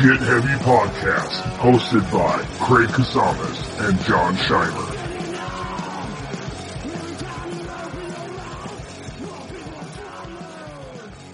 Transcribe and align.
Get 0.00 0.18
Heavy 0.18 0.54
Podcast, 0.64 1.42
hosted 1.58 2.10
by 2.10 2.42
Craig 2.64 2.88
Casamas 2.88 3.86
and 3.86 4.00
John 4.00 4.34
Scheimer. 4.34 4.96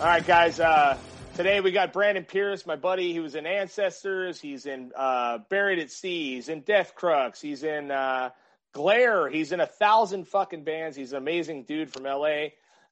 All 0.00 0.06
right, 0.06 0.26
guys. 0.26 0.58
Uh, 0.58 0.98
today 1.34 1.60
we 1.60 1.70
got 1.70 1.92
Brandon 1.92 2.24
Pierce, 2.24 2.66
my 2.66 2.74
buddy. 2.74 3.12
He 3.12 3.20
was 3.20 3.36
in 3.36 3.46
Ancestors. 3.46 4.40
He's 4.40 4.66
in 4.66 4.90
uh, 4.96 5.38
Buried 5.48 5.78
at 5.78 5.92
Sea. 5.92 6.34
He's 6.34 6.48
in 6.48 6.62
Death 6.62 6.96
Crux. 6.96 7.40
He's 7.40 7.62
in 7.62 7.92
uh, 7.92 8.30
Glare. 8.76 9.30
He's 9.30 9.52
in 9.52 9.60
a 9.60 9.66
thousand 9.66 10.28
fucking 10.28 10.62
bands. 10.62 10.98
He's 10.98 11.12
an 11.12 11.16
amazing 11.18 11.64
dude 11.64 11.90
from 11.90 12.02
LA. 12.02 12.48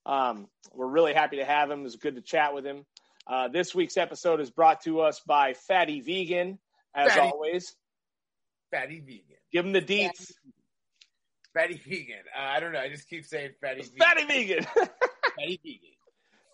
Um, 0.06 0.48
we're 0.73 0.87
really 0.87 1.12
happy 1.12 1.37
to 1.37 1.45
have 1.45 1.70
him. 1.70 1.80
It 1.80 1.83
was 1.83 1.97
good 1.97 2.15
to 2.15 2.23
chat 2.23 2.55
with 2.55 2.65
him. 2.65 2.87
Uh, 3.27 3.48
this 3.48 3.75
week's 3.75 3.98
episode 3.98 4.41
is 4.41 4.51
brought 4.51 4.80
to 4.84 5.02
us 5.02 5.20
by 5.27 5.52
Fatty 5.52 6.01
Vegan, 6.01 6.59
as 6.95 7.12
Fatty. 7.12 7.20
always. 7.20 7.77
Fatty 8.70 9.01
vegan. 9.01 9.37
Give 9.52 9.66
him 9.66 9.73
the 9.73 9.83
deets. 9.83 10.33
Fatty 11.52 11.78
vegan. 11.87 12.23
Uh, 12.34 12.41
I 12.41 12.61
don't 12.61 12.73
know. 12.73 12.80
I 12.80 12.89
just 12.89 13.06
keep 13.06 13.27
saying 13.27 13.51
fatty 13.61 13.83
vegan. 13.83 13.98
Fatty 13.98 14.25
Vegan. 14.25 14.64
Fatty 15.37 15.61
vegan. 15.62 15.91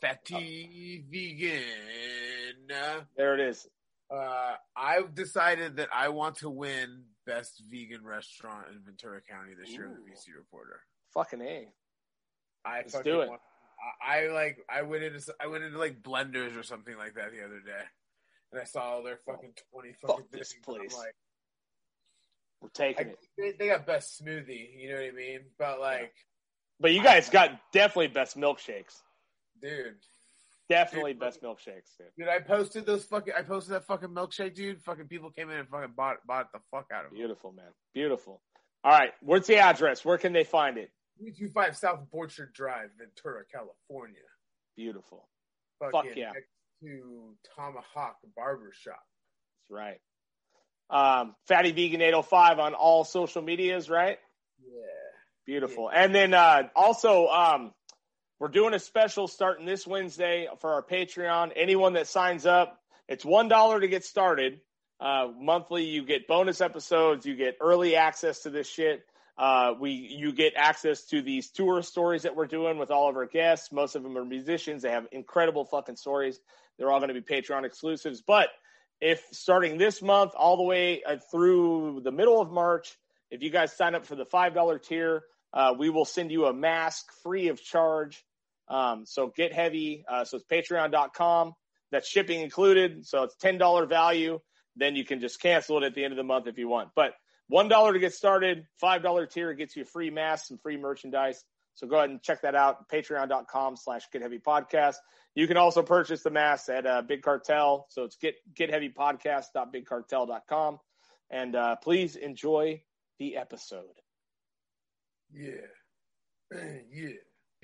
Fatty 0.01 1.05
vegan. 1.09 2.77
there 3.16 3.35
it 3.35 3.41
is. 3.49 3.69
Uh, 4.12 4.55
I've 4.77 5.15
decided 5.15 5.77
that 5.77 5.88
I 5.95 6.09
want 6.09 6.38
to 6.38 6.51
win 6.51 7.05
best 7.27 7.62
vegan 7.70 8.05
restaurant 8.05 8.66
in 8.70 8.80
Ventura 8.84 9.20
County 9.20 9.52
this 9.59 9.70
year 9.70 9.87
in 9.87 9.92
the 9.92 9.98
Ooh. 9.98 10.15
VC 10.15 10.37
Reporter. 10.37 10.80
Fucking 11.15 11.41
A. 11.41 11.69
I 12.65 12.79
Let's 12.79 12.93
fucking 12.93 13.13
do 13.13 13.21
it. 13.23 13.29
Want, 13.29 13.40
I, 14.07 14.24
I 14.24 14.29
like. 14.29 14.59
I 14.68 14.82
went 14.82 15.02
into. 15.04 15.35
I 15.41 15.46
went 15.46 15.65
into 15.65 15.79
like 15.79 16.02
Blenders 16.02 16.59
or 16.59 16.63
something 16.63 16.96
like 16.96 17.15
that 17.15 17.32
the 17.32 17.45
other 17.45 17.60
day, 17.60 17.82
and 18.52 18.60
I 18.60 18.65
saw 18.65 18.82
all 18.82 19.02
their 19.02 19.18
oh, 19.26 19.32
fucking 19.32 19.54
twenty 19.73 19.93
fucking 19.95 20.16
Fuck 20.16 20.30
this 20.30 20.52
things, 20.52 20.65
I'm 20.68 20.74
place. 20.74 20.95
Like, 20.96 21.15
We're 22.60 22.68
taking 22.71 23.07
I, 23.07 23.10
it. 23.10 23.18
they, 23.38 23.52
they 23.52 23.66
got 23.68 23.87
best 23.87 24.23
smoothie. 24.23 24.68
You 24.79 24.91
know 24.91 24.96
what 24.96 25.04
I 25.04 25.13
mean? 25.13 25.41
But 25.59 25.80
like, 25.80 26.13
But 26.79 26.93
you 26.93 27.02
guys 27.02 27.30
got 27.30 27.59
definitely 27.73 28.09
best 28.09 28.37
milkshakes. 28.37 29.01
dude, 29.63 29.95
Definitely 30.71 31.15
Dude, 31.15 31.21
best 31.21 31.43
milkshakes, 31.43 31.96
dude. 31.99 32.07
Dude, 32.16 32.29
I 32.29 32.38
posted 32.38 32.87
those 32.87 33.04
fucking. 33.04 33.35
I 33.37 33.43
posted 33.43 33.74
that 33.74 33.87
fucking 33.87 34.10
milkshake, 34.10 34.54
dude. 34.54 34.80
Fucking 34.82 35.09
people 35.09 35.30
came 35.30 35.51
in 35.51 35.59
and 35.59 35.68
fucking 35.68 35.95
bought 35.96 36.18
bought 36.24 36.52
the 36.52 36.60
fuck 36.71 36.87
out 36.95 37.07
of 37.07 37.13
it. 37.13 37.16
Beautiful, 37.16 37.51
man. 37.51 37.66
Beautiful. 37.93 38.40
All 38.85 38.93
right. 38.93 39.10
What's 39.21 39.48
the 39.48 39.57
address? 39.57 40.04
Where 40.04 40.16
can 40.16 40.32
they 40.32 40.45
find 40.45 40.79
it? 40.79 40.93
Three 41.18 41.32
two 41.32 41.48
five 41.48 41.76
South 41.76 42.07
Borchard 42.15 42.52
Drive, 42.54 42.91
Ventura, 42.96 43.43
California. 43.52 44.23
Beautiful. 44.76 45.29
Fucking 45.80 46.13
yeah. 46.15 46.32
Next 46.32 46.48
to 46.85 47.35
Tomahawk 47.57 48.18
Barber 48.37 48.73
Shop. 48.73 49.02
That's 49.68 49.76
right. 49.76 50.01
Um, 50.88 51.35
Fatty 51.46 51.73
Vegan 51.73 52.01
805 52.01 52.59
on 52.59 52.74
all 52.74 53.04
social 53.04 53.43
medias, 53.43 53.91
right? 53.91 54.18
Yeah. 54.60 54.71
Beautiful. 55.46 55.91
And 55.93 56.15
then 56.15 56.35
uh, 56.35 56.65
also, 56.76 57.26
um, 57.29 57.73
we're 58.41 58.49
doing 58.49 58.73
a 58.73 58.79
special 58.79 59.29
starting 59.29 59.66
this 59.66 59.87
Wednesday 59.87 60.49
for 60.60 60.73
our 60.73 60.83
Patreon. 60.83 61.52
Anyone 61.55 61.93
that 61.93 62.07
signs 62.07 62.47
up, 62.47 62.80
it's 63.07 63.24
one 63.24 63.49
dollar 63.49 63.79
to 63.79 63.87
get 63.87 64.03
started. 64.03 64.60
Uh, 64.99 65.28
monthly, 65.38 65.84
you 65.84 66.05
get 66.05 66.27
bonus 66.27 66.62
episodes, 66.62 67.27
you 67.27 67.37
get 67.37 67.59
early 67.60 67.97
access 67.97 68.41
to 68.41 68.50
this 68.50 68.66
shit. 68.66 69.05
Uh, 69.37 69.75
we 69.78 69.91
you 69.93 70.32
get 70.32 70.55
access 70.56 71.05
to 71.05 71.21
these 71.21 71.50
tour 71.50 71.82
stories 71.82 72.22
that 72.22 72.34
we're 72.34 72.47
doing 72.47 72.78
with 72.78 72.91
all 72.91 73.10
of 73.10 73.16
our 73.16 73.27
guests. 73.27 73.72
Most 73.72 73.94
of 73.94 74.03
them 74.03 74.16
are 74.16 74.25
musicians. 74.25 74.82
They 74.82 74.91
have 74.91 75.06
incredible 75.12 75.66
fucking 75.66 75.97
stories. 75.97 76.41
They're 76.78 76.91
all 76.91 76.98
going 76.98 77.14
to 77.14 77.20
be 77.20 77.20
Patreon 77.20 77.64
exclusives. 77.64 78.22
But 78.22 78.48
if 79.03 79.22
starting 79.32 79.76
this 79.76 80.00
month 80.00 80.32
all 80.34 80.56
the 80.56 80.62
way 80.62 81.03
uh, 81.03 81.16
through 81.31 82.00
the 82.04 82.10
middle 82.10 82.41
of 82.41 82.50
March, 82.50 82.97
if 83.31 83.43
you 83.43 83.50
guys 83.50 83.76
sign 83.76 83.94
up 83.94 84.06
for 84.06 84.14
the 84.14 84.25
five 84.25 84.54
dollar 84.54 84.78
tier, 84.78 85.25
uh, 85.53 85.75
we 85.78 85.91
will 85.91 86.06
send 86.06 86.31
you 86.32 86.47
a 86.47 86.54
mask 86.54 87.04
free 87.22 87.48
of 87.48 87.62
charge. 87.62 88.25
Um, 88.70 89.04
so 89.04 89.31
get 89.36 89.53
heavy. 89.53 90.06
Uh, 90.08 90.25
so 90.25 90.38
it's 90.38 90.47
patreon.com. 90.47 91.53
That's 91.91 92.08
shipping 92.08 92.41
included. 92.41 93.06
So 93.06 93.25
it's 93.25 93.36
$10 93.36 93.86
value. 93.88 94.41
Then 94.76 94.94
you 94.97 95.04
can 95.04 95.20
just 95.20 95.42
cancel 95.42 95.76
it 95.78 95.84
at 95.84 95.94
the 95.94 96.04
end 96.04 96.12
of 96.12 96.16
the 96.16 96.22
month 96.22 96.47
if 96.47 96.56
you 96.56 96.69
want. 96.69 96.91
But 96.94 97.14
$1 97.53 97.92
to 97.92 97.98
get 97.98 98.14
started, 98.14 98.64
$5 98.82 99.31
tier 99.31 99.53
gets 99.54 99.75
you 99.76 99.84
free 99.84 100.08
mask, 100.10 100.47
some 100.47 100.58
free 100.58 100.76
merchandise. 100.76 101.44
So 101.75 101.88
go 101.88 101.97
ahead 101.97 102.10
and 102.10 102.22
check 102.22 102.42
that 102.42 102.54
out. 102.54 102.88
Patreon.com 102.88 103.76
slash 103.76 104.03
Get 104.12 104.22
Heavy 104.22 104.38
Podcast. 104.38 104.94
You 105.34 105.48
can 105.48 105.56
also 105.56 105.82
purchase 105.82 106.22
the 106.22 106.31
masks 106.31 106.69
at 106.69 106.87
uh, 106.87 107.02
Big 107.02 107.22
Cartel. 107.22 107.87
So 107.88 108.04
it's 108.04 108.14
get 108.16 108.37
getheavypodcast.bigcartel.com. 108.54 110.78
And 111.31 111.56
uh, 111.56 111.76
please 111.76 112.16
enjoy 112.16 112.82
the 113.19 113.37
episode. 113.37 113.84
Yeah. 115.32 115.66
yeah. 116.92 117.10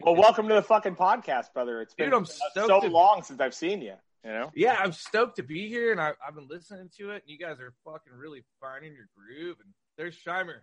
Well, 0.06 0.15
welcome 0.15 0.47
to 0.47 0.55
the 0.55 0.62
fucking 0.62 0.94
podcast, 0.94 1.53
brother. 1.53 1.81
It's 1.83 1.93
been 1.93 2.11
Dude, 2.11 2.15
I'm 2.15 2.22
uh, 2.22 2.67
so 2.67 2.81
to- 2.81 2.87
long 2.87 3.25
since 3.25 3.41
I've 3.41 3.55
seen 3.55 3.83
you. 3.83 3.94
You 4.25 4.31
know, 4.33 4.53
Yeah, 4.55 4.77
I'm 4.78 4.93
stoked 4.93 5.34
to 5.37 5.43
be 5.43 5.69
here, 5.69 5.91
and 5.91 6.00
I, 6.00 6.12
I've 6.25 6.37
been 6.37 6.47
listening 6.49 6.91
to 6.99 7.11
it. 7.11 7.22
And 7.22 7.31
you 7.31 7.39
guys 7.39 7.59
are 7.59 7.72
fucking 7.84 8.12
really 8.17 8.44
finding 8.61 8.93
your 8.94 9.09
groove. 9.17 9.56
And 9.61 9.69
there's 9.99 10.17
Shimer. 10.17 10.59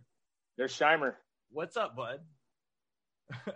there's 0.58 0.72
Shimer. 0.78 1.16
What's 1.52 1.76
up, 1.76 1.94
bud? 1.94 2.22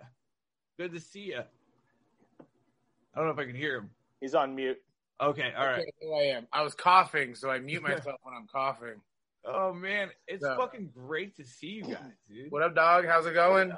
Good 0.77 0.93
to 0.93 0.99
see 0.99 1.21
you. 1.21 1.39
I 1.39 3.17
don't 3.17 3.25
know 3.27 3.31
if 3.31 3.39
I 3.39 3.45
can 3.45 3.55
hear 3.55 3.77
him. 3.77 3.89
He's 4.19 4.35
on 4.35 4.55
mute. 4.55 4.77
Okay, 5.21 5.53
all 5.57 5.65
right. 5.65 5.79
Okay, 5.79 5.91
here 6.01 6.13
I 6.13 6.37
am. 6.37 6.47
I 6.51 6.63
was 6.63 6.73
coughing, 6.73 7.33
so 7.33 7.49
I 7.49 7.59
mute 7.59 7.81
myself 7.81 8.19
when 8.23 8.33
I'm 8.35 8.47
coughing. 8.51 8.95
Oh 9.49 9.71
man, 9.71 10.09
it's 10.27 10.43
Yeah. 10.43 10.57
fucking 10.57 10.89
great 10.93 11.37
to 11.37 11.45
see 11.45 11.67
you 11.67 11.83
guys, 11.83 12.01
dude. 12.27 12.51
What 12.51 12.63
up, 12.63 12.75
dog? 12.75 13.05
How's 13.07 13.25
it 13.27 13.33
going? 13.33 13.69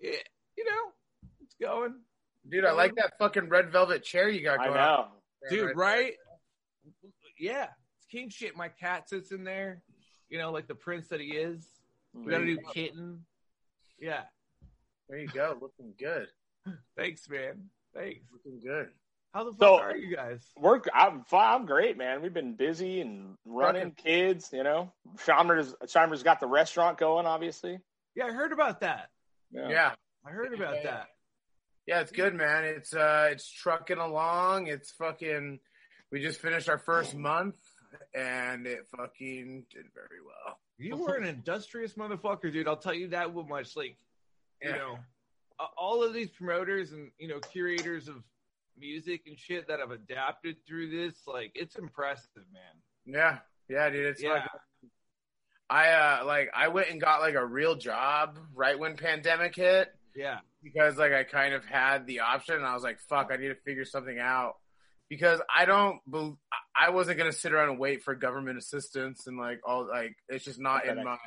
Yeah, 0.00 0.10
you 0.56 0.64
know, 0.64 0.70
it's 0.90 0.91
going, 1.62 1.94
Dude, 2.48 2.64
I 2.64 2.72
like 2.72 2.94
that 2.96 3.12
fucking 3.18 3.48
red 3.48 3.70
velvet 3.70 4.02
chair 4.02 4.28
you 4.28 4.42
got 4.42 4.58
I 4.60 4.64
going 4.66 4.76
know. 4.76 5.06
dude. 5.48 5.76
Right? 5.76 6.14
Yeah, 7.38 7.66
it's 7.96 8.06
king 8.10 8.28
shit. 8.30 8.56
My 8.56 8.68
cat 8.68 9.08
sits 9.08 9.30
in 9.32 9.44
there. 9.44 9.82
You 10.28 10.38
know, 10.38 10.50
like 10.50 10.66
the 10.66 10.74
prince 10.74 11.08
that 11.08 11.20
he 11.20 11.28
is. 11.28 11.66
We 12.14 12.30
got 12.30 12.40
a 12.40 12.44
new 12.44 12.58
kitten. 12.74 13.24
Yeah. 14.00 14.22
There 15.08 15.18
you 15.18 15.28
go. 15.28 15.56
Looking 15.60 15.94
good. 15.98 16.26
Thanks, 16.96 17.28
man. 17.28 17.68
Thanks. 17.94 18.20
Looking 18.32 18.60
good. 18.60 18.88
How 19.34 19.44
the 19.44 19.52
fuck 19.52 19.60
So- 19.60 19.78
are 19.78 19.96
you 19.96 20.14
guys? 20.14 20.44
We're 20.56 20.80
I'm 20.92 21.22
fine. 21.24 21.60
I'm 21.60 21.66
great, 21.66 21.96
man. 21.96 22.22
We've 22.22 22.34
been 22.34 22.54
busy 22.56 23.00
and 23.00 23.34
running 23.46 23.92
kids. 23.96 24.50
You 24.52 24.62
know, 24.64 24.92
Shimer's 25.24 25.74
Shimer's 25.86 26.22
got 26.22 26.40
the 26.40 26.46
restaurant 26.46 26.98
going, 26.98 27.26
obviously. 27.26 27.78
Yeah, 28.14 28.26
I 28.26 28.32
heard 28.32 28.52
about 28.52 28.80
that. 28.80 29.08
Yeah. 29.52 29.92
I 30.26 30.30
heard 30.30 30.52
about 30.54 30.76
Yeah. 30.76 30.82
that. 30.90 31.06
Yeah, 31.86 32.00
it's 32.00 32.12
good, 32.12 32.34
man. 32.34 32.64
It's 32.64 32.94
uh 32.94 33.28
it's 33.32 33.50
trucking 33.50 33.98
along. 33.98 34.68
It's 34.68 34.92
fucking 34.92 35.58
we 36.10 36.20
just 36.20 36.40
finished 36.40 36.68
our 36.68 36.78
first 36.78 37.14
month 37.14 37.56
and 38.14 38.66
it 38.66 38.86
fucking 38.96 39.66
did 39.72 39.86
very 39.94 40.20
well. 40.24 40.58
You 40.78 40.96
were 40.96 41.14
an 41.16 41.24
industrious 41.24 41.94
motherfucker, 41.94 42.52
dude. 42.52 42.68
I'll 42.68 42.76
tell 42.76 42.94
you 42.94 43.08
that 43.08 43.34
much. 43.34 43.76
Like, 43.76 43.96
you 44.60 44.70
Yeah. 44.70 44.76
know, 44.76 44.98
all 45.76 46.02
of 46.02 46.12
these 46.12 46.30
promoters 46.30 46.92
and 46.92 47.10
you 47.18 47.28
know 47.28 47.40
curators 47.40 48.08
of 48.08 48.22
music 48.78 49.22
and 49.26 49.38
shit 49.38 49.68
that 49.68 49.80
have 49.80 49.90
adapted 49.90 50.56
through 50.66 50.88
this, 50.90 51.14
like, 51.26 51.52
it's 51.54 51.76
impressive, 51.76 52.44
man. 52.52 52.62
Yeah. 53.04 53.38
Yeah, 53.68 53.90
dude. 53.90 54.06
It's 54.06 54.22
yeah, 54.22 54.30
like 54.32 54.50
I 55.70 55.90
uh 55.92 56.24
like 56.26 56.50
I 56.54 56.68
went 56.68 56.90
and 56.90 57.00
got 57.00 57.20
like 57.20 57.34
a 57.34 57.44
real 57.44 57.74
job 57.74 58.38
right 58.54 58.78
when 58.78 58.96
pandemic 58.96 59.54
hit 59.56 59.94
yeah, 60.14 60.40
because 60.62 60.96
like 60.96 61.12
I 61.12 61.24
kind 61.24 61.54
of 61.54 61.64
had 61.64 62.06
the 62.06 62.20
option 62.20 62.56
and 62.56 62.64
I 62.64 62.74
was 62.74 62.82
like, 62.82 62.98
fuck, 63.08 63.30
I 63.32 63.36
need 63.36 63.48
to 63.48 63.54
figure 63.54 63.84
something 63.84 64.18
out. 64.18 64.54
Because 65.08 65.40
I 65.54 65.66
don't, 65.66 65.98
bel 66.06 66.38
I 66.74 66.90
wasn't 66.90 67.18
gonna 67.18 67.32
sit 67.32 67.52
around 67.52 67.68
and 67.70 67.78
wait 67.78 68.02
for 68.02 68.14
government 68.14 68.56
assistance 68.58 69.26
and 69.26 69.36
like 69.38 69.60
all 69.66 69.86
like 69.86 70.16
it's 70.28 70.44
just 70.44 70.58
not 70.60 70.86
in 70.86 71.04
my 71.04 71.18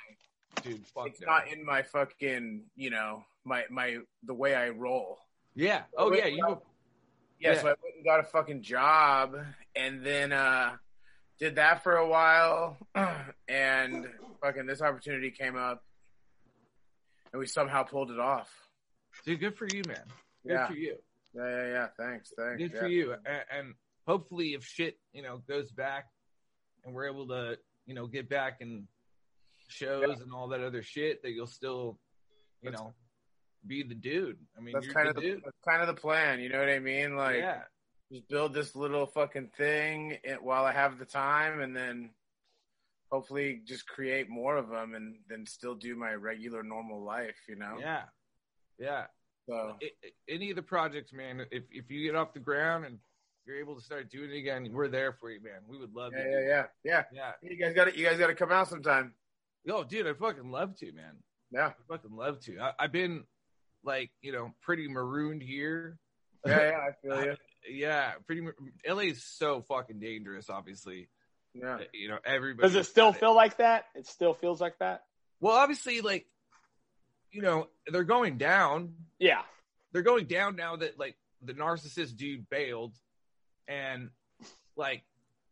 dude. 0.63 0.85
Fuck 0.87 1.07
it's 1.07 1.19
that. 1.19 1.25
not 1.27 1.47
in 1.51 1.63
my 1.65 1.83
fucking 1.83 2.63
you 2.75 2.89
know 2.89 3.23
my 3.43 3.63
my 3.69 3.97
the 4.23 4.33
way 4.33 4.55
I 4.55 4.69
roll. 4.69 5.19
yeah. 5.53 5.83
Oh 5.97 6.11
yeah. 6.13 6.25
You. 6.25 6.59
Yeah, 7.39 7.51
Yeah. 7.53 7.61
so 7.61 7.67
I 7.67 7.75
went 7.83 7.95
and 7.97 8.05
got 8.05 8.19
a 8.21 8.23
fucking 8.23 8.63
job 8.63 9.35
and 9.75 10.03
then 10.03 10.31
uh 10.31 10.71
did 11.38 11.55
that 11.55 11.83
for 11.83 11.95
a 11.97 12.07
while 12.07 12.77
and 13.47 14.07
fucking 14.41 14.65
this 14.65 14.81
opportunity 14.81 15.29
came 15.31 15.57
up 15.57 15.83
and 17.33 17.39
we 17.39 17.45
somehow 17.45 17.83
pulled 17.83 18.09
it 18.09 18.19
off. 18.19 18.49
Dude, 19.23 19.39
good 19.39 19.57
for 19.57 19.67
you, 19.67 19.81
man. 19.88 20.03
Good 20.44 20.53
Yeah. 20.53 20.67
for 20.67 20.73
you. 20.73 20.97
Yeah, 21.33 21.50
yeah, 21.50 21.67
yeah. 21.67 21.88
Thanks, 21.97 22.31
thanks. 22.38 22.57
Good 22.62 22.71
yeah. 22.73 22.79
for 22.79 22.88
you. 22.88 23.13
And, 23.13 23.44
and 23.51 23.73
hopefully, 24.07 24.53
if 24.53 24.63
shit, 24.65 24.97
you 25.13 25.21
know, 25.21 25.38
goes 25.47 25.71
back, 25.71 26.06
and 26.83 26.94
we're 26.94 27.07
able 27.07 27.27
to, 27.27 27.57
you 27.85 27.94
know, 27.95 28.07
get 28.07 28.29
back 28.29 28.62
and 28.62 28.88
shows 29.67 30.19
and 30.21 30.31
all 30.33 30.50
that 30.50 30.62
other 30.62 30.83
shit, 30.83 31.23
that 31.23 31.31
you'll 31.31 31.47
still, 31.47 32.00
you 32.62 32.69
That's- 32.71 32.83
know, 32.83 32.94
be 33.67 33.81
the 33.81 33.95
dude. 33.95 34.38
I 34.56 34.62
mean, 34.62 34.73
That's 34.73 34.85
you're 34.85 34.94
kind 34.94 35.07
the 35.07 35.09
of 35.09 35.15
the, 35.15 35.21
dude. 35.21 35.41
that's 35.44 35.57
kind 35.67 35.81
of 35.81 35.88
the 35.88 36.00
plan. 36.00 36.39
You 36.39 36.50
know 36.50 36.59
what 36.59 36.69
I 36.69 36.77
mean? 36.77 37.15
Like, 37.15 37.38
yeah, 37.38 37.63
just 38.12 38.27
build 38.29 38.53
this 38.53 38.75
little 38.75 39.07
fucking 39.07 39.50
thing 39.57 40.19
while 40.41 40.65
I 40.65 40.71
have 40.71 41.00
the 41.00 41.06
time, 41.06 41.59
and 41.62 41.75
then 41.75 42.12
hopefully 43.12 43.62
just 43.65 43.88
create 43.88 44.29
more 44.29 44.56
of 44.57 44.69
them, 44.69 44.94
and 44.94 45.15
then 45.27 45.47
still 45.47 45.73
do 45.73 45.95
my 45.95 46.13
regular 46.13 46.62
normal 46.62 47.03
life. 47.03 47.38
You 47.50 47.56
know? 47.56 47.77
yeah, 47.79 48.03
yeah. 48.80 49.06
So 49.48 49.77
I- 49.81 49.86
I- 50.04 50.12
any 50.27 50.50
of 50.50 50.56
the 50.56 50.63
projects, 50.63 51.13
man. 51.13 51.45
If 51.51 51.63
if 51.72 51.89
you 51.92 52.04
get 52.04 52.16
off 52.16 52.33
the 52.33 52.39
ground 52.39 52.86
and 52.86 53.00
you're 53.45 53.60
able 53.60 53.75
to 53.75 53.81
start 53.81 54.10
doing 54.10 54.31
it 54.31 54.38
again, 54.38 54.72
we're 54.74 54.88
there 54.88 55.13
for 55.13 55.30
you, 55.30 55.39
man. 55.42 55.62
We 55.68 55.77
would 55.77 55.94
love 55.94 56.13
yeah, 56.16 56.24
to. 56.24 56.30
yeah, 56.30 56.39
yeah, 56.48 56.63
yeah. 56.83 57.04
yeah. 57.13 57.31
You 57.50 57.57
guys 57.57 57.74
got 57.75 57.86
to 57.86 57.98
You 57.98 58.06
guys 58.06 58.18
got 58.18 58.27
to 58.27 58.36
come 58.36 58.51
out 58.51 58.68
sometime. 58.69 59.13
Yo, 59.63 59.83
dude, 59.83 60.07
I 60.07 60.13
fucking 60.13 60.50
love 60.51 60.75
to, 60.77 60.92
man. 60.94 61.18
Yeah, 61.51 61.68
I 61.68 61.74
fucking 61.88 62.16
love 62.16 62.39
to. 62.45 62.60
I, 62.60 62.72
I've 62.80 62.92
been 62.92 63.24
like, 63.83 64.12
you 64.22 64.31
know, 64.31 64.51
pretty 64.62 64.88
marooned 64.88 65.44
here. 65.44 66.00
yeah, 66.45 66.69
yeah. 66.72 66.77
I 66.77 66.92
feel 67.01 67.25
you. 67.25 67.36
yeah, 67.69 68.13
pretty. 68.25 68.42
mar- 68.42 68.56
LA 68.88 69.04
is 69.12 69.24
so 69.24 69.62
fucking 69.62 70.00
dangerous. 70.00 70.50
Obviously, 70.50 71.07
Yeah. 71.54 71.75
Uh, 71.75 71.80
you 71.94 72.10
know, 72.10 72.18
everybody. 72.25 72.68
Does 72.68 72.75
it 72.75 72.86
still 72.88 73.13
feel 73.13 73.36
like 73.36 73.57
that? 73.57 73.86
It 73.95 74.07
still 74.07 74.33
feels 74.33 74.60
like 74.60 74.77
that. 74.80 75.04
Well, 75.39 75.56
obviously, 75.56 76.01
like, 76.01 76.25
you 77.35 77.41
know, 77.41 77.67
they're 77.87 78.05
going 78.05 78.37
down. 78.37 78.93
Yeah. 79.19 79.41
They're 79.91 80.03
going 80.03 80.25
down 80.25 80.55
now 80.55 80.77
that 80.77 80.97
like 80.97 81.17
the 81.41 81.53
narcissist 81.53 82.15
dude 82.15 82.49
bailed, 82.49 82.93
and 83.67 84.09
like, 84.77 85.03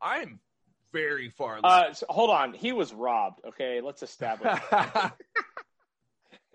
I'm 0.01 0.39
very 0.93 1.29
far. 1.29 1.59
Uh, 1.61 1.93
so- 1.93 2.05
hold 2.09 2.29
on. 2.29 2.53
He 2.53 2.71
was 2.71 2.93
robbed. 2.93 3.41
Okay, 3.45 3.81
let's 3.81 4.01
establish. 4.01 4.57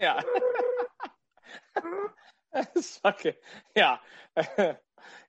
yeah. 0.01 0.23
Suck. 2.81 3.21
Yeah. 3.77 3.97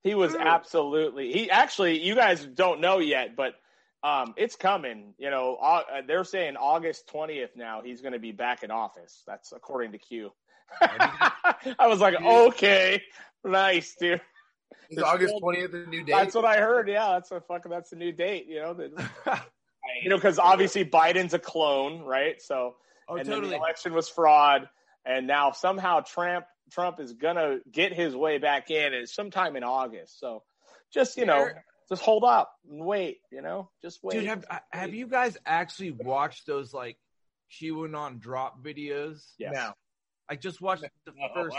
he 0.03 0.15
was 0.15 0.33
absolutely. 0.33 1.33
He 1.33 1.51
actually. 1.51 2.01
You 2.01 2.15
guys 2.15 2.45
don't 2.45 2.79
know 2.79 2.99
yet, 2.99 3.35
but 3.35 3.55
um, 4.03 4.33
it's 4.37 4.55
coming. 4.55 5.13
You 5.17 5.29
know, 5.29 5.55
uh, 5.55 5.83
they're 6.07 6.23
saying 6.23 6.55
August 6.57 7.07
twentieth. 7.07 7.51
Now 7.55 7.81
he's 7.83 8.01
going 8.01 8.13
to 8.13 8.19
be 8.19 8.31
back 8.31 8.63
in 8.63 8.71
office. 8.71 9.23
That's 9.27 9.51
according 9.51 9.91
to 9.93 9.97
Q. 9.97 10.31
I 10.81 11.87
was 11.87 11.99
like, 11.99 12.21
okay, 12.21 13.01
nice, 13.43 13.95
dude. 13.99 14.21
Is 14.89 15.03
August 15.03 15.35
twentieth 15.39 15.71
the 15.71 15.85
new 15.85 16.03
date? 16.03 16.13
That's 16.13 16.35
what 16.35 16.45
I 16.45 16.57
heard. 16.57 16.87
Yeah, 16.87 17.13
that's 17.13 17.31
a 17.31 17.41
fucking. 17.41 17.69
That's 17.69 17.89
the 17.89 17.95
new 17.95 18.11
date. 18.11 18.47
You 18.47 18.61
know, 18.61 18.73
the, 18.73 19.09
you 20.03 20.09
know, 20.09 20.15
because 20.15 20.39
obviously 20.39 20.85
Biden's 20.85 21.33
a 21.33 21.39
clone, 21.39 22.01
right? 22.01 22.41
So, 22.41 22.75
oh, 23.07 23.15
and 23.17 23.27
then 23.27 23.41
the 23.43 23.55
election 23.55 23.93
was 23.93 24.07
fraud, 24.07 24.69
and 25.05 25.27
now 25.27 25.51
somehow 25.51 26.01
Trump 26.01 26.45
Trump 26.71 26.99
is 26.99 27.13
gonna 27.13 27.59
get 27.71 27.93
his 27.93 28.15
way 28.15 28.37
back 28.37 28.71
in, 28.71 28.93
and 28.93 29.09
sometime 29.09 29.55
in 29.55 29.63
August. 29.63 30.19
So, 30.19 30.43
just 30.93 31.17
you 31.17 31.25
know, 31.25 31.39
There- 31.39 31.65
just 31.89 32.01
hold 32.01 32.23
up 32.23 32.53
and 32.69 32.85
wait. 32.85 33.19
You 33.31 33.41
know, 33.41 33.69
just 33.81 34.03
wait. 34.03 34.13
Dude, 34.13 34.25
have 34.25 34.45
have 34.71 34.93
you 34.93 35.07
guys 35.07 35.37
actually 35.45 35.91
watched 35.91 36.45
those 36.47 36.73
like 36.73 36.97
QAnon 37.51 38.19
drop 38.19 38.63
videos? 38.63 39.33
Yeah. 39.37 39.51
No. 39.51 39.73
I 40.29 40.35
just 40.35 40.61
watched 40.61 40.83
the 41.05 41.11
first 41.33 41.57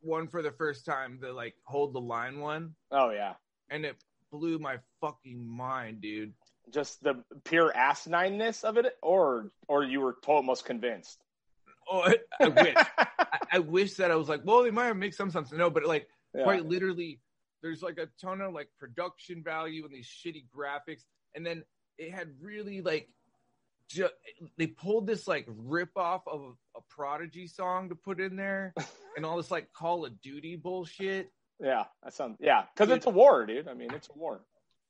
one 0.00 0.28
for 0.28 0.40
the 0.42 0.52
first 0.52 0.86
time, 0.86 1.18
the 1.20 1.32
like 1.32 1.54
hold 1.64 1.92
the 1.94 2.00
line 2.00 2.40
one, 2.40 2.74
Oh 2.90 3.10
yeah, 3.10 3.34
and 3.68 3.84
it 3.84 3.96
blew 4.32 4.58
my 4.58 4.78
fucking 5.02 5.46
mind, 5.46 6.00
dude. 6.00 6.32
just 6.72 7.02
the 7.02 7.22
pure 7.44 7.70
asinineness 7.76 8.64
of 8.64 8.78
it, 8.78 8.96
or 9.02 9.50
or 9.68 9.84
you 9.84 10.00
were 10.00 10.16
almost 10.26 10.64
convinced. 10.64 11.20
Oh, 11.92 12.00
I, 12.02 12.16
I 12.40 12.48
wish. 12.48 12.74
I, 12.96 13.06
I 13.52 13.58
wish 13.58 13.94
that 13.94 14.10
I 14.10 14.14
was 14.16 14.28
like, 14.28 14.42
well, 14.44 14.62
they 14.62 14.70
might 14.70 14.86
have 14.86 14.96
made 14.96 15.14
some 15.14 15.30
sense. 15.30 15.52
No, 15.52 15.68
but 15.68 15.84
like 15.84 16.08
Yeah. 16.34 16.44
quite 16.44 16.64
literally, 16.64 17.18
there's 17.62 17.82
like 17.82 17.98
a 17.98 18.08
ton 18.20 18.40
of 18.40 18.52
like 18.52 18.68
production 18.78 19.42
value 19.42 19.84
and 19.84 19.94
these 19.94 20.08
shitty 20.08 20.44
graphics, 20.54 21.02
and 21.34 21.44
then 21.44 21.64
it 21.98 22.12
had 22.12 22.28
really 22.40 22.80
like, 22.80 23.08
ju- 23.88 24.08
they 24.56 24.66
pulled 24.66 25.06
this 25.06 25.26
like 25.28 25.46
rip 25.48 25.90
off 25.96 26.22
of 26.26 26.40
a, 26.40 26.78
a 26.78 26.82
Prodigy 26.88 27.46
song 27.46 27.88
to 27.90 27.94
put 27.94 28.20
in 28.20 28.36
there, 28.36 28.72
and 29.16 29.26
all 29.26 29.36
this 29.36 29.50
like 29.50 29.72
Call 29.72 30.04
of 30.06 30.20
Duty 30.20 30.56
bullshit. 30.56 31.30
Yeah, 31.62 31.84
that 32.02 32.14
sounds 32.14 32.38
yeah, 32.40 32.64
because 32.74 32.90
it's 32.94 33.06
a 33.06 33.10
war, 33.10 33.44
dude. 33.44 33.68
I 33.68 33.74
mean, 33.74 33.92
it's 33.92 34.08
a 34.08 34.18
war. 34.18 34.40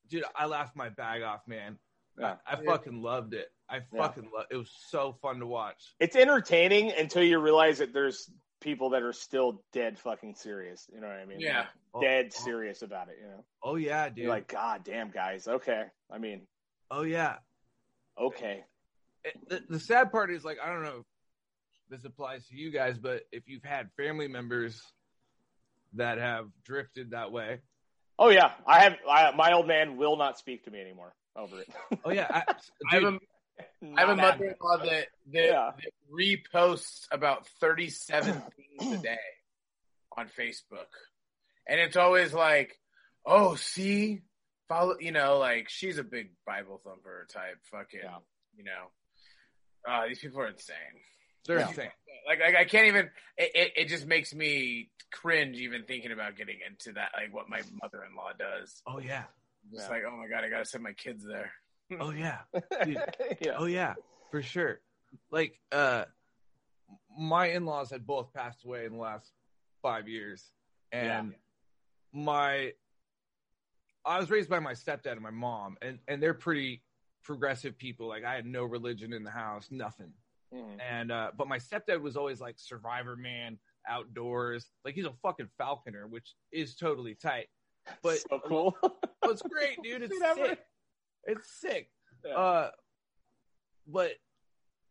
Dude, 0.08 0.24
I 0.36 0.46
laughed 0.46 0.76
my 0.76 0.88
bag 0.88 1.22
off, 1.22 1.40
man. 1.46 1.78
Yeah. 2.18 2.36
I, 2.46 2.54
I 2.54 2.60
Yeah. 2.62 2.70
fucking 2.70 3.00
loved 3.02 3.34
it. 3.34 3.48
I 3.68 3.76
Yeah. 3.92 4.02
fucking 4.02 4.30
love. 4.34 4.46
It 4.50 4.56
was 4.56 4.70
so 4.88 5.16
fun 5.22 5.38
to 5.40 5.46
watch. 5.46 5.94
It's 6.00 6.14
entertaining 6.16 6.92
until 6.92 7.22
you 7.22 7.38
realize 7.38 7.78
that 7.78 7.92
there's 7.92 8.28
people 8.60 8.90
that 8.90 9.02
are 9.02 9.12
still 9.12 9.62
dead 9.72 9.98
fucking 9.98 10.34
serious. 10.34 10.88
You 10.92 11.00
know 11.00 11.08
what 11.08 11.16
I 11.16 11.24
mean? 11.24 11.40
Yeah. 11.40 11.66
Oh, 11.94 12.00
dead 12.00 12.32
oh, 12.38 12.44
serious 12.44 12.82
about 12.82 13.08
it. 13.08 13.18
You 13.20 13.28
know, 13.28 13.44
Oh 13.62 13.76
yeah, 13.76 14.08
dude. 14.08 14.18
you're 14.18 14.28
like, 14.28 14.48
God 14.48 14.82
damn, 14.84 15.10
guys. 15.10 15.48
Okay, 15.48 15.84
I 16.10 16.18
mean, 16.18 16.42
oh 16.90 17.02
yeah. 17.02 17.36
okay. 18.20 18.64
It- 19.24 19.48
the, 19.48 19.62
the 19.68 19.80
sad 19.80 20.10
part 20.12 20.30
is 20.30 20.44
like 20.44 20.58
I 20.62 20.72
don't 20.72 20.82
know 20.82 20.98
if 21.00 21.04
this 21.90 22.04
applies 22.04 22.46
to 22.48 22.56
you 22.56 22.70
guys, 22.70 22.98
but 22.98 23.22
if 23.32 23.48
you've 23.48 23.64
had 23.64 23.90
family 23.96 24.28
members 24.28 24.80
that 25.94 26.18
have 26.18 26.46
drifted 26.64 27.10
that 27.10 27.32
way, 27.32 27.60
Oh 28.22 28.28
yeah, 28.28 28.52
I 28.66 28.80
have. 28.80 28.96
I, 29.08 29.32
my 29.34 29.52
old 29.52 29.66
man 29.66 29.96
will 29.96 30.16
not 30.18 30.38
speak 30.38 30.64
to 30.64 30.70
me 30.70 30.78
anymore 30.78 31.14
over 31.34 31.58
it. 31.58 31.68
oh 32.04 32.10
yeah, 32.10 32.26
I, 32.28 32.44
I 32.92 32.94
have 32.96 33.04
a, 33.04 33.18
I 33.96 34.00
have 34.00 34.08
a 34.10 34.16
mother-in-law 34.16 34.78
that 34.78 34.86
that, 34.86 35.06
Yeah. 35.32 35.70
that 35.76 35.92
reposts 36.12 37.06
about 37.10 37.46
thirty-seven 37.60 38.42
things 38.78 38.92
a 38.98 39.02
day 39.02 39.18
on 40.16 40.26
Facebook, 40.28 40.90
and 41.66 41.80
it's 41.80 41.96
always 41.96 42.32
like, 42.34 42.78
"Oh, 43.24 43.54
see, 43.54 44.22
follow." 44.68 44.96
You 44.98 45.12
know, 45.12 45.38
like 45.38 45.68
she's 45.68 45.98
a 45.98 46.04
big 46.04 46.32
Bible 46.46 46.80
thumper 46.84 47.26
type. 47.32 47.58
Fucking, 47.70 48.00
Yeah. 48.02 48.18
you 48.56 48.64
know, 48.64 48.90
uh, 49.88 50.06
these 50.08 50.18
people 50.18 50.40
are 50.40 50.48
insane. 50.48 50.76
they're 51.46 51.58
Yeah. 51.60 51.68
insane. 51.68 51.90
Like, 52.28 52.40
like 52.40 52.54
I 52.54 52.64
can't 52.64 52.86
even. 52.88 53.10
It, 53.38 53.50
it, 53.54 53.72
it 53.76 53.88
just 53.88 54.06
makes 54.06 54.34
me 54.34 54.90
cringe 55.12 55.56
even 55.58 55.84
thinking 55.84 56.12
about 56.12 56.36
getting 56.36 56.58
into 56.66 56.92
that. 56.92 57.12
Like 57.16 57.32
what 57.34 57.48
my 57.48 57.62
mother-in-law 57.82 58.32
does. 58.38 58.82
Oh 58.86 58.98
yeah, 58.98 59.24
Just 59.72 59.88
Yeah. 59.88 59.94
like, 59.94 60.02
oh 60.06 60.16
my 60.16 60.28
god, 60.28 60.44
I 60.44 60.50
gotta 60.50 60.64
send 60.66 60.84
my 60.84 60.92
kids 60.92 61.24
there. 61.26 61.50
Oh 61.98 62.10
yeah, 62.10 62.38
yeah. 62.86 63.54
oh 63.56 63.66
yeah, 63.66 63.94
for 64.30 64.42
sure. 64.42 64.80
Like, 65.30 65.58
uh, 65.72 66.04
my 67.18 67.46
in-laws 67.46 67.90
had 67.90 68.06
both 68.06 68.32
passed 68.32 68.64
away 68.64 68.84
in 68.84 68.92
the 68.92 68.98
last 68.98 69.32
five 69.82 70.08
years, 70.08 70.50
and 70.92 71.34
my 72.12 72.72
I 74.04 74.18
was 74.18 74.30
raised 74.30 74.48
by 74.48 74.60
my 74.60 74.72
stepdad 74.72 75.12
and 75.12 75.20
my 75.20 75.30
mom, 75.30 75.76
and 75.82 75.98
and 76.08 76.22
they're 76.22 76.34
pretty 76.34 76.82
progressive 77.24 77.76
people. 77.76 78.08
Like, 78.08 78.24
I 78.24 78.34
had 78.34 78.46
no 78.46 78.64
religion 78.64 79.12
in 79.12 79.24
the 79.24 79.30
house, 79.30 79.68
nothing. 79.70 80.12
Mhm. 80.54 80.78
And 80.80 81.12
uh, 81.12 81.30
but 81.36 81.48
my 81.48 81.58
stepdad 81.58 82.00
was 82.00 82.16
always 82.16 82.40
like 82.40 82.56
Survivor 82.58 83.16
man, 83.16 83.58
outdoors. 83.88 84.70
Like 84.84 84.94
he's 84.94 85.04
a 85.04 85.12
fucking 85.22 85.48
falconer, 85.58 86.06
which 86.06 86.34
is 86.52 86.74
totally 86.74 87.14
tight. 87.14 87.46
But 88.02 88.18
so 88.30 88.40
cool. 88.46 88.76
oh, 88.82 89.30
it's 89.30 89.42
great, 89.42 89.82
dude. 89.82 90.02
It's 90.12 90.18
sick. 90.18 90.58
It's 91.24 91.50
sick. 91.60 91.90
Yeah. 92.24 92.32
Uh, 92.34 92.70
but 93.86 94.12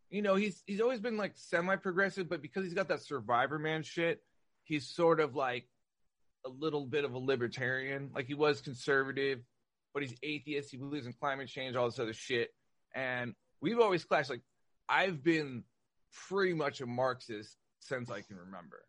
you 0.10 0.22
know, 0.22 0.36
he's 0.36 0.64
he's 0.66 0.82
always 0.82 1.00
been 1.00 1.18
like 1.18 1.34
semi 1.36 1.76
progressive, 1.76 2.28
but 2.30 2.42
because 2.42 2.64
he's 2.64 2.74
got 2.74 2.88
that 2.90 3.02
Survivor 3.02 3.60
man 3.60 3.84
shit, 3.84 4.22
he's 4.64 4.88
sort 4.88 5.20
of 5.20 5.36
like 5.36 5.68
a 6.46 6.50
little 6.50 6.86
bit 6.86 7.06
of 7.06 7.14
a 7.14 7.18
libertarian. 7.20 8.10
Like 8.16 8.26
he 8.28 8.34
was 8.34 8.62
conservative, 8.62 9.40
but 9.94 10.04
he's 10.04 10.16
atheist. 10.24 10.72
He 10.72 10.78
believes 10.78 11.06
in 11.06 11.14
climate 11.14 11.48
change, 11.48 11.76
all 11.76 11.86
this 11.88 12.00
other 12.00 12.14
shit. 12.14 12.50
And 12.96 13.36
we've 13.62 13.80
always 13.80 14.04
clashed. 14.04 14.30
Like 14.30 14.42
I've 14.88 15.24
been 15.24 15.64
pretty 16.28 16.54
much 16.54 16.82
a 16.82 16.86
Marxist 16.88 17.56
since 17.80 18.10
I 18.10 18.22
can 18.22 18.38
remember. 18.38 18.84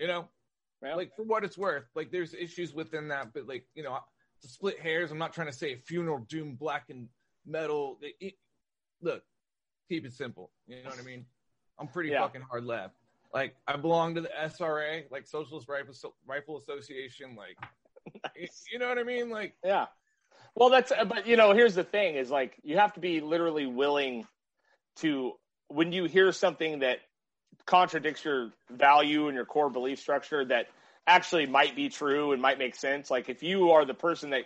You 0.00 0.06
know, 0.08 0.28
Yeah. 0.82 0.94
like 0.96 1.14
for 1.16 1.22
what 1.24 1.44
it's 1.44 1.56
worth, 1.58 1.84
like 1.94 2.10
there's 2.10 2.34
issues 2.34 2.72
within 2.74 3.08
that, 3.08 3.32
but 3.32 3.46
like 3.46 3.66
you 3.74 3.82
know, 3.84 3.98
split 4.46 4.78
hairs. 4.80 5.10
I'm 5.10 5.18
not 5.18 5.32
trying 5.32 5.48
to 5.48 5.52
say 5.52 5.76
funeral 5.76 6.18
doom, 6.28 6.54
black 6.54 6.90
and 6.90 7.08
metal. 7.46 7.98
It- 8.02 8.16
it- 8.20 8.38
look, 9.00 9.24
keep 9.88 10.04
it 10.04 10.12
simple. 10.12 10.50
You 10.66 10.82
know 10.82 10.90
what 10.90 10.98
I 10.98 11.02
mean? 11.02 11.26
I'm 11.78 11.88
pretty 11.88 12.10
Yeah. 12.10 12.20
fucking 12.22 12.42
hard 12.42 12.64
left. 12.64 12.94
Like 13.32 13.56
I 13.66 13.76
belong 13.76 14.14
to 14.14 14.20
the 14.22 14.30
SRA, 14.36 15.06
like 15.10 15.26
Socialist 15.26 15.68
Rifle 15.68 16.14
Rifle 16.26 16.56
Association. 16.58 17.36
Like, 17.36 17.56
y- 18.36 18.48
you 18.72 18.78
know 18.78 18.88
what 18.88 18.98
I 18.98 19.02
mean? 19.02 19.28
Like, 19.30 19.56
Yeah. 19.64 19.86
Well, 20.54 20.70
that's 20.70 20.90
uh, 20.92 21.04
but 21.04 21.26
you 21.26 21.36
know, 21.36 21.52
here's 21.52 21.74
the 21.74 21.84
thing: 21.84 22.16
is 22.16 22.30
like 22.30 22.58
you 22.62 22.78
have 22.78 22.94
to 22.94 23.00
be 23.00 23.20
literally 23.20 23.66
willing 23.66 24.26
to 24.96 25.38
when 25.68 25.92
you 25.92 26.04
hear 26.04 26.32
something 26.32 26.78
that 26.80 27.00
contradicts 27.66 28.24
your 28.24 28.50
value 28.70 29.28
and 29.28 29.34
your 29.36 29.44
core 29.44 29.68
belief 29.70 29.98
structure 29.98 30.44
that 30.46 30.68
actually 31.08 31.46
might 31.46 31.74
be 31.74 31.88
true 31.88 32.32
and 32.32 32.40
might 32.42 32.58
make 32.58 32.74
sense. 32.76 33.10
Like 33.10 33.28
if 33.28 33.42
you 33.42 33.70
are 33.72 33.84
the 33.84 33.94
person 33.94 34.30
that 34.30 34.44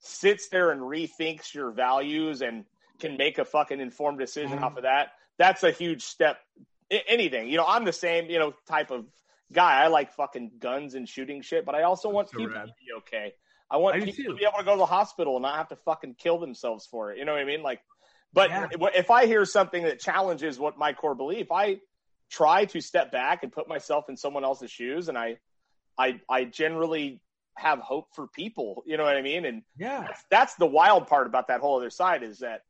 sits 0.00 0.48
there 0.48 0.70
and 0.70 0.80
rethinks 0.80 1.52
your 1.54 1.70
values 1.70 2.40
and 2.42 2.64
can 2.98 3.16
make 3.16 3.38
a 3.38 3.44
fucking 3.44 3.80
informed 3.80 4.18
decision 4.18 4.58
Mhm. 4.58 4.62
off 4.62 4.76
of 4.76 4.82
that, 4.84 5.12
that's 5.36 5.62
a 5.62 5.70
huge 5.70 6.02
step 6.02 6.40
I- 6.90 7.04
anything. 7.06 7.48
You 7.48 7.58
know, 7.58 7.66
I'm 7.66 7.84
the 7.84 7.92
same, 7.92 8.30
you 8.30 8.38
know, 8.38 8.54
type 8.66 8.90
of 8.90 9.04
guy. 9.52 9.82
I 9.82 9.88
like 9.88 10.12
fucking 10.14 10.52
guns 10.58 10.94
and 10.94 11.06
shooting 11.08 11.42
shit, 11.42 11.64
but 11.66 11.74
I 11.74 11.82
also 11.82 12.08
want 12.08 12.30
so 12.30 12.38
people 12.38 12.54
rad. 12.54 12.66
to 12.68 12.72
be 12.84 12.92
okay. 12.98 13.34
I 13.70 13.76
want 13.76 13.96
I 13.96 14.00
people 14.00 14.24
to 14.32 14.34
be 14.34 14.44
able 14.46 14.56
to 14.58 14.64
go 14.64 14.72
to 14.72 14.78
the 14.78 14.86
hospital 14.86 15.36
and 15.36 15.42
not 15.42 15.56
have 15.56 15.68
to 15.68 15.76
fucking 15.76 16.14
kill 16.14 16.38
themselves 16.38 16.86
for 16.86 17.12
it. 17.12 17.18
You 17.18 17.26
know 17.26 17.32
what 17.32 17.42
I 17.42 17.44
mean? 17.44 17.62
Like, 17.62 17.82
but 18.32 18.48
Yeah. 18.50 18.68
if 18.94 19.10
I 19.10 19.26
hear 19.26 19.44
something 19.44 19.82
that 19.84 20.00
challenges 20.00 20.58
what 20.58 20.78
my 20.78 20.94
core 20.94 21.14
belief, 21.14 21.52
I 21.52 21.80
try 22.30 22.64
to 22.66 22.80
step 22.80 23.10
back 23.12 23.42
and 23.42 23.52
put 23.52 23.68
myself 23.68 24.08
in 24.08 24.16
someone 24.16 24.44
else's 24.44 24.70
shoes, 24.70 25.08
and 25.10 25.18
I, 25.18 25.38
I, 25.98 26.20
I 26.28 26.44
generally 26.44 27.20
have 27.56 27.80
hope 27.80 28.08
for 28.14 28.26
people. 28.28 28.84
You 28.86 28.96
know 28.96 29.04
what 29.04 29.16
I 29.16 29.22
mean? 29.22 29.44
And 29.44 29.62
Yeah. 29.76 30.02
that's, 30.06 30.24
that's 30.30 30.54
the 30.54 30.66
wild 30.66 31.08
part 31.08 31.26
about 31.26 31.48
that 31.48 31.60
whole 31.60 31.76
other 31.76 31.90
side 31.90 32.22
is 32.22 32.38
that 32.38 32.62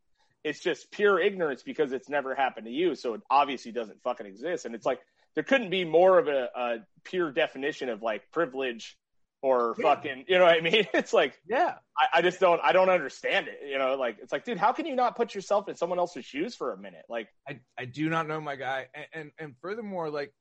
it's 0.45 0.61
just 0.61 0.91
pure 0.91 1.21
ignorance 1.21 1.63
because 1.63 1.93
it's 1.93 2.09
never 2.09 2.35
happened 2.35 2.67
to 2.67 2.73
you, 2.73 2.95
so 2.95 3.15
it 3.15 3.21
obviously 3.31 3.73
doesn't 3.73 4.01
fucking 4.03 4.25
exist. 4.27 4.65
And 4.65 4.75
it's 4.75 4.87
like 4.87 5.01
there 5.35 5.45
couldn't 5.45 5.71
be 5.71 5.85
more 5.85 6.19
of 6.19 6.29
a, 6.29 6.49
a 6.57 6.77
pure 7.05 7.31
definition 7.33 7.89
of 7.91 8.03
like 8.03 8.23
privilege 8.33 8.97
or 9.43 9.75
Yeah. 9.79 9.95
fucking, 9.95 10.25
you 10.27 10.39
know 10.39 10.45
what 10.45 10.57
I 10.57 10.61
mean? 10.61 10.87
It's 10.95 11.13
like 11.13 11.39
Yeah. 11.49 11.75
I, 11.99 12.19
I 12.19 12.23
just 12.23 12.41
don't, 12.41 12.61
I 12.65 12.73
don't 12.73 12.89
understand 12.89 13.49
it. 13.49 13.61
You 13.69 13.79
know, 13.79 13.95
like 13.97 14.19
it's 14.23 14.33
like, 14.33 14.45
dude, 14.45 14.59
how 14.59 14.73
can 14.73 14.87
you 14.87 14.97
not 14.97 15.17
put 15.17 15.35
yourself 15.35 15.69
in 15.69 15.75
someone 15.77 15.99
else's 15.99 16.25
shoes 16.25 16.55
for 16.57 16.73
a 16.73 16.79
minute? 16.79 17.05
Like, 17.09 17.29
I, 17.47 17.61
I 17.77 17.85
do 17.85 18.09
not 18.09 18.27
know 18.27 18.41
my 18.41 18.57
guy. 18.57 18.87
And, 18.95 19.07
and 19.13 19.31
and 19.39 19.55
furthermore, 19.61 20.09
like 20.09 20.33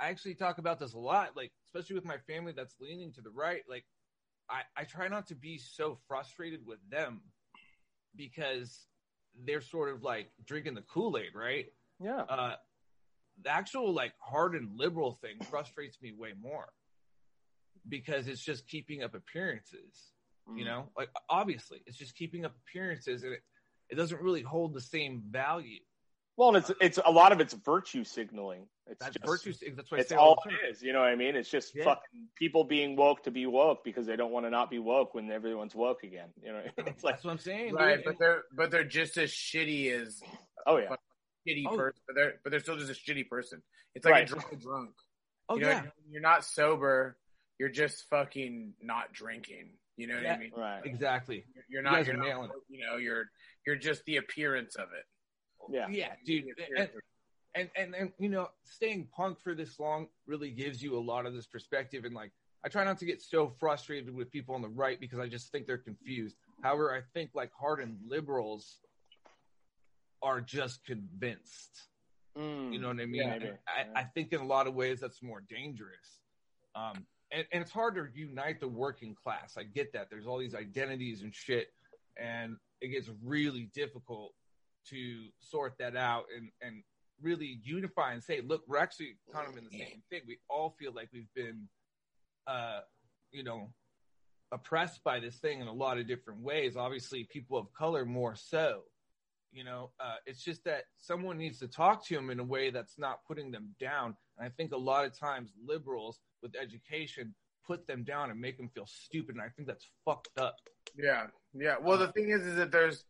I 0.00 0.08
actually 0.08 0.34
talk 0.34 0.58
about 0.58 0.78
this 0.78 0.92
a 0.94 0.98
lot, 0.98 1.36
like 1.36 1.52
especially 1.66 1.96
with 1.96 2.04
my 2.04 2.18
family 2.18 2.52
that's 2.52 2.74
leaning 2.80 3.12
to 3.14 3.20
the 3.20 3.30
right. 3.30 3.62
Like 3.68 3.84
I, 4.48 4.62
I 4.76 4.84
try 4.84 5.08
not 5.08 5.26
to 5.28 5.34
be 5.34 5.58
so 5.58 5.98
frustrated 6.06 6.64
with 6.66 6.78
them 6.90 7.20
because 8.16 8.86
they're 9.44 9.60
sort 9.60 9.94
of 9.94 10.02
like 10.02 10.30
drinking 10.46 10.74
the 10.74 10.82
Kool-Aid, 10.82 11.34
right? 11.34 11.66
yeah, 12.00 12.22
Uh 12.22 12.54
the 13.42 13.50
actual 13.50 13.92
like 13.92 14.12
hardened 14.18 14.70
liberal 14.76 15.12
thing 15.22 15.36
frustrates 15.48 16.00
me 16.02 16.12
way 16.12 16.32
more 16.40 16.68
because 17.88 18.26
it's 18.26 18.44
just 18.44 18.66
keeping 18.66 19.02
up 19.02 19.14
appearances 19.14 20.12
Mm. 20.48 20.58
you 20.58 20.64
know 20.64 20.88
like 20.96 21.10
obviously 21.28 21.82
it's 21.86 21.98
just 21.98 22.14
keeping 22.16 22.46
up 22.46 22.54
appearances 22.66 23.22
and 23.22 23.34
it, 23.34 23.42
it 23.90 23.96
doesn't 23.96 24.22
really 24.22 24.40
hold 24.40 24.72
the 24.72 24.80
same 24.80 25.22
value 25.30 25.80
Well, 26.38 26.54
and 26.54 26.56
it's 26.58 26.70
it's 26.80 26.98
a 27.04 27.10
lot 27.10 27.32
of 27.32 27.40
it's 27.40 27.52
virtue 27.52 28.04
signaling. 28.04 28.68
It's 28.86 29.00
that's 29.00 29.14
just, 29.16 29.26
virtue 29.26 29.52
that's 29.74 29.90
what 29.90 29.98
I 29.98 30.00
It's 30.02 30.10
say 30.10 30.14
all 30.16 30.36
the 30.44 30.50
time. 30.50 30.58
it 30.64 30.70
is. 30.70 30.82
You 30.82 30.92
know 30.92 31.00
what 31.00 31.08
I 31.08 31.16
mean? 31.16 31.34
It's 31.34 31.50
just 31.50 31.74
Yeah. 31.74 31.82
fucking 31.84 32.28
people 32.36 32.62
being 32.64 32.94
woke 32.96 33.24
to 33.24 33.30
be 33.32 33.44
woke 33.46 33.82
because 33.84 34.06
they 34.06 34.14
don't 34.14 34.30
want 34.30 34.46
to 34.46 34.50
not 34.50 34.70
be 34.70 34.78
woke 34.78 35.14
when 35.14 35.30
everyone's 35.32 35.74
woke 35.74 36.04
again. 36.04 36.28
You 36.42 36.52
know, 36.52 36.58
I 36.58 36.62
mean? 36.78 36.86
it's 36.86 37.02
like, 37.04 37.16
that's 37.16 37.24
what 37.24 37.32
i'm 37.32 37.38
saying 37.38 37.74
Right, 37.74 37.96
dude. 37.96 38.04
but 38.04 38.18
they're 38.20 38.42
but 38.56 38.70
they're 38.70 38.84
just 38.84 39.16
as 39.18 39.30
shitty 39.32 39.90
as 39.92 40.20
oh 40.66 40.76
yeah, 40.78 40.94
shitty 41.46 41.64
Oh. 41.68 41.76
person. 41.76 42.00
But 42.06 42.14
they're 42.14 42.34
but 42.44 42.50
they're 42.50 42.60
still 42.60 42.76
just 42.78 42.90
a 42.90 42.94
shitty 42.94 43.28
person. 43.28 43.60
It's 43.96 44.04
like 44.04 44.12
Right. 44.14 44.22
a 44.22 44.26
drunk 44.32 44.60
drunk. 44.60 44.90
oh 45.48 45.56
you 45.56 45.62
know, 45.62 45.68
yeah 45.70 45.82
you're 46.08 46.22
not 46.22 46.44
sober. 46.44 47.18
You're 47.58 47.68
just 47.68 48.08
fucking 48.10 48.74
not 48.80 49.12
drinking. 49.12 49.72
You 49.96 50.06
know 50.06 50.14
what 50.14 50.22
Yeah. 50.22 50.34
I 50.34 50.38
mean? 50.38 50.52
right, 50.56 50.86
exactly 50.86 51.44
You're 51.68 51.82
You 51.82 51.82
not. 51.82 51.94
guys 51.96 52.06
You're 52.06 52.14
are 52.14 52.18
not. 52.20 52.26
nailing 52.26 52.50
You 52.68 52.86
know, 52.86 52.96
you're 52.96 53.24
you're 53.66 53.74
just 53.76 54.04
the 54.04 54.18
appearance 54.18 54.76
of 54.76 54.88
it. 54.96 55.04
Yeah, 55.70 55.86
yeah 55.90 56.12
dude 56.24 56.44
and, 56.44 56.52
appearance 56.52 56.90
of 56.90 56.96
it. 56.96 57.02
and 57.54 57.70
and 57.76 57.94
and 57.94 58.12
you 58.18 58.28
know 58.28 58.48
staying 58.64 59.08
punk 59.14 59.40
for 59.40 59.54
this 59.54 59.78
long 59.78 60.08
really 60.26 60.50
gives 60.50 60.82
you 60.82 60.96
a 60.96 61.00
lot 61.00 61.26
of 61.26 61.34
this 61.34 61.46
perspective 61.46 62.04
and 62.04 62.14
like 62.14 62.32
i 62.64 62.68
try 62.68 62.84
not 62.84 62.98
to 62.98 63.06
get 63.06 63.20
so 63.20 63.52
frustrated 63.58 64.14
with 64.14 64.30
people 64.30 64.54
on 64.54 64.62
the 64.62 64.68
right 64.68 65.00
because 65.00 65.18
i 65.18 65.26
just 65.26 65.50
think 65.52 65.66
they're 65.66 65.78
confused 65.78 66.36
however 66.62 66.94
i 66.94 67.00
think 67.14 67.30
like 67.34 67.50
hardened 67.58 67.98
liberals 68.06 68.78
are 70.22 70.40
just 70.40 70.84
convinced 70.84 71.88
Mm. 72.38 72.72
You 72.72 72.78
know 72.78 72.88
what 72.88 73.00
I 73.00 73.06
mean? 73.06 73.22
Yeah, 73.22 73.32
And 73.32 73.42
maybe. 73.42 73.56
I, 73.66 74.00
I 74.00 74.04
think 74.04 74.32
in 74.32 74.40
a 74.40 74.46
lot 74.46 74.66
of 74.66 74.74
ways 74.74 75.00
that's 75.00 75.22
more 75.22 75.42
dangerous. 75.48 76.20
Um, 76.74 77.06
and, 77.32 77.46
and 77.52 77.62
it's 77.62 77.72
hard 77.72 77.96
to 77.96 78.06
unite 78.14 78.60
the 78.60 78.68
working 78.68 79.14
class. 79.14 79.56
I 79.58 79.64
get 79.64 79.92
that. 79.92 80.08
There's 80.10 80.26
all 80.26 80.38
these 80.38 80.54
identities 80.54 81.22
and 81.22 81.34
shit, 81.34 81.68
and 82.16 82.56
it 82.80 82.88
gets 82.88 83.10
really 83.24 83.70
difficult 83.74 84.32
to 84.90 85.26
sort 85.40 85.74
that 85.78 85.96
out 85.96 86.24
and, 86.36 86.50
and 86.60 86.82
really 87.20 87.60
unify 87.64 88.12
and 88.12 88.22
say, 88.22 88.40
look, 88.40 88.62
we're 88.66 88.78
actually 88.78 89.16
kind 89.32 89.48
of 89.48 89.56
in 89.56 89.64
the 89.64 89.78
same 89.78 90.02
thing. 90.10 90.20
We 90.26 90.38
all 90.48 90.74
feel 90.78 90.92
like 90.94 91.08
we've 91.12 91.32
been, 91.34 91.68
uh, 92.46 92.80
you 93.32 93.42
know, 93.42 93.70
oppressed 94.52 95.02
by 95.04 95.20
this 95.20 95.36
thing 95.36 95.60
in 95.60 95.66
a 95.66 95.72
lot 95.72 95.98
of 95.98 96.06
different 96.06 96.40
ways. 96.40 96.76
Obviously, 96.76 97.24
people 97.24 97.58
of 97.58 97.72
color 97.72 98.04
more 98.04 98.34
so. 98.36 98.82
You 99.50 99.64
know, 99.64 99.90
uh, 99.98 100.16
it's 100.26 100.42
just 100.42 100.64
that 100.64 100.84
someone 100.98 101.38
needs 101.38 101.58
to 101.60 101.68
talk 101.68 102.06
to 102.06 102.14
them 102.14 102.30
in 102.30 102.38
a 102.38 102.44
way 102.44 102.70
that's 102.70 102.98
not 102.98 103.20
putting 103.26 103.50
them 103.50 103.74
down. 103.80 104.14
And 104.36 104.46
I 104.46 104.50
think 104.50 104.72
a 104.72 104.76
lot 104.76 105.06
of 105.06 105.18
times 105.18 105.52
liberals 105.66 106.20
with 106.42 106.52
education 106.54 107.34
put 107.66 107.86
them 107.86 108.04
down 108.04 108.30
and 108.30 108.40
make 108.40 108.58
them 108.58 108.68
feel 108.74 108.86
stupid. 108.86 109.36
And 109.36 109.42
I 109.42 109.48
think 109.48 109.66
that's 109.66 109.86
fucked 110.04 110.38
up. 110.38 110.56
Yeah, 110.96 111.26
yeah. 111.54 111.76
Well, 111.80 111.98
the 111.98 112.12
thing 112.12 112.30
is, 112.30 112.42
is 112.42 112.56
that 112.56 112.70
there's 112.70 113.04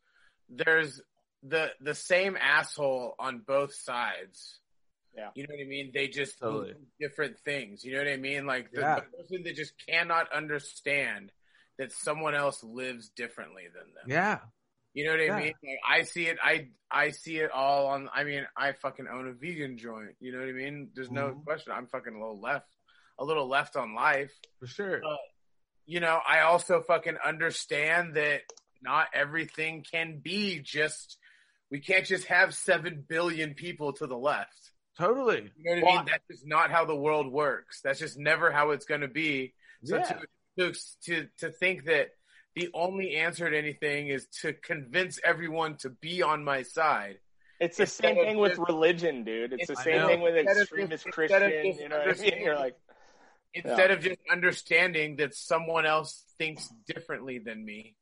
there's 0.49 1.01
the 1.43 1.71
the 1.81 1.95
same 1.95 2.37
asshole 2.37 3.15
on 3.19 3.41
both 3.47 3.75
sides. 3.75 4.59
Yeah. 5.17 5.31
you 5.35 5.43
know 5.43 5.55
what 5.55 5.65
I 5.65 5.67
mean. 5.69 5.91
They 5.93 6.07
just 6.09 6.39
Totally. 6.39 6.75
do 6.75 6.79
different 7.01 7.41
things. 7.41 7.85
You 7.85 7.93
know 7.95 7.99
what 8.05 8.09
I 8.13 8.17
mean? 8.19 8.47
Like 8.47 8.71
the, 8.71 8.81
Yeah. 8.83 8.95
the 8.97 9.17
person 9.17 9.43
that 9.45 9.57
just 9.57 9.73
cannot 9.89 10.33
understand 10.33 11.33
that 11.79 11.91
someone 11.91 12.37
else 12.37 12.63
lives 12.63 13.09
differently 13.09 13.65
than 13.75 13.95
them. 13.95 14.05
Yeah. 14.07 14.39
You 14.95 15.07
know 15.07 15.13
what 15.13 15.21
I 15.21 15.25
Yeah. 15.25 15.37
mean? 15.39 15.55
Like, 15.65 15.79
I 15.89 16.03
see 16.03 16.27
it. 16.29 16.39
I 16.43 16.69
I 16.91 17.11
see 17.11 17.39
it 17.39 17.51
all 17.51 17.89
on. 17.89 18.09
I 18.15 18.23
mean, 18.25 18.47
I 18.57 18.73
fucking 18.73 19.07
own 19.09 19.27
a 19.29 19.33
vegan 19.33 19.77
joint. 19.77 20.15
You 20.21 20.33
know 20.33 20.39
what 20.39 20.49
I 20.49 20.53
mean? 20.53 20.91
There's 20.95 21.11
no 21.11 21.31
Mhm. 21.35 21.45
question. 21.45 21.73
I'm 21.73 21.89
fucking 21.89 22.15
a 22.15 22.19
little 22.19 22.41
left, 22.41 22.69
a 23.19 23.25
little 23.25 23.49
left 23.49 23.75
on 23.77 23.95
life 23.95 24.33
For 24.61 24.67
sure. 24.69 25.03
you 25.85 25.99
know, 26.01 26.21
I 26.27 26.41
also 26.41 26.81
fucking 26.83 27.17
understand 27.19 28.15
that 28.15 28.43
not 28.83 29.09
everything 29.15 29.83
can 29.83 30.21
be 30.21 30.61
just, 30.61 31.19
we 31.71 31.81
can't 31.81 32.07
just 32.07 32.25
have 32.27 32.55
7 32.55 33.05
billion 33.09 33.55
people 33.55 33.93
to 33.95 34.07
the 34.07 34.17
left. 34.17 34.73
Totally. 34.99 35.51
You 35.57 35.77
know 35.77 35.83
what 35.83 35.93
I 35.93 35.97
mean? 35.99 36.05
That's 36.07 36.27
just 36.31 36.47
not 36.47 36.71
how 36.71 36.85
the 36.85 36.97
world 36.97 37.31
works. 37.31 37.81
That's 37.83 37.99
just 37.99 38.19
never 38.19 38.51
how 38.51 38.71
it's 38.71 38.85
going 38.87 39.03
to 39.03 39.09
be. 39.09 39.55
So 39.85 39.97
Yeah. 39.97 40.03
to, 40.57 40.73
to, 40.73 40.79
to, 41.05 41.29
to 41.39 41.51
think 41.51 41.85
that 41.85 42.09
the 42.57 42.69
only 42.75 43.15
answer 43.17 43.49
to 43.49 43.57
anything 43.57 44.09
is 44.09 44.27
to 44.43 44.53
convince 44.53 45.21
everyone 45.25 45.77
to 45.79 45.91
be 45.91 46.23
on 46.23 46.43
my 46.43 46.63
side. 46.63 47.19
It's 47.61 47.77
the 47.77 47.85
Instead 47.85 48.05
same 48.15 48.19
of 48.19 48.25
thing 48.27 48.39
with 48.39 48.53
just- 48.57 48.69
religion, 48.69 49.25
dude. 49.25 49.53
It's 49.53 49.69
the 49.69 49.77
same 49.77 50.07
thing 50.07 50.21
with 50.21 50.37
Instead 50.37 50.57
of 50.57 50.63
extremist 50.63 51.05
just- 51.05 51.15
Christian. 51.15 51.43
instead 51.43 51.59
of 51.59 51.65
just 51.65 51.81
You 51.81 51.89
know 51.89 51.97
what 51.97 52.03
I 52.03 52.05
mean? 52.05 52.09
understanding- 52.09 52.45
You're 52.45 52.57
like, 52.57 52.77
Instead 53.55 53.91
of 53.91 54.01
just 54.01 54.19
understanding 54.31 55.17
that 55.17 55.35
someone 55.35 55.87
else 55.87 56.23
thinks 56.39 56.69
differently 56.87 57.39
than 57.39 57.65
me. 57.65 57.97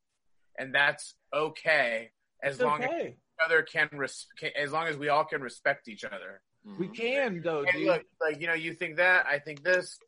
And 0.59 0.75
that's 0.75 1.15
okay 1.33 2.11
as 2.43 2.55
It's 2.57 2.63
long 2.65 2.83
as 2.83 2.89
okay. 2.91 3.09
each 3.11 3.15
other 3.45 3.63
can, 3.63 3.89
res- 3.93 4.27
can 4.39 4.51
as 4.57 4.73
long 4.73 4.87
as 4.87 4.97
we 4.97 5.09
all 5.09 5.25
can 5.25 5.41
respect 5.41 5.89
each 5.89 6.05
other. 6.05 6.41
Mm-hmm. 6.67 6.81
We 6.81 6.89
can 6.89 7.43
though, 7.43 7.65
Hey, 7.65 7.79
dude. 7.79 7.87
look, 7.89 8.03
like 8.21 8.41
you 8.41 8.47
know, 8.47 8.55
you 8.55 8.75
think 8.75 8.97
that, 8.97 9.27
I 9.27 9.39
think 9.39 9.63
this, 9.63 9.99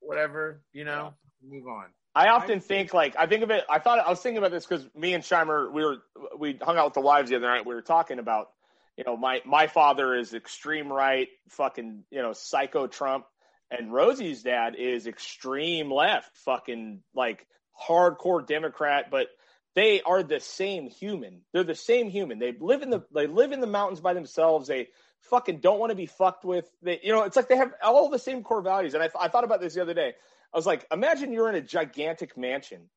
whatever, 0.00 0.62
you 0.72 0.84
know, 0.84 1.14
move 1.42 1.66
on. 1.66 1.86
I 2.14 2.28
often 2.28 2.58
think 2.60 2.92
like 2.92 3.14
I 3.16 3.26
think 3.26 3.44
of 3.44 3.50
it. 3.50 3.64
I 3.70 3.78
thought 3.78 4.00
I 4.00 4.10
was 4.10 4.18
thinking 4.20 4.38
about 4.38 4.50
this 4.50 4.66
because 4.66 4.84
me 4.96 5.14
and 5.14 5.22
Shimer 5.22 5.72
we 5.72 5.84
were 5.84 5.98
we 6.36 6.58
hung 6.60 6.76
out 6.76 6.86
with 6.86 6.94
the 6.94 7.00
wives 7.00 7.30
the 7.30 7.36
other 7.36 7.46
night. 7.46 7.64
We 7.66 7.74
were 7.74 7.82
talking 7.82 8.18
about 8.18 8.48
you 8.96 9.04
know 9.04 9.16
my 9.16 9.40
my 9.44 9.68
father 9.68 10.16
is 10.16 10.34
extreme 10.34 10.92
right, 10.92 11.28
fucking 11.50 12.02
you 12.10 12.22
know 12.22 12.32
psycho 12.32 12.88
Trump, 12.88 13.26
and 13.70 13.92
Rosie's 13.92 14.42
dad 14.42 14.74
is 14.76 15.06
extreme 15.06 15.92
left, 15.92 16.36
fucking 16.38 17.02
like 17.14 17.46
hardcore 17.88 18.44
Democrat. 18.44 19.10
But 19.12 19.28
they 19.74 20.02
are 20.02 20.22
the 20.22 20.40
same 20.40 20.88
human. 20.88 21.42
They're 21.52 21.64
the 21.64 21.74
same 21.74 22.10
human. 22.10 22.38
They 22.38 22.52
live 22.58 22.82
in 22.82 22.90
the 22.90 23.04
they 23.14 23.26
live 23.26 23.52
in 23.52 23.60
the 23.60 23.66
mountains 23.66 24.00
by 24.00 24.14
themselves. 24.14 24.68
They 24.68 24.88
fucking 25.22 25.58
don't 25.58 25.78
want 25.78 25.90
to 25.90 25.96
be 25.96 26.06
fucked 26.06 26.44
with. 26.44 26.68
They 26.82 27.00
you 27.02 27.12
know 27.12 27.22
it's 27.22 27.36
like 27.36 27.48
they 27.48 27.56
have 27.56 27.72
all 27.82 28.08
the 28.08 28.18
same 28.18 28.42
core 28.42 28.62
values. 28.62 28.94
And 28.94 29.02
I, 29.02 29.10
I 29.18 29.28
thought 29.28 29.44
about 29.44 29.60
this 29.60 29.74
the 29.74 29.82
other 29.82 29.94
day. 29.94 30.14
I 30.52 30.56
was 30.56 30.66
like, 30.66 30.86
imagine 30.90 31.32
you're 31.32 31.48
in 31.48 31.54
a 31.54 31.60
gigantic 31.60 32.36
mansion 32.36 32.88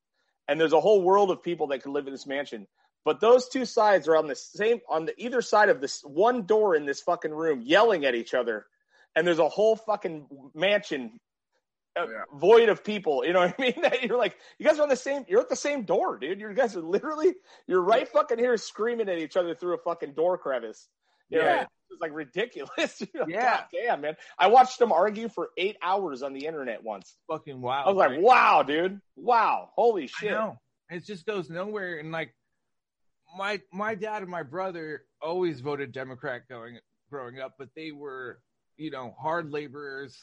and 0.47 0.59
there's 0.59 0.73
a 0.73 0.79
whole 0.79 1.01
world 1.01 1.31
of 1.31 1.43
people 1.43 1.67
that 1.67 1.83
could 1.83 1.91
live 1.91 2.07
in 2.07 2.13
this 2.13 2.27
mansion. 2.27 2.67
But 3.03 3.19
those 3.19 3.47
two 3.47 3.65
sides 3.65 4.07
are 4.07 4.15
on 4.15 4.27
the 4.27 4.35
same, 4.35 4.79
on 4.89 5.05
the 5.05 5.13
either 5.17 5.41
side 5.41 5.69
of 5.69 5.81
this 5.81 6.01
one 6.03 6.45
door 6.45 6.75
in 6.75 6.85
this 6.85 7.01
fucking 7.01 7.31
room 7.31 7.61
yelling 7.61 8.05
at 8.05 8.15
each 8.15 8.33
other. 8.33 8.65
And 9.15 9.25
there's 9.25 9.39
a 9.39 9.49
whole 9.49 9.75
fucking 9.75 10.27
mansion 10.53 11.19
uh, 11.99 12.05
Yeah. 12.09 12.23
void 12.33 12.69
of 12.69 12.83
people. 12.83 13.25
You 13.25 13.33
know 13.33 13.41
what 13.41 13.55
I 13.57 13.61
mean? 13.61 13.73
That 13.81 14.03
you're 14.03 14.17
like, 14.17 14.37
you 14.59 14.65
guys 14.65 14.79
are 14.79 14.83
on 14.83 14.89
the 14.89 14.95
same, 14.95 15.25
you're 15.27 15.41
at 15.41 15.49
the 15.49 15.55
same 15.55 15.83
door, 15.83 16.17
dude. 16.17 16.39
You 16.39 16.53
guys 16.53 16.75
are 16.75 16.81
literally, 16.81 17.33
you're 17.67 17.81
right 17.81 18.07
fucking 18.07 18.37
here 18.39 18.55
screaming 18.57 19.09
at 19.09 19.17
each 19.17 19.35
other 19.37 19.55
through 19.55 19.75
a 19.75 19.77
fucking 19.79 20.13
door 20.13 20.37
crevice. 20.37 20.87
You 21.29 21.39
know, 21.39 21.45
Yeah. 21.45 21.61
it's 21.89 22.01
like 22.01 22.13
ridiculous. 22.13 23.01
You 23.13 23.19
know, 23.21 23.25
Yeah. 23.27 23.63
Damn, 23.73 24.01
man. 24.01 24.15
I 24.37 24.47
watched 24.47 24.79
them 24.79 24.91
argue 24.91 25.29
for 25.29 25.49
eight 25.57 25.77
hours 25.81 26.23
on 26.23 26.33
the 26.33 26.45
internet 26.45 26.83
once. 26.83 27.15
Fucking 27.29 27.61
wow. 27.61 27.83
I 27.85 27.89
was 27.89 27.97
like, 27.97 28.19
wow, 28.21 28.63
dude. 28.63 28.99
Wow. 29.15 29.69
Holy 29.75 30.03
I 30.03 30.07
shit. 30.07 30.31
know. 30.31 30.59
It 30.89 31.05
just 31.05 31.25
goes 31.25 31.49
nowhere. 31.49 31.99
And 31.99 32.11
like 32.11 32.33
my 33.37 33.61
my 33.71 33.95
dad 33.95 34.21
and 34.23 34.29
my 34.31 34.43
brother 34.43 35.03
always 35.21 35.61
voted 35.61 35.93
Democrat 35.93 36.41
going 36.49 36.79
growing 37.09 37.39
up, 37.39 37.53
but 37.57 37.69
they 37.75 37.91
were 37.91 38.39
you 38.77 38.89
know, 38.91 39.13
hard 39.19 39.51
laborers, 39.51 40.17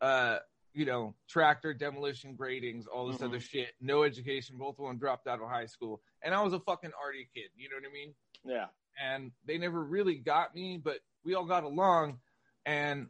uh, 0.00 0.38
you 0.72 0.84
know, 0.84 1.14
tractor 1.28 1.74
demolition 1.74 2.36
gradings, 2.36 2.86
all 2.86 3.08
this 3.08 3.18
Mhm. 3.18 3.24
other 3.24 3.40
shit. 3.40 3.74
No 3.80 4.04
education. 4.04 4.56
Both 4.56 4.78
of 4.78 4.86
them 4.86 4.98
dropped 4.98 5.26
out 5.26 5.40
of 5.40 5.48
high 5.48 5.66
school, 5.66 6.02
and 6.22 6.34
I 6.34 6.42
was 6.42 6.52
a 6.52 6.60
fucking 6.60 6.92
arty 6.94 7.28
kid. 7.34 7.50
You 7.56 7.68
know 7.68 7.76
what 7.76 7.86
I 7.86 7.92
mean? 7.92 8.14
Yeah. 8.44 8.68
and 8.98 9.32
they 9.44 9.56
never 9.56 9.82
really 9.82 10.18
got 10.18 10.54
me, 10.54 10.76
but 10.76 11.00
we 11.24 11.34
all 11.34 11.44
got 11.46 11.62
along, 11.64 12.20
and 12.66 13.08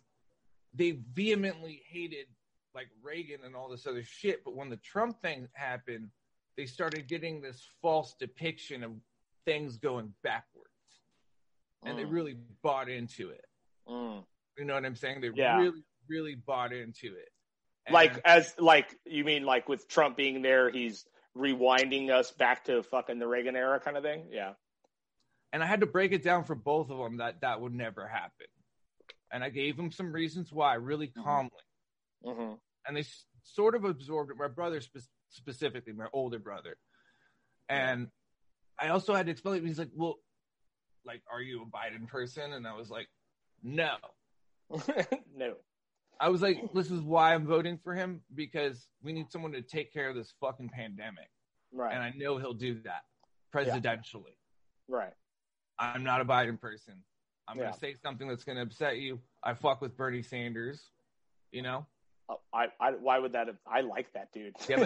they 0.73 0.93
vehemently 0.93 1.83
hated 1.87 2.29
like 2.75 2.89
Reagan 3.03 3.43
and 3.45 3.57
all 3.57 3.69
this 3.69 3.87
other 3.87 4.05
shit. 4.05 4.45
But 4.45 4.55
when 4.55 4.69
the 4.69 4.77
Trump 4.77 5.21
thing 5.21 5.49
happened, 5.55 6.13
they 6.57 6.67
started 6.67 7.09
getting 7.09 7.41
this 7.41 7.65
false 7.83 8.15
depiction 8.15 8.85
of 8.85 9.01
things 9.45 9.79
going 9.79 10.15
backwards, 10.23 11.01
and 11.83 11.99
they 11.99 12.05
Mm. 12.05 12.13
really 12.13 12.35
bought 12.35 12.89
into 12.89 13.31
it. 13.31 13.47
Mm. 13.89 14.25
You 14.59 14.65
know 14.67 14.75
what 14.75 14.85
I'm 14.85 14.95
saying? 14.95 15.23
They 15.23 15.31
Yeah. 15.31 15.59
really, 15.59 15.83
really 16.07 16.35
bought 16.37 16.73
into 16.73 17.17
it. 17.17 17.30
And- 17.87 17.95
Like 17.95 18.21
as 18.25 18.55
like 18.59 18.99
you 19.05 19.25
mean 19.25 19.45
like 19.45 19.69
with 19.69 19.89
Trump 19.89 20.17
being 20.17 20.43
there, 20.43 20.71
he's 20.71 21.05
rewinding 21.37 22.11
us 22.11 22.31
back 22.33 22.65
to 22.65 22.83
fucking 22.83 23.19
the 23.19 23.27
Reagan 23.27 23.57
era 23.57 23.79
kind 23.81 23.97
of 23.97 24.03
thing. 24.03 24.29
Yeah. 24.31 24.55
and 25.53 25.63
I 25.65 25.67
had 25.67 25.81
to 25.81 25.87
break 25.87 26.13
it 26.13 26.23
down 26.23 26.45
for 26.45 26.55
both 26.55 26.91
of 26.91 26.99
them 26.99 27.17
that 27.19 27.41
that 27.41 27.61
would 27.61 27.75
never 27.75 28.07
happen. 28.07 28.47
And 29.33 29.43
I 29.43 29.49
gave 29.51 29.77
them 29.77 29.91
some 29.91 30.13
reasons 30.13 30.53
why, 30.53 30.75
really 30.75 31.09
calmly. 31.09 31.51
hmm 32.25 32.55
and 32.87 32.97
they 32.97 33.01
s- 33.01 33.27
sort 33.45 33.75
of 33.75 33.85
absorbed 33.85 34.31
it. 34.31 34.37
My 34.39 34.49
brother 34.49 34.81
spe- 34.81 35.09
specifically, 35.29 35.93
my 35.93 36.07
older 36.13 36.39
brother, 36.39 36.77
and 37.69 38.09
I 38.79 38.89
also 38.89 39.15
had 39.15 39.27
to 39.27 39.33
explain. 39.33 39.63
it. 39.63 39.67
He's 39.69 39.79
like, 39.79 39.91
"Well, 39.95 40.17
like, 41.05 41.23
are 41.31 41.43
you 41.43 41.63
a 41.63 41.67
Biden 41.67 42.09
person?" 42.09 42.53
And 42.53 42.67
I 42.67 42.75
was 42.75 42.89
like, 42.91 43.09
"No." 43.63 43.97
no. 45.37 45.55
I 46.21 46.29
was 46.29 46.43
like, 46.43 46.73
"This 46.75 46.91
is 46.91 47.01
why 47.01 47.35
I'm 47.35 47.47
voting 47.47 47.79
for 47.83 47.95
him 47.95 48.21
because 48.35 48.89
we 49.03 49.13
need 49.13 49.31
someone 49.33 49.53
to 49.53 49.63
take 49.63 49.93
care 49.93 50.09
of 50.11 50.15
this 50.15 50.33
fucking 50.41 50.69
pandemic, 50.69 51.31
Right. 51.73 51.95
and 51.95 52.03
I 52.03 52.11
know 52.17 52.37
he'll 52.39 52.53
do 52.55 52.81
that 52.83 53.03
presidentially. 53.55 54.37
right. 54.89 55.13
I'm 55.79 56.03
not 56.05 56.21
a 56.21 56.25
Biden 56.27 56.61
person. 56.61 57.03
I'm 57.49 57.57
Yeah. 57.57 57.65
gonna 57.67 57.77
say 57.79 57.95
something 57.95 58.29
that's 58.29 58.45
gonna 58.45 58.61
upset 58.63 58.99
you. 58.99 59.19
I 59.43 59.55
fuck 59.55 59.81
with 59.81 59.97
Bernie 59.97 60.23
Sanders, 60.23 60.91
you 61.53 61.63
know." 61.63 61.87
Oh, 62.29 62.41
I, 62.53 62.69
I 62.79 62.93
why 62.93 63.19
would 63.19 63.33
that 63.33 63.47
have, 63.49 63.57
I 63.67 63.81
like 63.81 64.13
that 64.13 64.31
dude. 64.33 64.55
Yeah, 64.69 64.77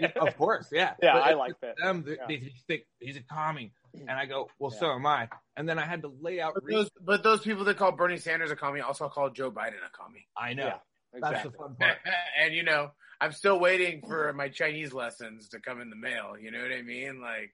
but 0.00 0.16
of 0.16 0.36
course, 0.36 0.68
yeah. 0.72 0.96
Yeah, 1.02 1.14
But 1.14 1.22
I 1.22 1.32
like 1.34 1.58
that. 1.60 1.76
Them, 1.78 2.04
Yeah. 2.06 2.26
they 2.26 2.52
think 2.66 2.82
he's 2.98 3.16
a 3.16 3.22
commie, 3.22 3.72
and 3.94 4.10
I 4.10 4.26
go, 4.26 4.48
well, 4.58 4.70
Yeah. 4.72 4.80
so 4.80 4.92
am 4.92 5.06
I. 5.06 5.28
And 5.56 5.68
then 5.68 5.78
I 5.78 5.84
had 5.84 6.02
to 6.02 6.12
lay 6.20 6.40
out. 6.40 6.54
But 6.54 6.64
those, 6.70 6.90
but 7.04 7.22
those 7.22 7.40
people 7.40 7.64
that 7.64 7.76
call 7.76 7.92
Bernie 7.92 8.18
Sanders 8.18 8.50
a 8.50 8.56
commie 8.56 8.80
also 8.80 9.08
call 9.08 9.30
Joe 9.30 9.50
Biden 9.50 9.74
a 9.86 9.90
commie. 9.96 10.26
I 10.36 10.54
know 10.54 10.66
Yeah, 10.66 10.76
that's 11.12 11.30
exactly. 11.32 11.50
the 11.52 11.56
fun 11.58 11.76
part. 11.78 11.98
and 12.40 12.54
you 12.54 12.62
know, 12.62 12.90
I'm 13.20 13.32
still 13.32 13.58
waiting 13.60 14.02
for 14.06 14.32
my 14.32 14.48
Chinese 14.48 14.92
lessons 14.92 15.48
to 15.50 15.60
come 15.60 15.80
in 15.80 15.90
the 15.90 15.96
mail. 15.96 16.34
You 16.40 16.50
know 16.50 16.60
what 16.62 16.72
I 16.72 16.82
mean? 16.82 17.20
Like, 17.20 17.52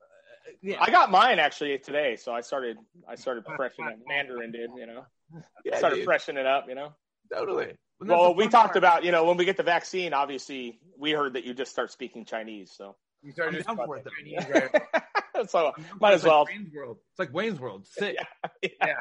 uh, 0.00 0.52
Yeah, 0.62 0.76
I 0.80 0.90
got 0.90 1.10
mine 1.10 1.38
actually 1.38 1.78
today, 1.78 2.16
so 2.16 2.32
I 2.32 2.40
started 2.40 2.76
I 3.08 3.14
started 3.14 3.44
freshening 3.56 4.00
Mandarin, 4.08 4.50
dude. 4.52 4.70
You 4.76 4.86
know, 4.86 5.04
yeah, 5.64 5.78
started 5.78 5.96
dude, 5.96 6.04
freshening 6.06 6.40
it 6.40 6.46
up. 6.46 6.66
You 6.68 6.74
know. 6.74 6.94
totally. 7.32 7.74
But 8.00 8.08
Well, 8.08 8.34
we 8.34 8.44
talked 8.48 8.74
part. 8.74 8.76
about 8.76 9.04
you 9.04 9.12
know 9.12 9.24
when 9.24 9.36
we 9.36 9.44
get 9.44 9.56
the 9.56 9.62
vaccine. 9.62 10.12
Obviously, 10.12 10.80
we 10.98 11.12
heard 11.12 11.34
that 11.34 11.44
you 11.44 11.54
just 11.54 11.70
start 11.70 11.92
speaking 11.92 12.24
Chinese, 12.24 12.72
so 12.76 12.96
you 13.22 13.30
start 13.30 13.50
I'm 13.50 13.54
just 13.54 13.66
down 13.68 13.76
about 13.76 13.86
for 13.86 13.96
it, 13.98 14.04
the. 14.04 14.10
Chinese, 14.10 14.48
right? 14.50 14.82
so 15.48 15.72
It's 15.76 16.00
might 16.00 16.14
as 16.14 16.22
like 16.22 16.30
well. 16.32 16.46
Wayne's 16.46 16.72
World. 16.74 16.98
It's 17.12 17.18
like 17.18 17.32
Wayne's 17.32 17.60
World. 17.60 17.86
Sit. 17.86 18.16
yeah. 18.62 19.00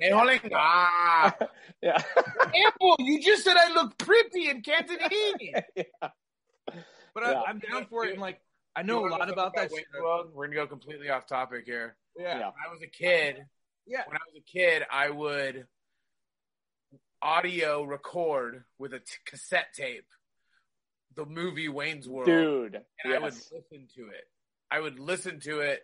Hey, 0.00 0.10
Holing, 0.10 0.50
ah, 0.54 1.34
Yeah. 1.82 2.02
Apple, 2.38 2.96
you 3.00 3.22
just 3.22 3.44
said 3.44 3.56
I 3.58 3.72
look 3.74 3.98
pretty 3.98 4.48
in 4.48 4.62
Cantonese. 4.62 5.62
But 5.74 7.22
Yeah. 7.22 7.32
I, 7.32 7.44
I'm 7.48 7.58
down 7.58 7.86
for 7.86 8.04
it. 8.06 8.12
And 8.12 8.20
like, 8.20 8.40
I 8.76 8.82
know 8.82 9.06
a 9.06 9.08
lot 9.08 9.18
talk 9.18 9.28
about 9.32 9.54
that 9.56 9.70
Wayne's 9.70 9.86
shit. 9.92 10.02
World? 10.02 10.30
We're 10.34 10.46
gonna 10.46 10.56
go 10.56 10.66
completely 10.66 11.10
off 11.10 11.26
topic 11.26 11.64
here. 11.66 11.96
Yeah. 12.18 12.38
Yeah. 12.38 12.46
When 12.46 12.54
I 12.68 12.72
was 12.72 12.82
a 12.82 12.86
kid, 12.86 13.44
Yeah. 13.86 14.02
when 14.06 14.16
I 14.16 14.20
was 14.32 14.36
a 14.38 14.50
kid, 14.50 14.84
I 14.90 15.10
would 15.10 15.66
audio 17.22 17.82
record 17.84 18.64
with 18.78 18.94
a 18.94 19.00
t- 19.00 19.04
cassette 19.26 19.74
tape 19.74 20.06
the 21.16 21.26
movie 21.26 21.68
Wayne's 21.68 22.08
World, 22.08 22.26
Dude. 22.26 22.80
and 23.04 23.12
I 23.14 23.18
would 23.18 23.34
listen 23.34 23.88
to 23.96 24.02
it. 24.08 24.24
I 24.70 24.80
would 24.80 24.98
listen 24.98 25.40
to 25.40 25.60
it 25.60 25.80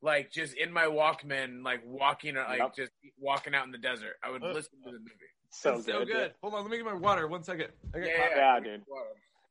like 0.00 0.30
just 0.30 0.54
in 0.54 0.72
my 0.72 0.84
Walkman, 0.84 1.64
like 1.64 1.80
walking, 1.84 2.36
or 2.36 2.44
like 2.44 2.58
Yep. 2.60 2.76
just 2.76 2.92
walking 3.18 3.54
out 3.54 3.64
in 3.66 3.72
the 3.72 3.78
desert. 3.78 4.16
I 4.22 4.30
would 4.30 4.42
Uh, 4.42 4.52
listen 4.52 4.78
to 4.84 4.92
the 4.92 4.98
movie. 4.98 5.10
So 5.50 5.76
It's 5.76 5.86
so 5.86 6.00
good. 6.00 6.08
good. 6.08 6.22
dude. 6.28 6.34
Hold 6.42 6.54
on, 6.54 6.62
let 6.62 6.70
me 6.70 6.76
get 6.76 6.86
my 6.86 6.92
water. 6.94 7.26
One 7.26 7.42
second. 7.42 7.72
I 7.94 7.98
got 7.98 8.06
Yeah, 8.06 8.16
hot- 8.22 8.36
Yeah, 8.36 8.60
dude. 8.60 8.84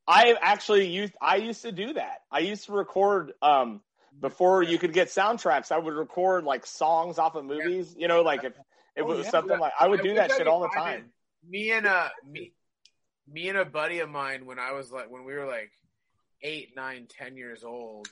I 0.08 0.36
actually 0.41 0.88
used 0.88 1.13
I 1.19 1.36
used 1.38 1.63
to 1.63 1.71
do 1.73 1.93
that. 1.93 2.23
I 2.32 2.39
used 2.39 2.65
to 2.67 2.71
record 2.71 3.34
um 3.41 3.82
before 4.21 4.63
you 4.63 4.78
could 4.80 4.93
get 4.93 5.10
soundtracks. 5.10 5.71
I 5.71 5.78
would 5.78 5.93
record 5.95 6.45
like 6.45 6.65
songs 6.65 7.19
off 7.19 7.36
of 7.36 7.43
movies. 7.45 7.93
You 7.97 8.08
know, 8.08 8.21
like 8.21 8.43
if 8.45 8.54
it 8.95 9.02
Oh, 9.02 9.06
was 9.06 9.26
yeah. 9.26 9.30
something 9.32 9.60
like 9.60 9.73
I 9.78 9.88
would 9.88 10.02
do 10.02 10.13
that 10.15 10.32
I 10.32 10.38
shit 10.38 10.47
all 10.47 10.62
the 10.62 10.69
time. 10.69 11.12
Me 11.45 11.71
and 11.71 11.86
a 11.86 12.12
me, 12.26 12.54
me 13.28 13.50
and 13.50 13.58
a 13.58 13.65
buddy 13.65 14.00
of 14.00 14.10
mine 14.10 14.45
when 14.45 14.60
I 14.60 14.71
was 14.71 14.91
like 14.91 15.10
when 15.10 15.26
we 15.26 15.34
were 15.34 15.45
like 15.45 15.71
eight, 16.41 16.73
nine, 16.76 17.08
ten 17.10 17.36
years 17.36 17.63
old 17.65 18.08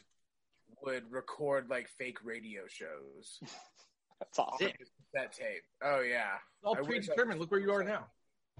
would 0.85 1.11
record 1.11 1.69
like 1.69 1.87
fake 1.87 2.17
radio 2.23 2.61
shows. 2.67 3.39
That's 4.19 4.39
awesome. 4.39 4.71
That 5.13 5.33
tape. 5.33 5.63
Oh 5.83 6.01
yeah. 6.01 6.33
It's 6.35 6.63
all 6.65 6.77
I 6.77 6.81
wish 6.81 6.87
I 7.09 7.13
predetermined. 7.13 7.39
Look 7.39 7.51
where 7.51 7.59
you 7.59 7.71
are 7.73 7.83
now. 7.83 8.05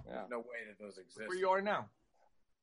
Yeah. 0.08 0.24
No 0.30 0.40
way 0.40 0.46
that 0.68 0.84
those 0.84 0.98
exist. 0.98 1.28
Where 1.30 1.38
you 1.38 1.50
are 1.50 1.62
now. 1.62 1.88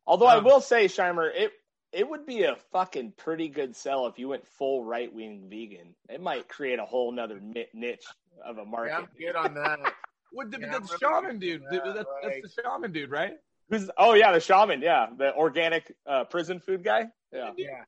Although 0.06 0.26
I 0.26 0.36
Um, 0.36 0.44
will 0.44 0.60
say, 0.60 0.86
Shimer, 0.86 1.30
it 1.34 1.52
it 1.92 2.08
would 2.08 2.26
be 2.26 2.44
a 2.44 2.56
fucking 2.72 3.12
pretty 3.18 3.48
good 3.48 3.76
sell 3.76 4.06
if 4.06 4.18
you 4.18 4.28
went 4.28 4.46
full 4.46 4.82
right 4.84 5.12
wing 5.12 5.46
vegan. 5.50 5.94
It 6.08 6.20
might 6.20 6.48
create 6.48 6.78
a 6.78 6.84
whole 6.84 7.12
nother 7.12 7.38
niche 7.74 8.04
of 8.44 8.56
a 8.58 8.62
Yeah, 8.62 8.66
market. 8.66 8.94
I'm 8.94 9.08
good 9.18 9.36
on 9.36 9.54
that. 9.54 9.78
What 10.34 10.50
the, 10.50 10.58
Yeah, 10.60 10.70
that's 10.78 10.90
I'm 10.92 10.98
shaman 10.98 11.38
dude. 11.38 11.60
into 11.70 11.76
that, 11.84 11.94
that's, 11.94 12.08
like- 12.24 12.40
that's 12.42 12.54
the 12.56 12.62
shaman 12.62 12.90
dude, 12.92 13.10
right? 13.10 13.34
Who's? 13.68 13.90
Oh 13.98 14.14
yeah, 14.14 14.32
the 14.32 14.40
shaman. 14.40 14.80
Yeah, 14.80 15.08
the 15.18 15.34
organic 15.34 15.94
uh, 16.06 16.24
prison 16.24 16.58
food 16.58 16.82
guy. 16.82 17.08
Yeah, 17.32 17.50
Yeah. 17.58 17.84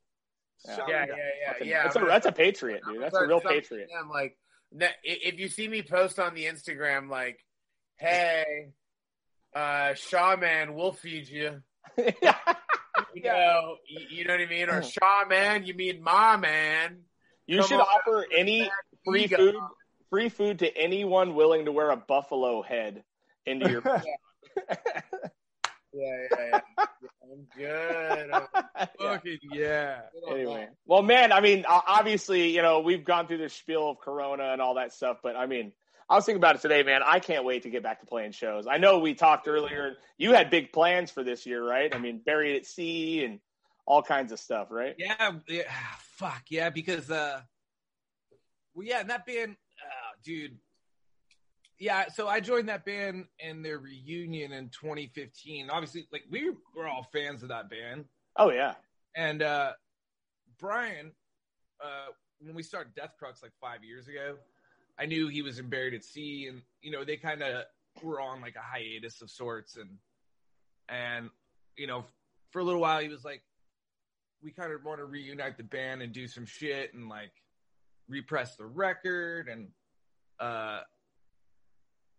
Yeah. 0.66 0.76
Yeah, 0.76 0.86
yeah, 0.88 1.04
yeah, 1.08 1.52
Fucking- 1.52 1.68
yeah. 1.68 1.82
That's 1.84 1.96
a 1.96 1.98
but- 2.00 2.08
that's 2.08 2.26
a 2.26 2.32
patriot, 2.32 2.82
dude. 2.88 3.02
That's 3.02 3.16
a 3.16 3.26
real 3.26 3.40
patriot. 3.40 3.88
I'm 3.98 4.08
like, 4.08 4.36
if 5.02 5.38
you 5.38 5.48
see 5.48 5.68
me 5.68 5.82
post 5.82 6.18
on 6.18 6.34
the 6.34 6.44
Instagram, 6.46 7.08
like, 7.08 7.38
"Hey, 7.96 8.68
uh, 9.54 9.94
Shaw 9.94 10.36
man, 10.36 10.74
we'll 10.74 10.92
feed 10.92 11.28
you." 11.28 11.62
yeah. 12.22 12.36
You 13.14 13.22
Yeah. 13.24 13.32
know, 13.36 13.76
you, 13.86 14.06
you 14.10 14.24
know 14.24 14.34
what 14.34 14.40
I 14.40 14.46
mean? 14.46 14.68
Or 14.70 14.82
Shaw 14.82 15.24
man, 15.28 15.64
you 15.64 15.74
mean 15.74 16.02
Ma 16.02 16.36
man? 16.36 16.98
You 17.46 17.58
Come 17.58 17.68
should 17.68 17.80
on. 17.80 17.86
offer 17.86 18.24
any 18.36 18.70
free 19.04 19.24
Ego. 19.24 19.36
food, 19.36 19.54
free 20.10 20.28
food 20.28 20.58
to 20.60 20.76
anyone 20.76 21.34
willing 21.34 21.66
to 21.66 21.72
wear 21.72 21.90
a 21.90 21.96
buffalo 21.96 22.62
head 22.62 23.04
into 23.46 23.70
your. 23.70 23.82
Yeah, 25.96 26.26
yeah, 26.36 26.60
yeah. 26.78 26.84
I'm 27.34 27.46
good. 27.56 28.30
I'm 28.30 28.46
Yeah. 28.78 28.86
Fucking 28.98 29.38
yeah. 29.52 30.00
good 30.12 30.28
on 30.28 30.38
Anyway, 30.38 30.68
well, 30.86 31.02
man, 31.02 31.32
I 31.32 31.40
mean, 31.40 31.64
obviously, 31.68 32.54
you 32.54 32.62
know, 32.62 32.80
we've 32.80 33.04
gone 33.04 33.26
through 33.26 33.38
the 33.38 33.48
spiel 33.48 33.90
of 33.90 33.98
Corona 33.98 34.52
and 34.52 34.60
all 34.60 34.74
that 34.74 34.92
stuff, 34.92 35.18
but 35.22 35.36
I 35.36 35.46
mean, 35.46 35.72
I 36.08 36.16
was 36.16 36.26
thinking 36.26 36.40
about 36.40 36.56
it 36.56 36.62
today, 36.62 36.82
man. 36.82 37.00
I 37.04 37.18
can't 37.18 37.44
wait 37.44 37.62
to 37.62 37.70
get 37.70 37.82
back 37.82 38.00
to 38.00 38.06
playing 38.06 38.32
shows. 38.32 38.66
I 38.66 38.76
know 38.76 38.98
we 38.98 39.14
talked 39.14 39.48
earlier. 39.48 39.88
And 39.88 39.96
you 40.18 40.32
had 40.32 40.50
big 40.50 40.72
plans 40.72 41.10
for 41.10 41.24
this 41.24 41.46
year, 41.46 41.66
right? 41.66 41.94
I 41.94 41.98
mean, 41.98 42.20
buried 42.24 42.56
at 42.56 42.66
sea 42.66 43.24
and 43.24 43.40
all 43.86 44.02
kinds 44.02 44.30
of 44.30 44.38
stuff, 44.38 44.68
right? 44.70 44.94
Yeah, 44.98 45.32
yeah, 45.48 45.62
fuck 45.98 46.42
yeah, 46.50 46.70
because 46.70 47.10
uh, 47.10 47.40
well, 48.74 48.86
yeah, 48.86 49.00
and 49.00 49.10
that 49.10 49.26
band, 49.26 49.56
uh, 49.82 50.12
dude, 50.22 50.58
yeah. 51.84 52.08
So 52.08 52.28
I 52.28 52.40
joined 52.40 52.68
that 52.68 52.84
band 52.84 53.26
in 53.38 53.62
their 53.62 53.78
reunion 53.78 54.52
in 54.52 54.70
2015. 54.70 55.68
Obviously, 55.70 56.08
like 56.12 56.22
we 56.30 56.50
were 56.74 56.88
all 56.88 57.06
fans 57.12 57.42
of 57.42 57.50
that 57.50 57.68
band, 57.68 58.06
Oh 58.36 58.50
yeah, 58.50 58.74
and 59.14 59.42
uh, 59.42 59.72
Brian, 60.58 61.12
uh, 61.80 62.10
when 62.40 62.54
we 62.54 62.62
started 62.62 62.94
Death 62.94 63.14
Crux 63.18 63.42
like 63.42 63.52
five 63.60 63.84
years 63.84 64.08
ago, 64.08 64.36
I 64.98 65.06
knew 65.06 65.28
he 65.28 65.42
was 65.42 65.58
in 65.58 65.68
Buried 65.68 65.94
at 65.94 66.04
Sea, 66.04 66.48
and 66.48 66.62
you 66.82 66.90
know 66.90 67.04
they 67.04 67.16
kind 67.16 67.42
of 67.42 67.64
were 68.02 68.20
on 68.20 68.40
like 68.40 68.56
a 68.56 68.60
hiatus 68.60 69.22
of 69.22 69.30
sorts, 69.30 69.76
and 69.76 69.90
and 70.88 71.30
you 71.76 71.86
know 71.86 72.04
for 72.50 72.58
a 72.58 72.64
little 72.64 72.80
while 72.80 73.00
he 73.00 73.08
was 73.08 73.24
like, 73.24 73.42
we 74.42 74.50
kind 74.50 74.72
of 74.72 74.84
want 74.84 74.98
to 74.98 75.04
reunite 75.04 75.56
the 75.56 75.62
band 75.62 76.02
and 76.02 76.12
do 76.12 76.26
some 76.26 76.46
shit 76.46 76.92
and 76.92 77.08
like 77.08 77.32
repress 78.08 78.56
the 78.56 78.66
record, 78.66 79.48
and 79.48 79.68
uh, 80.40 80.80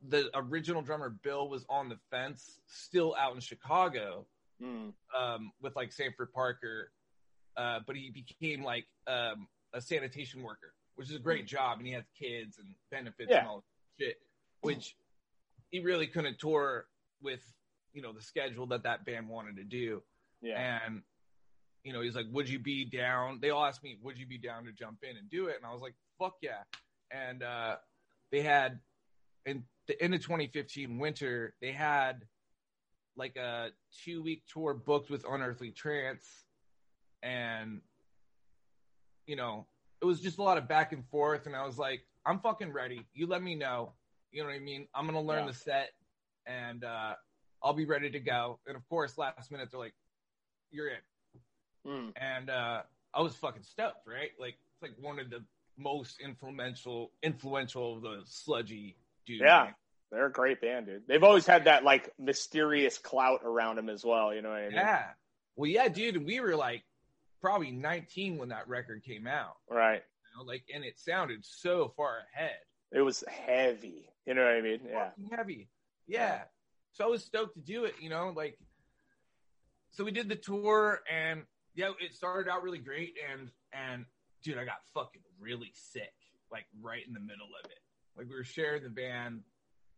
the 0.07 0.29
original 0.35 0.81
drummer 0.81 1.09
Bill 1.09 1.49
was 1.49 1.65
on 1.69 1.89
the 1.89 1.97
fence, 2.11 2.59
still 2.67 3.15
out 3.17 3.33
in 3.35 3.39
Chicago 3.41 4.25
Mm. 4.61 4.93
um, 5.13 5.51
with 5.61 5.75
like 5.75 5.91
Sanford 5.91 6.31
Parker, 6.31 6.89
uh, 7.57 7.81
but 7.85 7.97
he 7.97 8.09
became 8.09 8.63
like 8.63 8.85
um, 9.05 9.49
a 9.73 9.81
sanitation 9.81 10.41
worker, 10.43 10.73
which 10.95 11.09
is 11.09 11.15
a 11.17 11.19
great 11.19 11.45
job, 11.45 11.77
and 11.79 11.85
he 11.85 11.91
has 11.91 12.05
kids 12.17 12.57
and 12.57 12.73
benefits 12.89 13.29
Yeah. 13.31 13.39
and 13.39 13.47
all 13.49 13.57
that 13.99 14.05
shit. 14.05 14.17
Which 14.61 14.95
he 15.71 15.81
really 15.81 16.07
couldn't 16.07 16.39
tour 16.39 16.87
with 17.21 17.41
you 17.91 18.01
know 18.01 18.13
the 18.13 18.21
schedule 18.21 18.65
that 18.67 18.83
that 18.83 19.03
band 19.05 19.27
wanted 19.27 19.57
to 19.57 19.65
do. 19.65 20.01
Yeah. 20.41 20.81
And 20.85 21.03
you 21.83 21.91
know, 21.91 21.99
he's 21.99 22.15
like, 22.15 22.27
"Would 22.31 22.47
you 22.47 22.57
be 22.59 22.85
down?" 22.85 23.39
They 23.41 23.49
all 23.49 23.65
asked 23.65 23.83
me, 23.83 23.97
"Would 24.03 24.17
you 24.17 24.25
be 24.25 24.37
down 24.37 24.63
to 24.65 24.71
jump 24.71 25.03
in 25.03 25.17
and 25.17 25.29
do 25.29 25.47
it?" 25.47 25.57
And 25.57 25.65
I 25.65 25.73
was 25.73 25.81
like, 25.81 25.95
"Fuck 26.17 26.35
yeah!" 26.41 26.63
And 27.11 27.43
uh, 27.43 27.75
they 28.31 28.41
had 28.41 28.79
in 29.45 29.65
the 29.87 30.01
end 30.01 30.13
of 30.15 30.21
2015 30.21 30.97
winter, 30.99 31.53
they 31.61 31.71
had 31.71 32.25
like 33.17 33.35
a 33.37 33.69
two 34.03 34.21
week 34.23 34.43
tour 34.51 34.73
booked 34.73 35.09
with 35.09 35.25
Unearthly 35.29 35.71
Trance, 35.71 36.27
and 37.23 37.81
you 39.27 39.35
know, 39.35 39.65
it 40.01 40.05
was 40.05 40.21
just 40.21 40.37
a 40.37 40.43
lot 40.43 40.57
of 40.57 40.67
back 40.67 40.91
and 40.93 41.05
forth. 41.07 41.45
And 41.47 41.55
I 41.55 41.65
was 41.65 41.77
like, 41.77 42.05
"I'm 42.25 42.39
fucking 42.39 42.71
ready. 42.71 43.05
You 43.13 43.27
let 43.27 43.41
me 43.41 43.55
know. 43.55 43.93
You 44.31 44.41
know 44.43 44.49
what 44.49 44.55
I 44.55 44.59
mean? 44.59 44.87
I'm 44.93 45.05
gonna 45.05 45.21
learn 45.21 45.45
Yeah. 45.45 45.51
the 45.51 45.57
set, 45.57 45.91
and 46.45 46.83
uh, 46.83 47.15
I'll 47.63 47.73
be 47.73 47.85
ready 47.85 48.09
to 48.11 48.19
go." 48.19 48.59
And 48.67 48.75
of 48.75 48.87
course, 48.89 49.17
last 49.17 49.51
minute 49.51 49.69
they're 49.71 49.79
like, 49.79 49.95
"You're 50.71 50.89
in." 50.89 50.97
Mm. 51.87 52.13
and 52.15 52.49
uh, 52.49 52.81
I 53.13 53.21
was 53.21 53.35
fucking 53.35 53.61
stoked, 53.61 54.07
right? 54.07 54.31
Like 54.39 54.55
it's 54.73 54.81
like 54.81 54.95
one 54.99 55.19
of 55.19 55.29
the 55.29 55.43
most 55.77 56.19
influential 56.19 57.11
influential 57.21 57.97
of 57.97 58.01
the 58.01 58.21
sludgy 58.25 58.97
dudes. 59.25 59.43
Yeah. 59.43 59.71
They're 60.11 60.27
a 60.27 60.31
great 60.31 60.61
band, 60.61 60.85
dude. 60.85 61.03
They've 61.07 61.23
always 61.23 61.45
had 61.45 61.65
that 61.65 61.83
like 61.83 62.11
mysterious 62.19 62.97
clout 62.97 63.41
around 63.43 63.75
them 63.77 63.89
as 63.89 64.03
well. 64.03 64.33
You 64.33 64.41
know 64.41 64.49
what 64.49 64.59
I 64.59 64.63
mean? 64.63 64.73
yeah. 64.73 65.03
Well, 65.55 65.69
yeah, 65.69 65.87
dude, 65.87 66.25
we 66.25 66.39
were 66.39 66.55
like 66.55 66.83
probably 67.41 67.71
19 67.71 68.37
when 68.37 68.49
that 68.49 68.67
record 68.67 69.03
came 69.03 69.27
out. 69.27 69.55
Right. 69.69 70.01
You 70.03 70.37
know, 70.37 70.43
like, 70.45 70.63
and 70.73 70.83
it 70.83 70.99
sounded 70.99 71.45
so 71.45 71.93
far 71.95 72.19
ahead. 72.33 72.57
It 72.91 73.01
was 73.01 73.23
heavy. 73.27 74.09
You 74.25 74.33
know 74.33 74.43
what 74.43 74.55
I 74.55 74.61
mean? 74.61 74.79
Yeah. 74.87 75.09
Heavy. 75.35 75.69
Yeah. 76.07 76.41
So 76.91 77.03
I 77.03 77.07
was 77.07 77.23
stoked 77.23 77.55
to 77.55 77.61
do 77.61 77.85
it, 77.85 77.95
you 77.99 78.09
know, 78.09 78.31
like 78.35 78.57
so 79.91 80.03
we 80.03 80.11
did 80.11 80.29
the 80.29 80.35
tour 80.35 81.01
and 81.11 81.43
yeah, 81.73 81.91
it 81.99 82.13
started 82.13 82.49
out 82.49 82.63
really 82.63 82.79
great 82.79 83.15
and 83.31 83.49
and 83.73 84.05
dude, 84.43 84.57
I 84.57 84.65
got 84.65 84.77
fucking 84.93 85.21
really 85.39 85.71
sick, 85.73 86.13
like 86.51 86.65
right 86.81 87.05
in 87.05 87.13
the 87.13 87.19
middle 87.19 87.49
of 87.63 87.69
it. 87.69 87.79
Like 88.17 88.27
we 88.29 88.35
were 88.35 88.43
sharing 88.43 88.83
the 88.83 88.89
van 88.89 89.41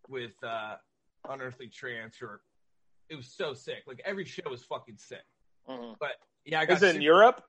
with 0.09 0.31
uh 0.43 0.75
Unearthly 1.29 1.67
Trance 1.67 2.21
or 2.21 2.41
it 3.09 3.15
was 3.15 3.27
so 3.27 3.53
sick. 3.53 3.83
Like 3.85 4.01
every 4.05 4.25
show 4.25 4.49
was 4.49 4.63
fucking 4.63 4.97
sick. 4.97 5.23
Mhm. 5.69 5.95
But 5.99 6.13
yeah, 6.45 6.61
I 6.61 6.65
got 6.65 6.77
Is 6.77 6.83
it 6.83 6.95
in 6.95 7.01
Europe? 7.01 7.43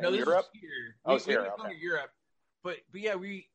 no, 0.00 0.08
In 0.08 0.14
this 0.14 0.26
Europe? 0.26 0.46
is 0.54 0.60
here. 0.60 0.96
Oh, 1.04 1.10
We- 1.12 1.16
it's 1.16 1.26
we 1.26 1.32
here, 1.32 1.42
went 1.42 1.54
okay. 1.60 1.68
to 1.74 1.76
Europe. 1.80 2.10
But 2.62 2.76
but 2.90 3.00
yeah, 3.00 3.14
we 3.14 3.48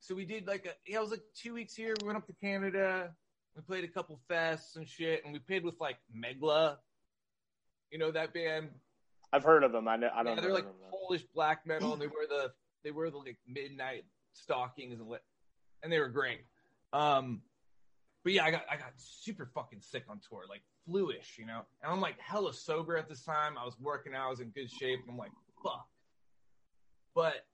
so 0.00 0.14
we 0.14 0.24
did 0.24 0.46
like 0.46 0.66
a 0.66 0.72
yeah, 0.90 0.98
it 0.98 1.00
was 1.00 1.10
like 1.10 1.22
two 1.34 1.54
weeks 1.54 1.74
here. 1.74 1.94
We 2.00 2.06
went 2.06 2.18
up 2.18 2.26
to 2.26 2.32
Canada. 2.34 3.14
We 3.54 3.62
played 3.62 3.84
a 3.84 3.88
couple 3.88 4.20
fests 4.30 4.76
and 4.76 4.86
shit, 4.86 5.24
and 5.24 5.32
we 5.32 5.38
played 5.38 5.64
with 5.64 5.80
like 5.80 5.96
Megla. 6.14 6.76
You 7.90 7.98
know 7.98 8.10
that 8.10 8.34
band? 8.34 8.68
I've 9.32 9.44
heard 9.44 9.64
of 9.64 9.72
them. 9.72 9.88
I 9.88 9.96
know. 9.96 10.08
I 10.08 10.18
Yeah, 10.18 10.22
don't 10.24 10.42
they're 10.42 10.52
like. 10.52 10.66
Polish 10.90 11.22
black 11.34 11.66
metal, 11.66 11.92
and 11.92 12.02
they 12.02 12.06
wear 12.08 12.26
the 12.28 12.52
they 12.84 12.90
wear 12.90 13.10
the 13.10 13.16
like 13.18 13.38
midnight 13.46 14.04
stockings 14.32 14.98
and 15.00 15.08
lit, 15.08 15.22
and 15.82 15.92
they 15.92 15.98
were 15.98 16.08
great. 16.08 16.40
Um, 16.92 17.42
but 18.24 18.32
yeah, 18.32 18.44
I 18.44 18.50
got 18.50 18.62
I 18.70 18.76
got 18.76 18.92
super 18.96 19.46
fucking 19.54 19.80
sick 19.80 20.04
on 20.08 20.20
tour, 20.28 20.42
like 20.48 20.62
fluish, 20.84 21.36
you 21.38 21.46
know. 21.46 21.60
And 21.82 21.92
I'm 21.92 22.00
like 22.00 22.18
hella 22.18 22.52
sober 22.52 22.96
at 22.96 23.08
this 23.08 23.22
time. 23.22 23.56
I 23.56 23.64
was 23.64 23.76
working 23.80 24.14
out, 24.14 24.26
I 24.26 24.30
was 24.30 24.40
in 24.40 24.48
good 24.48 24.70
shape, 24.70 25.00
and 25.02 25.10
I'm 25.10 25.16
like, 25.18 25.30
fuck. 25.62 25.86
But 27.14 27.46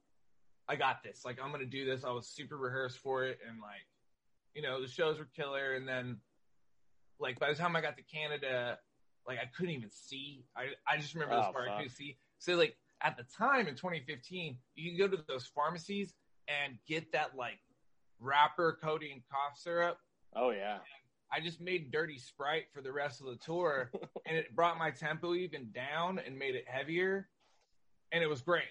I 0.69 0.77
got 0.77 1.03
this. 1.03 1.25
Like 1.25 1.39
I'm 1.43 1.51
gonna 1.51 1.67
do 1.67 1.85
this. 1.85 2.05
I 2.05 2.11
was 2.11 2.27
super 2.27 2.57
rehearsed 2.57 2.99
for 2.99 3.25
it, 3.25 3.39
and 3.49 3.61
like, 3.61 3.87
you 4.55 4.63
know, 4.63 4.81
the 4.81 4.89
shows 4.89 5.19
were 5.19 5.29
killer. 5.37 5.75
And 5.75 5.87
then, 5.87 6.19
like 7.21 7.39
by 7.39 7.51
the 7.51 7.55
time 7.55 7.77
I 7.77 7.81
got 7.83 7.97
to 7.99 8.03
Canada, 8.05 8.79
like 9.27 9.39
I 9.39 9.51
couldn't 9.57 9.75
even 9.75 9.91
see. 9.91 10.45
I 10.57 10.69
I 10.91 10.97
just 10.97 11.15
remember 11.15 11.37
this 11.37 11.47
Oh, 11.49 11.53
part. 11.53 11.69
I 11.69 11.77
couldn't 11.77 11.93
see. 11.93 12.17
So 12.39 12.55
like 12.55 12.77
at 13.03 13.17
the 13.17 13.25
time 13.25 13.67
in 13.69 13.75
2015, 13.75 14.57
you 14.75 14.91
can 14.91 14.99
go 14.99 15.17
to 15.17 15.23
those 15.29 15.47
pharmacies 15.47 16.15
and 16.49 16.79
get 16.89 17.13
that 17.13 17.37
like 17.37 17.59
wrapper 18.23 18.79
codeine 18.83 19.23
cough 19.31 19.59
syrup. 19.59 19.99
Oh 20.35 20.51
yeah. 20.51 20.79
I 21.35 21.41
just 21.41 21.61
made 21.61 21.91
dirty 21.91 22.19
Sprite 22.19 22.65
for 22.75 22.83
the 22.83 22.93
rest 22.93 23.21
of 23.21 23.27
the 23.27 23.37
tour, 23.37 23.91
and 24.27 24.37
it 24.37 24.55
brought 24.55 24.79
my 24.79 24.91
tempo 24.91 25.35
even 25.35 25.71
down 25.73 26.19
and 26.19 26.39
made 26.39 26.55
it 26.55 26.65
heavier, 26.67 27.29
and 28.13 28.23
it 28.23 28.27
was 28.27 28.43
great. 28.43 28.65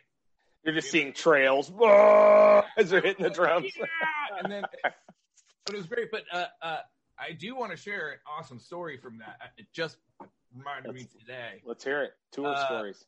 You're 0.63 0.75
just 0.75 0.91
seeing 0.91 1.13
trails 1.13 1.71
whoa, 1.75 2.61
as 2.77 2.91
they're 2.91 3.01
hitting 3.01 3.23
the 3.23 3.31
drums. 3.31 3.71
Yeah! 3.75 3.85
And 4.43 4.51
then, 4.51 4.63
but 4.83 5.73
it 5.73 5.77
was 5.77 5.87
great. 5.87 6.11
But 6.11 6.23
uh, 6.31 6.45
uh, 6.61 6.77
I 7.17 7.31
do 7.31 7.55
want 7.55 7.71
to 7.71 7.77
share 7.77 8.11
an 8.11 8.17
awesome 8.27 8.59
story 8.59 8.97
from 8.97 9.17
that. 9.19 9.37
It 9.57 9.65
just 9.73 9.97
reminded 10.55 10.93
me 10.93 11.07
today. 11.19 11.61
Let's 11.65 11.83
hear 11.83 12.03
it. 12.03 12.11
Tour 12.31 12.47
Uh, 12.47 12.65
stories. 12.67 13.03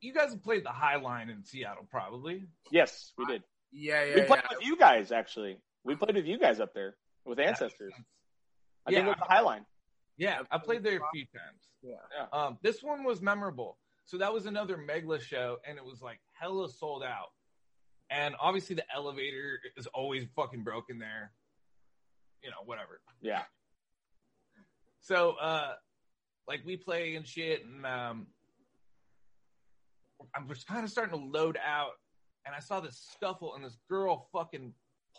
You 0.00 0.14
guys 0.14 0.30
have 0.30 0.44
played 0.44 0.64
the 0.64 0.70
Highline 0.70 1.28
in 1.28 1.44
Seattle, 1.44 1.84
probably. 1.90 2.46
Yes, 2.70 3.12
we 3.18 3.26
did. 3.26 3.42
Yeah, 3.70 4.04
yeah, 4.04 4.14
we 4.14 4.22
played 4.22 4.42
yeah. 4.44 4.56
with 4.56 4.66
you 4.66 4.76
guys 4.76 5.12
actually. 5.12 5.58
We 5.84 5.94
played 5.94 6.16
with 6.16 6.26
you 6.26 6.38
guys 6.38 6.60
up 6.60 6.72
there 6.74 6.96
with 7.24 7.38
ancestors. 7.38 7.92
I 8.86 8.90
think 8.90 9.04
Yeah. 9.04 9.08
with 9.08 9.18
the 9.18 9.24
Highline. 9.24 9.64
Yeah, 10.16 10.42
I 10.50 10.58
played 10.58 10.82
there 10.82 10.96
a 10.96 11.10
few 11.12 11.26
times. 11.26 11.68
Yeah. 11.82 12.26
Um, 12.32 12.58
this 12.62 12.82
one 12.82 13.04
was 13.04 13.20
memorable. 13.20 13.78
So 14.04 14.18
that 14.18 14.32
was 14.32 14.46
another 14.46 14.76
Megla 14.76 15.20
show, 15.20 15.58
and 15.68 15.76
it 15.76 15.84
was 15.84 16.00
like 16.00 16.18
hella 16.32 16.68
sold 16.68 17.02
out. 17.02 17.28
And 18.10 18.34
obviously, 18.40 18.74
the 18.74 18.84
elevator 18.94 19.60
is 19.76 19.86
always 19.88 20.24
fucking 20.34 20.64
broken 20.64 20.98
there. 20.98 21.32
You 22.42 22.50
know, 22.50 22.56
whatever. 22.64 23.00
Yeah. 23.20 23.42
So, 25.00 25.32
uh, 25.32 25.74
like 26.46 26.60
we 26.64 26.76
play 26.76 27.14
and 27.16 27.26
shit, 27.26 27.64
and 27.64 27.84
um, 27.84 28.26
I'm 30.34 30.48
just 30.48 30.66
kind 30.66 30.84
of 30.84 30.90
starting 30.90 31.18
to 31.18 31.24
load 31.24 31.58
out, 31.62 31.92
and 32.48 32.56
I 32.56 32.60
saw 32.60 32.80
this 32.80 32.98
scuffle, 33.12 33.54
and 33.54 33.62
this 33.62 33.76
girl 33.90 34.26
fucking 34.32 34.72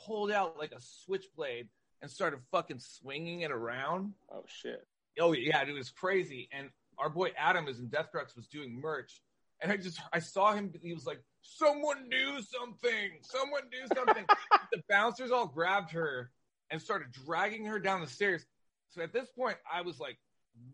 pulled 0.06 0.32
out 0.32 0.58
like 0.58 0.72
a 0.72 0.82
switchblade 0.82 1.68
and 2.02 2.10
started 2.10 2.40
fucking 2.52 2.80
swinging 2.80 3.42
it 3.42 3.52
around. 3.52 4.14
Oh 4.34 4.44
shit. 4.48 4.88
Oh 5.20 5.34
yeah, 5.34 5.62
it 5.62 5.72
was 5.72 5.92
crazy. 5.92 6.50
And 6.52 6.70
our 6.98 7.10
boy 7.10 7.30
Adam 7.38 7.68
is 7.68 7.80
in 7.80 7.88
Death 7.88 8.08
Crux 8.12 8.36
was 8.36 8.48
doing 8.48 8.82
merch, 8.82 9.22
and 9.62 9.72
I 9.72 9.78
just 9.78 10.02
I 10.12 10.18
saw 10.18 10.54
him. 10.54 10.74
He 10.82 10.92
was 10.92 11.06
like, 11.06 11.22
"Someone 11.42 12.10
do 12.10 12.42
something! 12.42 13.20
Someone 13.22 13.62
do 13.72 13.96
something!" 13.96 14.26
the 14.72 14.82
bouncers 14.90 15.30
all 15.30 15.46
grabbed 15.46 15.92
her 15.92 16.32
and 16.72 16.82
started 16.82 17.12
dragging 17.12 17.66
her 17.66 17.78
down 17.78 18.02
the 18.02 18.08
stairs. 18.08 18.44
So 18.90 19.04
at 19.04 19.14
this 19.14 19.30
point, 19.30 19.58
I 19.72 19.82
was 19.82 20.00
like 20.00 20.18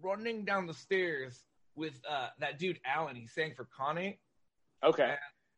running 0.01 0.45
down 0.45 0.67
the 0.67 0.73
stairs 0.73 1.43
with 1.75 1.99
uh, 2.09 2.29
that 2.39 2.59
dude 2.59 2.79
Alan. 2.85 3.17
He 3.17 3.27
sang 3.27 3.53
for 3.55 3.67
Khanate. 3.77 4.19
Okay. 4.81 5.15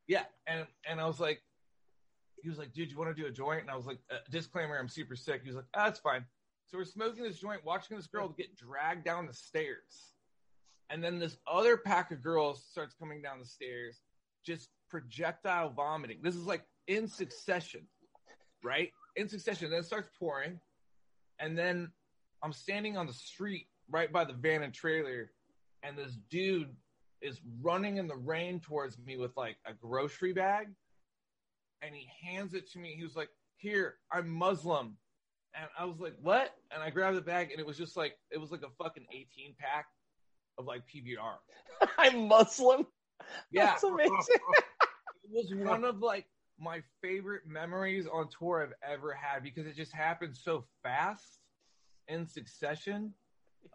Yeah, 0.08 0.24
and 0.48 0.66
and 0.90 1.02
I 1.02 1.06
was 1.06 1.20
like, 1.20 1.42
he 2.42 2.50
was 2.50 2.58
like, 2.58 2.74
dude, 2.74 2.92
you 2.92 2.98
want 2.98 3.16
to 3.16 3.22
do 3.22 3.28
a 3.28 3.32
joint? 3.32 3.62
And 3.62 3.70
I 3.70 3.76
was 3.76 3.86
like, 3.86 4.00
uh, 4.12 4.18
disclaimer, 4.30 4.78
I'm 4.78 4.88
super 4.88 5.16
sick. 5.16 5.42
He 5.44 5.50
was 5.50 5.58
like, 5.58 5.66
ah, 5.76 5.86
that's 5.86 6.00
fine. 6.00 6.26
So 6.68 6.78
we're 6.78 6.86
smoking 6.86 7.24
this 7.24 7.40
joint, 7.40 7.64
watching 7.64 7.98
this 7.98 8.08
girl 8.08 8.30
get 8.30 8.56
dragged 8.56 9.06
down 9.06 9.26
the 9.26 9.34
stairs, 9.34 10.14
and 10.90 11.04
then 11.04 11.20
this 11.20 11.38
other 11.50 11.78
pack 11.78 12.12
of 12.12 12.22
girls 12.22 12.66
starts 12.70 12.96
coming 13.00 13.22
down 13.22 13.40
the 13.40 13.46
stairs, 13.46 14.02
just 14.46 14.70
projectile 14.90 15.70
vomiting. 15.70 16.20
This 16.22 16.36
is 16.36 16.46
like 16.46 16.64
in 16.88 17.08
succession, 17.08 17.82
right? 18.64 18.92
In 19.16 19.28
succession. 19.28 19.70
Then 19.70 19.80
it 19.80 19.86
starts 19.86 20.10
pouring, 20.20 20.60
and 21.40 21.58
then 21.58 21.92
I'm 22.44 22.54
standing 22.54 22.98
on 22.98 23.08
the 23.08 23.14
street 23.14 23.68
right 23.90 24.12
by 24.12 24.26
the 24.26 24.34
van 24.34 24.64
and 24.64 24.74
trailer, 24.74 25.32
and 25.84 25.98
this 25.98 26.18
dude 26.30 26.76
is 27.22 27.40
running 27.62 27.98
in 27.98 28.08
the 28.08 28.16
rain 28.16 28.60
towards 28.60 28.98
me 29.00 29.18
with 29.18 29.36
like 29.36 29.58
a 29.66 29.74
grocery 29.74 30.34
bag 30.34 30.68
and 31.82 31.94
he 31.94 32.08
hands 32.24 32.54
it 32.54 32.70
to 32.72 32.80
me. 32.80 32.96
He 32.98 33.04
was 33.04 33.16
like, 33.16 33.30
Here, 33.58 33.96
I'm 34.12 34.30
Muslim. 34.30 34.98
And 35.56 35.68
I 35.78 35.86
was 35.86 36.00
like, 36.00 36.16
What? 36.22 36.54
And 36.72 36.82
I 36.82 36.90
grabbed 36.90 37.18
the 37.18 37.22
bag 37.22 37.52
and 37.52 37.60
it 37.60 37.66
was 37.66 37.78
just 37.78 37.98
like 37.98 38.18
it 38.32 38.40
was 38.40 38.52
like 38.52 38.64
a 38.64 38.84
fucking 38.84 39.06
18 39.12 39.56
pack 39.60 39.86
of 40.58 40.66
like 40.66 40.84
PBR. 40.94 41.90
I'm 41.98 42.28
Muslim. 42.28 42.86
Yeah. 43.52 43.68
That's 43.68 43.84
amazing. 43.84 44.12
it 45.24 45.32
was 45.32 45.54
one 45.56 45.84
of 45.84 46.00
like 46.00 46.26
my 46.60 46.82
favorite 47.02 47.44
memories 47.48 48.08
on 48.12 48.28
tour 48.38 48.64
I've 48.64 48.92
ever 48.92 49.14
had 49.14 49.44
because 49.44 49.68
it 49.68 49.76
just 49.76 49.94
happened 49.94 50.36
so 50.36 50.66
fast 50.84 51.40
in 52.08 52.28
succession. 52.28 53.14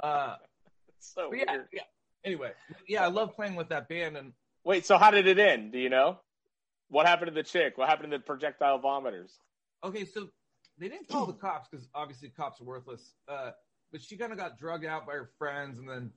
Uh 0.03 0.37
so 0.99 1.33
yeah, 1.33 1.59
yeah. 1.73 1.83
Anyway, 2.25 2.53
yeah, 2.89 3.03
I 3.05 3.09
love 3.09 3.35
playing 3.35 3.57
with 3.57 3.69
that 3.71 3.89
band 3.89 4.17
and 4.17 4.33
Wait, 4.65 4.87
so 4.87 4.97
how 4.97 5.11
did 5.11 5.27
it 5.27 5.41
end? 5.41 5.73
Do 5.73 5.79
you 5.79 5.89
know? 5.89 6.19
What 6.89 7.07
happened 7.07 7.29
to 7.29 7.35
the 7.35 7.43
chick? 7.43 7.77
What 7.77 7.89
happened 7.89 8.13
to 8.13 8.19
the 8.19 8.23
projectile 8.23 8.79
vomiters? 8.79 9.33
Okay, 9.83 10.05
so 10.05 10.29
they 10.79 10.89
didn't 10.89 11.09
call 11.09 11.27
the 11.27 11.33
cops 11.33 11.69
because 11.69 11.89
obviously 11.95 12.29
cops 12.29 12.61
are 12.61 12.65
worthless. 12.65 13.15
Uh, 13.27 13.51
but 13.91 14.01
she 14.01 14.17
kind 14.17 14.31
of 14.31 14.39
got 14.39 14.57
drugged 14.59 14.85
out 14.85 15.05
by 15.05 15.15
her 15.15 15.31
friends, 15.37 15.79
and 15.81 15.89
then 15.89 16.13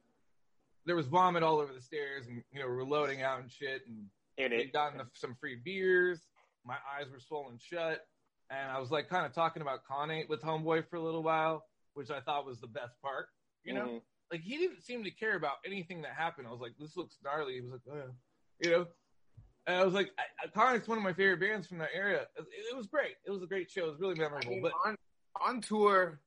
there 0.86 0.96
was 0.96 1.08
vomit 1.08 1.42
all 1.42 1.60
over 1.60 1.74
the 1.74 1.82
stairs, 1.82 2.28
and 2.28 2.44
you 2.52 2.60
know 2.60 2.68
we 2.68 2.76
were 2.76 2.86
loading 2.86 3.24
out 3.24 3.40
and 3.40 3.50
shit, 3.52 3.82
and 3.88 4.06
In 4.38 4.52
we 4.52 4.58
it. 4.58 4.66
would 4.68 4.74
gotten 4.74 5.02
some 5.16 5.36
free 5.40 5.56
beers. 5.64 6.20
My 6.64 6.76
eyes 7.00 7.10
were 7.12 7.20
swollen 7.20 7.58
shut. 7.60 8.06
and 8.52 8.72
I 8.72 8.78
was 8.80 8.92
like 8.92 9.10
kind 9.10 9.26
of 9.26 9.34
talking 9.34 9.64
about 9.64 9.80
Khanate 9.90 10.30
with 10.30 10.44
Homeboy 10.44 10.88
for 10.88 10.98
a 10.98 11.02
little 11.02 11.24
while, 11.24 11.66
which 11.96 12.12
I 12.12 12.20
thought 12.20 12.46
was 12.46 12.60
the 12.60 12.68
best 12.68 12.94
part. 13.02 13.28
You 13.64 13.74
know, 13.74 13.86
Mhm. 13.88 14.02
Like 14.32 14.42
he 14.42 14.58
didn't 14.58 14.84
seem 14.84 15.04
to 15.04 15.12
care 15.12 15.36
about 15.36 15.56
anything 15.66 16.02
that 16.02 16.14
happened. 16.18 16.48
I 16.48 16.52
was 16.52 16.62
like, 16.62 16.74
this 16.80 16.98
looks 16.98 17.18
gnarly. 17.24 17.56
He 17.56 17.62
was 17.62 17.72
like, 17.72 17.82
oh, 17.92 17.96
yeah. 17.96 18.70
you 18.70 18.78
know. 18.78 18.86
And 19.68 19.78
I 19.78 19.84
was 19.84 19.94
like, 19.94 20.12
I, 20.20 20.46
I, 20.46 20.48
Khanate's 20.50 20.88
one 20.88 20.98
of 20.98 21.04
my 21.04 21.14
favorite 21.14 21.40
bands 21.40 21.68
from 21.68 21.80
that 21.80 21.90
era. 21.96 22.22
It, 22.38 22.46
it 22.72 22.76
was 22.76 22.86
great. 22.88 23.16
It 23.26 23.32
was 23.32 23.42
a 23.42 23.48
great 23.48 23.72
show. 23.72 23.86
It 23.86 23.92
was 23.92 24.00
really 24.00 24.16
I 24.20 24.24
memorable. 24.24 24.50
mean, 24.50 24.62
but 24.62 24.74
on 24.86 24.96
on 25.42 25.62
tour, 25.62 26.20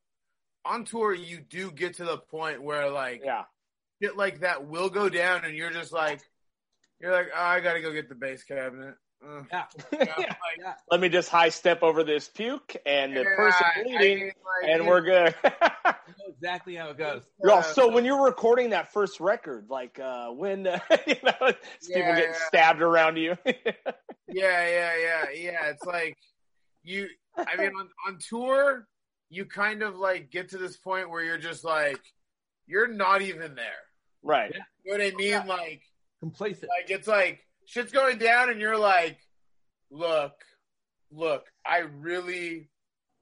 on 0.64 0.84
tour, 0.84 1.14
you 1.14 1.40
do 1.40 1.70
get 1.70 1.94
to 1.96 2.04
the 2.04 2.18
point 2.18 2.62
where 2.62 2.90
like 2.90 3.22
yeah. 3.24 3.44
shit 4.02 4.16
like 4.16 4.40
that 4.40 4.66
will 4.66 4.90
go 4.90 5.08
down, 5.08 5.44
and 5.44 5.56
you're 5.56 5.70
just 5.70 5.92
like, 5.92 6.20
you're 7.00 7.12
like, 7.12 7.28
oh, 7.34 7.40
I 7.40 7.60
gotta 7.60 7.80
go 7.80 7.92
get 7.92 8.08
the 8.08 8.14
bass 8.14 8.42
cabinet. 8.42 8.94
Ugh. 9.26 9.46
yeah, 9.50 9.64
Yeah. 9.92 9.98
like, 10.06 10.28
yeah. 10.60 10.74
Let 10.90 11.00
me 11.00 11.08
just 11.08 11.28
high 11.28 11.48
step 11.48 11.82
over 11.82 12.04
this 12.04 12.28
puke 12.28 12.76
and 12.86 13.16
the 13.16 13.24
person 13.24 13.64
I- 13.64 13.80
I 13.80 13.82
bleeding, 13.82 14.18
mean, 14.18 14.26
like, 14.62 14.70
and 14.70 14.82
you- 14.84 14.88
we're 14.88 15.00
good. 15.00 15.34
I 15.44 15.94
know 16.18 16.24
exactly 16.28 16.74
how 16.76 16.90
it 16.90 16.98
goes. 16.98 17.22
Yo, 17.42 17.60
so 17.62 17.90
when 17.90 18.04
you're 18.04 18.24
recording 18.24 18.70
that 18.70 18.92
first 18.92 19.20
record, 19.20 19.66
like 19.68 19.98
uh, 19.98 20.28
when 20.30 20.66
uh, 20.66 20.78
you 21.06 21.16
know 21.24 21.32
it's 21.42 21.86
people 21.86 22.02
Yeah, 22.02 22.16
getting 22.16 22.30
yeah. 22.32 22.46
stabbed 22.46 22.82
around 22.82 23.16
you. 23.16 23.36
Yeah, 23.44 23.54
yeah, 24.28 24.96
yeah, 24.96 25.24
yeah. 25.34 25.66
It's 25.70 25.84
like 25.84 26.16
you. 26.82 27.08
I 27.36 27.56
mean, 27.56 27.72
on 27.78 27.88
on 28.06 28.18
tour, 28.18 28.86
you 29.30 29.44
kind 29.46 29.82
of 29.82 29.96
like 29.96 30.30
get 30.30 30.48
to 30.50 30.58
this 30.58 30.76
point 30.76 31.10
where 31.10 31.22
you're 31.22 31.38
just 31.38 31.64
like, 31.64 32.00
you're 32.66 32.88
not 32.88 33.20
even 33.22 33.54
there. 33.54 33.64
right. 34.22 34.54
You 34.84 34.96
know 34.96 35.04
what 35.04 35.12
I 35.12 35.16
mean? 35.16 35.46
Like, 35.46 35.82
Complacent. 36.20 36.70
like 36.80 36.90
it's 36.90 37.08
like 37.08 37.40
shit's 37.68 37.92
going 37.92 38.18
down, 38.18 38.50
and 38.50 38.60
you're 38.60 38.78
like, 38.78 39.18
look, 39.90 40.32
look, 41.10 41.44
I 41.66 41.78
really, 41.78 42.70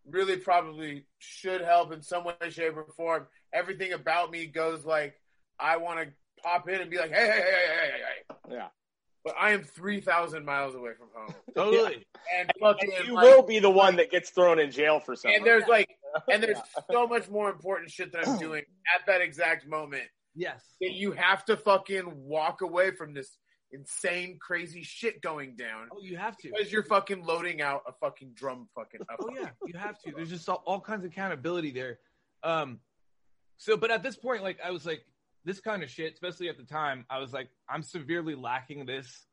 really 0.09 0.37
probably 0.37 1.07
should 1.19 1.61
help 1.61 1.93
in 1.93 2.03
some 2.03 2.25
way, 2.25 2.35
shape, 2.51 2.77
or 2.77 2.87
form. 2.97 3.27
Everything 3.53 3.93
about 3.93 4.31
me 4.31 4.47
goes 4.47 4.85
like, 4.85 5.15
I 5.59 5.77
want 5.79 6.01
to 6.01 6.13
pop 6.43 6.69
in 6.69 6.81
and 6.81 6.91
be 6.91 6.99
like, 6.99 7.11
hey, 7.13 7.27
hey, 7.27 7.33
hey, 7.33 7.43
hey, 7.43 7.67
hey, 7.67 7.91
hey, 7.91 8.01
hey. 8.49 8.55
Yeah. 8.57 8.69
But 9.25 9.35
I 9.41 9.51
am 9.53 9.65
three 9.65 10.01
thousand 10.01 10.45
miles 10.45 10.77
away 10.77 10.93
from 10.97 11.09
home, 11.13 11.35
Totally. 11.57 12.07
and 12.39 12.53
fucking 12.61 12.93
And 12.97 13.09
you 13.09 13.15
like, 13.15 13.25
will 13.25 13.43
be 13.43 13.59
the 13.59 13.71
one 13.71 13.97
that 13.97 14.09
gets 14.13 14.31
thrown 14.31 14.61
in 14.61 14.71
jail 14.71 15.01
for 15.01 15.17
something. 15.17 15.39
and 15.39 15.45
there's 15.45 15.67
like, 15.67 15.89
and 16.31 16.41
there's 16.41 16.59
so 16.93 17.09
much 17.09 17.29
more 17.29 17.51
important 17.51 17.91
shit 17.91 18.13
that 18.13 18.29
I'm 18.29 18.39
doing 18.39 18.63
at 18.95 19.05
that 19.09 19.21
exact 19.23 19.67
moment 19.67 20.05
Yes. 20.37 20.63
that 20.81 20.93
you 20.93 21.11
have 21.13 21.45
to 21.47 21.57
fucking 21.57 22.05
walk 22.15 22.61
away 22.61 22.93
from 22.93 23.15
this 23.15 23.37
insane, 23.73 24.39
crazy 24.41 24.83
shit 24.83 25.21
going 25.21 25.57
down 25.57 25.89
Oh, 25.93 26.01
you 26.01 26.17
have 26.17 26.37
to. 26.39 26.51
because 26.51 26.73
you're 26.73 26.83
fucking 26.85 27.25
loading 27.25 27.61
out 27.63 27.83
a 27.87 27.93
fucking 27.93 28.33
drum 28.35 28.69
fucking 28.75 29.01
up. 29.03 29.17
Oh 29.21 29.31
yeah, 29.35 29.51
you 29.67 29.79
have 29.79 29.99
to. 30.03 30.13
There's 30.15 30.31
just 30.31 30.49
all, 30.49 30.63
all 30.67 30.81
kinds 30.81 31.05
of 31.05 31.11
accountability 31.11 31.71
there. 31.73 31.99
Um, 32.43 32.79
so, 33.59 33.77
but 33.77 33.91
at 33.91 34.03
this 34.03 34.17
point, 34.17 34.43
like 34.43 34.59
I 34.65 34.71
was 34.71 34.87
like, 34.87 35.05
this 35.45 35.61
kind 35.61 35.83
of 35.83 35.91
shit, 35.91 36.13
especially 36.15 36.49
at 36.49 36.57
the 36.57 36.65
time, 36.65 37.05
I 37.09 37.19
was 37.19 37.33
like, 37.33 37.49
I'm 37.69 37.83
severely 37.83 38.35
lacking 38.35 38.85
this 38.87 39.27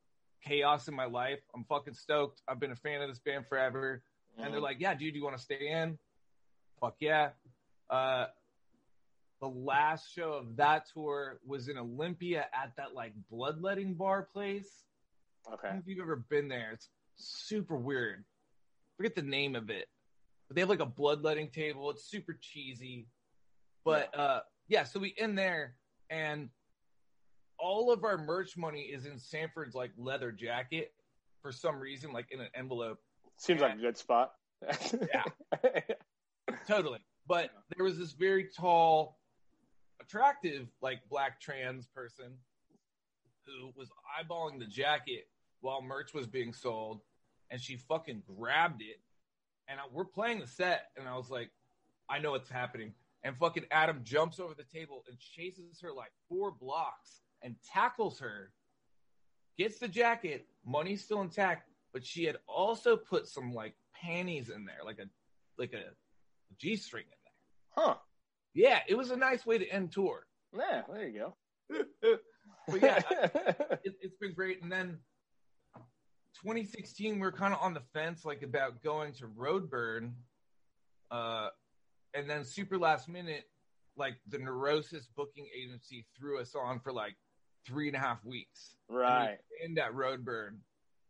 chaos 0.46 0.88
in 0.88 0.94
my 0.96 1.06
life. 1.06 1.40
I'm 1.56 1.64
fucking 1.66 1.94
stoked. 1.94 2.42
I've 2.48 2.60
been 2.60 2.72
a 2.72 2.76
fan 2.76 3.02
of 3.02 3.10
this 3.10 3.20
band 3.20 3.48
forever, 3.48 4.04
and 4.38 4.54
they're 4.54 4.62
like, 4.62 4.78
yeah, 4.80 4.94
dude, 4.94 5.16
you 5.16 5.24
want 5.24 5.38
to 5.38 5.42
stay 5.44 5.70
in? 5.70 5.98
Fuck 6.80 6.96
yeah. 7.00 7.30
Uh, 7.90 8.26
the 9.44 9.50
last 9.50 10.14
show 10.14 10.32
of 10.32 10.56
that 10.56 10.86
tour 10.94 11.42
was 11.46 11.68
in 11.68 11.78
Olympia 11.78 12.46
at 12.54 12.72
that 12.78 12.94
like 12.94 13.12
bloodletting 13.30 13.94
bar 13.94 14.30
place. 14.32 14.86
I 15.46 15.56
okay. 15.56 15.68
don't 15.68 15.74
know 15.74 15.80
if 15.82 15.88
you've 15.88 16.00
ever 16.00 16.16
been 16.16 16.48
there. 16.48 16.72
It's 16.72 16.88
super 17.18 17.76
weird. 17.76 18.24
Forget 18.96 19.16
the 19.16 19.22
name 19.22 19.58
of 19.58 19.70
it. 19.70 19.90
But 20.48 20.56
they 20.56 20.62
have 20.62 20.70
like 20.70 20.80
a 20.80 20.86
bloodletting 20.86 21.50
table. 21.50 21.90
It's 21.90 22.10
super 22.10 22.40
cheesy. 22.40 23.08
But 23.84 24.18
uh 24.18 24.40
yeah, 24.70 24.86
so 24.86 25.02
we 25.02 25.14
in 25.18 25.36
there 25.36 25.76
and 26.10 26.48
all 27.60 27.92
of 27.92 28.06
our 28.06 28.18
merch 28.18 28.56
money 28.56 28.84
is 28.84 29.06
in 29.06 29.20
Sanford's 29.20 29.76
like 29.76 29.92
leather 29.98 30.32
jacket 30.32 30.94
for 31.42 31.52
some 31.52 31.82
reason, 31.82 32.14
like 32.14 32.28
in 32.32 32.40
an 32.40 32.48
envelope. 32.56 33.00
Seems 33.36 33.60
like 33.60 33.74
a 33.74 33.82
good 33.82 33.98
spot. 33.98 34.32
Yeah. 35.14 35.24
Totally. 36.66 37.00
But 37.28 37.50
there 37.76 37.84
was 37.84 37.98
this 37.98 38.14
very 38.14 38.48
tall, 38.58 39.18
attractive, 40.04 40.68
like 40.82 41.00
black 41.10 41.40
trans 41.40 41.88
person 41.88 42.34
who 43.46 43.72
was 43.76 43.90
eyeballing 44.20 44.60
the 44.60 44.66
jacket 44.66 45.28
while 45.62 45.82
merch 45.82 46.14
was 46.14 46.28
being 46.28 46.54
sold, 46.54 47.02
and 47.50 47.60
she 47.60 47.78
fucking 47.78 48.24
grabbed 48.38 48.82
it. 48.82 49.00
And 49.68 49.80
I, 49.80 49.84
we're 49.92 50.06
playing 50.06 50.40
the 50.40 50.48
set, 50.48 50.88
and 50.98 51.08
I 51.08 51.16
was 51.16 51.30
like, 51.30 51.50
I 52.10 52.20
know 52.20 52.32
what's 52.32 52.50
happening. 52.50 52.94
And 53.24 53.38
fucking 53.38 53.66
Adam 53.72 54.02
jumps 54.04 54.40
over 54.40 54.54
the 54.54 54.64
table 54.64 55.04
and 55.08 55.18
chases 55.18 55.80
her 55.82 55.94
like 55.94 56.12
four 56.28 56.52
blocks 56.52 57.22
and 57.42 57.56
tackles 57.64 58.20
her, 58.20 58.52
gets 59.58 59.80
the 59.80 59.88
jacket, 59.88 60.46
money's 60.66 61.04
still 61.04 61.22
intact, 61.22 61.70
but 61.94 62.06
she 62.06 62.26
had 62.26 62.38
also 62.48 62.98
put 62.98 63.28
some 63.28 63.54
like 63.54 63.76
panties 63.94 64.50
in 64.50 64.66
there, 64.66 64.80
like 64.84 65.00
a 65.00 65.06
like 65.58 65.74
a 65.74 65.84
G 66.58 66.76
string 66.76 67.06
in 67.06 67.10
there. 67.24 67.86
huh. 67.86 67.96
Yeah, 68.54 68.80
it 68.88 68.96
was 68.96 69.12
a 69.12 69.18
nice 69.18 69.46
way 69.46 69.58
to 69.58 69.68
end 69.68 69.92
tour. 69.92 70.26
Yeah, 70.56 70.82
there 70.92 71.08
you 71.08 71.20
go. 71.20 72.18
But 72.68 72.82
yeah, 72.82 73.02
it, 73.84 73.96
it's 74.02 74.16
been 74.22 74.34
great. 74.34 74.62
And 74.62 74.72
then 74.72 74.98
2016, 76.42 77.20
we 77.20 77.28
are 77.28 77.32
kind 77.32 77.54
of 77.54 77.60
on 77.62 77.74
the 77.74 77.82
fence, 77.94 78.26
like 78.26 78.42
about 78.44 78.82
going 78.82 79.14
to 79.14 79.28
Roadburn. 79.28 80.12
Uh, 81.12 81.50
and 82.14 82.30
then 82.30 82.44
super 82.44 82.78
last 82.78 83.08
minute, 83.10 83.46
like 83.98 84.16
the 84.30 84.38
Neurosis 84.38 85.08
booking 85.16 85.48
agency 85.56 86.06
threw 86.18 86.40
us 86.40 86.56
on 86.56 86.80
for 86.80 86.92
like 86.92 87.16
three 87.68 87.88
and 87.88 87.96
a 87.96 88.00
half 88.00 88.24
weeks. 88.24 88.76
right. 88.90 89.38
And 89.64 89.78
at 89.78 89.94
Roadburn, 89.94 90.58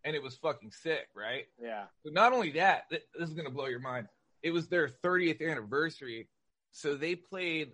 and 0.04 0.16
it 0.16 0.22
was 0.22 0.36
fucking 0.36 0.72
sick, 0.72 1.08
right? 1.16 1.46
Yeah. 1.62 1.86
But 2.04 2.14
not 2.14 2.34
only 2.34 2.52
that, 2.52 2.90
th- 2.90 3.04
this 3.18 3.30
is 3.30 3.36
gonna 3.36 3.50
blow 3.50 3.68
your 3.68 3.80
mind. 3.80 4.08
It 4.42 4.52
was 4.52 4.68
their 4.68 4.90
30th 4.90 5.42
anniversary, 5.48 6.28
so 6.74 6.96
they 6.96 7.16
played 7.16 7.72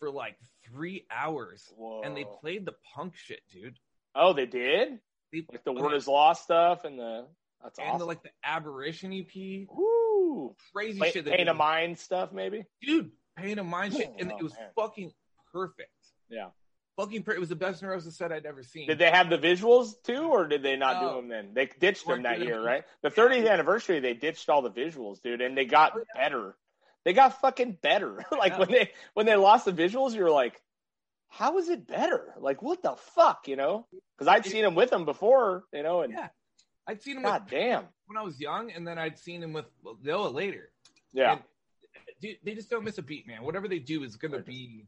for 0.00 0.10
like 0.10 0.36
three 0.66 1.06
hours, 1.10 1.64
Whoa. 1.76 2.02
and 2.04 2.16
they 2.16 2.24
played 2.40 2.66
the 2.66 2.74
punk 2.94 3.14
shit, 3.16 3.40
dude. 3.52 3.78
Oh, 4.14 4.32
they 4.32 4.46
did? 4.46 4.98
They, 5.32 5.44
Like 5.50 5.64
the 5.64 5.72
Word 5.72 5.94
as 5.94 6.06
Law 6.08 6.32
stuff 6.32 6.84
and 6.84 6.98
the 6.98 7.26
that's 7.62 7.78
and 7.78 7.88
awesome. 7.88 7.98
the, 8.00 8.04
like 8.06 8.22
the 8.22 8.30
aberration 8.44 9.12
EP, 9.12 9.66
Woo. 9.74 10.54
crazy 10.72 10.98
Play, 10.98 11.10
shit. 11.10 11.24
they 11.24 11.36
pain 11.36 11.48
of 11.48 11.56
mind 11.56 11.98
stuff, 11.98 12.32
maybe. 12.32 12.64
dude. 12.82 13.10
Pain 13.36 13.58
of 13.58 13.66
mind 13.66 13.94
shit, 13.94 14.12
and 14.18 14.32
Oh, 14.32 14.36
it 14.38 14.42
was 14.42 14.52
man. 14.54 14.68
fucking 14.76 15.12
perfect. 15.52 15.90
Yeah. 16.28 16.48
Fucking, 16.96 17.22
per- 17.22 17.32
it 17.34 17.38
was 17.40 17.48
the 17.48 17.54
best 17.56 17.80
Neurosis 17.82 18.16
set 18.16 18.32
I'd 18.32 18.46
ever 18.46 18.62
seen. 18.64 18.88
Did 18.88 18.98
they 18.98 19.10
have 19.10 19.30
the 19.30 19.38
visuals 19.38 19.92
too, 20.02 20.30
or 20.30 20.46
did 20.48 20.62
they 20.64 20.74
not 20.76 21.00
No. 21.02 21.10
do 21.10 21.16
them 21.16 21.28
then? 21.28 21.54
They 21.54 21.66
ditched 21.78 22.06
them 22.06 22.22
that 22.24 22.40
year, 22.40 22.56
them. 22.56 22.64
right? 22.64 22.84
The 23.02 23.10
30th 23.10 23.48
anniversary, 23.48 24.00
they 24.00 24.14
ditched 24.14 24.48
all 24.48 24.62
the 24.62 24.70
visuals, 24.70 25.20
dude, 25.22 25.40
and 25.40 25.56
they 25.56 25.64
got 25.64 25.92
Oh, 25.96 26.02
better. 26.16 26.56
They 27.08 27.14
got 27.14 27.40
fucking 27.40 27.78
better. 27.80 28.22
like 28.30 28.52
Yeah. 28.52 28.58
when 28.58 28.70
they 28.70 28.90
when 29.14 29.24
they 29.24 29.34
lost 29.34 29.64
the 29.64 29.72
visuals, 29.72 30.12
you 30.12 30.22
were 30.22 30.30
like, 30.30 30.60
"How 31.28 31.56
is 31.56 31.70
it 31.70 31.86
better? 31.86 32.34
Like 32.38 32.60
what 32.60 32.82
the 32.82 32.96
fuck?" 33.14 33.48
You 33.48 33.56
know? 33.56 33.86
Because 34.14 34.28
I'd 34.28 34.44
seen 34.44 34.62
them 34.62 34.74
with 34.74 34.90
them 34.90 35.06
before, 35.06 35.64
you 35.72 35.82
know, 35.82 36.02
and 36.02 36.12
Yeah. 36.12 36.28
I'd 36.86 37.00
seen 37.00 37.16
him 37.16 37.22
god 37.22 37.44
with, 37.44 37.50
damn, 37.52 37.84
when 38.08 38.18
I 38.18 38.22
was 38.22 38.38
young, 38.38 38.72
and 38.72 38.86
then 38.86 38.98
I'd 38.98 39.18
seen 39.18 39.42
him 39.42 39.54
with 39.54 39.64
Noah 40.02 40.28
later. 40.28 40.70
yeah, 41.14 41.32
And, 41.32 41.42
dude, 42.20 42.36
they 42.44 42.54
just 42.54 42.68
don't 42.68 42.84
miss 42.84 42.98
a 42.98 43.02
beat, 43.02 43.26
man. 43.26 43.42
Whatever 43.42 43.68
they 43.68 43.78
do 43.78 44.02
is 44.04 44.16
gonna 44.16 44.40
be 44.40 44.84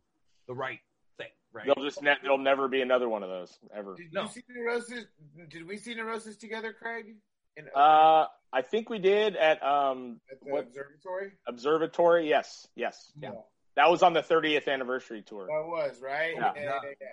the 0.47 0.53
right 0.55 0.81
thing, 1.17 1.29
right? 1.55 1.65
they'll 1.65 1.83
just 1.83 2.03
ne- 2.03 2.19
there'll 2.21 2.37
never 2.37 2.69
be 2.69 2.83
another 2.83 3.09
one 3.09 3.23
of 3.23 3.31
those 3.31 3.59
ever. 3.75 3.95
Did 3.97 4.13
No. 4.13 4.25
you 4.25 4.29
see 4.29 4.43
Neurosis? 4.51 5.07
Did 5.49 5.67
we 5.67 5.79
see 5.79 5.95
Neurosis 5.95 6.37
together, 6.37 6.75
Craig? 6.75 7.17
In, 7.57 7.69
Uh, 7.75 8.27
I 8.53 8.63
think 8.63 8.89
we 8.91 8.99
did 8.99 9.37
at 9.37 9.63
um 9.63 10.21
at 10.31 10.41
the 10.41 10.51
what- 10.51 10.65
observatory? 10.67 11.33
Observatory. 11.47 12.29
Yes, 12.29 12.67
yes, 12.75 13.13
Yeah. 13.17 13.33
that 13.77 13.91
was 13.91 14.03
on 14.03 14.13
the 14.13 14.23
30th 14.23 14.69
anniversary 14.69 15.23
tour. 15.23 15.47
That 15.47 15.67
was, 15.69 16.01
right? 16.01 16.35
Yeah. 16.35 16.53
yeah, 16.55 16.63
yeah. 16.63 16.81
yeah. 17.01 17.07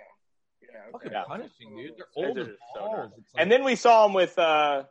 Yeah, 0.60 0.78
okay. 0.80 0.90
Fucking 0.92 1.12
Yeah. 1.12 1.24
punishing, 1.24 1.76
dude. 1.76 1.96
They're 1.96 2.06
They're 2.16 2.28
old 2.28 2.38
as 2.38 2.46
so 2.74 2.80
balls. 2.80 3.12
like- 3.12 3.42
And 3.42 3.50
then 3.50 3.64
we 3.64 3.74
saw 3.76 4.02
them 4.06 4.12
with. 4.14 4.38
uh 4.38 4.84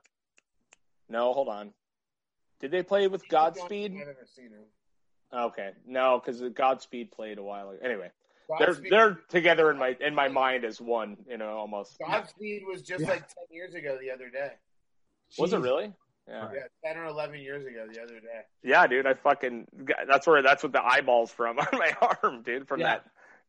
No, 1.10 1.34
hold 1.34 1.50
on. 1.50 1.74
Did 2.60 2.72
they 2.72 2.84
play 2.84 3.08
with 3.08 3.28
Godspeed? 3.28 3.94
Never 3.94 4.26
seen 4.26 4.52
him. 4.52 4.66
Okay, 5.32 5.74
no, 5.86 6.20
because 6.20 6.42
Godspeed 6.42 7.12
played 7.12 7.38
a 7.38 7.44
while 7.44 7.70
ago. 7.70 7.80
Anyway, 7.86 8.12
they're 8.60 8.74
they're 8.74 9.14
together 9.30 9.70
in 9.70 9.78
my 9.78 9.96
in 10.00 10.16
my 10.16 10.30
mind 10.30 10.64
as 10.66 10.82
one. 10.82 11.18
You 11.28 11.38
know, 11.38 11.58
almost. 11.58 12.00
Godspeed 12.00 12.64
was 12.66 12.82
just 12.82 13.04
Yeah. 13.04 13.10
like 13.12 13.28
10 13.28 13.46
years 13.52 13.76
ago 13.76 13.98
the 14.00 14.10
other 14.10 14.30
day. 14.30 14.54
Was 15.38 15.54
it 15.54 15.60
really? 15.60 15.94
Yeah. 16.28 16.50
Yeah, 16.54 16.92
10 16.94 16.98
or 17.02 17.06
11 17.06 17.40
years 17.40 17.66
ago 17.66 17.86
the 17.92 18.02
other 18.02 18.20
day. 18.20 18.42
Yeah, 18.64 18.86
dude. 18.88 19.06
I 19.08 19.14
fucking. 19.14 19.68
That's 20.08 20.28
where 20.28 20.42
that's 20.42 20.62
what 20.62 20.74
the 20.74 20.84
eyeballs 20.84 21.32
from 21.32 21.58
on 21.60 21.68
my 21.72 21.94
arm, 22.02 22.42
dude. 22.44 22.68
From 22.68 22.82
Yeah. 22.82 22.96
that 22.96 23.06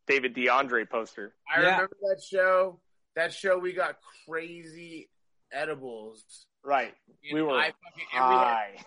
David 0.06 0.34
D'Andrea 0.34 0.86
poster. 0.86 1.34
I 1.52 1.60
Yeah. 1.60 1.66
remember 1.72 1.96
that 2.02 2.22
show. 2.22 2.80
That 3.16 3.32
show 3.32 3.58
we 3.58 3.72
got 3.72 3.96
crazy 4.28 5.08
edibles 5.52 6.46
Right. 6.62 6.94
And 7.24 7.34
We 7.34 7.42
were 7.42 7.50
I 7.58 7.72
fucking, 7.72 8.06
and 8.14 8.28
we 8.28 8.34
had 8.34 8.44
High. 8.44 8.84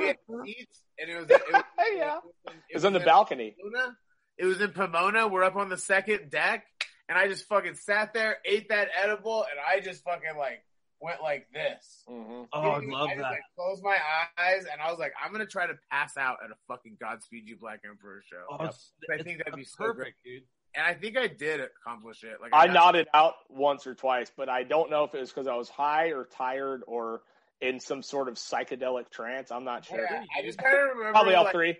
We 0.00 0.06
had 0.08 0.16
seats, 0.44 0.82
and 0.98 1.10
it 1.10 1.16
was, 1.20 1.30
it 1.30 1.42
was, 1.52 1.62
Yeah. 1.94 2.16
it 2.46 2.52
It 2.70 2.74
was 2.74 2.84
on 2.84 2.92
the 2.94 3.00
balcony. 3.00 3.54
Pomona. 3.62 3.96
It 4.38 4.46
was 4.46 4.60
in 4.60 4.72
Pomona. 4.72 5.28
We're 5.28 5.44
up 5.44 5.56
on 5.56 5.68
the 5.68 5.76
second 5.78 6.30
deck, 6.30 6.66
and 7.08 7.16
I 7.18 7.28
just 7.28 7.46
fucking 7.48 7.76
sat 7.76 8.12
there, 8.14 8.38
ate 8.44 8.70
that 8.70 8.88
edible, 9.00 9.42
and 9.42 9.60
I 9.60 9.80
just 9.80 10.02
fucking 10.04 10.36
like 10.38 10.64
went 11.00 11.20
like 11.22 11.46
this. 11.52 12.02
hmm 12.08 12.42
Oh, 12.52 12.70
I 12.72 12.80
Dude, 12.80 12.90
love 12.90 13.08
just, 13.08 13.18
that. 13.20 13.30
like, 13.30 13.40
closed 13.56 13.82
my 13.82 13.96
eyes, 14.38 14.64
and 14.70 14.80
I 14.80 14.90
was 14.90 14.98
like, 14.98 15.12
I'm 15.22 15.32
gonna 15.32 15.46
try 15.46 15.66
to 15.66 15.74
pass 15.90 16.16
out 16.16 16.38
at 16.44 16.50
a 16.50 16.54
fucking 16.68 16.96
Godspeed 17.00 17.48
You 17.48 17.56
Black 17.56 17.80
Emperor 17.88 18.22
show. 18.28 18.44
Oh, 18.50 18.64
Yep. 18.64 18.74
I 19.18 19.22
think 19.22 19.38
that'd 19.38 19.54
be 19.54 19.64
so 19.64 19.84
perfect, 19.84 20.16
dude. 20.24 20.42
And 20.76 20.84
I 20.84 20.94
think 20.94 21.16
I 21.16 21.28
did 21.28 21.60
accomplish 21.60 22.24
it. 22.24 22.40
Like 22.40 22.50
I 22.52 22.66
got- 22.66 22.72
nodded 22.74 23.08
out 23.14 23.34
once 23.48 23.86
or 23.86 23.94
twice, 23.94 24.30
but 24.36 24.48
I 24.48 24.64
don't 24.64 24.90
know 24.90 25.04
if 25.04 25.14
it 25.14 25.20
was 25.20 25.30
because 25.30 25.46
I 25.46 25.54
was 25.54 25.68
high 25.68 26.08
or 26.08 26.24
tired 26.24 26.82
or 26.86 27.22
in 27.60 27.78
some 27.78 28.02
sort 28.02 28.28
of 28.28 28.34
psychedelic 28.34 29.08
trance. 29.10 29.52
I'm 29.52 29.64
not 29.64 29.84
sure. 29.84 30.00
Yeah, 30.10 30.24
I 30.36 30.42
just 30.42 30.58
kind 30.58 30.74
of 30.74 30.82
remember. 30.96 31.12
Probably 31.12 31.34
all 31.34 31.44
like, 31.44 31.52
three. 31.52 31.76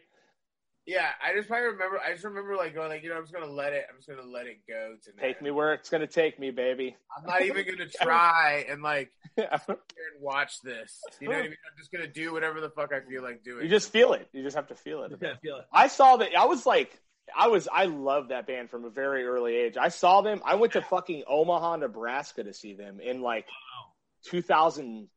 Yeah, 0.87 1.09
I 1.25 1.35
just 1.35 1.49
probably 1.49 1.69
remember. 1.69 1.99
I 1.99 2.13
just 2.13 2.25
remember 2.25 2.57
like 2.57 2.75
going 2.75 2.91
like, 2.91 3.03
you 3.03 3.09
know, 3.09 3.17
I'm 3.17 3.23
just 3.23 3.33
gonna 3.33 3.51
let 3.51 3.73
it. 3.73 3.87
I'm 3.89 3.97
just 3.97 4.09
gonna 4.09 4.29
let 4.29 4.47
it 4.47 4.59
go 4.69 4.97
tonight. 5.03 5.23
Take 5.23 5.43
me 5.43 5.51
where 5.51 5.73
it's 5.73 5.89
gonna 5.89 6.07
take 6.07 6.39
me, 6.39 6.51
baby. 6.51 6.95
I'm 7.17 7.25
not 7.25 7.43
even 7.43 7.65
gonna 7.67 7.89
try 8.03 8.67
and 8.69 8.83
like 8.83 9.11
you 9.39 9.45
sit 9.45 9.67
here 9.67 9.77
and 10.15 10.23
watch 10.23 10.61
this. 10.61 11.01
You 11.21 11.29
know 11.29 11.37
what 11.37 11.41
I 11.41 11.49
mean? 11.49 11.57
I'm 11.71 11.79
just 11.79 11.91
gonna 11.91 12.07
do 12.07 12.35
whatever 12.35 12.61
the 12.61 12.69
fuck 12.69 12.93
I 12.93 13.01
feel 13.01 13.23
like 13.23 13.43
doing. 13.43 13.65
You 13.65 13.71
just 13.71 13.93
feel 13.93 14.13
it. 14.13 14.29
You 14.33 14.43
just 14.43 14.57
have 14.57 14.69
to 14.69 14.75
feel 14.75 15.05
it. 15.05 15.13
You 15.13 15.17
gotta 15.17 15.39
feel 15.39 15.57
it. 15.57 15.65
I 15.73 15.89
saw 15.89 16.19
that. 16.19 16.37
I 16.37 16.45
was 16.45 16.67
like, 16.67 17.01
I 17.35 17.49
was, 17.49 17.67
I 17.73 17.87
love 17.87 18.29
that 18.29 18.47
band 18.47 18.69
from 18.69 18.85
a 18.85 18.91
very 18.91 19.25
early 19.25 19.57
age. 19.57 19.77
I 19.81 19.89
saw 19.89 20.21
them. 20.21 20.43
I 20.45 20.57
went 20.57 20.75
to 20.75 20.83
fucking 20.83 21.25
Omaha, 21.27 21.77
Nebraska 21.77 22.45
to 22.45 22.53
see 22.53 22.75
them 22.75 23.01
in 23.01 23.23
like 23.23 23.47
2000. 24.27 25.09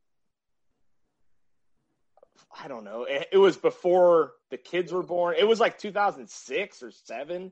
I 2.63 2.67
don't 2.67 2.83
know. 2.83 3.03
It, 3.03 3.27
it 3.33 3.37
was 3.37 3.57
before 3.57 4.33
the 4.49 4.57
kids 4.57 4.91
were 4.91 5.03
born. 5.03 5.35
It 5.37 5.47
was 5.47 5.59
like 5.59 5.77
2006 5.77 6.83
or 6.83 6.91
seven. 6.91 7.51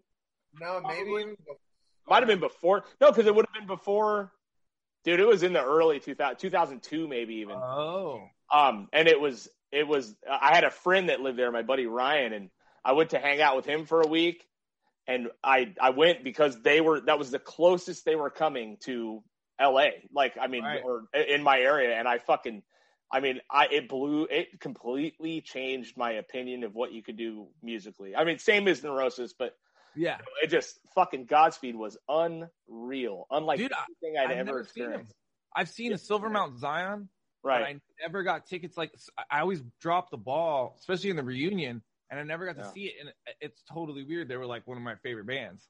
no, 0.59 0.81
maybe 0.81 1.03
Probably. 1.03 1.21
even. 1.21 1.35
Might 2.07 2.19
have 2.19 2.27
been 2.27 2.39
before. 2.39 2.83
No, 3.01 3.09
because 3.11 3.25
it 3.25 3.33
would 3.35 3.45
have 3.47 3.53
been 3.53 3.67
before. 3.67 4.31
Dude, 5.03 5.19
it 5.19 5.27
was 5.27 5.43
in 5.43 5.53
the 5.53 5.63
early 5.63 5.99
2000, 5.99 6.37
2002 6.37 7.07
maybe 7.07 7.35
even. 7.35 7.55
Oh, 7.55 8.27
Um, 8.53 8.87
and 8.93 9.07
it 9.07 9.19
was 9.19 9.47
it 9.71 9.87
was 9.87 10.15
I 10.29 10.53
had 10.55 10.63
a 10.63 10.71
friend 10.71 11.09
that 11.09 11.21
lived 11.21 11.37
there, 11.37 11.51
my 11.51 11.61
buddy 11.63 11.85
Ryan, 11.85 12.33
and 12.33 12.49
I 12.83 12.93
went 12.93 13.11
to 13.11 13.19
hang 13.19 13.41
out 13.41 13.55
with 13.55 13.65
him 13.65 13.85
for 13.85 14.01
a 14.01 14.07
week. 14.07 14.45
And 15.07 15.29
I 15.43 15.73
I 15.79 15.91
went 15.91 16.23
because 16.23 16.61
they 16.61 16.81
were 16.81 17.01
that 17.01 17.19
was 17.19 17.29
the 17.31 17.39
closest 17.39 18.05
they 18.05 18.15
were 18.15 18.29
coming 18.31 18.77
to 18.85 19.23
L.A. 19.59 20.07
Like 20.13 20.35
I 20.39 20.47
mean, 20.47 20.63
Right. 20.63 20.81
or 20.83 21.03
in 21.13 21.43
my 21.43 21.59
area, 21.59 21.95
and 21.97 22.07
I 22.07 22.17
fucking. 22.19 22.63
I 23.11 23.19
mean, 23.19 23.39
I 23.49 23.67
it 23.71 23.87
blew 23.87 24.23
it 24.25 24.59
completely 24.59 25.41
changed 25.41 25.95
my 25.97 26.13
opinion 26.13 26.63
of 26.63 26.73
what 26.73 26.91
you 26.91 27.03
could 27.03 27.17
do 27.17 27.47
musically. 27.61 28.15
I 28.15 28.23
mean, 28.23 28.39
same 28.39 28.67
as 28.67 28.83
Neurosis, 28.83 29.33
but 29.37 29.55
yeah. 29.95 30.17
it 30.43 30.47
just 30.47 30.79
fucking 30.95 31.25
Godspeed 31.25 31.75
was 31.75 31.97
unreal, 32.09 33.27
unlike 33.31 33.59
Dude, 33.59 33.71
anything 34.03 34.17
I'd 34.17 34.31
I've 34.31 34.37
ever 34.37 34.45
never 34.45 34.63
seen 34.63 34.83
experienced. 34.85 35.13
I've 35.55 35.69
seen 35.69 35.93
a 35.93 35.97
Silver 35.97 36.29
Mount 36.29 36.59
Zion, 36.59 37.09
Right? 37.45 37.75
I 37.75 37.79
never 38.01 38.23
got 38.23 38.47
tickets. 38.47 38.75
Like 38.75 38.91
I 39.29 39.41
always 39.41 39.61
dropped 39.79 40.09
the 40.09 40.17
ball, 40.17 40.75
especially 40.79 41.11
in 41.11 41.15
the 41.15 41.23
reunion, 41.23 41.83
and 42.09 42.19
I 42.19 42.23
never 42.23 42.47
got 42.47 42.55
to 42.55 42.63
Yeah. 42.63 42.71
see 42.71 42.85
it. 42.87 42.93
And 42.99 43.11
it's 43.39 43.61
totally 43.71 44.03
weird. 44.03 44.27
They 44.27 44.35
were 44.35 44.47
like 44.47 44.65
one 44.65 44.77
of 44.77 44.83
my 44.83 44.95
favorite 44.95 45.27
bands. 45.27 45.67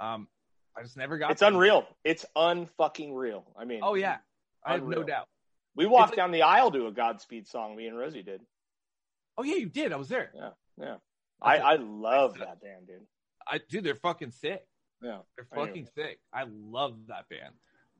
Um, 0.00 0.28
I 0.76 0.82
just 0.82 0.96
never 0.96 1.18
got. 1.18 1.32
It's 1.32 1.40
them. 1.40 1.54
unreal. 1.54 1.88
It's 2.04 2.24
unfucking 2.36 3.12
real. 3.16 3.44
I 3.58 3.64
mean, 3.64 3.80
Oh 3.82 3.96
yeah, 3.96 4.18
I 4.64 4.74
have 4.74 4.84
no 4.84 5.02
doubt. 5.02 5.26
We 5.78 5.86
walked 5.86 6.10
like- 6.10 6.16
down 6.16 6.32
the 6.32 6.42
aisle 6.42 6.72
to 6.72 6.88
a 6.88 6.92
Godspeed 6.92 7.46
song. 7.46 7.76
Me 7.76 7.86
and 7.86 7.96
Rosie 7.96 8.24
did. 8.24 8.40
Oh 9.38 9.44
yeah, 9.44 9.54
you 9.54 9.68
did. 9.68 9.92
I 9.92 9.96
was 9.96 10.08
there. 10.08 10.32
Yeah, 10.34 10.50
yeah. 10.76 10.96
I, 11.40 11.58
I 11.58 11.76
love 11.76 12.36
that 12.38 12.60
band, 12.60 12.88
dude. 12.88 13.06
I 13.46 13.60
dude, 13.68 13.84
they're 13.84 13.94
fucking 13.94 14.32
sick. 14.32 14.66
Yeah, 15.00 15.18
They're 15.36 15.46
I 15.52 15.66
fucking 15.66 15.86
sick. 15.94 16.18
I 16.32 16.46
love 16.50 16.96
that 17.06 17.28
band. 17.28 17.54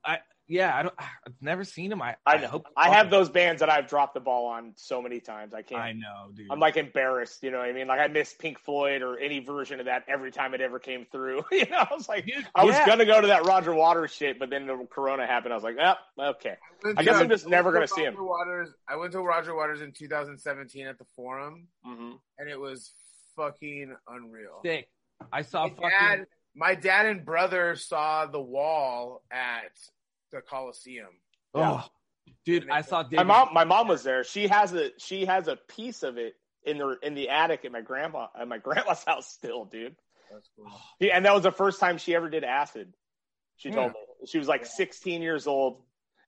I 0.05 0.19
yeah, 0.51 0.75
I 0.75 0.83
don't. 0.83 0.95
I've 0.99 1.35
never 1.43 1.63
seen 1.63 1.93
him. 1.93 2.01
I 2.01 2.17
I 2.25 2.39
know. 2.39 2.47
hope 2.49 2.67
I 2.75 2.89
have 2.89 3.11
those 3.11 3.29
bands 3.29 3.61
that 3.61 3.69
I've 3.69 3.87
dropped 3.87 4.15
the 4.15 4.21
ball 4.21 4.47
on 4.47 4.73
so 4.77 5.03
many 5.03 5.21
times. 5.21 5.53
I 5.53 5.61
can't. 5.61 5.81
I 5.83 5.93
know, 5.93 6.31
dude. 6.35 6.47
I'm 6.51 6.59
like 6.59 6.79
embarrassed. 6.79 7.43
You 7.43 7.51
know 7.51 7.59
what 7.59 7.69
I 7.69 7.73
mean? 7.73 7.87
Like 7.87 8.01
I 8.01 8.07
missed 8.07 8.39
Pink 8.39 8.59
Floyd 8.61 9.03
or 9.03 9.19
any 9.19 9.41
version 9.41 9.79
of 9.79 9.87
that 9.87 10.05
every 10.09 10.31
time 10.31 10.55
it 10.55 10.63
ever 10.63 10.79
came 10.79 11.05
through. 11.13 11.43
you 11.53 11.67
know, 11.69 11.77
I 11.91 11.95
was 11.95 12.09
like, 12.09 12.25
Dude, 12.25 12.47
I 12.55 12.65
was 12.65 12.77
gonna 12.87 13.05
go 13.05 13.21
to 13.21 13.27
that 13.27 13.45
Roger 13.45 13.75
Waters 13.75 14.11
shit, 14.11 14.39
but 14.39 14.49
then 14.49 14.67
the 14.67 14.87
Corona 14.91 15.27
happened. 15.27 15.53
I 15.53 15.57
was 15.57 15.65
like, 15.65 15.77
oh, 15.79 15.95
okay. 16.31 16.55
went 16.83 16.99
I 16.99 17.03
guess 17.03 17.17
to- 17.17 17.25
I'm 17.25 17.29
just 17.29 17.47
never 17.47 17.71
gonna 17.71 17.87
see 17.87 18.05
him. 18.05 18.15
Roger 18.15 18.25
Waters. 18.25 18.71
I 18.89 18.97
went 18.97 19.13
to 19.13 19.21
Roger 19.21 19.55
Waters 19.55 19.83
in 19.83 19.93
2017 19.93 20.87
at 20.87 20.97
the 20.99 21.05
Forum, 21.15 21.67
hmm 21.85 22.13
and 22.39 22.49
it 22.49 22.59
was 22.59 22.93
fucking 23.37 23.95
unreal. 24.09 24.61
sick. 24.65 24.89
I 25.33 25.43
saw 25.43 25.65
My 25.65 25.69
fucking. 25.71 25.91
dad, 25.91 26.27
my 26.59 26.75
dad 26.75 27.07
and 27.07 27.25
brother 27.25 27.77
saw 27.77 28.27
the 28.27 28.41
wall 28.41 29.23
at 29.31 29.73
the 30.33 30.41
Coliseum. 30.41 31.07
Oh, 31.55 31.85
dude, 32.45 32.69
I 32.69 32.83
saw 32.83 33.03
My 33.03 33.09
David. 33.09 33.27
mom, 33.27 33.49
my 33.55 33.65
mom 33.65 33.89
was 33.89 34.03
there. 34.03 34.25
She 34.25 34.49
has 34.49 34.75
a 34.75 34.91
she 34.99 35.25
has 35.27 35.49
a 35.49 35.57
piece 35.57 36.03
of 36.03 36.19
it 36.19 36.35
in 36.65 36.79
the 36.79 36.97
in 37.03 37.15
the 37.15 37.29
attic 37.31 37.65
at 37.65 37.73
my 37.73 37.81
grandpa 37.81 38.27
at 38.39 38.49
my 38.49 38.59
grandma's 38.59 39.05
house 39.07 39.29
still, 39.29 39.65
dude. 39.65 39.97
That's 40.31 40.51
cool. 40.57 40.67
Oh, 40.69 40.81
yeah, 41.01 41.17
and 41.17 41.25
that 41.25 41.33
was 41.35 41.45
the 41.45 41.53
first 41.53 41.81
time 41.81 41.97
she 41.97 42.15
ever 42.15 42.29
did 42.29 42.45
acid. 42.45 42.93
She 43.57 43.71
told 43.71 43.87
Yeah. 43.87 43.93
me 44.21 44.27
she 44.27 44.39
was 44.39 44.49
like 44.49 44.67
16 44.67 45.23
years 45.23 45.47
old 45.47 45.83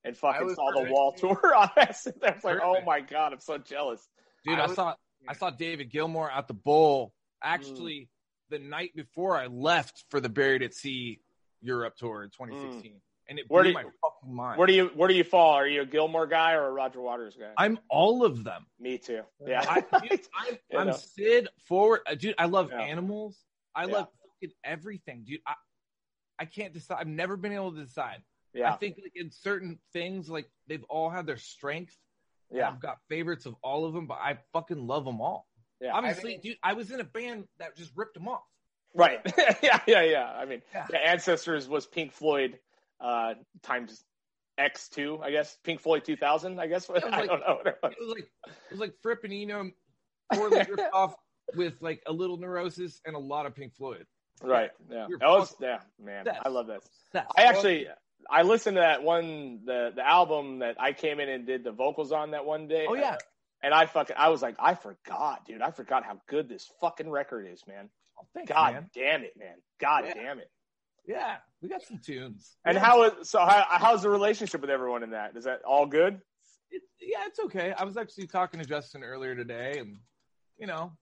and 0.05 0.17
fucking 0.17 0.47
was 0.47 0.55
saw 0.55 0.71
the 0.71 0.79
perfect. 0.79 0.93
wall 0.93 1.13
tour 1.13 1.55
on 1.57 1.71
acid. 1.77 2.15
I 2.27 2.31
was 2.31 2.45
like, 2.45 2.59
oh 2.63 2.81
my 2.87 3.01
god, 3.01 3.33
I'm 3.35 3.41
so 3.41 3.59
jealous. 3.59 4.09
Dude, 4.45 4.59
I 4.59 4.63
I, 4.63 4.67
was- 4.69 4.77
saw 4.77 4.95
I 5.29 5.35
saw 5.35 5.51
David 5.51 5.91
Gilmour 5.91 6.31
at 6.31 6.49
the 6.49 6.55
bowl 6.55 7.13
actually 7.43 8.09
hmm. 8.09 8.20
The 8.51 8.59
night 8.59 8.91
before 8.97 9.37
I 9.37 9.47
left 9.47 10.05
for 10.11 10.21
the 10.21 10.29
Buried 10.29 10.63
at 10.63 10.75
Sea 10.75 11.21
Europe 11.61 11.97
tour 11.97 12.25
in 12.25 12.31
2016, 12.31 13.01
and 13.29 13.39
it 13.39 13.45
Where 13.49 13.63
blew 13.63 13.71
do 13.73 13.75
my 13.75 13.83
you- 13.83 13.93
fucking 14.03 14.35
mind. 14.35 14.59
Where 14.59 14.67
do 14.67 14.73
you 14.73 14.87
where 14.95 15.09
do 15.09 15.15
you 15.15 15.23
fall? 15.25 15.53
Are 15.53 15.67
you 15.69 15.83
a 15.83 15.87
Gilmour 15.87 16.27
guy 16.29 16.53
or 16.55 16.67
a 16.67 16.73
Roger 16.73 17.01
Waters 17.01 17.37
guy? 17.39 17.53
I'm 17.57 17.79
all 17.89 18.25
of 18.25 18.43
them. 18.43 18.67
Me 18.81 18.99
too. 18.99 19.23
Yeah. 19.47 19.65
I, 19.69 19.81
dude, 20.01 20.21
I'm, 20.37 20.59
You 20.73 20.79
I'm. 20.79 20.93
Sid 20.95 21.49
forward, 21.69 22.01
uh, 22.09 22.15
dude. 22.17 22.35
I 22.39 22.47
love 22.47 22.71
Yeah. 22.73 22.81
animals. 22.81 23.39
I 23.75 23.85
Yeah. 23.87 23.93
love 23.95 24.09
fucking 24.41 24.55
everything, 24.65 25.25
dude. 25.25 25.41
I 25.47 25.55
I 26.41 26.45
can't 26.47 26.73
decide. 26.75 26.97
I've 27.01 27.07
never 27.07 27.37
been 27.37 27.53
able 27.53 27.73
to 27.73 27.85
decide. 27.85 28.23
yeah. 28.53 28.73
I 28.73 28.77
think 28.77 28.99
like 29.01 29.13
in 29.15 29.31
certain 29.31 29.79
things, 29.93 30.29
like 30.29 30.51
they've 30.67 30.85
all 30.89 31.09
had 31.11 31.25
their 31.27 31.37
strength. 31.37 31.97
Yeah. 32.51 32.69
I've 32.69 32.81
got 32.81 32.97
favorites 33.09 33.47
of 33.47 33.55
all 33.63 33.85
of 33.85 33.93
them, 33.95 34.09
but 34.09 34.19
I 34.21 34.39
fucking 34.53 34.87
love 34.89 35.05
them 35.05 35.21
all. 35.21 35.47
Yeah. 35.81 35.93
Obviously, 35.93 36.33
I 36.33 36.35
mean- 36.35 36.41
dude, 36.43 36.57
I 36.63 36.73
was 36.75 36.91
in 36.91 37.01
a 37.01 37.05
band 37.05 37.45
that 37.59 37.77
just 37.77 37.91
ripped 37.97 38.15
them 38.15 38.29
off. 38.29 38.43
Right. 38.95 39.21
yeah, 39.63 39.81
yeah, 39.87 40.03
yeah. 40.03 40.25
I 40.27 40.45
mean, 40.45 40.63
Yeah. 40.75 40.87
the 40.91 40.99
ancestors 40.99 41.69
was 41.69 41.87
Pink 41.87 42.13
Floyd 42.13 42.59
uh, 43.01 43.35
times 43.63 44.05
X 44.59 44.89
two, 44.89 45.21
I 45.23 45.31
guess. 45.31 45.57
Pink 45.65 45.81
Floyd 45.81 46.05
two 46.05 46.17
thousand, 46.17 46.61
I 46.61 46.67
guess. 46.67 46.89
was 46.89 47.03
I 47.05 47.25
don't 47.27 47.41
know. 47.41 47.61
It 47.65 47.77
was. 47.83 48.09
Like 48.09 48.31
it 48.47 48.71
was 48.73 48.81
like 48.81 48.95
Fripp 49.03 49.25
Eno 49.25 49.71
poorly 50.33 50.59
ripped 50.59 50.93
off 50.93 51.15
with 51.55 51.75
like 51.81 52.03
a 52.07 52.13
little 52.13 52.37
neurosis 52.37 53.01
and 53.07 53.15
a 53.17 53.19
lot 53.19 53.47
of 53.47 53.55
Pink 53.55 53.75
Floyd. 53.77 54.07
Right. 54.43 54.71
Yeah. 54.91 55.07
You're 55.09 55.19
That 55.19 55.29
was 55.29 55.55
yeah, 55.61 55.79
man. 56.03 56.27
obsessed. 56.27 56.47
I 56.47 56.49
love 56.49 56.67
that. 56.67 56.83
I 57.37 57.43
actually 57.45 57.87
I 58.29 58.43
listened 58.43 58.77
to 58.77 58.81
that 58.81 59.03
one 59.03 59.61
the 59.65 59.93
the 59.95 60.07
album 60.07 60.59
that 60.61 60.81
I 60.81 60.93
came 60.93 61.21
in 61.21 61.29
and 61.29 61.47
did 61.47 61.63
the 61.65 61.73
vocals 61.73 62.11
on 62.13 62.33
that 62.33 62.45
one 62.45 62.67
day. 62.69 62.87
Oh 62.89 62.95
yeah. 62.95 63.19
And 63.63 63.75
I 63.75 63.87
fucking 63.87 64.17
I 64.19 64.29
was 64.31 64.41
like, 64.43 64.57
I 64.59 64.75
forgot, 64.75 65.45
dude. 65.47 65.61
I 65.63 65.71
forgot 65.71 66.05
how 66.05 66.21
good 66.27 66.49
this 66.49 66.71
fucking 66.81 67.11
record 67.11 67.47
is, 67.47 67.63
man. 67.67 67.91
Oh, 68.19 68.27
thanks, 68.35 68.51
God 68.51 68.73
man. 68.75 68.91
damn 68.95 69.23
it, 69.23 69.35
man. 69.39 69.57
God 69.79 70.05
Yeah. 70.07 70.15
damn 70.15 70.39
it. 70.39 70.51
Yeah, 71.07 71.37
we 71.61 71.69
got 71.69 71.83
some 71.83 71.99
tunes. 71.99 72.57
And 72.65 72.75
Yeah. 72.77 72.85
how 72.85 73.03
is 73.05 73.29
so 73.29 73.41
how 73.41 73.65
how's 73.69 74.03
the 74.03 74.11
relationship 74.11 74.61
with 74.61 74.71
everyone 74.71 75.03
in 75.03 75.11
that? 75.11 75.37
Is 75.37 75.45
that 75.45 75.63
all 75.65 75.87
good? 75.87 76.21
It, 76.71 76.83
yeah, 77.01 77.27
it's 77.27 77.39
okay. 77.41 77.73
I 77.73 77.85
was 77.85 77.97
actually 77.97 78.29
talking 78.29 78.61
to 78.61 78.67
Justin 78.67 79.03
earlier 79.03 79.35
today, 79.35 79.79
and 79.79 79.99
you 80.59 80.67
know, 80.67 80.93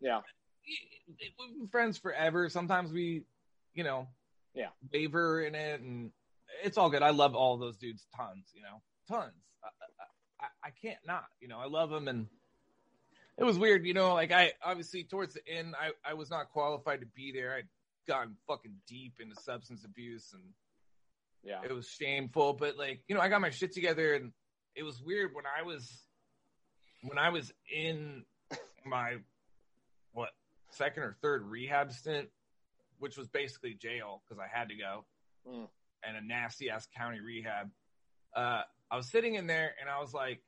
Yeah. 0.00 0.20
we- 0.66 1.34
we've 1.38 1.56
been 1.58 1.68
friends 1.68 1.98
forever. 1.98 2.48
Sometimes 2.48 2.92
we, 2.92 3.24
you 3.74 3.84
know, 3.84 4.08
Yeah. 4.54 4.70
waver 4.92 5.42
in 5.42 5.54
it, 5.54 5.80
and 5.80 6.12
it's 6.62 6.76
all 6.76 6.90
good. 6.90 7.02
I 7.02 7.10
love 7.10 7.34
all 7.34 7.56
those 7.56 7.78
dudes, 7.78 8.06
tons. 8.14 8.50
You 8.54 8.62
know, 8.62 8.82
tons. 9.08 9.34
I, 10.42 10.46
I, 10.68 10.70
can't 10.82 10.98
not. 11.06 11.24
You 11.40 11.48
know, 11.48 11.58
I 11.58 11.66
love 11.66 11.90
them, 11.90 12.08
and 12.08 12.26
it 13.38 13.44
was 13.44 13.58
weird. 13.58 13.86
You 13.86 13.94
know, 13.94 14.14
like 14.14 14.32
I 14.32 14.52
obviously 14.64 15.04
towards 15.04 15.34
the 15.34 15.46
end, 15.48 15.74
I 15.80 15.90
I 16.08 16.14
was 16.14 16.30
not 16.30 16.50
qualified 16.50 17.00
to 17.00 17.06
be 17.06 17.32
there. 17.32 17.54
I'd 17.54 17.68
gotten 18.08 18.36
fucking 18.48 18.74
deep 18.88 19.14
into 19.20 19.36
substance 19.40 19.84
abuse 19.84 20.32
and 20.32 20.42
Yeah. 21.44 21.60
it 21.64 21.72
was 21.72 21.86
shameful 21.88 22.52
but 22.54 22.76
like 22.76 23.00
you 23.06 23.14
know 23.14 23.20
i 23.20 23.28
got 23.28 23.40
my 23.40 23.50
shit 23.50 23.70
together 23.72 24.14
and 24.14 24.32
it 24.74 24.82
was 24.82 25.00
weird 25.00 25.30
when 25.34 25.44
i 25.46 25.62
was 25.62 25.88
when 27.02 27.16
i 27.16 27.28
was 27.28 27.52
in 27.72 28.24
my 28.84 29.18
what 30.14 30.30
second 30.70 31.04
or 31.04 31.16
third 31.22 31.44
rehab 31.46 31.92
stint 31.92 32.28
which 32.98 33.16
was 33.16 33.28
basically 33.28 33.74
jail 33.74 34.20
because 34.26 34.40
i 34.42 34.48
had 34.52 34.68
to 34.68 34.74
go 34.74 35.04
Mm. 35.48 35.68
and 36.02 36.16
a 36.16 36.20
nasty 36.26 36.70
ass 36.70 36.88
county 36.96 37.20
rehab 37.20 37.70
uh 38.34 38.62
I 38.92 38.96
was 38.96 39.08
sitting 39.08 39.36
in 39.36 39.46
there 39.46 39.74
and 39.80 39.88
I 39.88 39.98
was 40.00 40.12
like, 40.12 40.42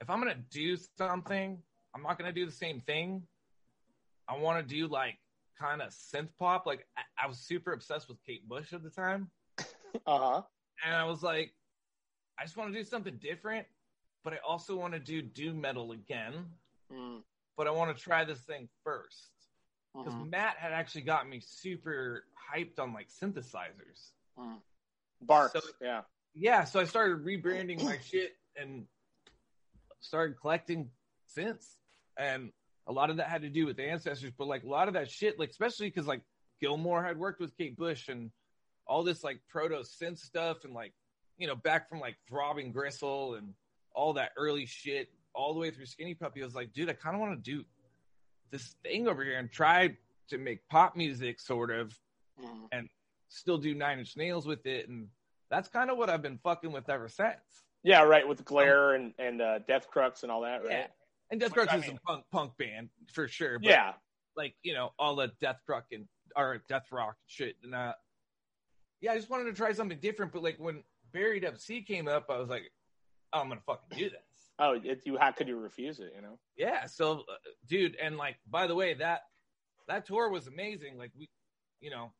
if 0.00 0.08
I'm 0.08 0.20
gonna 0.20 0.36
do 0.50 0.76
something, 0.96 1.58
I'm 1.94 2.02
not 2.02 2.18
gonna 2.18 2.32
do 2.32 2.46
the 2.46 2.52
same 2.52 2.80
thing. 2.80 3.22
I 4.28 4.36
want 4.38 4.66
to 4.66 4.74
do 4.74 4.86
like 4.86 5.18
kind 5.60 5.82
of 5.82 5.88
synth 5.90 6.28
pop. 6.38 6.66
Like 6.66 6.86
I, 6.96 7.24
I 7.24 7.26
was 7.26 7.38
super 7.38 7.72
obsessed 7.72 8.08
with 8.08 8.18
Kate 8.24 8.48
Bush 8.48 8.72
at 8.72 8.82
the 8.84 8.90
time, 8.90 9.28
Uh 9.58 9.64
huh. 10.06 10.42
and 10.84 10.94
I 10.94 11.02
was 11.04 11.22
like, 11.24 11.52
I 12.38 12.44
just 12.44 12.56
want 12.56 12.72
to 12.72 12.78
do 12.78 12.84
something 12.84 13.16
different, 13.20 13.66
but 14.22 14.32
I 14.32 14.36
also 14.46 14.76
want 14.76 14.92
to 14.94 15.00
do 15.00 15.20
doom 15.20 15.60
metal 15.60 15.90
again. 15.92 16.44
Mm. 16.92 17.22
But 17.56 17.66
I 17.66 17.70
want 17.70 17.96
to 17.96 18.00
try 18.00 18.24
this 18.24 18.40
thing 18.42 18.68
first 18.84 19.30
because 19.94 20.12
Mhm. 20.14 20.30
Matt 20.30 20.58
had 20.58 20.72
actually 20.72 21.00
got 21.02 21.28
me 21.28 21.40
super 21.40 22.26
hyped 22.54 22.78
on 22.78 22.92
like 22.92 23.08
synthesizers. 23.08 24.12
Barks. 25.22 25.54
So- 25.54 25.60
yeah. 25.80 26.02
Yeah, 26.38 26.64
so 26.64 26.80
I 26.80 26.84
started 26.84 27.24
rebranding 27.24 27.82
my 27.82 27.98
shit 28.10 28.36
and 28.60 28.84
started 30.00 30.36
collecting 30.38 30.90
synths, 31.36 31.76
and 32.18 32.52
a 32.86 32.92
lot 32.92 33.08
of 33.10 33.16
that 33.16 33.28
had 33.28 33.42
to 33.42 33.48
do 33.48 33.64
with 33.66 33.76
the 33.76 33.84
ancestors. 33.84 34.32
But 34.36 34.46
like 34.46 34.62
a 34.62 34.68
lot 34.68 34.86
of 34.88 34.94
that 34.94 35.10
shit, 35.10 35.38
like 35.38 35.50
especially 35.50 35.88
because 35.88 36.06
like 36.06 36.20
Gilmour 36.62 37.02
had 37.04 37.18
worked 37.18 37.40
with 37.40 37.56
Kate 37.56 37.76
Bush 37.76 38.08
and 38.08 38.30
all 38.86 39.02
this 39.02 39.24
like 39.24 39.40
proto 39.48 39.76
synth 39.76 40.18
stuff, 40.18 40.64
and 40.64 40.74
like 40.74 40.92
you 41.38 41.46
know 41.46 41.56
back 41.56 41.88
from 41.88 42.00
like 42.00 42.16
Throbbing 42.28 42.70
Gristle 42.70 43.34
and 43.34 43.54
all 43.94 44.12
that 44.12 44.32
early 44.36 44.66
shit, 44.66 45.08
all 45.34 45.54
the 45.54 45.60
way 45.60 45.70
through 45.70 45.86
Skinny 45.86 46.14
Puppy. 46.14 46.42
I 46.42 46.44
was 46.44 46.54
like, 46.54 46.72
dude, 46.74 46.90
I 46.90 46.92
kind 46.92 47.14
of 47.16 47.20
want 47.20 47.42
to 47.42 47.50
do 47.50 47.64
this 48.50 48.74
thing 48.82 49.08
over 49.08 49.24
here 49.24 49.38
and 49.38 49.50
try 49.50 49.96
to 50.28 50.38
make 50.38 50.68
pop 50.68 50.96
music, 50.96 51.40
sort 51.40 51.70
of, 51.70 51.98
Mhm. 52.38 52.88
still 53.28 53.56
do 53.58 53.74
Nine 53.74 53.98
Inch 54.00 54.16
Nails 54.18 54.46
with 54.46 54.66
it, 54.66 54.88
and 54.88 55.08
that's 55.50 55.68
kind 55.68 55.90
of 55.90 55.98
what 55.98 56.10
I've 56.10 56.22
been 56.22 56.38
fucking 56.42 56.72
with 56.72 56.88
ever 56.88 57.08
since. 57.08 57.36
Yeah, 57.82 58.02
right. 58.02 58.26
With 58.26 58.44
Glare 58.44 58.94
and 58.94 59.12
and 59.18 59.40
uh, 59.40 59.58
Death 59.68 59.88
Crux 59.90 60.22
and 60.22 60.32
all 60.32 60.42
that, 60.42 60.62
right? 60.62 60.70
Yeah. 60.70 60.86
And 61.30 61.40
Death 61.40 61.52
Crux 61.52 61.72
is 61.74 61.82
mean- 61.82 61.96
a 61.96 62.00
punk 62.06 62.24
punk 62.32 62.52
band 62.58 62.88
for 63.12 63.28
sure. 63.28 63.58
But 63.58 63.68
Yeah. 63.68 63.92
like 64.36 64.54
you 64.62 64.74
know 64.74 64.90
all 64.98 65.16
the 65.16 65.30
Death 65.40 65.60
Crux 65.66 65.86
and 65.92 66.06
or 66.34 66.62
Death 66.68 66.86
Rock 66.90 67.16
shit. 67.26 67.56
And 67.62 67.74
uh, 67.74 67.92
yeah, 69.00 69.12
I 69.12 69.16
just 69.16 69.30
wanted 69.30 69.44
to 69.44 69.52
try 69.52 69.72
something 69.72 69.98
different. 70.00 70.32
But 70.32 70.42
like 70.42 70.56
when 70.58 70.82
Buried 71.12 71.44
at 71.44 71.60
Sea 71.60 71.82
came 71.82 72.08
up, 72.08 72.26
I 72.28 72.38
was 72.38 72.48
like, 72.48 72.64
oh, 73.32 73.40
I'm 73.40 73.48
gonna 73.48 73.60
fucking 73.66 73.96
do 73.98 74.10
this. 74.10 74.20
Oh, 74.58 74.72
it, 74.82 75.02
you 75.04 75.18
how 75.18 75.30
could 75.32 75.48
you 75.48 75.58
refuse 75.58 76.00
it? 76.00 76.12
You 76.16 76.22
know. 76.22 76.38
Yeah. 76.56 76.86
So, 76.86 77.20
uh, 77.20 77.34
dude, 77.68 77.96
and 78.02 78.16
like 78.16 78.36
by 78.50 78.66
the 78.66 78.74
way, 78.74 78.94
that 78.94 79.20
that 79.86 80.06
tour 80.06 80.28
was 80.30 80.46
amazing. 80.48 80.98
Like 80.98 81.12
we, 81.16 81.28
you 81.80 81.90
know, 81.90 82.12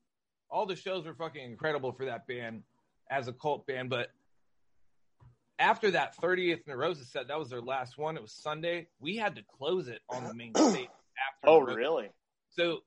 all 0.49 0.66
the 0.66 0.77
shows 0.77 1.07
were 1.07 1.14
fucking 1.14 1.43
incredible 1.45 1.93
for 1.93 2.05
that 2.05 2.27
band 2.29 2.62
as 3.11 3.29
a 3.29 3.33
cult 3.33 3.67
band. 3.67 3.91
But 3.91 4.09
after 5.59 5.91
that 5.93 6.17
30th 6.19 6.67
Neurosis 6.67 7.11
set, 7.11 7.29
that 7.29 7.39
was 7.39 7.49
their 7.51 7.61
last 7.63 7.97
one. 7.99 8.17
It 8.17 8.23
was 8.23 8.33
Sunday. 8.33 8.89
We 9.01 9.17
had 9.17 9.37
to 9.37 9.43
close 9.59 9.89
it 9.89 10.01
on 10.09 10.25
the 10.25 10.35
main 10.35 10.55
stage 10.55 10.89
after. 10.89 11.45
Oh, 11.49 11.61
Neurosis. 11.61 11.77
really? 11.77 12.09
So 12.51 12.79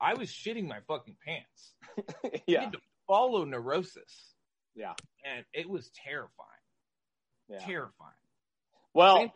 I 0.00 0.14
was 0.14 0.28
shitting 0.30 0.66
my 0.66 0.78
fucking 0.88 1.16
pants. 1.24 1.74
Yeah. 2.46 2.62
had 2.62 2.72
to 2.72 2.78
follow 3.06 3.44
Neurosis, 3.44 4.34
Yeah. 4.74 4.94
and 5.24 5.44
it 5.52 5.68
was 5.68 5.90
terrifying. 6.04 6.48
Yeah. 7.48 7.58
Terrifying. 7.60 8.10
Well, 8.92 9.16
Same- 9.18 9.30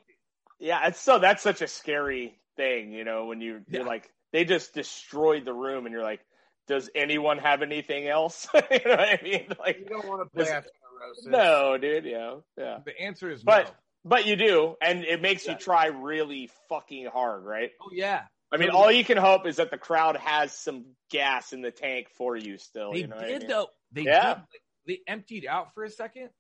yeah. 0.59 0.89
It's 0.89 1.01
so 1.01 1.19
that's 1.21 1.43
such 1.43 1.63
a 1.63 1.69
scary 1.69 2.39
thing, 2.57 2.93
you 2.93 3.05
know, 3.05 3.27
when 3.27 3.41
you 3.41 3.61
you're 3.69 3.85
like 3.85 4.11
they 4.33 4.45
just 4.45 4.75
destroyed 4.75 5.45
the 5.45 5.53
room, 5.55 5.87
and 5.87 5.93
you're 5.93 6.03
like, 6.03 6.21
does 6.69 6.89
anyone 6.95 7.39
have 7.39 7.63
anything 7.63 8.07
else? 8.07 8.47
you 8.55 8.61
know 8.61 8.91
what 8.91 9.01
I 9.01 9.21
mean? 9.23 9.47
Like, 9.59 9.79
you 9.81 9.87
don't 9.87 10.07
want 10.07 10.23
to 10.23 10.27
play 10.31 10.43
Listen, 10.45 10.57
after 10.57 10.71
neurosis. 11.01 11.27
no, 11.27 11.79
dude. 11.79 12.05
Yeah. 12.05 12.35
Yeah. 12.57 12.79
The 12.85 13.01
answer 13.01 13.31
is 13.31 13.43
But- 13.43 13.67
no. 13.67 13.71
But 14.05 14.27
you 14.27 14.37
do, 14.37 14.77
and 14.81 15.05
it 15.05 15.21
makes 15.21 15.45
Yeah. 15.45 15.53
you 15.53 15.59
try 15.59 15.87
really 15.87 16.49
fucking 16.69 17.07
hard, 17.07 17.45
right? 17.45 17.73
Oh 17.83 17.91
yeah, 17.93 18.23
I 18.51 18.57
mean, 18.57 18.69
Totally. 18.69 18.85
all 18.85 18.93
you 18.93 19.05
can 19.05 19.19
hope 19.19 19.45
is 19.47 19.57
that 19.57 19.71
the 19.73 19.77
crowd 19.77 20.17
has 20.17 20.53
some 20.53 20.87
gas 21.11 21.53
in 21.53 21.61
the 21.63 21.73
tank 21.73 22.09
for 22.17 22.37
you 22.37 22.57
still. 22.59 22.93
They 22.93 23.01
you 23.01 23.07
know 23.09 23.17
what 23.17 23.25
I 23.25 23.29
did 23.29 23.41
mean? 23.43 23.49
though. 23.51 23.67
They 23.93 24.03
Yeah. 24.03 24.35
did. 24.35 24.39
Like, 24.41 24.63
they 24.87 25.01
emptied 25.09 25.47
out 25.47 25.75
for 25.75 25.83
a 25.85 25.91
second, 25.91 26.31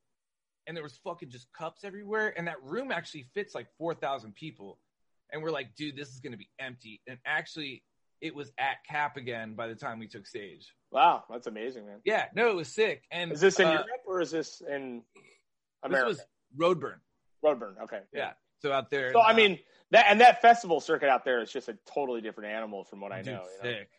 and 0.67 0.77
there 0.77 0.85
was 0.85 0.97
fucking 0.99 1.31
just 1.31 1.53
cups 1.53 1.83
everywhere. 1.85 2.33
And 2.35 2.47
that 2.47 2.63
room 2.63 2.93
actually 2.93 3.25
fits 3.35 3.55
like 3.57 3.67
four 3.77 3.93
thousand 3.93 4.35
people. 4.35 4.79
And 5.31 5.43
we're 5.43 5.51
like, 5.51 5.75
dude, 5.75 5.97
this 5.97 6.09
is 6.11 6.21
gonna 6.21 6.39
be 6.39 6.49
empty. 6.61 7.03
And 7.09 7.19
actually, 7.27 7.83
it 8.21 8.35
was 8.35 8.51
at 8.59 8.85
cap 8.89 9.17
again 9.17 9.55
by 9.55 9.69
the 9.69 9.75
time 9.75 9.99
we 9.99 10.07
took 10.09 10.27
stage. 10.27 10.75
Wow, 10.91 11.25
that's 11.31 11.47
amazing, 11.47 11.87
man. 11.87 12.01
Yeah, 12.05 12.27
no, 12.35 12.49
it 12.51 12.57
was 12.57 12.69
sick. 12.69 13.05
And 13.11 13.33
Is 13.33 13.41
this 13.41 13.61
in 13.61 13.67
uh, 13.67 13.73
Europe 13.73 13.87
or 14.07 14.21
is 14.21 14.31
this 14.31 14.61
in 14.69 15.03
This 15.15 15.23
America? 15.83 16.09
was 16.09 16.21
Roadburn. 16.59 16.97
Roadburn. 17.45 17.81
Okay. 17.85 18.01
Yeah. 18.13 18.33
So 18.61 18.73
out 18.73 18.91
there. 18.91 19.13
So 19.13 19.21
I 19.21 19.33
uh, 19.33 19.37
mean 19.37 19.59
that 19.93 20.07
and 20.09 20.21
that 20.21 20.43
festival 20.43 20.81
circuit 20.81 21.09
out 21.09 21.25
there 21.25 21.41
is 21.43 21.53
just 21.53 21.69
a 21.69 21.79
totally 21.95 22.21
different 22.21 22.53
animal 22.53 22.85
from 22.85 23.01
what 23.01 23.13
I 23.13 23.23
dude, 23.23 23.35
know. 23.35 23.43
You 23.63 23.71
know? 23.71 23.77
sick. 23.79 23.91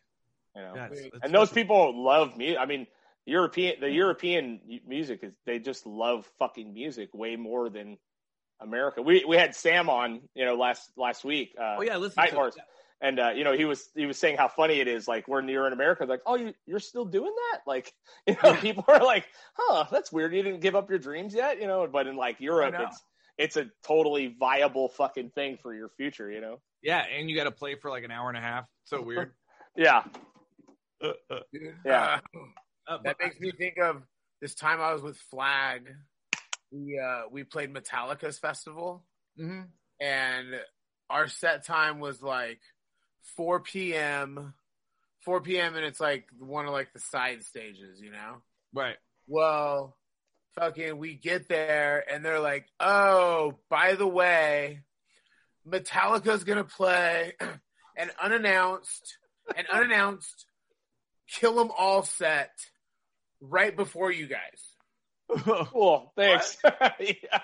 You 0.55 0.61
know? 0.63 0.73
Yeah, 0.75 0.85
it's- 0.87 0.99
it's 1.05 1.17
And 1.23 1.33
those 1.33 1.51
people 1.51 2.03
love 2.03 2.35
me. 2.35 2.57
I 2.57 2.65
mean, 2.65 2.87
European 3.25 3.79
the 3.79 3.89
European 3.91 4.59
music 4.87 5.19
is 5.23 5.33
they 5.45 5.59
just 5.59 5.85
love 5.85 6.27
fucking 6.39 6.73
music 6.73 7.09
way 7.13 7.35
more 7.35 7.69
than 7.69 7.97
America. 8.59 9.01
We 9.01 9.23
we 9.25 9.37
had 9.37 9.55
Sam 9.55 9.89
on, 9.89 10.21
you 10.33 10.43
know, 10.45 10.55
last 10.55 10.89
last 10.97 11.23
week. 11.23 11.53
Uh, 11.57 11.75
Oh 11.77 11.81
yeah, 11.81 11.97
listen. 11.97 12.15
Night 12.21 12.31
to 12.31 12.35
Horse. 12.35 12.55
that. 12.55 12.65
And 13.01 13.19
uh, 13.19 13.29
you 13.29 13.43
know 13.43 13.53
he 13.53 13.65
was 13.65 13.89
he 13.95 14.05
was 14.05 14.17
saying 14.17 14.37
how 14.37 14.47
funny 14.47 14.79
it 14.79 14.87
is 14.87 15.07
like 15.07 15.27
when 15.27 15.47
you're 15.47 15.67
in 15.67 15.73
america 15.73 16.05
like 16.05 16.21
oh 16.25 16.35
you, 16.35 16.53
you're 16.65 16.79
still 16.79 17.05
doing 17.05 17.33
that 17.51 17.61
like 17.67 17.93
you 18.27 18.35
know 18.43 18.53
people 18.55 18.83
are 18.87 19.03
like 19.03 19.25
huh 19.55 19.85
that's 19.91 20.11
weird 20.11 20.33
you 20.33 20.43
didn't 20.43 20.59
give 20.61 20.75
up 20.75 20.89
your 20.89 20.99
dreams 20.99 21.33
yet 21.33 21.59
you 21.61 21.67
know 21.67 21.87
but 21.87 22.07
in 22.07 22.15
like 22.15 22.39
europe 22.39 22.73
it's 22.79 23.03
it's 23.37 23.55
a 23.57 23.67
totally 23.83 24.35
viable 24.39 24.89
fucking 24.89 25.29
thing 25.29 25.57
for 25.61 25.73
your 25.73 25.89
future 25.97 26.29
you 26.29 26.41
know 26.41 26.59
Yeah, 26.81 26.99
and 27.17 27.29
you 27.29 27.35
got 27.37 27.45
to 27.45 27.51
play 27.51 27.75
for 27.75 27.89
like 27.89 28.03
an 28.03 28.11
hour 28.11 28.27
and 28.29 28.37
a 28.37 28.41
half. 28.41 28.65
So 28.83 29.01
weird. 29.09 29.31
yeah 29.77 30.03
Dude, 31.01 31.75
Yeah. 31.85 32.19
uh, 32.35 32.39
Uh, 32.87 32.97
that 33.03 33.17
makes 33.21 33.39
me 33.39 33.51
think 33.51 33.77
of 33.77 34.01
this 34.41 34.55
time 34.55 34.81
I 34.81 34.91
was 34.93 35.03
with 35.03 35.15
Flag. 35.29 35.87
We 36.71 36.99
uh 36.99 37.23
we 37.31 37.43
played 37.43 37.71
Metallica's 37.71 38.39
festival 38.39 39.05
Mhm. 39.39 39.67
and 40.01 40.47
our 41.07 41.27
set 41.27 41.65
time 41.65 41.99
was 41.99 42.21
like 42.23 42.59
4 43.35 43.61
p.m. 43.61 44.53
4 45.21 45.41
p.m. 45.41 45.75
and 45.75 45.85
it's 45.85 45.99
like 45.99 46.27
one 46.39 46.65
of 46.65 46.71
like 46.71 46.93
the 46.93 46.99
side 46.99 47.43
stages, 47.43 48.01
you 48.01 48.11
know. 48.11 48.37
Right. 48.73 48.97
Well, 49.27 49.95
fucking, 50.55 50.97
we 50.97 51.13
get 51.13 51.47
there 51.49 52.03
and 52.11 52.23
they're 52.23 52.39
like, 52.39 52.65
"Oh, 52.79 53.55
by 53.69 53.95
the 53.95 54.07
way, 54.07 54.81
Metallica's 55.67 56.43
gonna 56.43 56.63
play 56.63 57.33
an 57.97 58.11
unannounced, 58.21 59.17
an 59.55 59.65
unannounced 59.71 60.45
Kill 61.27 61.59
'Em 61.59 61.71
All 61.77 62.03
set 62.03 62.51
right 63.41 63.75
before 63.75 64.11
you 64.11 64.27
guys." 64.27 64.69
cool 65.71 66.11
thanks 66.15 66.57
yeah. 66.63 67.39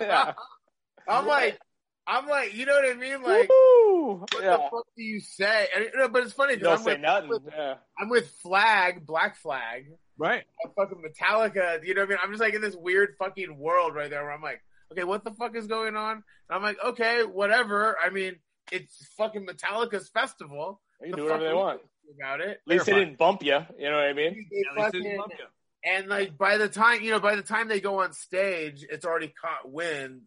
Yeah. 0.00 0.32
I'm 1.08 1.26
like, 1.26 1.58
I'm 2.06 2.26
like, 2.26 2.54
you 2.54 2.66
know 2.66 2.74
what 2.74 2.90
I 2.90 2.94
mean? 2.94 3.22
Like, 3.22 3.48
Woo! 3.48 4.14
what 4.32 4.42
yeah 4.42 4.56
the 4.56 4.62
fuck 4.70 4.86
do 4.96 5.02
you 5.02 5.20
say? 5.20 5.68
And, 5.74 5.86
no, 5.96 6.08
but 6.08 6.24
it's 6.24 6.32
funny 6.32 6.56
because 6.56 6.68
don't 6.68 6.78
I'm 6.78 6.84
say 6.84 6.92
with, 6.92 7.00
nothing 7.00 7.28
with- 7.28 7.42
yeah. 7.56 7.74
I'm 7.98 8.08
with 8.08 8.28
Flag, 8.42 9.06
Black 9.06 9.36
Flag, 9.36 9.86
right. 10.18 10.42
and 10.64 10.72
fucking 10.74 10.98
Metallica. 11.02 11.84
You 11.86 11.94
know 11.94 12.02
what 12.02 12.06
I 12.08 12.10
mean? 12.10 12.18
I'm 12.22 12.30
just 12.30 12.40
like 12.40 12.54
in 12.54 12.60
this 12.60 12.74
weird 12.76 13.14
fucking 13.18 13.56
world 13.56 13.94
right 13.94 14.10
there 14.10 14.22
where 14.24 14.32
I'm 14.32 14.42
like, 14.42 14.60
okay, 14.90 15.04
what 15.04 15.22
the 15.24 15.30
fuck 15.30 15.54
is 15.56 15.66
going 15.68 15.94
on? 15.96 16.12
And 16.16 16.22
I'm 16.50 16.62
like, 16.62 16.78
okay, 16.84 17.22
whatever. 17.22 17.96
I 18.04 18.10
mean, 18.10 18.36
it's 18.72 19.06
fucking 19.16 19.46
Metallica's 19.46 20.08
festival. 20.08 20.80
they 21.00 21.06
can 21.06 21.12
The 21.12 21.16
do 21.18 21.22
whatever 21.24 21.44
they 21.44 21.54
want 21.54 21.80
About 22.18 22.40
it. 22.40 22.48
at 22.48 22.58
least 22.66 22.86
they 22.86 22.92
Terrifying. 22.92 23.06
didn't 23.06 23.18
bump 23.18 23.42
you 23.42 23.58
you 23.78 23.90
know 23.90 23.96
what 23.96 24.04
i 24.06 24.12
mean 24.12 24.46
They 24.50 24.62
At 24.70 24.76
least 24.76 24.94
it 24.94 25.02
didn't 25.02 25.04
fucking- 25.04 25.18
bump 25.18 25.32
you. 25.38 25.90
and 25.92 26.08
like 26.08 26.36
by 26.38 26.56
the 26.58 26.68
time 26.68 27.02
you 27.02 27.10
know, 27.10 27.20
by 27.20 27.36
the 27.36 27.42
time 27.42 27.68
they 27.68 27.80
go 27.80 28.00
on 28.02 28.12
stage, 28.12 28.84
it's 28.88 29.04
already 29.04 29.28
caught 29.40 29.70
wind 29.70 30.22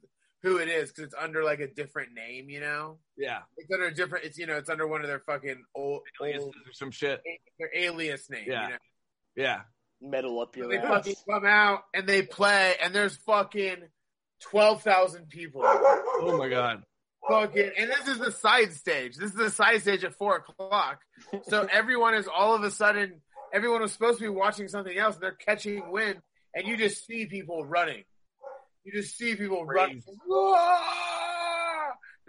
who 0.46 0.58
it 0.58 0.70
is 0.70 0.90
because 0.92 1.06
it's 1.06 1.16
under 1.20 1.44
like 1.44 1.60
a 1.60 1.68
different 1.68 2.10
name. 2.14 2.50
You 2.50 2.60
know, 2.60 3.00
Yeah. 3.18 3.40
it's 3.58 3.72
under 3.74 3.88
a 3.88 3.94
different. 3.94 4.26
It's 4.26 4.38
you 4.38 4.46
know, 4.46 4.56
it's 4.58 4.70
under 4.70 4.88
one 4.88 5.02
of 5.02 5.08
their 5.08 5.20
fucking 5.20 5.64
old, 5.76 6.02
Aliases 6.22 6.44
old 6.44 6.56
or 6.68 6.74
some 6.74 6.92
shit. 6.92 7.22
their 7.60 7.70
alias 7.76 8.30
name. 8.30 8.46
Yeah. 8.48 8.64
You 8.68 8.70
know? 8.74 8.78
Yeah. 9.36 9.62
metal 10.02 10.40
up 10.40 10.56
your 10.56 10.70
they 10.70 10.78
ass. 10.78 10.88
fucking 10.88 11.16
come 11.30 11.46
out 11.46 11.82
and 11.94 12.08
they 12.08 12.22
play, 12.22 12.76
and 12.82 12.94
there's 12.94 13.16
fucking 13.18 13.78
twelve 14.42 14.84
thousand 14.84 15.30
people. 15.30 15.62
Oh 15.66 16.36
my 16.38 16.48
god. 16.50 16.84
Fucking, 17.28 17.72
and 17.76 17.90
this 17.90 18.08
is 18.08 18.20
the 18.20 18.32
side 18.32 18.72
stage. 18.74 19.16
This 19.18 19.32
is 19.32 19.36
the 19.36 19.50
side 19.50 19.82
stage 19.82 20.04
at 20.04 20.14
four 20.14 20.36
o'clock. 20.36 21.00
So 21.50 21.68
everyone 21.72 22.14
is 22.14 22.28
all 22.28 22.54
of 22.54 22.62
a 22.64 22.70
sudden, 22.70 23.22
everyone 23.52 23.82
was 23.82 23.92
supposed 23.94 24.20
to 24.20 24.26
be 24.26 24.30
watching 24.30 24.68
something 24.68 24.96
else. 24.96 25.16
And 25.16 25.24
they're 25.24 25.32
catching 25.32 25.90
wind, 25.92 26.22
and 26.54 26.68
you 26.68 26.78
just 26.78 27.04
see 27.08 27.26
people 27.26 27.66
running. 27.66 28.04
You 28.86 28.92
just 28.94 29.18
see 29.18 29.36
people 29.36 29.66
running, 29.66 30.02
Crazy. 30.02 30.18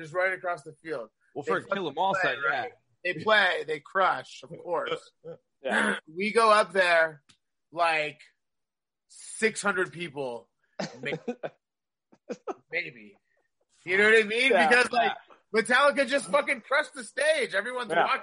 Just 0.00 0.12
right 0.14 0.32
across 0.32 0.62
the 0.62 0.74
field. 0.82 1.08
Well, 1.34 1.42
for 1.42 1.58
a 1.58 1.60
They 1.62 1.68
kill 1.74 1.88
'em 1.88 1.94
all 1.98 2.12
play, 2.14 2.20
set, 2.22 2.36
yeah. 2.50 2.60
right? 2.60 2.72
They 3.04 3.14
play, 3.14 3.64
they 3.66 3.80
crush, 3.80 4.42
of 4.42 4.50
course. 4.62 5.10
yeah 5.62 5.96
we 6.14 6.32
go 6.32 6.50
up 6.50 6.72
there 6.72 7.22
like 7.72 8.20
600 9.08 9.92
people, 9.92 10.48
maybe. 11.02 11.18
maybe. 12.72 13.16
You 13.84 13.98
know 13.98 14.04
what 14.10 14.24
I 14.24 14.26
mean? 14.26 14.50
Yeah. 14.50 14.68
because 14.68 14.90
like 14.92 15.12
Metallica 15.54 16.06
just 16.08 16.26
fucking 16.30 16.62
crushed 16.62 16.94
the 16.94 17.04
stage. 17.04 17.54
Everyone's 17.54 17.90
Yeah. 17.90 18.04
walking 18.04 18.22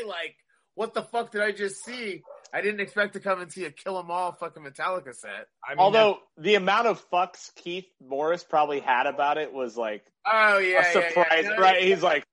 away 0.00 0.08
like, 0.08 0.36
what 0.74 0.92
the 0.94 1.02
fuck 1.02 1.30
did 1.32 1.40
I 1.42 1.52
just 1.52 1.84
see? 1.84 2.22
I 2.54 2.60
didn't 2.60 2.80
expect 2.80 3.14
to 3.14 3.20
come 3.20 3.40
and 3.40 3.50
see 3.52 3.64
a 3.64 3.70
Kill 3.72 3.98
'Em 3.98 4.10
All 4.12 4.30
fucking 4.32 4.62
Metallica 4.62 5.12
set. 5.14 5.48
I 5.66 5.70
mean, 5.70 5.78
Although 5.80 6.20
the 6.38 6.54
amount 6.54 6.86
of 6.86 7.04
fucks 7.10 7.52
Keith 7.56 7.88
Morris 8.00 8.44
probably 8.44 8.78
had 8.80 9.06
about 9.06 9.38
it 9.38 9.52
was 9.52 9.76
like 9.76 10.04
Oh 10.24 10.58
yeah, 10.58 10.58
a 10.58 10.60
yeah, 10.60 10.82
yeah. 10.82 10.92
surprise, 10.92 11.44
No, 11.46 11.56
right? 11.56 11.82
He's 11.82 12.02
like 12.02 12.24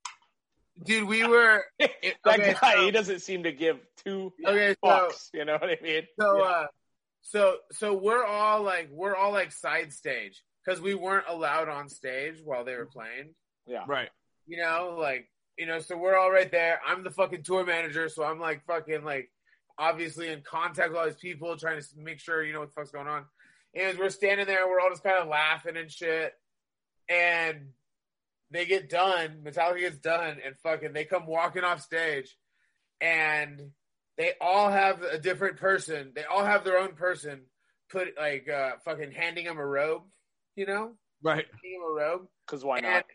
dude, 0.84 1.08
we 1.08 1.26
were 1.28 1.64
that 1.80 1.92
okay, 2.26 2.56
guy. 2.62 2.74
so- 2.76 2.82
he 2.86 2.92
doesn't 2.92 3.20
seem 3.22 3.44
to 3.44 3.52
give 3.52 3.80
two 4.06 4.32
okay. 4.46 4.76
So 4.84 4.90
fucks. 4.90 5.30
You 5.34 5.46
know 5.46 5.54
what 5.54 5.70
I 5.72 5.78
mean? 5.82 6.04
so 6.20 6.38
Yeah. 6.38 6.44
uh, 6.44 6.68
so 7.24 7.58
so 7.72 7.94
we're 7.94 8.24
all 8.24 8.62
like 8.62 8.90
we're 8.92 9.16
all 9.16 9.32
like 9.32 9.52
side 9.52 9.92
stage 9.92 10.42
because 10.64 10.80
we 10.82 10.94
weren't 10.94 11.26
allowed 11.28 11.68
on 11.70 11.90
stage 11.90 12.36
while 12.44 12.64
they 12.64 12.76
were 12.76 12.86
playing. 12.88 13.34
yeah. 13.66 13.84
right. 13.88 14.10
You 14.48 14.58
know, 14.58 14.96
like 15.00 15.30
you 15.58 15.66
know, 15.66 15.80
so 15.80 15.98
we're 15.98 16.18
all 16.18 16.32
right 16.32 16.52
there. 16.52 16.80
I'm 16.86 17.04
the 17.04 17.12
fucking 17.12 17.44
tour 17.44 17.66
manager, 17.66 18.10
so 18.10 18.24
I'm 18.24 18.40
like 18.40 18.66
fucking 18.66 19.04
like 19.04 19.30
obviously 19.82 20.28
in 20.30 20.42
contact 20.42 20.90
with 20.92 20.98
all 21.00 21.06
these 21.06 21.16
people, 21.16 21.58
trying 21.58 21.82
to 21.82 21.88
make 21.98 22.20
sure 22.20 22.44
you 22.44 22.54
know 22.54 22.60
what 22.60 22.70
the 22.70 22.74
fuck's 22.74 22.92
going 22.92 23.08
on. 23.08 23.26
And 23.74 23.98
we're 23.98 24.10
standing 24.10 24.46
there, 24.46 24.68
we're 24.68 24.80
all 24.80 24.90
just 24.92 25.04
kind 25.04 25.18
of 25.18 25.28
laughing 25.28 25.76
and 25.78 25.90
shit. 25.92 26.34
And 27.10 27.70
they 28.52 28.66
get 28.66 28.90
done, 28.90 29.42
Metallica 29.44 29.80
gets 29.80 29.98
done, 29.98 30.38
and 30.46 30.56
fucking 30.62 30.94
they 30.94 31.06
come 31.06 31.26
walking 31.26 31.64
off 31.64 31.82
stage, 31.82 32.38
and 33.00 33.72
they 34.18 34.34
all 34.40 34.70
have 34.70 35.02
a 35.04 35.18
different 35.18 35.58
person. 35.58 36.12
They 36.16 36.26
all 36.26 36.46
have 36.46 36.64
their 36.64 36.78
own 36.80 36.94
person. 36.94 37.42
Put 37.90 38.10
like 38.18 38.48
uh 38.50 38.74
fucking 38.86 39.12
handing 39.12 39.46
them 39.46 39.58
a 39.58 39.66
robe, 39.66 40.04
you 40.56 40.66
know, 40.66 40.94
Right. 41.24 41.46
handing 41.64 41.80
him 41.82 41.90
a 41.90 41.94
robe 41.94 42.28
Because 42.46 42.64
why 42.64 42.78
and 42.78 42.86
not? 42.86 43.06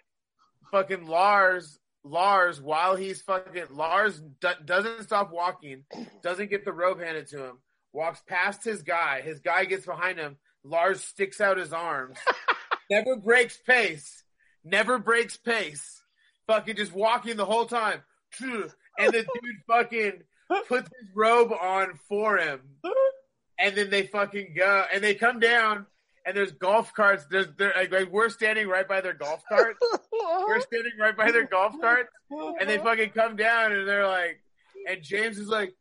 fucking 0.70 1.06
Lars, 1.06 1.78
Lars, 2.10 2.60
while 2.60 2.94
he's 2.96 3.20
fucking 3.22 3.64
Lars 3.70 4.20
do- 4.40 4.48
doesn't 4.64 5.02
stop 5.02 5.32
walking, 5.32 5.84
doesn't 6.22 6.50
get 6.50 6.64
the 6.64 6.72
robe 6.72 7.00
handed 7.00 7.26
to 7.28 7.44
him, 7.44 7.58
walks 7.92 8.22
past 8.26 8.64
his 8.64 8.82
guy. 8.82 9.20
His 9.22 9.40
guy 9.40 9.64
gets 9.64 9.86
behind 9.86 10.18
him. 10.18 10.36
Lars 10.64 11.02
sticks 11.02 11.40
out 11.40 11.58
his 11.58 11.72
arms, 11.72 12.18
never 12.90 13.16
breaks 13.16 13.56
pace, 13.56 14.24
never 14.64 14.98
breaks 14.98 15.36
pace. 15.36 16.02
Fucking 16.46 16.76
just 16.76 16.92
walking 16.92 17.36
the 17.36 17.44
whole 17.44 17.66
time, 17.66 18.02
and 18.40 18.72
the 18.98 19.12
dude 19.22 19.56
fucking 19.66 20.22
puts 20.68 20.88
his 21.00 21.10
robe 21.14 21.52
on 21.52 21.98
for 22.08 22.36
him, 22.38 22.60
and 23.58 23.76
then 23.76 23.90
they 23.90 24.06
fucking 24.06 24.54
go 24.56 24.84
and 24.92 25.02
they 25.02 25.14
come 25.14 25.40
down. 25.40 25.86
And 26.26 26.36
there's 26.36 26.50
golf 26.52 26.92
carts. 26.92 27.24
There's 27.30 27.46
there, 27.56 27.72
like, 27.76 27.92
like 27.92 28.10
we're 28.10 28.30
standing 28.30 28.66
right 28.66 28.86
by 28.88 29.00
their 29.00 29.14
golf 29.14 29.42
carts. 29.48 29.78
We're 30.12 30.60
standing 30.72 30.92
right 30.98 31.16
by 31.16 31.30
their 31.30 31.46
golf 31.46 31.74
carts, 31.80 32.10
and 32.30 32.68
they 32.68 32.78
fucking 32.78 33.10
come 33.10 33.36
down, 33.36 33.70
and 33.72 33.86
they're 33.88 34.08
like, 34.08 34.40
and 34.88 35.02
James 35.02 35.38
is 35.38 35.46
like, 35.48 35.72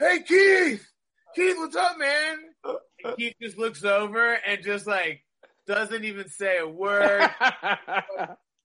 "Hey 0.00 0.22
Keith, 0.26 0.84
Keith, 1.36 1.56
what's 1.56 1.76
up, 1.76 1.98
man?" 1.98 2.36
And 3.04 3.16
Keith 3.16 3.34
just 3.40 3.58
looks 3.58 3.84
over 3.84 4.32
and 4.44 4.60
just 4.64 4.88
like 4.88 5.22
doesn't 5.68 6.04
even 6.04 6.28
say 6.28 6.58
a 6.58 6.66
word, 6.66 7.30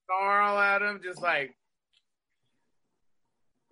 snarl 0.08 0.58
at 0.58 0.82
him, 0.82 1.02
just 1.04 1.22
like, 1.22 1.56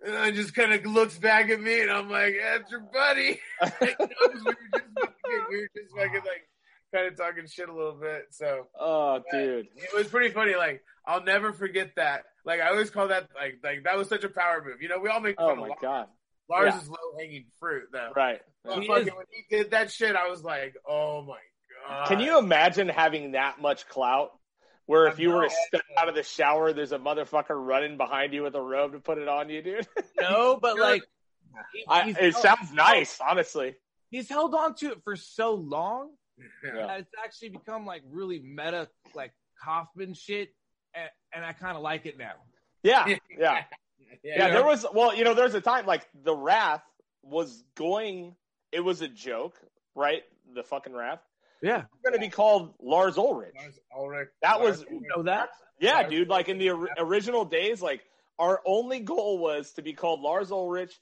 and 0.06 0.36
just 0.36 0.54
kind 0.54 0.72
of 0.72 0.86
looks 0.86 1.18
back 1.18 1.50
at 1.50 1.60
me, 1.60 1.80
and 1.80 1.90
I'm 1.90 2.08
like, 2.08 2.34
"That's 2.40 2.70
your 2.70 2.80
buddy." 2.92 3.40
Like, 3.80 3.96
you 3.98 4.06
know, 4.06 4.28
'cause 4.28 4.44
we 4.44 4.52
were 4.52 4.70
just 4.72 5.48
we 5.50 5.56
were 5.56 5.68
just 5.76 5.96
fucking 5.96 6.20
like 6.20 6.48
kind 6.96 7.08
of 7.08 7.16
talking 7.16 7.46
shit 7.46 7.68
a 7.68 7.74
little 7.74 7.94
bit, 8.00 8.26
so. 8.30 8.66
oh, 8.78 9.20
dude. 9.30 9.66
It 9.76 9.94
was 9.94 10.06
pretty 10.08 10.32
funny. 10.32 10.54
Like 10.56 10.82
I'll 11.06 11.22
never 11.22 11.52
forget 11.52 11.90
that. 11.96 12.24
Like 12.44 12.60
I 12.60 12.68
always 12.70 12.90
call 12.90 13.08
that 13.08 13.28
like 13.34 13.58
like 13.62 13.84
that 13.84 13.96
was 13.96 14.08
such 14.08 14.24
a 14.24 14.28
power 14.28 14.62
move. 14.64 14.80
You 14.82 14.88
know, 14.88 14.98
we 14.98 15.08
all 15.08 15.20
make 15.20 15.36
fun 15.36 15.46
Oh 15.46 15.52
of 15.52 15.58
my 15.58 15.66
Lars. 15.68 15.78
god. 15.82 16.06
Lars 16.48 16.74
Yeah. 16.74 16.80
is 16.80 16.88
low 16.88 16.96
hanging 17.18 17.46
fruit 17.58 17.84
though. 17.92 18.12
Right. 18.14 18.40
But 18.64 18.80
He 18.82 18.86
fucking 18.88 19.08
is- 19.08 19.14
when 19.14 19.26
he 19.30 19.56
did 19.56 19.70
that 19.72 19.90
shit, 19.90 20.14
I 20.16 20.28
was 20.28 20.42
like, 20.44 20.74
oh 20.88 21.22
my 21.22 21.38
god. 21.88 22.08
Can 22.08 22.20
you 22.20 22.38
imagine 22.38 22.88
having 22.88 23.32
that 23.32 23.60
much 23.60 23.88
clout? 23.88 24.30
Where 24.86 25.08
if 25.08 25.18
I 25.18 25.22
you 25.22 25.30
were 25.30 25.48
to 25.48 25.54
step 25.66 25.82
out 25.98 26.08
of 26.08 26.14
the 26.14 26.22
shower, 26.22 26.72
there's 26.72 26.92
a 26.92 26.98
motherfucker 26.98 27.50
running 27.50 27.96
behind 27.96 28.32
you 28.32 28.44
with 28.44 28.54
a 28.54 28.60
robe 28.60 28.92
to 28.92 29.00
put 29.00 29.18
it 29.18 29.26
on 29.26 29.48
you, 29.50 29.60
dude. 29.60 29.86
No, 30.20 30.58
but 30.62 30.78
like, 30.78 31.02
he- 31.74 31.84
I, 31.88 32.08
it 32.10 32.16
held- 32.16 32.34
sounds 32.34 32.72
nice, 32.72 33.18
honestly. 33.20 33.74
He's 34.10 34.28
held 34.28 34.54
on 34.54 34.76
to 34.76 34.92
it 34.92 35.02
for 35.02 35.16
so 35.16 35.54
long 35.54 36.10
Yeah. 36.64 36.70
Yeah. 36.74 36.94
it's 36.96 37.10
actually 37.24 37.50
become 37.50 37.86
like 37.86 38.02
really 38.10 38.38
meta, 38.40 38.88
like 39.14 39.32
Kaufman 39.62 40.14
shit, 40.14 40.50
and, 40.94 41.08
and 41.34 41.44
I 41.44 41.52
kind 41.52 41.76
of 41.76 41.82
like 41.82 42.06
it 42.06 42.18
now. 42.18 42.32
Yeah, 42.82 43.06
yeah, 43.08 43.16
yeah. 43.38 43.62
Yeah. 44.22 44.48
There 44.50 44.64
was 44.64 44.84
well, 44.92 45.14
you 45.16 45.24
know, 45.24 45.34
there's 45.34 45.54
a 45.54 45.60
time 45.60 45.86
like 45.86 46.06
the 46.24 46.34
Wrath 46.34 46.82
was 47.22 47.64
going. 47.74 48.34
It 48.72 48.80
was 48.80 49.00
a 49.02 49.08
joke, 49.08 49.54
right? 49.94 50.22
The 50.54 50.62
fucking 50.62 50.92
Wrath. 50.92 51.20
Yeah, 51.62 51.84
Going 52.04 52.12
to 52.12 52.20
be 52.20 52.28
called 52.28 52.74
Lars 52.82 53.16
Ulrich. 53.16 53.54
Lars 53.58 53.78
Ulrich. 53.96 54.28
That 54.42 54.60
Lars 54.60 54.78
was- 54.80 54.86
Ulrich. 54.90 55.02
know 55.16 55.22
that. 55.22 55.48
Yeah, 55.80 55.94
Lars 56.00 56.10
dude. 56.10 56.28
Like 56.28 56.48
in 56.50 56.58
the 56.58 56.70
or- 56.70 56.88
original 56.98 57.44
days, 57.46 57.80
like 57.80 58.04
our 58.38 58.60
only 58.66 59.00
goal 59.00 59.38
was 59.38 59.72
to 59.72 59.82
be 59.82 59.94
called 59.94 60.20
Lars 60.20 60.52
Ulrich, 60.52 60.92
c- 60.92 60.98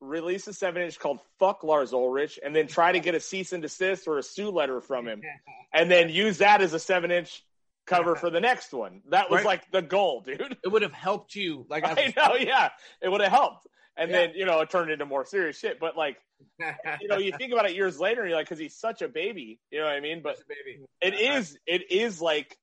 release 0.00 0.46
a 0.46 0.52
seven 0.52 0.82
inch 0.82 0.98
called 0.98 1.20
"Fuck 1.38 1.62
Lars 1.64 1.92
Ulrich," 1.92 2.38
and 2.44 2.54
then 2.54 2.66
try 2.66 2.92
to 2.92 3.00
get 3.00 3.14
a 3.14 3.20
cease 3.20 3.52
and 3.52 3.62
desist 3.62 4.06
or 4.08 4.18
a 4.18 4.22
sue 4.22 4.50
letter 4.50 4.80
from 4.80 5.06
him, 5.06 5.22
and 5.72 5.90
then 5.90 6.08
use 6.08 6.38
that 6.38 6.60
as 6.60 6.72
a 6.72 6.78
seven 6.78 7.10
inch 7.10 7.44
cover 7.86 8.14
for 8.16 8.30
the 8.30 8.40
next 8.40 8.72
one. 8.72 9.02
That 9.10 9.30
was 9.30 9.38
Right. 9.38 9.46
like 9.46 9.70
the 9.70 9.80
goal, 9.82 10.20
dude. 10.20 10.56
It 10.62 10.68
would 10.68 10.82
have 10.82 10.92
helped 10.92 11.34
you, 11.34 11.64
like, 11.70 11.84
as 11.88 11.96
I 11.98 12.12
know, 12.16 12.34
yeah, 12.36 12.70
it 13.00 13.08
would 13.08 13.20
have 13.20 13.32
helped. 13.32 13.66
And 13.96 14.10
Yeah. 14.10 14.18
then 14.26 14.34
you 14.34 14.44
know 14.46 14.60
it 14.60 14.70
turned 14.70 14.90
into 14.90 15.06
more 15.06 15.24
serious 15.24 15.58
shit. 15.58 15.80
But 15.80 15.96
like 15.96 16.18
you 17.00 17.08
know, 17.08 17.18
you 17.18 17.32
think 17.32 17.52
about 17.52 17.68
it 17.68 17.74
years 17.74 17.98
later, 17.98 18.20
and 18.22 18.30
you're 18.30 18.38
like, 18.38 18.46
because 18.46 18.58
he's 18.60 18.76
such 18.76 19.02
a 19.02 19.08
baby, 19.08 19.58
you 19.70 19.78
know 19.80 19.86
what 19.86 19.94
I 19.94 20.00
mean? 20.00 20.22
But 20.22 20.36
baby. 20.48 20.84
it 21.00 21.14
is 21.14 21.58
it 21.66 21.90
is 21.90 22.20
like 22.20 22.56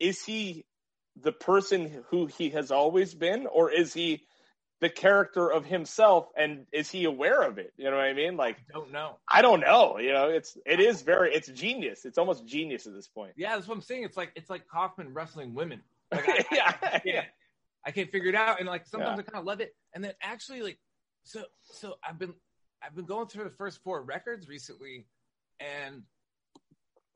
is 0.00 0.24
he 0.24 0.64
the 1.20 1.32
person 1.32 2.04
who 2.10 2.26
he 2.26 2.50
has 2.50 2.70
always 2.70 3.12
been 3.14 3.46
or 3.46 3.70
is 3.72 3.92
he 3.92 4.22
the 4.80 4.88
character 4.88 5.50
of 5.50 5.64
himself 5.64 6.28
and 6.36 6.66
is 6.72 6.90
he 6.90 7.04
aware 7.04 7.42
of 7.42 7.58
it 7.58 7.72
you 7.76 7.84
know 7.84 7.96
what 7.96 8.04
i 8.04 8.12
mean 8.12 8.36
like 8.36 8.56
I 8.70 8.72
don't 8.78 8.92
know. 8.92 9.16
i 9.28 9.42
don't 9.42 9.60
know 9.60 9.98
you 9.98 10.12
know 10.12 10.28
it's 10.28 10.56
it 10.64 10.78
is 10.80 11.02
very 11.02 11.34
it's 11.34 11.48
genius 11.48 12.04
it's 12.04 12.18
almost 12.18 12.46
genius 12.46 12.86
at 12.86 12.94
this 12.94 13.08
point 13.08 13.32
Yeah, 13.36 13.54
that's 13.56 13.66
what 13.66 13.74
I'm 13.74 13.82
saying. 13.82 14.04
It's 14.04 14.16
like 14.16 14.32
it's 14.36 14.50
like 14.50 14.66
Kaufman 14.68 15.12
wrestling 15.14 15.54
women. 15.54 15.80
Like, 16.12 16.28
I, 16.28 16.44
yeah 16.52 16.74
I, 16.82 16.86
I, 16.86 17.02
yeah 17.04 17.12
can't, 17.12 17.26
I 17.86 17.90
can't 17.90 18.10
figure 18.10 18.28
it 18.28 18.34
out, 18.34 18.60
and 18.60 18.68
like 18.68 18.86
sometimes 18.86 19.18
Yeah. 19.18 19.24
I 19.26 19.30
kind 19.30 19.40
of 19.40 19.44
love 19.44 19.60
it, 19.60 19.74
and 19.94 20.02
then 20.04 20.12
actually 20.22 20.62
like 20.62 20.78
so 21.24 21.44
so 21.62 21.94
I've 22.06 22.18
been 22.18 22.34
I've 22.82 22.94
been 22.94 23.06
going 23.06 23.26
through 23.26 23.44
the 23.44 23.50
first 23.50 23.82
four 23.82 24.02
records 24.02 24.48
recently, 24.48 25.06
and 25.60 26.02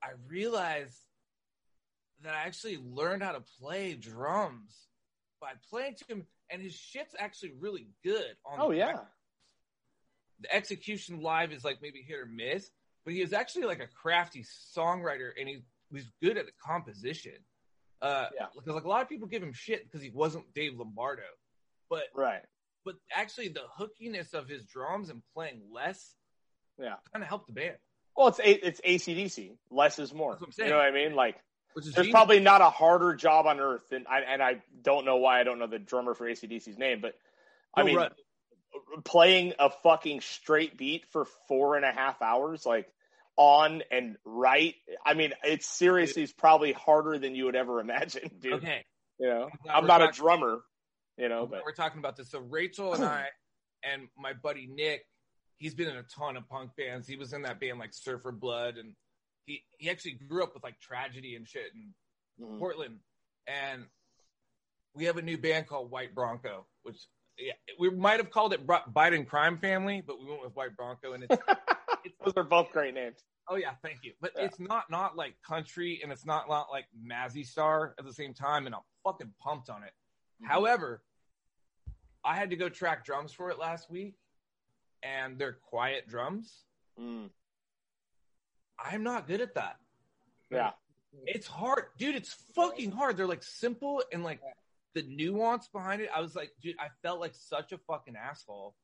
I 0.03 0.11
realized 0.27 0.99
that 2.23 2.35
I 2.35 2.43
actually 2.47 2.79
learned 2.79 3.23
how 3.23 3.33
to 3.33 3.43
play 3.61 3.95
drums 3.95 4.77
by 5.41 5.53
playing 5.71 5.97
to 5.97 6.05
him, 6.09 6.27
and 6.53 6.63
his 6.63 6.75
shit's 6.75 7.15
actually 7.19 7.53
really 7.59 7.89
good. 8.05 8.37
On 8.45 8.59
oh 8.61 8.71
the 8.71 8.77
yeah 8.79 8.87
record. 8.89 9.07
the 10.41 10.55
execution 10.55 11.21
live 11.23 11.53
is 11.53 11.65
like 11.65 11.79
maybe 11.83 12.03
hit 12.07 12.19
or 12.19 12.27
miss, 12.27 12.71
but 13.05 13.15
he 13.15 13.21
is 13.23 13.33
actually 13.33 13.65
like 13.65 13.81
a 13.81 13.87
crafty 13.89 14.45
songwriter 14.77 15.31
and 15.39 15.49
he 15.49 15.65
was 15.91 16.05
good 16.23 16.37
at 16.37 16.47
the 16.47 16.53
composition. 16.65 17.35
Uh, 18.01 18.27
Yeah. 18.37 18.47
because 18.57 18.75
like 18.75 18.85
a 18.85 18.89
lot 18.89 19.03
of 19.03 19.09
people 19.09 19.29
give 19.29 19.43
him 19.43 19.53
shit 19.53 19.85
because 19.85 20.03
he 20.03 20.11
wasn't 20.11 20.53
Dave 20.55 20.77
Lombardo, 20.79 21.23
but 21.89 22.05
right 22.15 22.43
but 22.85 22.97
actually 23.15 23.47
the 23.49 23.63
hookiness 23.79 24.35
of 24.35 24.49
his 24.49 24.65
drums 24.65 25.09
and 25.09 25.23
playing 25.35 25.61
less 25.73 26.17
yeah 26.81 26.95
kind 27.13 27.23
of 27.23 27.29
helped 27.29 27.47
the 27.47 27.53
band, 27.53 27.77
well 28.17 28.27
it's 28.27 28.41
a, 28.41 28.67
it's 28.67 28.81
acdc 28.81 29.57
less 29.71 30.01
is 30.01 30.13
more 30.13 30.33
That's 30.33 30.41
what 30.59 30.59
I'm 30.59 30.65
you 30.65 30.71
know 30.73 30.79
what 30.79 30.87
i 30.87 30.91
mean 30.91 31.15
like 31.15 31.37
there's 31.75 31.95
genius. 31.95 32.11
probably 32.11 32.41
not 32.41 32.61
a 32.61 32.70
harder 32.70 33.14
job 33.14 33.47
on 33.47 33.61
earth 33.61 33.83
than 33.91 34.05
I, 34.09 34.20
and 34.20 34.43
i 34.43 34.62
don't 34.83 35.05
know 35.05 35.16
why 35.16 35.41
i 35.41 35.45
don't 35.45 35.59
know 35.59 35.66
the 35.66 35.79
drummer 35.79 36.14
for 36.14 36.27
acdc's 36.29 36.79
name 36.79 37.01
but 37.01 37.14
i 37.75 37.81
Phil 37.81 37.87
mean 37.87 37.97
Rudd. 37.97 38.12
playing 39.05 39.55
a 39.59 39.70
fucking 39.70 40.20
straight 40.20 40.77
beat 40.77 41.07
for 41.11 41.27
four 41.49 41.77
and 41.77 41.85
a 41.85 41.93
half 41.93 42.20
hours, 42.23 42.64
like 42.66 42.89
on 43.37 43.83
and 43.91 44.16
right. 44.25 44.75
I 45.05 45.14
mean, 45.14 45.33
it's 45.43 45.66
seriously 45.66 46.23
it's 46.23 46.33
probably 46.33 46.73
harder 46.73 47.18
than 47.18 47.35
you 47.35 47.47
would 47.47 47.57
ever 47.57 47.81
imagine, 47.81 48.31
dude. 48.41 48.55
okay. 48.55 48.85
You 49.18 49.29
know, 49.29 49.51
Now 49.66 49.75
I'm 49.75 49.83
we're 49.85 49.89
not 49.89 50.03
a 50.03 50.12
drummer, 50.12 50.61
you 51.16 51.29
know, 51.29 51.47
but 51.47 51.62
we're 51.64 51.75
talking 51.75 51.99
about 51.99 52.16
this. 52.16 52.31
So 52.31 52.41
Rachel 52.41 52.95
and 52.95 53.05
I 53.05 53.27
and 53.85 54.09
my 54.18 54.33
buddy 54.33 54.66
Nick, 54.66 55.05
he's 55.59 55.75
been 55.75 55.89
in 55.89 55.97
a 55.97 56.03
ton 56.03 56.37
of 56.37 56.49
punk 56.49 56.73
bands. 56.77 57.07
He 57.07 57.16
was 57.16 57.33
in 57.33 57.43
that 57.43 57.61
band 57.61 57.79
like 57.79 57.95
Surfer 57.95 58.33
Blood, 58.33 58.79
and 58.79 58.95
he 59.47 59.64
he 59.78 59.90
actually 59.90 60.12
grew 60.12 60.43
up 60.43 60.55
with 60.55 60.62
like 60.62 60.78
tragedy 60.80 61.36
and 61.36 61.47
shit 61.49 61.72
and 61.74 61.93
Mhm. 62.40 62.59
Portland, 62.59 63.01
and 63.47 63.86
we 64.95 65.05
have 65.05 65.16
a 65.18 65.22
new 65.22 65.36
band 65.38 65.66
called 65.66 65.90
White 65.90 66.14
Bronco, 66.14 66.66
which 66.82 67.07
yeah, 67.38 67.53
we 67.78 67.90
might 67.90 68.18
have 68.20 68.30
called 68.30 68.53
it 68.53 68.66
Biden 68.66 69.26
Crime 69.26 69.59
Family, 69.59 70.01
but 70.01 70.18
we 70.18 70.26
went 70.26 70.43
with 70.43 70.55
White 70.55 70.76
Bronco, 70.76 71.12
and 71.12 71.24
it's 72.05 72.16
those 72.24 72.34
are 72.36 72.45
both 72.45 72.70
great 72.72 72.95
names. 72.95 73.24
Oh 73.49 73.57
yeah, 73.57 73.74
thank 73.82 73.99
you. 74.03 74.12
But 74.20 74.32
Yeah. 74.36 74.45
it's 74.45 74.59
not 74.61 74.88
not 74.90 75.16
like 75.16 75.34
country, 75.43 76.01
and 76.03 76.11
it's 76.12 76.24
not 76.24 76.49
not 76.49 76.70
like 76.70 76.86
Mazzy 77.05 77.45
Star 77.47 77.95
at 77.99 78.05
the 78.05 78.12
same 78.12 78.32
time, 78.34 78.66
and 78.66 78.74
I'm 78.74 78.82
fucking 79.05 79.34
pumped 79.40 79.68
on 79.70 79.82
it. 79.82 79.93
Mhm. 80.43 80.47
However, 80.49 81.03
I 82.24 82.36
had 82.36 82.51
to 82.51 82.57
go 82.57 82.68
track 82.68 83.05
drums 83.05 83.32
for 83.32 83.51
it 83.51 83.59
last 83.59 83.90
week, 83.90 84.14
and 85.03 85.38
they're 85.38 85.55
quiet 85.55 86.07
drums. 86.07 86.64
Mm, 86.99 87.30
I'm 88.83 89.03
not 89.03 89.26
good 89.26 89.41
at 89.41 89.55
that. 89.55 89.76
yeah. 90.51 90.70
It's 91.26 91.47
hard, 91.47 91.85
dude. 91.99 92.14
It's 92.14 92.33
fucking 92.55 92.91
hard. 92.91 93.18
They're 93.18 93.26
like 93.26 93.43
simple 93.43 94.03
and 94.12 94.24
like 94.24 94.41
the 94.95 95.03
nuance 95.03 95.68
behind 95.68 96.01
it. 96.01 96.09
I 96.14 96.20
was 96.22 96.35
like, 96.35 96.51
dude, 96.62 96.76
I 96.80 96.87
felt 97.03 97.20
like 97.20 97.35
such 97.35 97.72
a 97.72 97.78
fucking 97.87 98.16
asshole. 98.16 98.74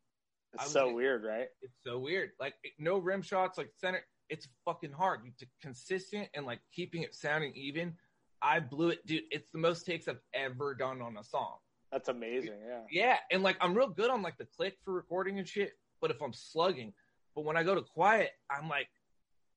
It's 0.52 0.70
so 0.70 0.86
like- 0.88 0.94
weird, 0.96 1.24
right? 1.24 1.48
It's 1.62 1.78
so 1.82 1.98
weird. 1.98 2.32
Like 2.38 2.54
no 2.78 2.98
rim 2.98 3.22
shots, 3.22 3.56
like 3.56 3.70
center. 3.78 4.04
It's 4.28 4.46
fucking 4.66 4.92
hard. 4.92 5.20
You 5.24 5.32
to 5.38 5.46
consistent 5.62 6.28
and 6.34 6.44
like 6.44 6.60
keeping 6.70 7.02
it 7.02 7.14
sounding 7.14 7.54
even. 7.54 7.94
I 8.42 8.60
blew 8.60 8.90
it, 8.90 9.06
dude. 9.06 9.22
It's 9.30 9.50
the 9.50 9.58
most 9.58 9.86
takes 9.86 10.06
I've 10.06 10.20
ever 10.34 10.74
done 10.74 11.00
on 11.00 11.16
a 11.16 11.24
song. 11.24 11.56
That's 11.90 12.10
amazing. 12.10 12.52
Yeah. 12.68 12.80
Yeah, 12.90 13.16
and 13.30 13.42
like 13.42 13.56
I'm 13.62 13.74
real 13.74 13.88
good 13.88 14.10
on 14.10 14.20
like 14.20 14.36
the 14.36 14.44
click 14.44 14.76
for 14.84 14.92
recording 14.92 15.38
and 15.38 15.48
shit. 15.48 15.72
But 16.02 16.10
if 16.10 16.20
I'm 16.20 16.34
slugging, 16.34 16.92
but 17.34 17.46
when 17.46 17.56
I 17.56 17.62
go 17.62 17.74
to 17.74 17.80
quiet, 17.80 18.32
I'm 18.50 18.68
like, 18.68 18.88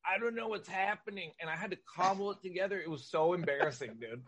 I 0.05 0.19
don't 0.19 0.35
know 0.35 0.47
what's 0.47 0.67
happening, 0.67 1.31
and 1.39 1.49
I 1.49 1.55
had 1.55 1.71
to 1.71 1.77
cobble 1.95 2.31
it 2.31 2.41
together. 2.41 2.79
It 2.79 2.89
was 2.89 3.05
so 3.05 3.33
embarrassing, 3.33 3.97
dude. 3.99 4.21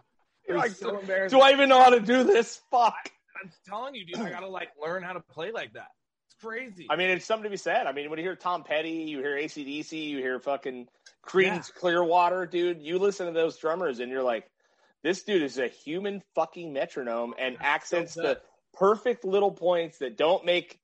It 0.48 0.54
was 0.54 0.62
like, 0.62 0.72
so 0.72 1.00
embarrassing. 1.00 1.38
Do 1.38 1.44
I 1.44 1.52
even 1.52 1.70
know 1.70 1.82
how 1.82 1.90
to 1.90 2.00
do 2.00 2.24
this? 2.24 2.62
Fuck. 2.70 3.12
I'm 3.42 3.52
telling 3.68 3.96
you, 3.96 4.06
dude, 4.06 4.18
I 4.18 4.30
gotta 4.30 4.48
like 4.48 4.70
learn 4.82 5.04
how 5.04 5.14
to 5.14 5.20
play 5.20 5.52
like 5.52 5.74
that. 5.74 5.90
It's 6.28 6.36
crazy. 6.42 6.88
I 6.90 6.96
mean, 6.96 7.10
it's 7.10 7.26
something 7.26 7.46
to 7.46 7.50
be 7.50 7.58
said. 7.58 7.88
I 7.88 7.92
mean, 7.92 8.10
when 8.10 8.20
you 8.20 8.26
hear 8.26 8.36
Tom 8.36 8.64
Petty, 8.64 8.90
you 8.90 9.20
hear 9.20 9.36
ACDC, 9.36 9.92
you 9.92 10.20
hear 10.20 10.40
fucking 10.40 10.88
Creedence 11.26 11.74
Clearwater, 11.74 12.46
dude. 12.46 12.82
You 12.82 13.00
listen 13.00 13.26
to 13.26 13.34
those 13.34 13.58
drummers 13.58 14.00
and 14.00 14.12
you're 14.12 14.24
like, 14.24 14.50
this 15.04 15.24
dude 15.24 15.42
is 15.42 15.58
a 15.58 15.68
human 15.68 16.22
fucking 16.36 16.72
metronome 16.72 17.34
and 17.38 17.58
accents 17.60 18.14
the 18.14 18.40
perfect 18.74 19.26
little 19.26 19.52
points 19.52 19.98
that 19.98 20.18
don't 20.18 20.46
make 20.46 20.80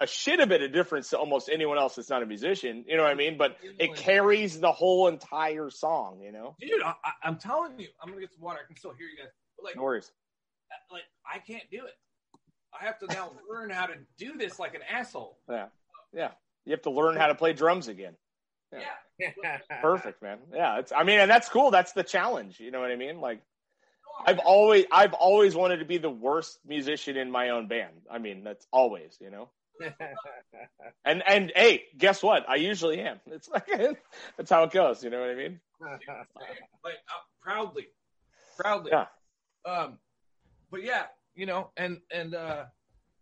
a 0.00 0.06
shit 0.06 0.40
a 0.40 0.46
bit 0.46 0.62
of 0.62 0.72
difference 0.72 1.10
to 1.10 1.18
almost 1.18 1.48
anyone 1.52 1.78
else 1.78 1.94
that's 1.94 2.10
not 2.10 2.22
a 2.22 2.26
musician. 2.26 2.84
You 2.86 2.96
know 2.96 3.02
what 3.02 3.12
I 3.12 3.14
mean? 3.14 3.38
But 3.38 3.56
it 3.78 3.94
carries 3.96 4.58
the 4.58 4.72
whole 4.72 5.08
entire 5.08 5.70
song, 5.70 6.20
you 6.22 6.32
know? 6.32 6.56
dude, 6.60 6.82
I, 6.82 6.90
I, 7.04 7.12
I'm 7.22 7.36
telling 7.36 7.78
you, 7.78 7.88
I'm 8.02 8.08
gonna 8.08 8.20
get 8.20 8.32
some 8.32 8.42
water. 8.42 8.58
I 8.62 8.66
can 8.66 8.76
still 8.76 8.92
hear 8.92 9.06
you 9.06 9.16
guys. 9.16 9.32
But 9.56 9.64
like, 9.64 9.76
No 9.76 9.82
worries. 9.82 10.10
Uh, 10.70 10.94
like 10.94 11.02
I 11.26 11.38
can't 11.38 11.64
do 11.70 11.84
it. 11.84 11.92
I 12.78 12.84
have 12.84 12.98
to 13.00 13.06
now 13.06 13.32
learn 13.50 13.70
how 13.70 13.86
to 13.86 13.94
do 14.18 14.36
this 14.36 14.58
like 14.58 14.74
an 14.74 14.82
asshole. 14.90 15.38
Yeah. 15.48 15.66
Yeah. 16.12 16.30
You 16.64 16.72
have 16.72 16.82
to 16.82 16.90
learn 16.90 17.16
how 17.16 17.28
to 17.28 17.34
play 17.34 17.52
drums 17.52 17.88
again. 17.88 18.14
Yeah. 18.72 19.30
Yeah. 19.42 19.58
Perfect, 19.80 20.22
man. 20.22 20.38
Yeah, 20.52 20.78
it's. 20.78 20.92
I 20.92 21.04
mean, 21.04 21.20
and 21.20 21.30
that's 21.30 21.48
cool. 21.48 21.70
That's 21.70 21.92
the 21.92 22.02
challenge. 22.02 22.58
You 22.58 22.70
know 22.70 22.80
what 22.80 22.90
I 22.90 22.96
mean? 22.96 23.20
Like, 23.20 23.40
I've 24.26 24.38
always, 24.38 24.86
I've 24.90 25.12
always 25.12 25.54
wanted 25.54 25.78
to 25.78 25.84
be 25.84 25.98
the 25.98 26.10
worst 26.10 26.58
musician 26.66 27.16
in 27.16 27.30
my 27.30 27.50
own 27.50 27.68
band. 27.68 27.92
I 28.10 28.18
mean, 28.18 28.42
that's 28.44 28.66
always, 28.72 29.16
you 29.20 29.30
know. 29.30 29.50
And 31.06 31.22
and 31.26 31.52
hey, 31.54 31.84
guess 31.98 32.22
what? 32.22 32.48
I 32.48 32.56
usually 32.56 32.98
am. 33.00 33.20
It's 33.26 33.48
like 33.48 33.66
that's 34.36 34.50
how 34.50 34.64
it 34.64 34.70
goes. 34.70 35.04
You 35.04 35.10
know 35.10 35.20
what 35.20 35.30
I 35.30 35.34
mean? 35.34 35.60
like 35.80 36.00
uh, 36.08 37.20
proudly, 37.42 37.88
proudly. 38.58 38.90
Yeah. 38.92 39.06
Um, 39.70 39.98
but 40.70 40.82
yeah, 40.82 41.04
you 41.34 41.44
know, 41.44 41.70
and 41.76 41.98
and 42.10 42.34
uh, 42.34 42.64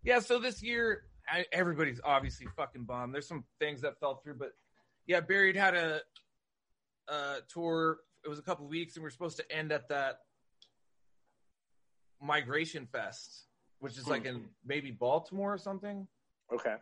yeah. 0.04 0.20
So 0.20 0.38
this 0.38 0.62
year, 0.62 1.02
I, 1.28 1.44
everybody's 1.52 2.00
obviously 2.04 2.46
fucking 2.56 2.84
bummed. 2.84 3.12
There's 3.12 3.26
some 3.26 3.44
things 3.58 3.80
that 3.80 3.98
fell 3.98 4.20
through, 4.22 4.34
but 4.34 4.52
yeah, 5.06 5.20
Buried 5.20 5.56
had 5.56 5.74
a, 5.74 6.00
a 7.08 7.36
tour. 7.48 7.98
It 8.24 8.28
was 8.28 8.38
a 8.38 8.42
couple 8.42 8.68
weeks, 8.68 8.94
and 8.94 9.02
we 9.02 9.08
are 9.08 9.10
supposed 9.10 9.38
to 9.38 9.52
end 9.52 9.72
at 9.72 9.88
that 9.88 10.18
Migration 12.22 12.86
Fest, 12.86 13.46
which 13.80 13.98
is 13.98 14.06
like 14.06 14.24
in 14.24 14.44
maybe 14.64 14.92
Baltimore 14.92 15.52
or 15.52 15.58
something. 15.58 16.06
Okay. 16.54 16.74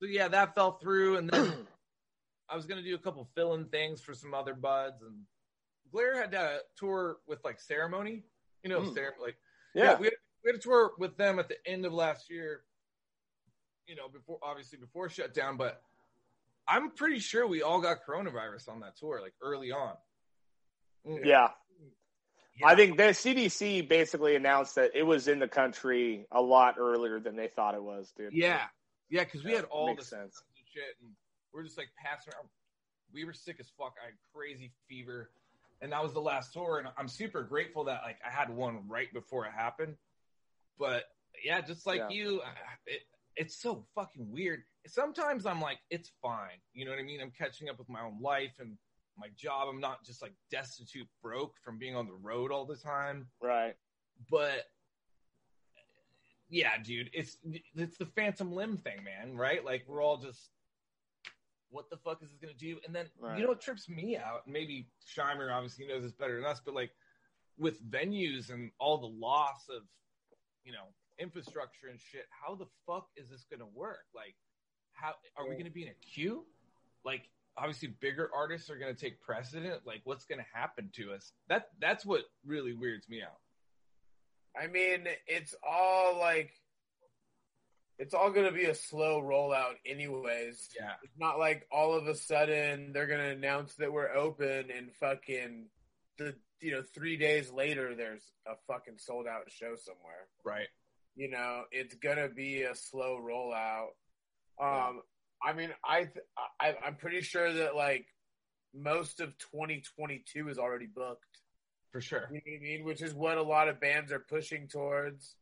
So 0.00 0.06
yeah, 0.08 0.28
that 0.28 0.54
fell 0.54 0.72
through, 0.78 1.16
and 1.16 1.30
then 1.30 1.52
I 2.48 2.56
was 2.56 2.66
gonna 2.66 2.82
do 2.82 2.94
a 2.94 2.98
couple 2.98 3.28
fill-in 3.34 3.66
things 3.66 4.00
for 4.00 4.14
some 4.14 4.34
other 4.34 4.54
buds, 4.54 5.02
and 5.02 5.16
Blair 5.92 6.20
had 6.20 6.34
a 6.34 6.60
tour 6.76 7.18
with 7.26 7.42
like 7.44 7.60
ceremony, 7.60 8.22
you 8.62 8.70
know, 8.70 8.84
ceremony. 8.92 9.22
Like 9.22 9.36
Yeah. 9.74 9.84
yeah, 9.84 9.98
we 9.98 10.04
had, 10.06 10.14
we 10.44 10.50
had 10.50 10.56
a 10.56 10.62
tour 10.62 10.92
with 10.98 11.16
them 11.16 11.38
at 11.38 11.48
the 11.48 11.56
end 11.66 11.84
of 11.84 11.92
last 11.92 12.30
year. 12.30 12.62
You 13.86 13.96
know, 13.96 14.08
before 14.08 14.38
obviously 14.42 14.78
before 14.78 15.08
shutdown, 15.08 15.56
but 15.56 15.82
I'm 16.66 16.90
pretty 16.90 17.18
sure 17.18 17.46
we 17.46 17.62
all 17.62 17.80
got 17.80 17.98
coronavirus 18.06 18.68
on 18.68 18.80
that 18.80 18.96
tour, 18.96 19.20
like 19.22 19.32
early 19.42 19.72
on. 19.72 19.94
Mm. 21.06 21.24
Yeah. 21.24 21.48
Yeah. 22.60 22.66
I 22.66 22.74
think 22.74 22.96
the 22.96 23.04
CDC 23.04 23.88
basically 23.88 24.34
announced 24.34 24.74
that 24.74 24.90
it 24.94 25.04
was 25.04 25.28
in 25.28 25.38
the 25.38 25.46
country 25.46 26.26
a 26.32 26.42
lot 26.42 26.74
earlier 26.78 27.20
than 27.20 27.36
they 27.36 27.46
thought 27.46 27.74
it 27.74 27.82
was, 27.82 28.12
dude. 28.16 28.32
Yeah, 28.32 28.62
yeah, 29.10 29.24
because 29.24 29.44
we 29.44 29.50
Yeah, 29.50 29.56
had 29.58 29.64
all 29.66 29.94
the 29.94 30.02
sense. 30.04 30.42
and 30.56 30.66
shit, 30.72 30.96
and 31.02 31.10
we're 31.52 31.62
just 31.64 31.78
like 31.78 31.88
passing 32.02 32.32
around. 32.32 32.48
We 33.12 33.24
were 33.24 33.32
sick 33.32 33.56
as 33.60 33.68
fuck. 33.78 33.94
I 34.02 34.06
had 34.06 34.14
crazy 34.34 34.72
fever, 34.88 35.30
and 35.80 35.92
that 35.92 36.02
was 36.02 36.12
the 36.12 36.20
last 36.20 36.52
tour. 36.52 36.78
And 36.78 36.88
I'm 36.98 37.08
super 37.08 37.42
grateful 37.42 37.84
that 37.84 38.02
like 38.04 38.18
I 38.26 38.30
had 38.30 38.50
one 38.50 38.86
right 38.88 39.12
before 39.12 39.46
it 39.46 39.52
happened. 39.52 39.96
But 40.78 41.04
yeah, 41.44 41.60
just 41.60 41.86
like 41.86 41.98
Yeah. 42.00 42.08
you, 42.10 42.42
it, 42.86 43.02
it's 43.36 43.56
so 43.56 43.86
fucking 43.94 44.30
weird. 44.30 44.62
Sometimes 44.86 45.46
I'm 45.46 45.60
like, 45.60 45.78
it's 45.90 46.10
fine. 46.22 46.58
You 46.74 46.84
know 46.84 46.90
what 46.90 47.00
I 47.00 47.02
mean? 47.04 47.20
I'm 47.20 47.30
catching 47.30 47.68
up 47.68 47.78
with 47.78 47.88
my 47.88 48.00
own 48.02 48.20
life 48.20 48.54
and 48.58 48.76
my 49.18 49.28
job. 49.36 49.68
I'm 49.68 49.80
not 49.80 50.04
just 50.04 50.22
like 50.22 50.32
destitute 50.50 51.08
broke 51.22 51.54
from 51.64 51.78
being 51.78 51.96
on 51.96 52.06
the 52.06 52.14
road 52.14 52.52
all 52.52 52.64
the 52.66 52.76
time 52.76 53.26
Right. 53.42 53.74
but 54.30 54.66
yeah, 56.48 56.78
dude, 56.82 57.10
it's 57.12 57.36
it's 57.74 57.96
the 57.98 58.06
phantom 58.06 58.52
limb 58.52 58.76
thing, 58.76 59.04
man. 59.04 59.36
Right? 59.36 59.64
Like 59.64 59.84
we're 59.86 60.02
all 60.02 60.16
just, 60.16 60.50
what 61.70 61.90
the 61.90 61.96
fuck 61.96 62.22
is 62.22 62.30
this 62.30 62.38
gonna 62.40 62.54
do? 62.54 62.78
And 62.86 62.94
then 62.94 63.06
Right. 63.20 63.36
you 63.36 63.42
know 63.42 63.50
what 63.50 63.60
trips 63.60 63.88
me 63.88 64.16
out? 64.16 64.46
Maybe 64.46 64.88
Shimer 65.14 65.52
obviously 65.52 65.86
knows 65.86 66.02
this 66.02 66.12
better 66.12 66.36
than 66.36 66.44
us, 66.44 66.60
but 66.64 66.74
like 66.74 66.90
with 67.58 67.82
venues 67.90 68.50
and 68.50 68.70
all 68.78 68.98
the 68.98 69.06
loss 69.06 69.68
of, 69.68 69.82
you 70.64 70.72
know, 70.72 70.84
infrastructure 71.18 71.88
and 71.88 72.00
shit, 72.00 72.26
how 72.30 72.54
the 72.54 72.66
fuck 72.86 73.08
is 73.16 73.28
this 73.28 73.44
gonna 73.50 73.66
work? 73.66 74.06
Like, 74.14 74.36
how 74.92 75.14
are 75.36 75.48
we 75.48 75.56
gonna 75.56 75.70
be 75.70 75.82
in 75.82 75.88
a 75.88 75.94
queue? 75.94 76.46
Like, 77.04 77.28
obviously, 77.56 77.88
bigger 77.88 78.30
artists 78.34 78.70
are 78.70 78.78
gonna 78.78 78.94
take 78.94 79.20
precedent. 79.20 79.84
Like, 79.84 80.00
what's 80.04 80.24
gonna 80.24 80.46
happen 80.54 80.90
to 80.94 81.12
us? 81.12 81.32
That 81.48 81.70
that's 81.80 82.06
what 82.06 82.22
really 82.44 82.72
weirds 82.72 83.08
me 83.08 83.22
out. 83.22 83.38
I 84.58 84.66
mean, 84.66 85.06
it's 85.26 85.54
all 85.62 86.18
like, 86.18 86.50
it's 87.98 88.14
all 88.14 88.30
going 88.30 88.46
to 88.46 88.52
be 88.52 88.64
a 88.64 88.74
slow 88.74 89.20
rollout, 89.20 89.74
anyways. 89.86 90.68
Yeah. 90.78 90.92
It's 91.02 91.18
not 91.18 91.38
like 91.38 91.66
all 91.70 91.94
of 91.94 92.06
a 92.06 92.14
sudden 92.14 92.92
they're 92.92 93.06
going 93.06 93.20
to 93.20 93.30
announce 93.30 93.74
that 93.76 93.92
we're 93.92 94.14
open 94.14 94.70
and 94.76 94.92
fucking 95.00 95.66
the 96.18 96.34
you 96.60 96.72
know 96.72 96.82
three 96.94 97.16
days 97.16 97.50
later 97.50 97.94
there's 97.94 98.22
a 98.46 98.54
fucking 98.66 98.98
sold 98.98 99.26
out 99.26 99.50
show 99.50 99.74
somewhere. 99.76 100.26
Right. 100.44 100.68
You 101.16 101.30
know, 101.30 101.62
it's 101.72 101.94
gonna 101.94 102.28
be 102.28 102.62
a 102.62 102.74
slow 102.74 103.18
rollout. 103.20 103.88
Um, 104.60 105.02
I 105.42 105.52
mean, 105.52 105.70
I, 105.84 106.04
th- 106.04 106.26
I 106.60 106.74
I'm 106.84 106.96
pretty 106.96 107.22
sure 107.22 107.52
that 107.52 107.74
like 107.74 108.06
most 108.74 109.20
of 109.20 109.36
2022 109.38 110.48
is 110.48 110.58
already 110.58 110.86
booked. 110.86 111.24
For 111.90 112.00
sure. 112.00 112.28
You 112.30 112.36
know 112.36 112.42
what 112.44 112.58
I 112.58 112.62
mean? 112.62 112.84
Which 112.84 113.02
is 113.02 113.14
what 113.14 113.38
a 113.38 113.42
lot 113.42 113.68
of 113.68 113.80
bands 113.80 114.12
are 114.12 114.18
pushing 114.18 114.68
towards. 114.68 115.34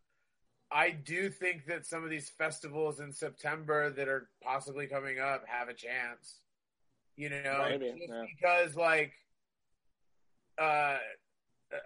I 0.70 0.90
do 0.90 1.30
think 1.30 1.66
that 1.66 1.86
some 1.86 2.04
of 2.04 2.10
these 2.10 2.28
festivals 2.28 3.00
in 3.00 3.12
September 3.12 3.90
that 3.90 4.08
are 4.08 4.28
possibly 4.42 4.86
coming 4.86 5.18
up 5.18 5.44
have 5.46 5.68
a 5.68 5.74
chance. 5.74 6.40
You 7.16 7.30
know, 7.30 7.66
Maybe, 7.68 7.92
just 7.92 8.08
yeah. 8.08 8.24
because 8.36 8.76
like, 8.76 9.12
uh, 10.58 10.98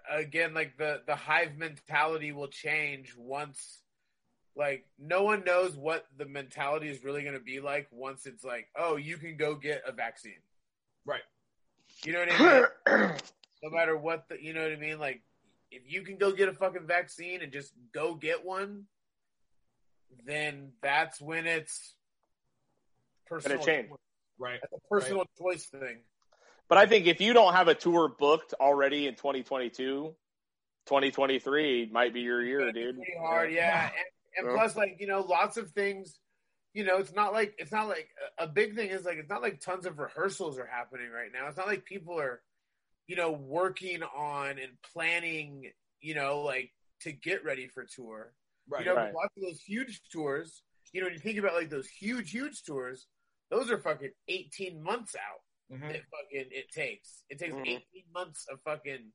again, 0.09 0.53
like 0.53 0.77
the 0.77 1.01
the 1.07 1.15
hive 1.15 1.57
mentality 1.57 2.31
will 2.31 2.47
change 2.47 3.15
once. 3.17 3.81
Like 4.55 4.85
no 4.99 5.23
one 5.23 5.45
knows 5.45 5.77
what 5.77 6.05
the 6.17 6.25
mentality 6.25 6.89
is 6.89 7.03
really 7.03 7.21
going 7.21 7.35
to 7.35 7.39
be 7.39 7.61
like 7.61 7.87
once 7.91 8.25
it's 8.25 8.43
like, 8.43 8.67
oh, 8.75 8.97
you 8.97 9.17
can 9.17 9.37
go 9.37 9.55
get 9.55 9.83
a 9.87 9.93
vaccine. 9.93 10.41
Right. 11.05 11.21
You 12.03 12.13
know 12.13 12.19
what 12.19 12.41
I 12.41 12.99
mean? 13.07 13.11
no 13.63 13.69
matter 13.69 13.95
what 13.97 14.27
the 14.29 14.41
you 14.41 14.53
know 14.53 14.63
what 14.63 14.71
I 14.71 14.75
mean. 14.75 14.99
Like 14.99 15.21
if 15.71 15.83
you 15.91 16.01
can 16.03 16.17
go 16.17 16.31
get 16.31 16.49
a 16.49 16.53
fucking 16.53 16.87
vaccine 16.87 17.41
and 17.41 17.51
just 17.51 17.73
go 17.93 18.15
get 18.15 18.45
one, 18.45 18.85
then 20.25 20.71
that's 20.81 21.21
when 21.21 21.45
it's 21.45 21.95
personal. 23.27 23.63
change. 23.63 23.89
Right. 24.37 24.59
That's 24.61 24.73
a 24.73 24.87
personal 24.89 25.25
choice 25.39 25.65
thing. 25.65 25.99
But 26.67 26.77
I 26.77 26.85
think 26.85 27.05
if 27.05 27.21
you 27.21 27.33
don't 27.33 27.53
have 27.53 27.67
a 27.67 27.75
tour 27.75 28.07
booked 28.17 28.53
already 28.59 29.07
in 29.07 29.15
2022, 29.15 30.15
2023 30.85 31.89
might 31.91 32.13
be 32.13 32.21
your 32.21 32.41
year, 32.41 32.71
dude. 32.71 32.95
Pretty 32.95 33.13
hard, 33.19 33.51
yeah. 33.51 33.85
And, 33.85 33.93
and 34.37 34.47
Yeah. 34.47 34.53
plus, 34.57 34.75
like 34.75 34.97
you 34.99 35.07
know, 35.07 35.21
lots 35.21 35.57
of 35.57 35.71
things 35.71 36.17
you 36.73 36.85
know, 36.85 36.97
it's 36.97 37.13
not 37.13 37.33
like 37.33 37.53
it's 37.57 37.71
not 37.71 37.87
like 37.87 38.09
a 38.37 38.47
big 38.47 38.75
thing 38.75 38.89
is 38.89 39.03
like 39.03 39.17
it's 39.17 39.29
not 39.29 39.41
like 39.41 39.59
tons 39.59 39.85
of 39.85 39.99
rehearsals 39.99 40.57
are 40.57 40.65
happening 40.65 41.09
right 41.11 41.31
now. 41.33 41.47
It's 41.47 41.57
not 41.57 41.67
like 41.67 41.85
people 41.85 42.19
are, 42.19 42.41
you 43.11 43.17
know, 43.17 43.31
working 43.31 44.03
on 44.03 44.51
and 44.51 44.71
planning, 44.93 45.69
you 45.99 46.15
know, 46.15 46.43
like 46.43 46.71
to 47.01 47.11
get 47.11 47.43
ready 47.43 47.67
for 47.67 47.83
tour. 47.83 48.31
Right. 48.69 48.85
you 48.85 48.89
know, 48.89 48.95
right. 48.95 49.13
lots 49.13 49.35
of 49.35 49.43
those 49.43 49.59
huge 49.59 49.99
tours. 50.13 50.63
You 50.93 51.01
know, 51.01 51.07
when 51.07 51.15
you 51.15 51.19
think 51.19 51.37
about 51.37 51.53
like 51.53 51.69
those 51.69 51.89
huge, 51.89 52.31
huge 52.31 52.63
tours, 52.63 53.07
those 53.49 53.69
are 53.69 53.77
fucking 53.77 54.11
eighteen 54.29 54.81
months 54.81 55.13
out. 55.15 55.77
Mhm. 55.77 55.89
It 55.93 56.05
fucking 56.09 56.51
it 56.51 56.71
takes. 56.71 57.25
It 57.29 57.37
takes 57.37 57.53
Mhm. 57.53 57.67
eighteen 57.67 58.05
months 58.13 58.47
of 58.49 58.61
fucking 58.61 59.11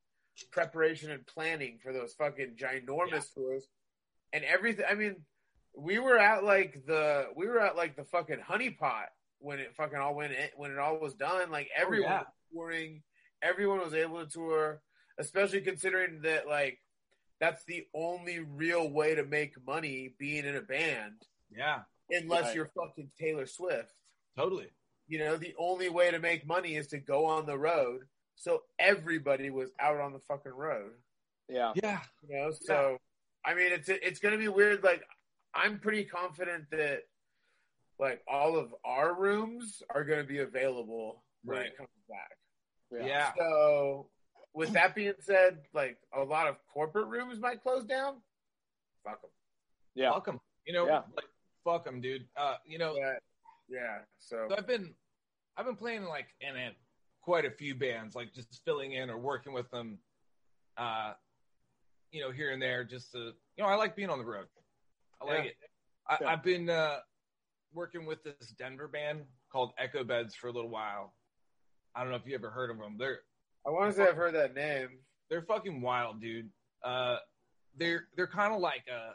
preparation 0.53 1.11
and 1.11 1.27
planning 1.27 1.79
for 1.83 1.95
those 1.95 2.13
fucking 2.17 2.57
ginormous 2.57 3.33
tours, 3.33 3.67
and 4.35 4.45
everything. 4.45 4.85
I 4.87 4.95
mean, 4.95 5.25
we 5.75 6.01
were 6.01 6.19
at 6.19 6.45
like 6.45 6.85
the 6.85 7.31
we 7.35 7.47
were 7.47 7.61
at 7.61 7.77
like 7.77 7.97
the 7.97 8.05
fucking 8.05 8.41
honeypot 8.41 9.07
when 9.39 9.59
it 9.59 9.75
fucking 9.75 9.99
all 9.99 10.15
went 10.15 10.35
in, 10.35 10.51
when 10.57 10.71
it 10.71 10.79
all 10.79 10.99
was 10.99 11.15
done. 11.15 11.51
Like 11.51 11.71
everyone 11.75 12.11
yeah. 12.11 12.19
was 12.19 12.27
touring, 12.53 13.03
everyone 13.43 13.79
was 13.81 13.95
able 13.95 14.25
to 14.25 14.31
tour, 14.31 14.83
especially 15.19 15.61
considering 15.61 16.21
that 16.23 16.47
like 16.49 16.79
that's 17.41 17.65
the 17.65 17.87
only 17.95 18.39
real 18.41 18.89
way 18.91 19.15
to 19.15 19.25
make 19.25 19.55
money 19.67 20.15
being 20.19 20.45
in 20.47 20.57
a 20.57 20.63
band, 20.63 21.21
Yeah. 21.51 21.83
unless 22.11 22.47
Right. 22.47 22.55
you're 22.57 22.71
fucking 22.75 23.11
Taylor 23.19 23.47
Swift. 23.47 23.93
Totally. 24.37 24.71
You 25.07 25.19
know, 25.19 25.37
the 25.37 25.55
only 25.59 25.89
way 25.91 26.11
to 26.11 26.19
make 26.19 26.47
money 26.47 26.77
is 26.77 26.87
to 26.89 26.99
go 26.99 27.27
on 27.27 27.47
the 27.47 27.59
road. 27.59 28.09
So 28.37 28.65
everybody 28.79 29.51
was 29.51 29.71
out 29.79 29.99
on 30.01 30.13
the 30.13 30.19
fucking 30.21 30.53
road. 30.53 30.93
Yeah. 31.49 31.73
Yeah. 31.77 32.01
You 32.29 32.37
know, 32.37 32.51
so 32.53 32.99
I 33.45 33.55
mean, 33.55 33.71
it's 33.73 33.89
it's 33.89 34.19
going 34.19 34.33
to 34.33 34.39
be 34.39 34.49
weird. 34.49 34.83
Like, 34.83 35.05
I'm 35.55 35.79
pretty 35.79 36.05
confident 36.05 36.71
that 36.71 37.03
like 37.99 38.23
all 38.27 38.57
of 38.57 38.75
our 38.85 39.15
rooms 39.15 39.83
are 39.91 40.05
going 40.05 40.21
to 40.21 40.27
be 40.27 40.39
available 40.41 41.23
when 41.45 41.59
Right. 41.59 41.67
it 41.69 41.77
comes 41.77 41.89
back. 42.09 42.37
Yeah. 42.91 43.33
So, 43.37 44.09
with 44.55 44.73
that 44.73 44.95
being 44.95 45.15
said, 45.21 45.59
like 45.75 45.99
a 46.17 46.23
lot 46.23 46.47
of 46.47 46.57
corporate 46.73 47.09
rooms 47.09 47.39
might 47.41 47.63
close 47.63 47.85
down. 47.85 48.17
Fuck 49.05 49.21
them. 49.23 49.31
Yeah. 49.95 50.13
Fuck 50.13 50.29
'em. 50.29 50.41
You 50.67 50.73
know, 50.73 50.87
Yeah. 50.87 51.03
like 51.15 51.27
fuck 51.65 51.85
them, 51.85 52.01
dude. 52.01 52.29
Uh, 52.37 52.57
you 52.65 52.79
know, 52.79 52.95
Yeah, 52.97 53.19
yeah. 53.69 53.99
So 54.19 54.47
So 54.49 54.57
I've 54.57 54.67
been 54.67 54.95
I've 55.57 55.67
been 55.67 55.77
playing 55.77 56.05
like 56.05 56.29
in 56.41 56.57
a, 56.57 56.77
quite 57.23 57.45
a 57.45 57.51
few 57.51 57.75
bands, 57.75 58.15
like 58.15 58.33
just 58.35 58.63
filling 58.65 58.93
in 58.93 59.11
or 59.11 59.19
working 59.19 59.53
with 59.53 59.71
them, 59.71 59.99
uh, 60.77 61.15
you 62.13 62.21
know, 62.23 62.31
here 62.31 62.53
and 62.53 62.61
there. 62.63 62.85
Just 62.85 63.13
to 63.13 63.19
you 63.57 63.65
know, 63.65 63.67
I 63.67 63.75
like 63.75 63.97
being 63.97 64.11
on 64.11 64.19
the 64.19 64.25
road. 64.25 64.47
I 65.21 65.25
like 65.25 65.45
Yeah. 65.45 65.51
it. 65.51 65.57
I, 66.09 66.19
Yeah. 66.21 66.29
I've 66.33 66.43
been 66.43 66.71
uh, 66.71 67.01
working 67.73 68.07
with 68.07 68.23
this 68.23 68.53
Denver 68.59 68.87
band 68.89 69.27
called 69.51 69.73
Echo 69.79 70.05
Beds 70.05 70.35
for 70.35 70.49
a 70.49 70.53
little 70.53 70.71
while. 70.71 71.16
I 71.97 72.03
don't 72.03 72.11
know 72.11 72.17
if 72.17 72.27
you 72.27 72.35
ever 72.35 72.51
heard 72.51 72.71
of 72.71 72.79
them. 72.79 72.97
They're 72.99 73.21
I 73.67 73.71
want 73.71 73.91
to 73.91 73.97
say 73.97 74.07
I've 74.09 74.17
heard 74.17 74.35
that 74.35 74.55
name. 74.55 74.99
they're 75.29 75.43
fucking 75.43 75.81
wild, 75.81 76.21
dude. 76.21 76.51
Uh, 76.85 77.17
they're 77.77 78.05
they're 78.17 78.27
kind 78.29 78.55
of 78.55 78.61
like 78.61 78.85
a, 78.89 79.15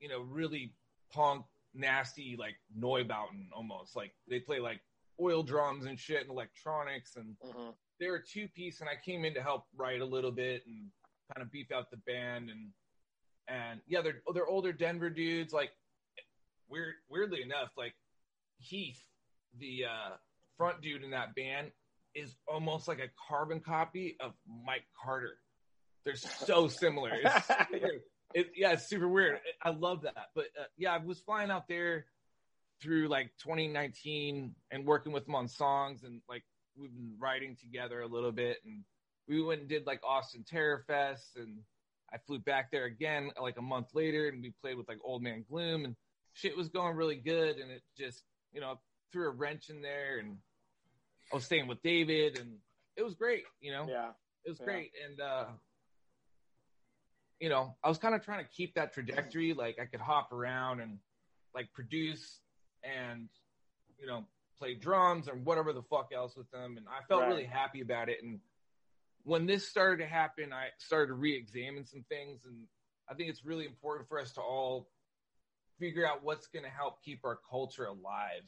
you 0.00 0.08
know, 0.08 0.20
really 0.22 0.72
punk, 1.12 1.44
nasty, 1.74 2.36
like 2.38 2.54
Neubauten 2.78 3.48
almost. 3.52 3.94
Like 3.96 4.12
they 4.28 4.40
play 4.40 4.58
like 4.60 4.80
oil 5.20 5.42
drums 5.42 5.84
and 5.86 5.98
shit 5.98 6.22
and 6.22 6.30
electronics, 6.30 7.16
and 7.16 7.36
Mhm. 7.44 7.74
they're 8.00 8.16
a 8.16 8.24
two 8.24 8.48
piece. 8.48 8.80
And 8.80 8.88
I 8.88 8.94
came 8.96 9.24
in 9.24 9.34
to 9.34 9.42
help 9.42 9.66
write 9.76 10.00
a 10.00 10.04
little 10.06 10.32
bit 10.32 10.64
and 10.66 10.90
kind 11.34 11.42
of 11.44 11.50
beef 11.50 11.70
out 11.72 11.90
the 11.90 11.96
band 11.98 12.48
and 12.50 12.72
and 13.48 13.80
yeah, 13.86 14.00
they're 14.02 14.22
they're 14.32 14.46
older 14.46 14.72
Denver 14.72 15.10
dudes. 15.10 15.52
Like 15.52 15.72
weird, 16.68 16.94
weirdly 17.08 17.42
enough, 17.42 17.70
like 17.76 17.94
Heath, 18.58 19.04
the 19.58 19.84
uh, 19.84 20.16
front 20.56 20.80
dude 20.80 21.04
in 21.04 21.10
that 21.10 21.34
band, 21.34 21.70
is 22.14 22.34
almost 22.48 22.88
like 22.88 22.98
a 22.98 23.08
carbon 23.28 23.60
copy 23.60 24.16
of 24.20 24.32
Mike 24.64 24.86
Carter. 25.02 25.38
They're 26.04 26.16
so 26.16 26.68
similar. 26.68 27.12
It's 27.12 27.50
it, 28.34 28.48
yeah, 28.54 28.72
it's 28.72 28.88
super 28.88 29.08
weird. 29.08 29.38
I 29.62 29.70
love 29.70 30.02
that. 30.02 30.26
But 30.34 30.46
uh, 30.58 30.64
yeah, 30.76 30.92
I 30.92 30.98
was 30.98 31.20
flying 31.20 31.50
out 31.50 31.68
there 31.68 32.06
through 32.82 33.08
like 33.08 33.30
2019 33.42 34.54
and 34.70 34.86
working 34.86 35.12
with 35.12 35.24
them 35.24 35.34
on 35.34 35.48
songs 35.48 36.02
and 36.04 36.20
like 36.28 36.44
we've 36.76 36.94
been 36.94 37.14
writing 37.18 37.56
together 37.58 38.02
a 38.02 38.06
little 38.06 38.32
bit 38.32 38.58
and 38.66 38.84
we 39.28 39.42
went 39.42 39.60
and 39.60 39.68
did 39.68 39.86
like 39.86 40.00
Austin 40.04 40.44
Terror 40.46 40.84
Fest 40.86 41.36
and 41.36 41.58
I 42.12 42.18
flew 42.26 42.38
back 42.38 42.70
there 42.70 42.84
again 42.84 43.30
like 43.40 43.56
a 43.58 43.62
month 43.62 43.88
later 43.94 44.28
and 44.28 44.42
we 44.42 44.52
played 44.60 44.76
with 44.76 44.88
like 44.88 44.98
Old 45.02 45.22
Man 45.22 45.44
Gloom 45.48 45.84
and 45.84 45.96
shit 46.34 46.56
was 46.56 46.68
going 46.68 46.96
really 46.96 47.16
good 47.16 47.56
and 47.56 47.70
it 47.70 47.82
just 47.96 48.22
you 48.52 48.60
know 48.60 48.78
threw 49.12 49.28
a 49.28 49.32
wrench 49.32 49.70
in 49.70 49.80
there 49.80 50.18
and 50.18 50.36
I 51.32 51.34
was 51.36 51.44
staying 51.44 51.66
with 51.66 51.82
David 51.82 52.38
and 52.38 52.58
it 52.96 53.02
was 53.02 53.14
great 53.14 53.44
you 53.60 53.72
know 53.72 53.86
Yeah. 53.88 54.10
it 54.44 54.50
was 54.50 54.58
Yeah. 54.60 54.64
great 54.66 54.92
and 55.06 55.20
uh 55.20 55.44
you 57.40 57.48
know 57.48 57.76
i 57.84 57.88
was 57.88 57.98
kind 57.98 58.14
of 58.14 58.24
trying 58.24 58.42
to 58.44 58.50
keep 58.50 58.74
that 58.74 58.92
trajectory 58.94 59.52
like 59.52 59.78
i 59.80 59.84
could 59.84 60.00
hop 60.00 60.32
around 60.32 60.80
and 60.80 60.98
like 61.54 61.70
produce 61.74 62.40
and 62.82 63.28
you 63.98 64.06
know 64.06 64.24
play 64.58 64.74
drums 64.74 65.28
or 65.28 65.34
whatever 65.34 65.72
the 65.72 65.82
fuck 65.82 66.08
else 66.14 66.36
with 66.36 66.50
them 66.50 66.76
and 66.78 66.86
i 66.88 67.04
felt 67.08 67.22
Right. 67.22 67.28
really 67.28 67.44
happy 67.44 67.80
about 67.82 68.08
it 68.08 68.22
and 68.22 68.40
when 69.24 69.44
this 69.46 69.68
started 69.68 70.02
to 70.02 70.08
happen 70.08 70.52
i 70.52 70.68
started 70.78 71.08
to 71.08 71.14
re-examine 71.14 71.84
some 71.84 72.04
things 72.08 72.46
and 72.46 72.56
i 73.10 73.14
think 73.14 73.28
it's 73.28 73.44
really 73.44 73.66
important 73.66 74.08
for 74.08 74.18
us 74.18 74.32
to 74.32 74.40
all 74.40 74.88
figure 75.78 76.06
out 76.06 76.24
what's 76.24 76.46
going 76.46 76.64
to 76.64 76.70
help 76.70 77.02
keep 77.02 77.20
our 77.24 77.38
culture 77.50 77.84
alive 77.84 78.44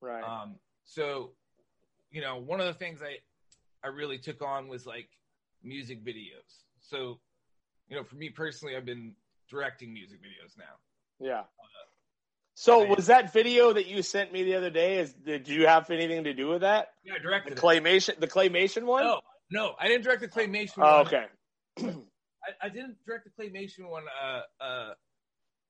Right. 0.00 0.24
um, 0.24 0.56
so, 0.84 1.30
you 2.12 2.20
know, 2.20 2.36
one 2.38 2.60
of 2.60 2.66
the 2.66 2.74
things 2.74 3.00
I 3.02 3.16
I 3.84 3.88
really 3.88 4.18
took 4.18 4.42
on 4.42 4.68
was 4.68 4.86
like 4.86 5.08
music 5.62 6.04
videos. 6.04 6.62
So, 6.80 7.18
you 7.88 7.96
know, 7.96 8.04
for 8.04 8.14
me 8.16 8.28
personally, 8.30 8.76
I've 8.76 8.84
been 8.84 9.14
directing 9.50 9.92
music 9.92 10.20
videos 10.20 10.56
now. 10.56 10.76
yeah. 11.18 11.42
So 12.54 12.82
I- 12.84 12.88
was 12.94 13.06
that 13.06 13.32
video 13.32 13.72
that 13.72 13.86
you 13.86 14.02
sent 14.02 14.30
me 14.32 14.42
the 14.44 14.54
other 14.54 14.70
day? 14.70 14.98
Is 14.98 15.14
did 15.14 15.48
you 15.48 15.66
have 15.66 15.90
anything 15.90 16.24
to 16.24 16.34
do 16.34 16.48
with 16.48 16.60
that? 16.60 16.92
Yeah, 17.02 17.14
I 17.14 17.16
The 17.18 17.22
directed 17.22 17.56
claymation, 17.56 18.20
the 18.20 18.28
claymation 18.28 18.84
one. 18.84 19.04
No, 19.04 19.20
no, 19.50 19.74
I 19.80 19.88
didn't 19.88 20.04
direct 20.04 20.20
the 20.20 20.28
claymation. 20.28 20.74
Oh, 20.78 20.98
one. 20.98 21.06
okay. 21.06 21.26
I, 22.44 22.66
I 22.66 22.68
didn't 22.68 22.96
direct 23.06 23.24
the 23.24 23.42
claymation 23.42 23.88
one. 23.88 24.04
Uh, 24.22 24.42
uh, 24.62 24.94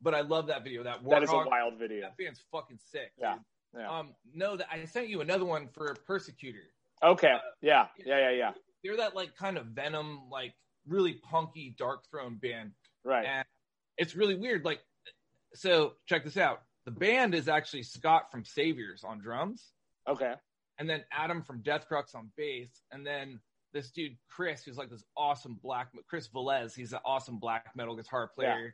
but 0.01 0.15
I 0.15 0.23
love 0.23 0.49
that 0.49 0.65
video. 0.65 0.83
That 0.83 1.09
That 1.09 1.23
is 1.23 1.31
a 1.31 1.37
wild 1.37 1.79
video. 1.79 2.01
That 2.03 2.17
band's 2.17 2.43
fucking 2.51 2.79
sick. 2.91 3.13
Yeah, 3.17 3.35
dude. 3.35 3.43
Yeah. 3.77 3.91
Um, 3.91 4.15
no, 4.35 4.57
that 4.57 4.67
I 4.71 4.85
sent 4.85 5.09
you 5.09 5.21
another 5.21 5.45
one 5.45 5.69
for 5.69 5.95
Persecutor. 6.07 6.71
Okay. 7.03 7.35
Yeah. 7.61 7.87
Yeah. 8.05 8.19
Yeah. 8.19 8.31
Yeah. 8.31 8.51
They're 8.85 8.97
that 8.99 9.15
like 9.17 9.35
kind 9.37 9.57
of 9.57 9.67
Venom, 9.67 10.29
like 10.31 10.55
really 10.87 11.15
punky 11.15 11.75
Darkthrone 11.79 12.41
band. 12.41 12.73
Right. 13.05 13.27
and 13.27 13.45
it's 13.99 14.15
really 14.15 14.35
weird. 14.37 14.65
Like, 14.65 14.81
so 15.55 15.95
check 16.07 16.25
this 16.25 16.37
out. 16.37 16.63
The 16.85 16.91
band 16.93 17.35
is 17.35 17.49
actually 17.49 17.83
Scott 17.85 18.31
from 18.31 18.45
Saviors 18.45 19.05
on 19.05 19.21
drums, 19.21 19.73
Okay. 20.09 20.35
and 20.79 20.89
then 20.89 21.05
Adam 21.13 21.43
from 21.43 21.63
Death 21.63 21.87
Crux 21.87 22.15
on 22.15 22.31
bass, 22.37 22.83
and 22.91 23.07
then 23.07 23.39
this 23.73 23.91
dude 23.91 24.17
Chris, 24.29 24.65
who's 24.65 24.77
like 24.77 24.91
this 24.91 25.05
awesome 25.17 25.59
black 25.63 25.89
Chris 26.09 26.29
Velez. 26.29 26.75
He's 26.75 26.93
an 26.93 26.99
awesome 27.05 27.39
black 27.39 27.71
metal 27.77 27.95
guitar 27.97 28.29
player. 28.35 28.49
Yeah. 28.67 28.71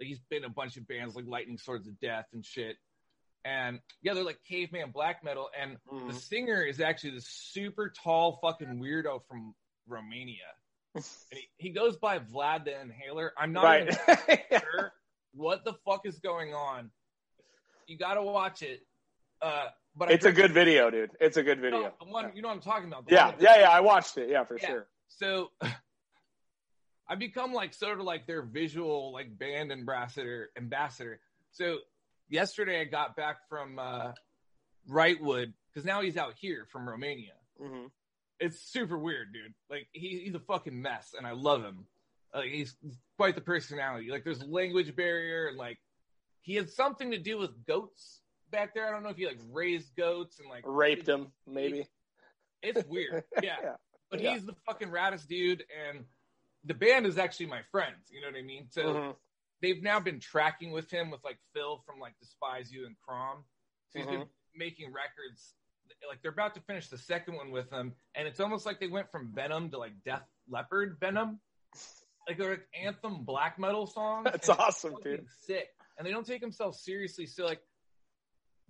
Like 0.00 0.08
he's 0.08 0.18
been 0.30 0.38
in 0.44 0.50
a 0.50 0.52
bunch 0.52 0.76
of 0.76 0.86
bands 0.88 1.14
like 1.14 1.26
Lightning 1.26 1.58
Swords 1.58 1.86
of 1.86 1.98
Death 2.00 2.26
and 2.32 2.44
shit. 2.44 2.76
And 3.44 3.80
yeah, 4.02 4.14
they're 4.14 4.24
like 4.24 4.40
caveman 4.48 4.90
black 4.90 5.22
metal, 5.22 5.50
and 5.58 5.76
Mhm. 5.92 6.08
the 6.08 6.14
singer 6.14 6.62
is 6.62 6.80
actually 6.80 7.10
this 7.10 7.26
super 7.28 7.90
tall 7.90 8.38
fucking 8.42 8.78
weirdo 8.80 9.20
from 9.28 9.54
Romania. 9.86 10.46
And 10.94 11.04
he, 11.30 11.48
he 11.58 11.70
goes 11.70 11.96
by 11.98 12.20
Vlad 12.20 12.64
the 12.64 12.80
Inhaler. 12.80 13.32
I'm 13.36 13.52
not 13.52 13.64
Right. 13.64 13.92
sure 14.62 14.92
what 15.34 15.64
the 15.64 15.74
fuck 15.84 16.06
is 16.06 16.18
going 16.20 16.54
on. 16.54 16.90
You 17.86 17.98
got 17.98 18.14
to 18.14 18.22
watch 18.22 18.62
it. 18.62 18.80
Uh, 19.42 19.66
but 19.94 20.08
I 20.08 20.12
it's 20.12 20.24
a 20.24 20.32
good 20.32 20.52
video, 20.52 20.90
dude. 20.90 21.10
It's 21.20 21.36
a 21.36 21.42
good 21.42 21.60
video. 21.60 21.92
the 22.00 22.06
one, 22.06 22.32
you 22.34 22.40
know 22.40 22.48
what 22.48 22.54
I'm 22.54 22.60
talking 22.60 22.86
about. 22.88 23.04
Yeah. 23.08 23.34
Yeah. 23.38 23.58
Yeah. 23.60 23.70
I 23.70 23.80
watched 23.80 24.16
it. 24.16 24.30
Yeah, 24.30 24.44
for 24.44 24.56
Yeah. 24.58 24.66
sure. 24.68 24.88
So 25.08 25.50
I 27.08 27.16
become 27.16 27.52
like 27.52 27.74
sort 27.74 27.98
of 28.00 28.06
like 28.06 28.26
their 28.26 28.42
visual 28.42 29.12
like 29.12 29.36
band 29.38 29.70
ambassador 29.70 30.50
ambassador. 30.56 31.20
So 31.50 31.78
yesterday 32.28 32.80
I 32.80 32.84
got 32.84 33.16
back 33.16 33.48
from 33.48 33.78
uh 33.78 34.12
Wrightwood 34.88 35.52
because 35.72 35.84
now 35.86 36.02
he's 36.02 36.16
out 36.16 36.34
here 36.36 36.66
from 36.70 36.88
Romania. 36.88 37.32
hmm 37.60 37.86
It's 38.40 38.60
super 38.60 38.98
weird, 38.98 39.32
dude. 39.32 39.54
Like 39.70 39.88
he, 39.92 40.20
he's 40.24 40.34
a 40.34 40.40
fucking 40.40 40.80
mess, 40.80 41.14
and 41.16 41.26
I 41.26 41.32
love 41.32 41.62
him. 41.62 41.86
Like 42.34 42.50
he's 42.50 42.76
quite 43.16 43.34
the 43.34 43.40
personality. 43.40 44.10
Like 44.10 44.24
there's 44.24 44.42
language 44.42 44.94
barrier, 44.96 45.48
and 45.48 45.56
like 45.56 45.78
he 46.42 46.54
had 46.56 46.68
something 46.70 47.12
to 47.12 47.18
do 47.18 47.38
with 47.38 47.64
goats 47.66 48.20
back 48.50 48.74
there. 48.74 48.86
I 48.86 48.90
don't 48.90 49.02
know 49.02 49.08
if 49.10 49.16
he 49.16 49.26
like 49.26 49.40
raised 49.52 49.94
goats 49.96 50.38
and 50.40 50.48
like 50.50 50.64
Raped 50.66 51.08
him, 51.08 51.28
maybe. 51.46 51.88
It's 52.62 52.86
weird, 52.88 53.24
yeah. 53.42 53.56
Yeah. 53.62 53.72
But 54.10 54.20
Yeah. 54.20 54.32
he's 54.34 54.44
the 54.44 54.54
fucking 54.66 54.88
raddest 54.88 55.26
dude, 55.28 55.64
and 55.88 56.04
the 56.64 56.74
band 56.74 57.06
is 57.06 57.18
actually 57.18 57.46
my 57.46 57.60
friends. 57.70 58.10
You 58.10 58.20
know 58.20 58.28
what 58.28 58.36
I 58.36 58.42
mean? 58.42 58.66
So 58.70 58.82
Mhm. 58.82 59.16
They've 59.62 59.82
now 59.82 60.00
been 60.00 60.20
tracking 60.20 60.72
with 60.72 60.90
him 60.90 61.10
with 61.10 61.24
like 61.24 61.38
Phil 61.54 61.82
from 61.86 61.98
like 61.98 62.12
Despise 62.20 62.70
You 62.70 62.86
and 62.86 62.96
Crom. 63.06 63.44
So 63.90 63.98
he's 64.00 64.06
been 64.06 64.20
Mm-hmm. 64.20 64.28
making 64.56 64.86
records. 64.86 65.54
Like 66.08 66.20
they're 66.22 66.32
about 66.32 66.54
to 66.54 66.60
finish 66.62 66.88
the 66.88 66.98
second 66.98 67.34
one 67.34 67.50
with 67.50 67.70
him, 67.70 67.92
and 68.14 68.28
it's 68.28 68.40
almost 68.40 68.66
like 68.66 68.80
they 68.80 68.88
went 68.88 69.10
from 69.10 69.32
Venom 69.34 69.70
to 69.70 69.78
like 69.78 69.92
Def 70.04 70.20
Leppard 70.50 70.96
Venom. 71.00 71.40
Like 72.28 72.38
they're 72.38 72.50
like 72.50 72.66
anthem 72.84 73.24
black 73.24 73.58
metal 73.58 73.86
songs. 73.86 74.24
That's 74.24 74.48
awesome, 74.48 74.94
dude. 75.02 75.26
Sick, 75.46 75.68
and 75.98 76.06
they 76.06 76.10
don't 76.10 76.26
take 76.26 76.40
themselves 76.40 76.82
seriously. 76.84 77.26
So 77.26 77.44
like 77.44 77.60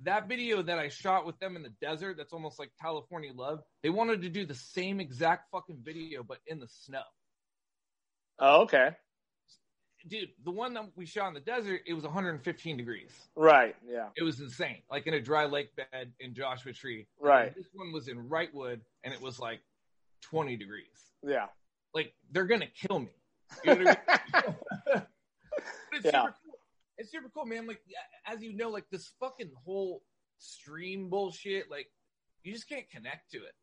that 0.03 0.29
video 0.29 0.63
that 0.63 0.79
I 0.79 0.89
shot 0.89 1.25
with 1.25 1.39
them 1.39 1.57
in 1.57 1.63
the 1.63 1.73
desert, 1.81 2.17
that's 2.17 2.33
almost 2.33 2.59
like 2.59 2.71
California 2.81 3.33
Love. 3.35 3.61
They 3.83 3.91
wanted 3.91 4.23
to 4.23 4.29
do 4.29 4.45
the 4.45 4.55
same 4.55 5.01
exact 5.01 5.51
fucking 5.53 5.79
video, 5.85 6.23
but 6.25 6.39
in 6.47 6.59
the 6.59 6.69
snow. 6.69 7.03
Oh, 8.39 8.63
okay. 8.63 8.91
Dude, 10.07 10.29
the 10.45 10.51
one 10.51 10.75
that 10.75 10.85
we 10.97 11.07
shot 11.07 11.29
in 11.29 11.35
the 11.35 11.41
desert, 11.41 11.81
it 11.87 11.95
was 11.95 12.05
115 12.05 12.77
degrees. 12.77 13.11
Right. 13.37 13.75
Yeah. 13.89 14.09
It 14.17 14.23
was 14.23 14.39
insane, 14.41 14.83
like 14.91 15.07
in 15.07 15.15
a 15.15 15.21
dry 15.21 15.47
lake 15.47 15.75
bed 15.77 16.13
in 16.21 16.35
Joshua 16.35 16.73
Tree. 16.75 17.07
Right. 17.19 17.55
This 17.55 17.67
one 17.73 17.91
was 17.93 18.09
in 18.09 18.29
Wrightwood, 18.29 18.81
and 19.03 19.15
it 19.15 19.21
was 19.21 19.39
like 19.41 19.61
20 20.23 20.57
degrees. 20.57 20.85
Yeah. 21.23 21.47
Like 21.95 22.13
they're 22.33 22.45
gonna 22.47 22.67
kill 22.67 22.99
me. 22.99 23.15
You 23.65 23.75
know 23.77 23.81
I 23.81 23.85
mean? 23.85 25.03
But 25.91 25.99
it's 25.99 26.05
Yeah. 26.05 26.11
super 26.23 26.35
cool. 26.45 26.59
It's 26.99 27.11
super 27.11 27.29
cool, 27.33 27.47
man. 27.47 27.67
Like 27.67 27.81
as 28.27 28.43
you 28.43 28.55
know, 28.55 28.69
like 28.69 28.85
this 28.91 29.13
fucking 29.21 29.53
whole 29.65 30.03
stream 30.39 31.09
bullshit, 31.09 31.71
like 31.71 31.87
you 32.43 32.53
just 32.53 32.69
can't 32.69 32.89
connect 32.91 33.31
to 33.33 33.39
it. 33.39 33.55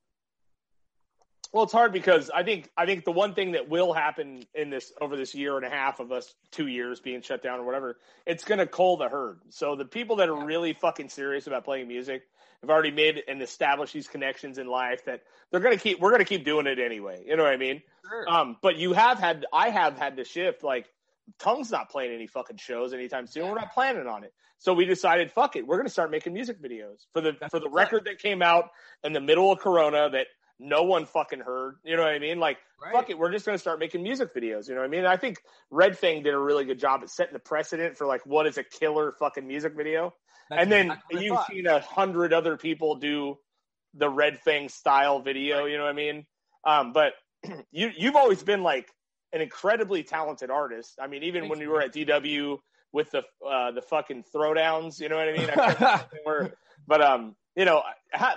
Well, 1.53 1.65
it's 1.65 1.73
hard 1.73 1.91
because 1.91 2.29
I 2.29 2.43
think 2.43 2.69
I 2.77 2.85
think 2.85 3.03
the 3.03 3.11
one 3.11 3.33
thing 3.33 3.53
that 3.53 3.67
will 3.67 3.91
happen 3.91 4.45
in 4.55 4.69
this 4.69 4.93
over 5.01 5.17
this 5.17 5.35
year 5.35 5.57
and 5.57 5.65
a 5.65 5.69
half 5.69 5.99
of 5.99 6.11
us 6.11 6.33
two 6.51 6.67
years 6.67 7.01
being 7.01 7.21
shut 7.21 7.43
down 7.43 7.59
or 7.59 7.65
whatever, 7.65 7.97
it's 8.25 8.45
going 8.45 8.59
to 8.59 8.67
cull 8.67 8.97
the 8.97 9.09
herd. 9.09 9.39
So 9.49 9.75
the 9.75 9.85
people 9.85 10.17
that 10.17 10.29
are 10.29 10.45
really 10.45 10.73
fucking 10.73 11.09
serious 11.09 11.47
about 11.47 11.65
playing 11.65 11.89
music 11.89 12.23
have 12.61 12.69
already 12.69 12.91
made 12.91 13.21
and 13.27 13.41
established 13.41 13.93
these 13.93 14.07
connections 14.07 14.57
in 14.57 14.67
life 14.67 15.03
that 15.05 15.23
they're 15.51 15.59
going 15.59 15.77
to 15.77 15.83
keep. 15.83 15.99
We're 15.99 16.11
going 16.11 16.21
to 16.21 16.25
keep 16.25 16.45
doing 16.45 16.67
it 16.67 16.79
anyway. 16.79 17.23
You 17.25 17.35
know 17.35 17.43
what 17.43 17.53
I 17.53 17.57
mean? 17.57 17.81
Sure. 18.07 18.29
Um, 18.29 18.57
but 18.61 18.77
you 18.77 18.93
have 18.93 19.19
had, 19.19 19.45
I 19.51 19.69
have 19.69 19.97
had 19.97 20.17
to 20.17 20.23
shift. 20.23 20.63
Like, 20.63 20.87
Tongue's 21.39 21.71
not 21.71 21.89
playing 21.89 22.13
any 22.13 22.27
fucking 22.27 22.57
shows 22.57 22.93
anytime 22.93 23.27
soon. 23.27 23.47
We're 23.47 23.55
not 23.55 23.73
planning 23.73 24.07
on 24.07 24.23
it. 24.23 24.33
So 24.59 24.73
we 24.73 24.85
decided, 24.85 25.31
fuck 25.31 25.55
it, 25.55 25.65
we're 25.65 25.77
going 25.77 25.87
to 25.87 25.91
start 25.91 26.11
making 26.11 26.33
music 26.33 26.61
videos 26.61 27.07
for 27.13 27.21
the 27.21 27.35
That's 27.39 27.49
for 27.49 27.59
the 27.59 27.69
record 27.69 28.05
that 28.05 28.19
came 28.19 28.43
out 28.43 28.69
in 29.03 29.11
the 29.11 29.21
middle 29.21 29.51
of 29.51 29.57
Corona 29.57 30.09
that 30.11 30.27
no 30.61 30.83
one 30.83 31.05
fucking 31.05 31.39
heard. 31.39 31.77
You 31.83 31.95
know 31.97 32.03
what 32.03 32.13
I 32.13 32.19
mean? 32.19 32.39
Like, 32.39 32.57
Right. 32.81 32.93
fuck 32.93 33.09
it, 33.11 33.17
we're 33.17 33.31
just 33.31 33.45
going 33.45 33.55
to 33.55 33.59
start 33.59 33.79
making 33.79 34.01
music 34.01 34.33
videos. 34.33 34.67
You 34.67 34.73
know 34.73 34.81
what 34.81 34.87
I 34.87 34.89
mean? 34.89 35.05
I 35.05 35.15
think 35.15 35.43
Red 35.69 35.97
Fang 35.97 36.23
did 36.23 36.33
a 36.33 36.37
really 36.37 36.65
good 36.65 36.79
job 36.79 37.01
at 37.03 37.09
setting 37.11 37.33
the 37.33 37.39
precedent 37.39 37.95
for 37.95 38.07
like 38.07 38.25
what 38.25 38.47
is 38.47 38.57
a 38.57 38.63
killer 38.63 39.13
fucking 39.19 39.47
music 39.47 39.75
video. 39.75 40.13
That's 40.49 40.63
and 40.63 40.71
then 40.71 40.97
you've 41.11 41.35
thought. 41.35 41.47
seen 41.47 41.67
a 41.67 41.79
hundred 41.79 42.33
other 42.33 42.57
people 42.57 42.95
do 42.95 43.37
the 43.93 44.09
Red 44.09 44.39
Fang 44.39 44.67
style 44.69 45.21
video. 45.21 45.65
You 45.65 45.77
know 45.77 45.83
what 45.83 45.91
I 45.91 45.93
mean? 45.93 46.25
Um, 46.65 46.91
but 46.93 47.13
you 47.71 47.91
you've 47.95 48.15
always 48.15 48.41
been 48.43 48.63
like 48.63 48.89
an 49.33 49.41
incredibly 49.41 50.03
talented 50.03 50.49
artist. 50.49 50.97
I 50.99 51.07
mean, 51.07 51.23
even 51.23 51.41
Thanks, 51.43 51.49
when 51.51 51.59
you 51.59 51.67
man. 51.67 51.73
were 51.75 51.81
at 51.83 51.93
DW 51.93 52.57
with 52.91 53.11
the 53.11 53.23
uh, 53.47 53.71
the 53.71 53.81
fucking 53.81 54.25
throwdowns, 54.33 54.99
you 54.99 55.07
know 55.09 55.17
what 55.17 55.29
I 55.29 55.33
mean? 55.33 55.49
I 55.49 55.55
can't 55.55 55.79
remember 55.79 55.85
what 55.85 56.11
they 56.11 56.19
were, 56.25 56.51
but 56.87 57.01
um, 57.01 57.35
you 57.55 57.65
know, 57.65 57.83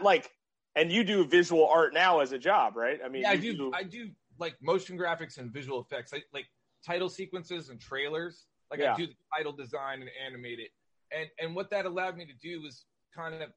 like, 0.02 0.30
and 0.76 0.90
you 0.90 1.04
do 1.04 1.24
visual 1.24 1.66
art 1.68 1.94
now 1.94 2.20
as 2.20 2.32
a 2.32 2.38
job, 2.38 2.76
right? 2.76 3.00
I 3.04 3.08
mean, 3.08 3.22
yeah, 3.22 3.30
I 3.30 3.34
you 3.34 3.56
do. 3.56 3.72
I 3.74 3.82
do 3.82 4.10
like 4.38 4.56
motion 4.60 4.98
graphics 4.98 5.38
and 5.38 5.52
visual 5.52 5.80
effects, 5.80 6.12
I, 6.12 6.22
like 6.32 6.46
title 6.84 7.08
sequences 7.08 7.70
and 7.70 7.80
trailers. 7.80 8.46
Like 8.70 8.80
Yeah. 8.80 8.94
I 8.94 8.96
do 8.96 9.06
the 9.06 9.14
title 9.36 9.52
design 9.52 10.00
and 10.00 10.10
animate 10.26 10.58
it, 10.58 10.70
and 11.12 11.28
and 11.38 11.54
what 11.54 11.70
that 11.70 11.86
allowed 11.86 12.16
me 12.16 12.26
to 12.26 12.32
do 12.42 12.62
was 12.62 12.86
kind 13.14 13.42
of 13.42 13.50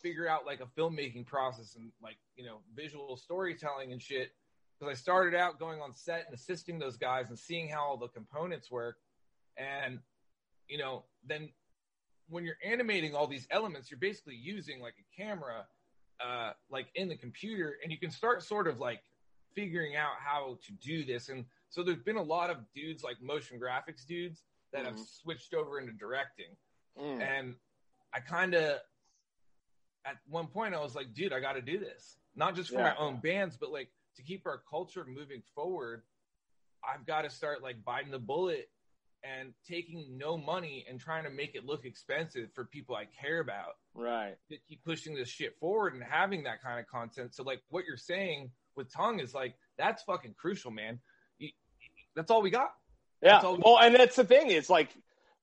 figure 0.00 0.28
out 0.28 0.44
like 0.44 0.60
a 0.60 0.66
filmmaking 0.80 1.26
process 1.26 1.76
and 1.76 1.90
like 2.02 2.18
you 2.36 2.44
know 2.44 2.58
visual 2.74 3.16
storytelling 3.16 3.92
and 3.92 4.00
shit. 4.00 4.32
Because 4.78 4.98
I 4.98 5.00
started 5.00 5.38
out 5.38 5.60
going 5.60 5.80
on 5.80 5.94
set 5.94 6.24
and 6.26 6.34
assisting 6.34 6.78
those 6.78 6.96
guys 6.96 7.28
and 7.28 7.38
seeing 7.38 7.68
how 7.68 7.84
all 7.84 7.96
the 7.96 8.08
components 8.08 8.70
work, 8.70 8.96
and 9.56 9.98
you 10.68 10.78
know 10.78 11.04
then 11.26 11.48
when 12.28 12.44
you're 12.44 12.58
animating 12.64 13.14
all 13.14 13.26
these 13.26 13.46
elements, 13.50 13.90
you're 13.90 13.98
basically 13.98 14.36
using 14.36 14.80
like 14.80 14.94
a 14.98 15.22
camera 15.22 15.66
uh, 16.20 16.52
like 16.70 16.86
in 16.94 17.08
the 17.08 17.16
computer, 17.16 17.76
and 17.82 17.90
you 17.92 17.98
can 17.98 18.10
start 18.10 18.42
sort 18.42 18.66
of 18.68 18.78
like 18.78 19.02
figuring 19.54 19.96
out 19.96 20.12
how 20.18 20.58
to 20.66 20.72
do 20.74 21.04
this. 21.04 21.28
And 21.28 21.44
so 21.68 21.82
there's 21.82 22.02
been 22.02 22.16
a 22.16 22.22
lot 22.22 22.50
of 22.50 22.58
dudes 22.74 23.02
like 23.04 23.20
motion 23.20 23.58
graphics 23.60 24.04
dudes 24.06 24.42
that 24.72 24.84
have 24.86 24.94
Mhm. 24.94 25.06
switched 25.06 25.52
over 25.54 25.78
into 25.78 25.92
directing. 25.92 26.56
Mm. 26.96 27.20
And 27.20 27.56
I 28.12 28.20
kind 28.20 28.54
of, 28.54 28.80
at 30.04 30.16
one 30.26 30.46
point, 30.46 30.74
I 30.74 30.80
was 30.80 30.94
like, 30.94 31.12
dude, 31.12 31.32
I 31.32 31.40
got 31.40 31.52
to 31.54 31.62
do 31.62 31.78
this, 31.78 32.16
not 32.34 32.54
just 32.54 32.70
for 32.70 32.76
Yeah. 32.76 32.94
my 32.94 32.96
own 32.96 33.20
bands, 33.20 33.56
but 33.56 33.70
like 33.70 33.92
to 34.16 34.22
keep 34.22 34.46
our 34.46 34.58
culture 34.58 35.04
moving 35.04 35.42
forward. 35.54 36.02
I've 36.82 37.06
got 37.06 37.22
to 37.22 37.30
start 37.30 37.62
like 37.62 37.82
biting 37.84 38.10
the 38.10 38.18
bullet 38.18 38.70
and 39.24 39.52
taking 39.68 40.18
no 40.18 40.36
money 40.36 40.84
and 40.88 40.98
trying 40.98 41.24
to 41.24 41.30
make 41.30 41.54
it 41.54 41.64
look 41.64 41.84
expensive 41.84 42.48
for 42.54 42.64
people 42.64 42.94
I 42.96 43.06
care 43.20 43.40
about 43.40 43.76
right. 43.94 44.36
to 44.50 44.56
keep 44.68 44.84
pushing 44.84 45.14
this 45.14 45.28
shit 45.28 45.56
forward 45.60 45.94
and 45.94 46.02
having 46.02 46.42
that 46.44 46.62
kind 46.62 46.80
of 46.80 46.86
content. 46.86 47.34
So 47.34 47.42
like 47.42 47.62
what 47.68 47.84
you're 47.86 47.96
saying 47.96 48.50
with 48.76 48.92
tongue 48.92 49.20
is 49.20 49.34
like 49.34 49.54
that's 49.78 50.02
fucking 50.02 50.34
crucial, 50.36 50.70
man. 50.70 50.98
You, 51.38 51.50
that's 52.16 52.30
all 52.30 52.42
we 52.42 52.50
got. 52.50 52.72
Yeah. 53.22 53.40
We- 53.42 53.58
Well, 53.64 53.78
and 53.78 53.94
that's 53.94 54.16
the 54.16 54.24
thing. 54.24 54.50
It's 54.50 54.70
like 54.70 54.90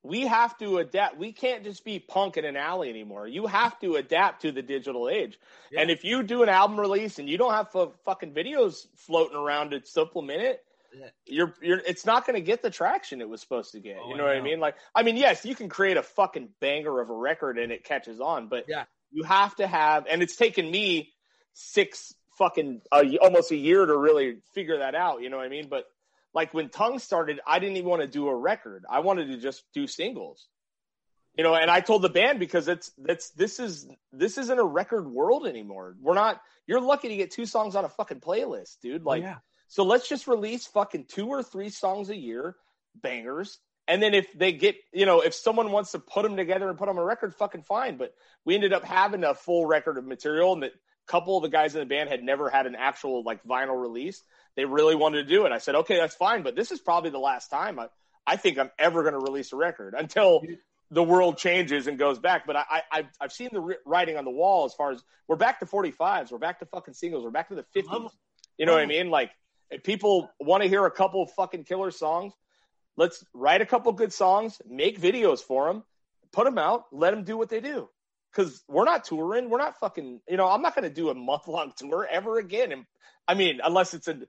we 0.03 0.27
have 0.27 0.57
to 0.59 0.77
adapt. 0.77 1.17
We 1.17 1.31
can't 1.31 1.63
just 1.63 1.83
be 1.83 1.99
punk 1.99 2.37
in 2.37 2.45
an 2.45 2.55
alley 2.55 2.89
anymore. 2.89 3.27
You 3.27 3.47
have 3.47 3.79
to 3.79 3.95
adapt 3.95 4.43
to 4.43 4.51
the 4.51 4.61
digital 4.61 5.09
age. 5.09 5.37
Yeah. 5.71 5.81
And 5.81 5.91
if 5.91 6.03
you 6.03 6.23
do 6.23 6.43
an 6.43 6.49
album 6.49 6.79
release 6.79 7.19
and 7.19 7.29
you 7.29 7.37
don't 7.37 7.53
have 7.53 7.71
fu- 7.71 7.93
fucking 8.05 8.33
videos 8.33 8.87
floating 8.95 9.37
around 9.37 9.71
to 9.71 9.85
supplement 9.85 10.41
it. 10.41 10.63
You're 11.25 11.53
you're 11.61 11.79
it's 11.79 12.05
not 12.05 12.25
going 12.25 12.35
to 12.35 12.41
get 12.41 12.61
the 12.61 12.69
traction 12.69 13.21
it 13.21 13.29
was 13.29 13.41
supposed 13.41 13.71
to 13.73 13.79
get. 13.79 13.97
Oh, 14.01 14.07
you 14.09 14.15
I 14.15 14.17
know 14.17 14.23
what 14.25 14.35
I 14.35 14.41
mean? 14.41 14.59
Like, 14.59 14.75
I 14.95 15.03
mean, 15.03 15.17
yes, 15.17 15.45
you 15.45 15.55
can 15.55 15.69
create 15.69 15.97
a 15.97 16.03
fucking 16.03 16.49
banger 16.59 16.99
of 16.99 17.09
a 17.09 17.13
record 17.13 17.57
and 17.57 17.71
it 17.71 17.83
catches 17.83 18.19
on, 18.19 18.47
but 18.47 18.65
Yeah. 18.67 18.85
you 19.11 19.23
have 19.23 19.55
to 19.57 19.67
have. 19.67 20.05
And 20.09 20.21
it's 20.21 20.35
taken 20.35 20.69
me 20.69 21.11
six 21.53 22.13
fucking 22.37 22.81
uh, 22.91 23.03
almost 23.21 23.51
a 23.51 23.55
year 23.55 23.85
to 23.85 23.97
really 23.97 24.37
figure 24.53 24.79
that 24.79 24.95
out. 24.95 25.21
You 25.21 25.29
know 25.29 25.37
what 25.37 25.45
I 25.45 25.49
mean? 25.49 25.67
But 25.69 25.85
like 26.33 26.53
when 26.53 26.69
Tongue 26.69 26.99
started, 26.99 27.39
I 27.45 27.59
didn't 27.59 27.77
even 27.77 27.89
want 27.89 28.01
to 28.01 28.07
do 28.07 28.27
a 28.27 28.35
record. 28.35 28.85
I 28.89 28.99
wanted 28.99 29.27
to 29.27 29.37
just 29.37 29.63
do 29.73 29.87
singles. 29.87 30.47
You 31.37 31.43
know, 31.43 31.53
and 31.55 31.69
I 31.71 31.79
told 31.79 32.01
the 32.01 32.09
band 32.09 32.39
because 32.39 32.67
it's 32.67 32.91
that's 32.97 33.29
this 33.31 33.59
is 33.59 33.87
this 34.11 34.37
isn't 34.37 34.59
a 34.59 34.63
record 34.63 35.07
world 35.07 35.47
anymore. 35.47 35.95
We're 36.01 36.15
not. 36.15 36.41
You're 36.67 36.81
lucky 36.81 37.07
to 37.09 37.15
get 37.15 37.31
two 37.31 37.45
songs 37.45 37.75
on 37.75 37.85
a 37.85 37.89
fucking 37.89 38.19
playlist, 38.19 38.79
dude. 38.81 39.03
Like, 39.05 39.23
Oh, 39.23 39.27
yeah. 39.27 39.35
So 39.69 39.83
let's 39.83 40.09
just 40.09 40.27
release 40.27 40.65
fucking 40.65 41.05
two 41.07 41.27
or 41.27 41.43
three 41.43 41.69
songs 41.69 42.09
a 42.09 42.15
year, 42.15 42.55
bangers. 43.01 43.59
And 43.87 44.01
then 44.01 44.15
if 44.15 44.27
they 44.33 44.51
get, 44.51 44.75
you 44.91 45.05
know, 45.05 45.21
if 45.21 45.33
someone 45.33 45.71
wants 45.71 45.91
to 45.91 45.99
put 45.99 46.23
them 46.23 46.35
together 46.35 46.69
and 46.69 46.77
put 46.77 46.87
them 46.87 46.97
on 46.97 47.03
a 47.03 47.05
record, 47.05 47.35
fucking 47.35 47.61
fine. 47.63 47.97
But 47.97 48.13
we 48.45 48.55
ended 48.55 48.73
up 48.73 48.83
having 48.83 49.23
a 49.23 49.35
full 49.35 49.65
record 49.67 49.97
of 49.97 50.05
material, 50.05 50.53
and 50.53 50.63
that 50.63 50.71
a 50.73 51.11
couple 51.11 51.37
of 51.37 51.43
the 51.43 51.49
guys 51.49 51.75
in 51.75 51.79
the 51.79 51.85
band 51.85 52.09
had 52.09 52.23
never 52.23 52.49
had 52.49 52.65
an 52.65 52.75
actual 52.75 53.23
like 53.23 53.43
vinyl 53.43 53.79
release. 53.79 54.21
They 54.55 54.65
really 54.65 54.95
wanted 54.95 55.23
to 55.23 55.29
do 55.29 55.45
it. 55.45 55.51
I 55.51 55.59
said, 55.59 55.75
okay, 55.75 55.97
that's 55.97 56.15
fine, 56.15 56.41
but 56.41 56.55
this 56.55 56.71
is 56.71 56.79
probably 56.79 57.11
the 57.11 57.19
last 57.19 57.49
time 57.49 57.79
I, 57.79 57.87
I 58.25 58.37
think 58.37 58.57
I'm 58.57 58.71
ever 58.79 59.03
going 59.03 59.13
to 59.13 59.19
release 59.19 59.53
a 59.53 59.55
record 59.55 59.93
until 59.95 60.41
the 60.89 61.03
world 61.03 61.37
changes 61.37 61.85
and 61.85 61.99
goes 61.99 62.17
back. 62.17 62.47
But 62.47 62.55
I, 62.55 62.63
I 62.69 62.81
I've, 62.91 63.09
I've 63.21 63.31
seen 63.31 63.49
the 63.51 63.75
writing 63.85 64.17
on 64.17 64.25
the 64.25 64.31
wall 64.31 64.65
as 64.65 64.73
far 64.73 64.91
as 64.91 65.03
we're 65.27 65.35
back 65.35 65.59
to 65.59 65.67
45s, 65.67 66.31
we're 66.31 66.39
back 66.39 66.59
to 66.59 66.65
fucking 66.65 66.95
singles, 66.95 67.23
we're 67.23 67.29
back 67.29 67.49
to 67.49 67.55
the 67.55 67.65
50s. 67.75 68.09
You 68.57 68.65
know 68.65 68.73
what 68.73 68.81
I 68.81 68.85
oh. 68.85 68.87
mean? 68.87 69.09
Like 69.09 69.31
if 69.71 69.83
people 69.83 70.31
want 70.39 70.63
to 70.63 70.69
hear 70.69 70.85
a 70.85 70.91
couple 70.91 71.21
of 71.21 71.31
fucking 71.31 71.63
killer 71.63 71.91
songs, 71.91 72.33
let's 72.97 73.23
write 73.33 73.61
a 73.61 73.65
couple 73.65 73.91
good 73.93 74.13
songs, 74.13 74.61
make 74.67 74.99
videos 74.99 75.39
for 75.39 75.67
them, 75.67 75.83
put 76.31 76.45
them 76.45 76.57
out, 76.57 76.85
let 76.91 77.11
them 77.11 77.23
do 77.23 77.37
what 77.37 77.49
they 77.49 77.59
do. 77.61 77.89
Because 78.31 78.63
we're 78.67 78.85
not 78.85 79.05
touring, 79.05 79.49
we're 79.49 79.57
not 79.57 79.79
fucking. 79.79 80.21
You 80.27 80.37
know, 80.37 80.47
I'm 80.47 80.61
not 80.61 80.75
going 80.75 80.87
to 80.87 80.93
do 80.93 81.09
a 81.09 81.15
month 81.15 81.47
long 81.47 81.73
tour 81.75 82.07
ever 82.09 82.37
again. 82.37 82.71
And 82.71 82.85
I 83.27 83.33
mean, 83.33 83.59
unless 83.63 83.93
it's 83.95 84.07
a 84.07 84.19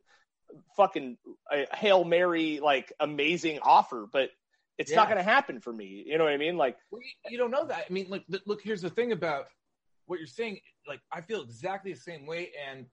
fucking 0.77 1.19
a 1.53 1.67
hail 1.77 2.05
mary 2.05 2.61
like 2.61 2.93
amazing 2.99 3.59
offer, 3.63 4.07
but 4.11 4.31
it's 4.79 4.93
not 4.93 5.09
going 5.09 5.19
to 5.19 5.23
happen 5.23 5.61
for 5.61 5.73
me. 5.73 6.05
You 6.07 6.17
know 6.17 6.25
what 6.25 6.33
I 6.33 6.39
mean? 6.39 6.57
Like, 6.57 6.79
Well, 6.91 7.03
you, 7.03 7.33
you 7.33 7.39
don't 7.39 7.51
know 7.51 7.67
that. 7.67 7.85
I 7.89 7.93
mean, 7.93 8.07
like, 8.09 8.27
th- 8.31 8.43
look, 8.47 8.63
here's 8.63 8.81
the 8.81 8.89
thing 8.89 9.13
about 9.13 9.45
what 10.07 10.19
you're 10.19 10.27
saying. 10.27 10.61
Like, 10.89 11.01
I 11.13 11.21
feel 11.21 11.43
exactly 11.43 11.93
the 11.93 12.01
same 12.01 12.25
way. 12.25 12.51
And 12.71 12.87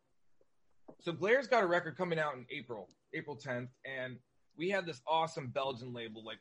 so 1.02 1.12
Blair's 1.12 1.48
got 1.48 1.64
a 1.64 1.68
record 1.68 1.98
coming 1.98 2.20
out 2.20 2.36
in 2.36 2.46
April, 2.50 2.90
April 3.14 3.36
10th, 3.38 3.70
and 3.86 4.18
we 4.58 4.70
had 4.70 4.86
this 4.86 5.02
awesome 5.08 5.48
Belgian 5.48 5.94
label, 5.94 6.24
like 6.26 6.40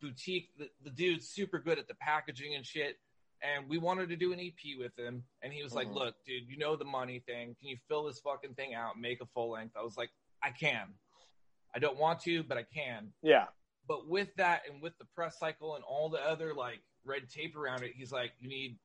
boutique. 0.00 0.50
The, 0.58 0.68
the 0.84 0.90
dude's 0.90 1.28
super 1.28 1.58
good 1.58 1.78
at 1.78 1.86
the 1.88 1.94
packaging 1.94 2.54
and 2.54 2.64
shit. 2.64 2.96
And 3.40 3.68
we 3.68 3.78
wanted 3.78 4.08
to 4.08 4.16
do 4.16 4.32
an 4.32 4.40
EP 4.40 4.76
with 4.78 4.98
him, 4.98 5.22
and 5.42 5.52
he 5.52 5.62
was 5.62 5.72
like, 5.72 5.86
Mhm. 5.86 5.94
"Look, 5.94 6.16
dude, 6.26 6.48
you 6.48 6.56
know 6.58 6.74
the 6.74 6.84
money 6.84 7.20
thing. 7.20 7.54
Can 7.60 7.68
you 7.68 7.76
fill 7.86 8.04
this 8.04 8.18
fucking 8.18 8.54
thing 8.54 8.74
out, 8.74 8.98
make 8.98 9.20
a 9.20 9.26
full 9.26 9.50
length?" 9.50 9.76
I 9.76 9.82
was 9.82 9.96
like, 9.96 10.10
"I 10.42 10.50
can. 10.50 10.92
I 11.72 11.78
don't 11.78 11.96
want 11.98 12.18
to, 12.22 12.42
but 12.42 12.58
I 12.58 12.64
can." 12.64 13.12
yeah, 13.22 13.46
but 13.86 14.08
with 14.08 14.34
that 14.38 14.62
and 14.68 14.82
with 14.82 14.98
the 14.98 15.04
press 15.14 15.38
cycle 15.38 15.76
and 15.76 15.84
all 15.84 16.08
the 16.08 16.18
other 16.20 16.52
like 16.52 16.80
red 17.04 17.28
tape 17.30 17.54
around 17.56 17.84
it, 17.84 17.92
he's 17.94 18.10
like, 18.10 18.32
you 18.40 18.48
need 18.48 18.76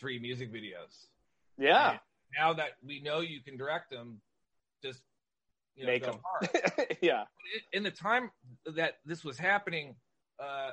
three 0.00 0.18
music 0.18 0.52
videos. 0.52 1.06
Yeah. 1.56 1.92
And 1.92 2.00
now 2.38 2.52
that 2.54 2.70
we 2.84 3.00
know 3.00 3.20
you 3.20 3.40
can 3.42 3.56
direct 3.56 3.90
them, 3.90 4.20
just 4.82 5.02
you 5.74 5.84
know, 5.84 5.92
Make 5.92 6.02
go 6.04 6.12
'em. 6.12 6.18
hard. 6.24 6.96
yeah. 7.02 7.24
in 7.72 7.82
the 7.82 7.90
time 7.90 8.30
that 8.76 8.94
this 9.04 9.24
was 9.24 9.38
happening, 9.38 9.94
uh, 10.42 10.70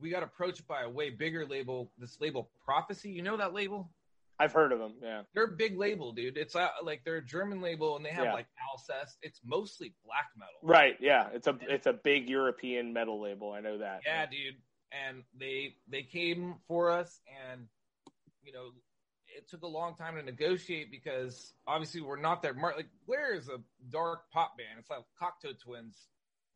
we 0.00 0.10
got 0.10 0.22
approached 0.22 0.66
by 0.66 0.82
a 0.82 0.88
way 0.88 1.10
bigger 1.10 1.46
label. 1.46 1.92
This 1.98 2.20
label, 2.20 2.50
Prophecy. 2.64 3.10
You 3.10 3.22
know 3.22 3.36
that 3.36 3.52
label? 3.54 3.92
I've 4.40 4.52
heard 4.52 4.72
of 4.72 4.78
them. 4.78 4.94
Yeah. 5.02 5.22
They're 5.34 5.44
a 5.44 5.48
big 5.56 5.76
label, 5.78 6.12
dude. 6.12 6.38
It's 6.38 6.56
uh, 6.56 6.68
like 6.82 7.02
they're 7.04 7.16
a 7.18 7.24
German 7.24 7.60
label, 7.60 7.96
and 7.96 8.04
they 8.04 8.10
have 8.10 8.24
Yeah. 8.24 8.32
like 8.32 8.46
Alcest. 8.72 9.18
It's 9.22 9.40
mostly 9.44 9.94
black 10.04 10.26
metal. 10.36 10.54
Right. 10.62 10.96
Yeah. 10.98 11.28
It's 11.34 11.46
a 11.46 11.56
it's 11.68 11.86
a 11.86 11.92
big 11.92 12.28
European 12.28 12.92
metal 12.92 13.20
label. 13.20 13.52
I 13.52 13.60
know 13.60 13.78
that. 13.78 14.00
Yeah, 14.06 14.24
dude. 14.26 14.56
And 15.06 15.22
they 15.38 15.74
they 15.88 16.02
came 16.02 16.56
for 16.66 16.90
us, 16.90 17.20
and 17.50 17.66
you 18.42 18.52
know, 18.52 18.70
it 19.36 19.48
took 19.48 19.62
a 19.62 19.66
long 19.66 19.94
time 19.94 20.16
to 20.16 20.22
negotiate 20.22 20.90
because 20.90 21.52
obviously 21.66 22.00
we're 22.00 22.20
not 22.20 22.42
there. 22.42 22.54
mar- 22.54 22.74
like 22.76 22.88
Glare 23.06 23.34
is 23.34 23.48
a 23.48 23.58
dark 23.90 24.30
pop 24.30 24.56
band. 24.58 24.78
It's 24.78 24.90
like 24.90 25.00
Cocteau 25.20 25.58
Twins, 25.58 25.96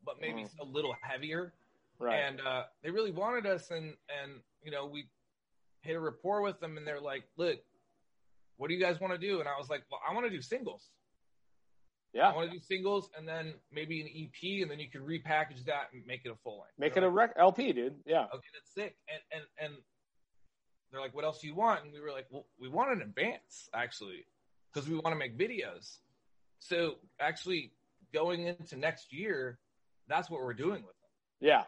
but 0.03 0.19
maybe 0.21 0.43
Mhm. 0.43 0.59
a 0.59 0.65
little 0.65 0.95
heavier. 1.01 1.53
Right. 1.97 2.15
and 2.19 2.41
uh, 2.41 2.63
they 2.83 2.91
really 2.91 3.11
wanted 3.11 3.45
us 3.45 3.71
and 3.71 3.95
and 4.21 4.41
you 4.61 4.69
know 4.69 4.85
we 4.85 5.07
hit 5.79 5.95
a 5.95 5.99
rapport 5.99 6.41
with 6.41 6.59
them 6.59 6.75
and 6.77 6.85
they're 6.85 6.99
like 6.99 7.23
look 7.37 7.57
what 8.57 8.67
do 8.67 8.73
you 8.73 8.81
guys 8.81 8.99
want 8.99 9.13
to 9.13 9.17
do 9.17 9.39
and 9.39 9.47
i 9.47 9.57
was 9.57 9.69
like 9.69 9.83
well 9.89 10.01
i 10.05 10.13
want 10.13 10.25
to 10.25 10.29
do 10.29 10.41
singles 10.41 10.89
Yeah. 12.11 12.29
i 12.31 12.35
want 12.35 12.51
to 12.51 12.57
do 12.57 12.61
singles 12.61 13.09
and 13.17 13.25
then 13.25 13.53
maybe 13.71 14.01
an 14.01 14.07
ep 14.07 14.61
and 14.61 14.69
then 14.69 14.79
you 14.79 14.89
can 14.89 15.03
repackage 15.03 15.63
that 15.67 15.87
and 15.93 16.05
make 16.05 16.25
it 16.25 16.31
a 16.31 16.35
full 16.43 16.59
length 16.59 16.73
Make 16.77 16.97
it 16.97 17.03
a 17.03 17.09
rec- 17.09 17.31
LP, 17.37 17.71
dude. 17.71 17.95
Yeah. 18.05 18.25
okay 18.25 18.47
that's 18.53 18.73
sick 18.73 18.97
and 19.07 19.21
and 19.31 19.43
and 19.73 19.73
they're 20.95 21.01
like 21.01 21.13
what 21.13 21.25
else 21.25 21.39
do 21.39 21.47
you 21.47 21.55
want 21.55 21.83
and 21.83 21.91
we 21.93 21.99
were 21.99 22.11
like 22.11 22.25
well 22.31 22.45
we 22.59 22.69
want 22.69 22.91
an 22.91 23.01
advance 23.01 23.69
actually 23.73 24.25
because 24.73 24.87
we 24.89 24.95
want 24.95 25.07
to 25.07 25.15
make 25.15 25.37
videos 25.37 25.97
so 26.59 26.95
actually 27.19 27.71
going 28.13 28.45
into 28.47 28.77
next 28.77 29.13
year 29.13 29.59
that's 30.07 30.29
what 30.29 30.41
we're 30.41 30.53
doing 30.53 30.83
with 30.83 30.95
them 31.01 31.09
Yeah. 31.41 31.63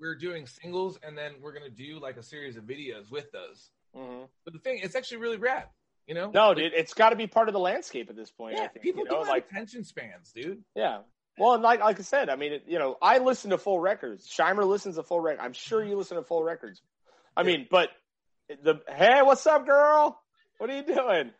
we're 0.00 0.16
doing 0.16 0.46
singles 0.46 0.98
and 1.02 1.16
then 1.16 1.34
we're 1.40 1.52
gonna 1.52 1.70
do 1.70 1.98
like 2.00 2.16
a 2.16 2.22
series 2.22 2.56
of 2.56 2.64
videos 2.64 3.10
with 3.10 3.30
those. 3.32 3.70
hmm 3.94 4.24
But 4.44 4.52
the 4.54 4.58
thing, 4.58 4.80
it's 4.82 4.96
actually 4.96 5.18
really 5.18 5.36
rad. 5.36 5.66
You 6.08 6.14
know? 6.14 6.30
No, 6.32 6.48
Like, 6.48 6.56
dude, 6.56 6.72
it's 6.74 6.94
got 6.94 7.10
to 7.10 7.16
be 7.16 7.28
part 7.28 7.48
of 7.48 7.52
the 7.52 7.60
landscape 7.60 8.10
at 8.10 8.16
this 8.16 8.30
point. 8.30 8.56
Yeah, 8.56 8.64
I 8.64 8.68
think, 8.68 8.82
people 8.82 9.04
you 9.04 9.10
know, 9.10 9.18
don't 9.18 9.28
like 9.28 9.48
attention 9.48 9.84
spans, 9.84 10.32
dude. 10.32 10.64
Yeah. 10.74 11.02
Well, 11.38 11.54
and 11.54 11.62
like 11.62 11.78
like 11.80 12.00
I 12.00 12.02
said, 12.02 12.28
I 12.28 12.34
mean, 12.36 12.54
it, 12.54 12.64
you 12.66 12.78
know, 12.80 12.98
I 13.00 13.18
listen 13.18 13.50
to 13.50 13.58
full 13.58 13.78
records. 13.78 14.28
Shimer 14.28 14.66
listens 14.66 14.96
to 14.96 15.04
full 15.04 15.20
records. 15.20 15.44
I'm 15.44 15.52
sure 15.52 15.84
you 15.84 15.96
listen 15.96 16.16
to 16.16 16.24
full 16.24 16.42
records. 16.42 16.82
I 17.36 17.44
mean, 17.44 17.68
but 17.70 17.90
the 18.62 18.80
hey, 18.88 19.22
what's 19.22 19.46
up, 19.46 19.66
girl? 19.66 20.20
What 20.58 20.70
are 20.70 20.76
you 20.76 20.82
doing? 20.84 21.30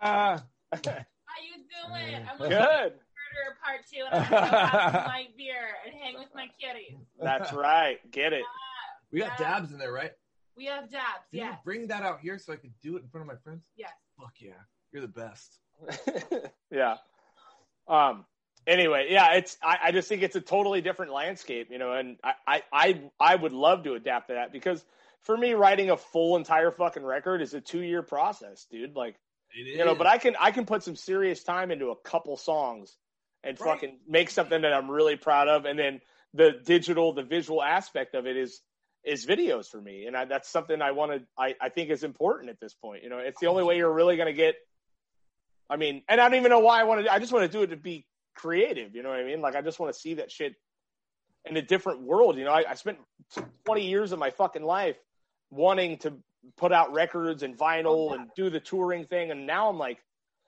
Uh, 0.00 0.38
How 0.72 0.80
you 0.80 1.56
doing? 1.88 2.26
I'm 2.30 2.38
Good. 2.38 2.50
Murder 2.50 3.56
Part 3.62 3.80
Two, 3.92 4.04
and 4.10 4.24
I'm 4.24 4.30
gonna 4.30 4.50
go 4.50 4.56
have 4.56 4.92
some 4.92 5.04
light 5.06 5.36
beer 5.36 5.54
and 5.84 5.94
hang 5.94 6.14
with 6.18 6.28
my 6.34 6.48
kitties. 6.60 6.96
That's 7.20 7.52
right. 7.52 7.98
Get 8.10 8.32
it. 8.32 8.44
we 9.12 9.20
got 9.20 9.38
dabs 9.38 9.72
in 9.72 9.78
there, 9.78 9.92
right? 9.92 10.12
We 10.56 10.64
have 10.66 10.90
dabs, 10.90 11.04
Can 11.30 11.40
yes, 11.40 11.52
you 11.52 11.58
bring 11.64 11.86
that 11.88 12.02
out 12.02 12.20
here 12.20 12.38
so 12.38 12.52
I 12.52 12.56
could 12.56 12.72
do 12.82 12.96
it 12.96 13.02
in 13.02 13.08
front 13.08 13.28
of 13.28 13.34
my 13.34 13.38
friends? 13.42 13.62
yes. 13.76 13.90
Fuck 14.18 14.32
yeah. 14.40 14.52
You're 14.92 15.02
the 15.02 15.08
best. 15.08 15.58
yeah. 16.70 16.96
Um. 17.86 18.24
Anyway, 18.66 19.06
yeah, 19.10 19.34
it's. 19.34 19.56
I, 19.62 19.78
I 19.84 19.92
just 19.92 20.08
think 20.08 20.22
it's 20.22 20.34
a 20.34 20.40
totally 20.40 20.80
different 20.80 21.12
landscape, 21.12 21.68
you 21.70 21.78
know, 21.78 21.92
and 21.92 22.16
I, 22.24 22.32
I, 22.46 22.62
I, 22.72 23.00
I 23.20 23.34
would 23.36 23.52
love 23.52 23.84
to 23.84 23.94
adapt 23.94 24.28
to 24.28 24.34
that 24.34 24.52
because 24.52 24.84
for 25.26 25.36
me, 25.36 25.54
writing 25.54 25.90
a 25.90 25.96
full 25.96 26.36
entire 26.36 26.70
fucking 26.70 27.04
record 27.04 27.42
is 27.42 27.52
a 27.52 27.60
two 27.60 27.82
year 27.82 28.02
process, 28.02 28.66
dude. 28.70 28.94
Like, 28.94 29.16
you 29.54 29.84
know, 29.84 29.94
but 29.94 30.06
I 30.06 30.18
can, 30.18 30.36
I 30.40 30.52
can 30.52 30.66
put 30.66 30.84
some 30.84 30.94
serious 30.96 31.42
time 31.42 31.70
into 31.72 31.90
a 31.90 31.96
couple 31.96 32.36
songs 32.36 32.96
and 33.42 33.58
Right. 33.60 33.74
fucking 33.74 33.98
make 34.08 34.30
something 34.30 34.62
that 34.62 34.72
I'm 34.72 34.90
really 34.90 35.16
proud 35.16 35.48
of, 35.48 35.64
and 35.64 35.78
then 35.78 36.00
the 36.32 36.52
digital, 36.64 37.12
the 37.12 37.22
visual 37.22 37.62
aspect 37.62 38.14
of 38.14 38.26
it 38.26 38.36
is 38.36 38.60
is 39.04 39.24
videos 39.24 39.68
for 39.68 39.80
me, 39.80 40.06
and 40.06 40.16
I, 40.16 40.24
that's 40.24 40.48
something 40.48 40.82
I 40.82 40.90
want 40.90 41.12
to, 41.12 41.22
I, 41.38 41.54
I 41.60 41.68
think 41.68 41.90
is 41.90 42.02
important 42.02 42.50
at 42.50 42.58
this 42.58 42.74
point. 42.74 43.04
You 43.04 43.08
know, 43.08 43.18
it's 43.18 43.38
the 43.40 43.46
only 43.46 43.62
way 43.62 43.76
you're 43.76 43.92
really 43.92 44.16
going 44.16 44.26
to 44.26 44.32
get. 44.32 44.56
I 45.70 45.76
mean, 45.76 46.02
and 46.08 46.20
I 46.20 46.28
don't 46.28 46.38
even 46.38 46.50
know 46.50 46.58
why 46.58 46.80
I 46.80 46.84
want 46.84 47.04
to. 47.04 47.12
I 47.12 47.20
just 47.20 47.32
want 47.32 47.50
to 47.50 47.58
do 47.58 47.62
it 47.62 47.68
to 47.68 47.76
be 47.76 48.06
creative. 48.34 48.94
You 48.94 49.02
know 49.02 49.10
what 49.10 49.18
I 49.20 49.24
mean? 49.24 49.40
Like 49.40 49.54
I 49.54 49.62
just 49.62 49.78
want 49.78 49.92
to 49.94 49.98
see 49.98 50.14
that 50.14 50.30
shit 50.30 50.54
in 51.44 51.56
a 51.56 51.62
different 51.62 52.02
world. 52.02 52.36
You 52.36 52.44
know, 52.44 52.52
I, 52.52 52.64
I 52.70 52.74
spent 52.74 52.98
20 53.64 53.86
years 53.88 54.12
of 54.12 54.18
my 54.18 54.30
fucking 54.30 54.64
life 54.64 54.96
wanting 55.50 55.98
to 55.98 56.14
put 56.56 56.72
out 56.72 56.92
records 56.92 57.42
and 57.42 57.56
vinyl 57.56 58.14
and 58.14 58.28
do 58.36 58.50
the 58.50 58.60
touring 58.60 59.04
thing, 59.06 59.30
and 59.30 59.46
now 59.46 59.68
I'm 59.68 59.78
like, 59.78 59.98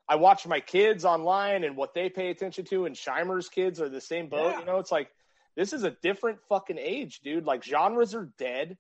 I 0.09 0.17
watch 0.17 0.47
my 0.47 0.61
kids 0.61 1.05
online 1.05 1.65
and 1.65 1.77
what 1.77 1.95
they 1.95 2.09
pay 2.09 2.31
attention 2.31 2.65
to, 2.67 2.87
and 2.87 2.97
Shimer's 2.97 3.49
kids 3.49 3.81
are 3.81 3.91
the 3.91 4.01
same 4.01 4.29
boat. 4.29 4.53
Yeah. 4.53 4.61
You 4.61 4.67
know, 4.67 4.79
it's 4.79 4.91
like 4.91 5.11
this 5.55 5.73
is 5.73 5.83
a 5.83 5.91
different 5.91 6.39
fucking 6.49 6.79
age, 6.79 7.21
dude. 7.21 7.45
Like 7.45 7.63
genres 7.63 8.15
are 8.15 8.31
dead. 8.39 8.79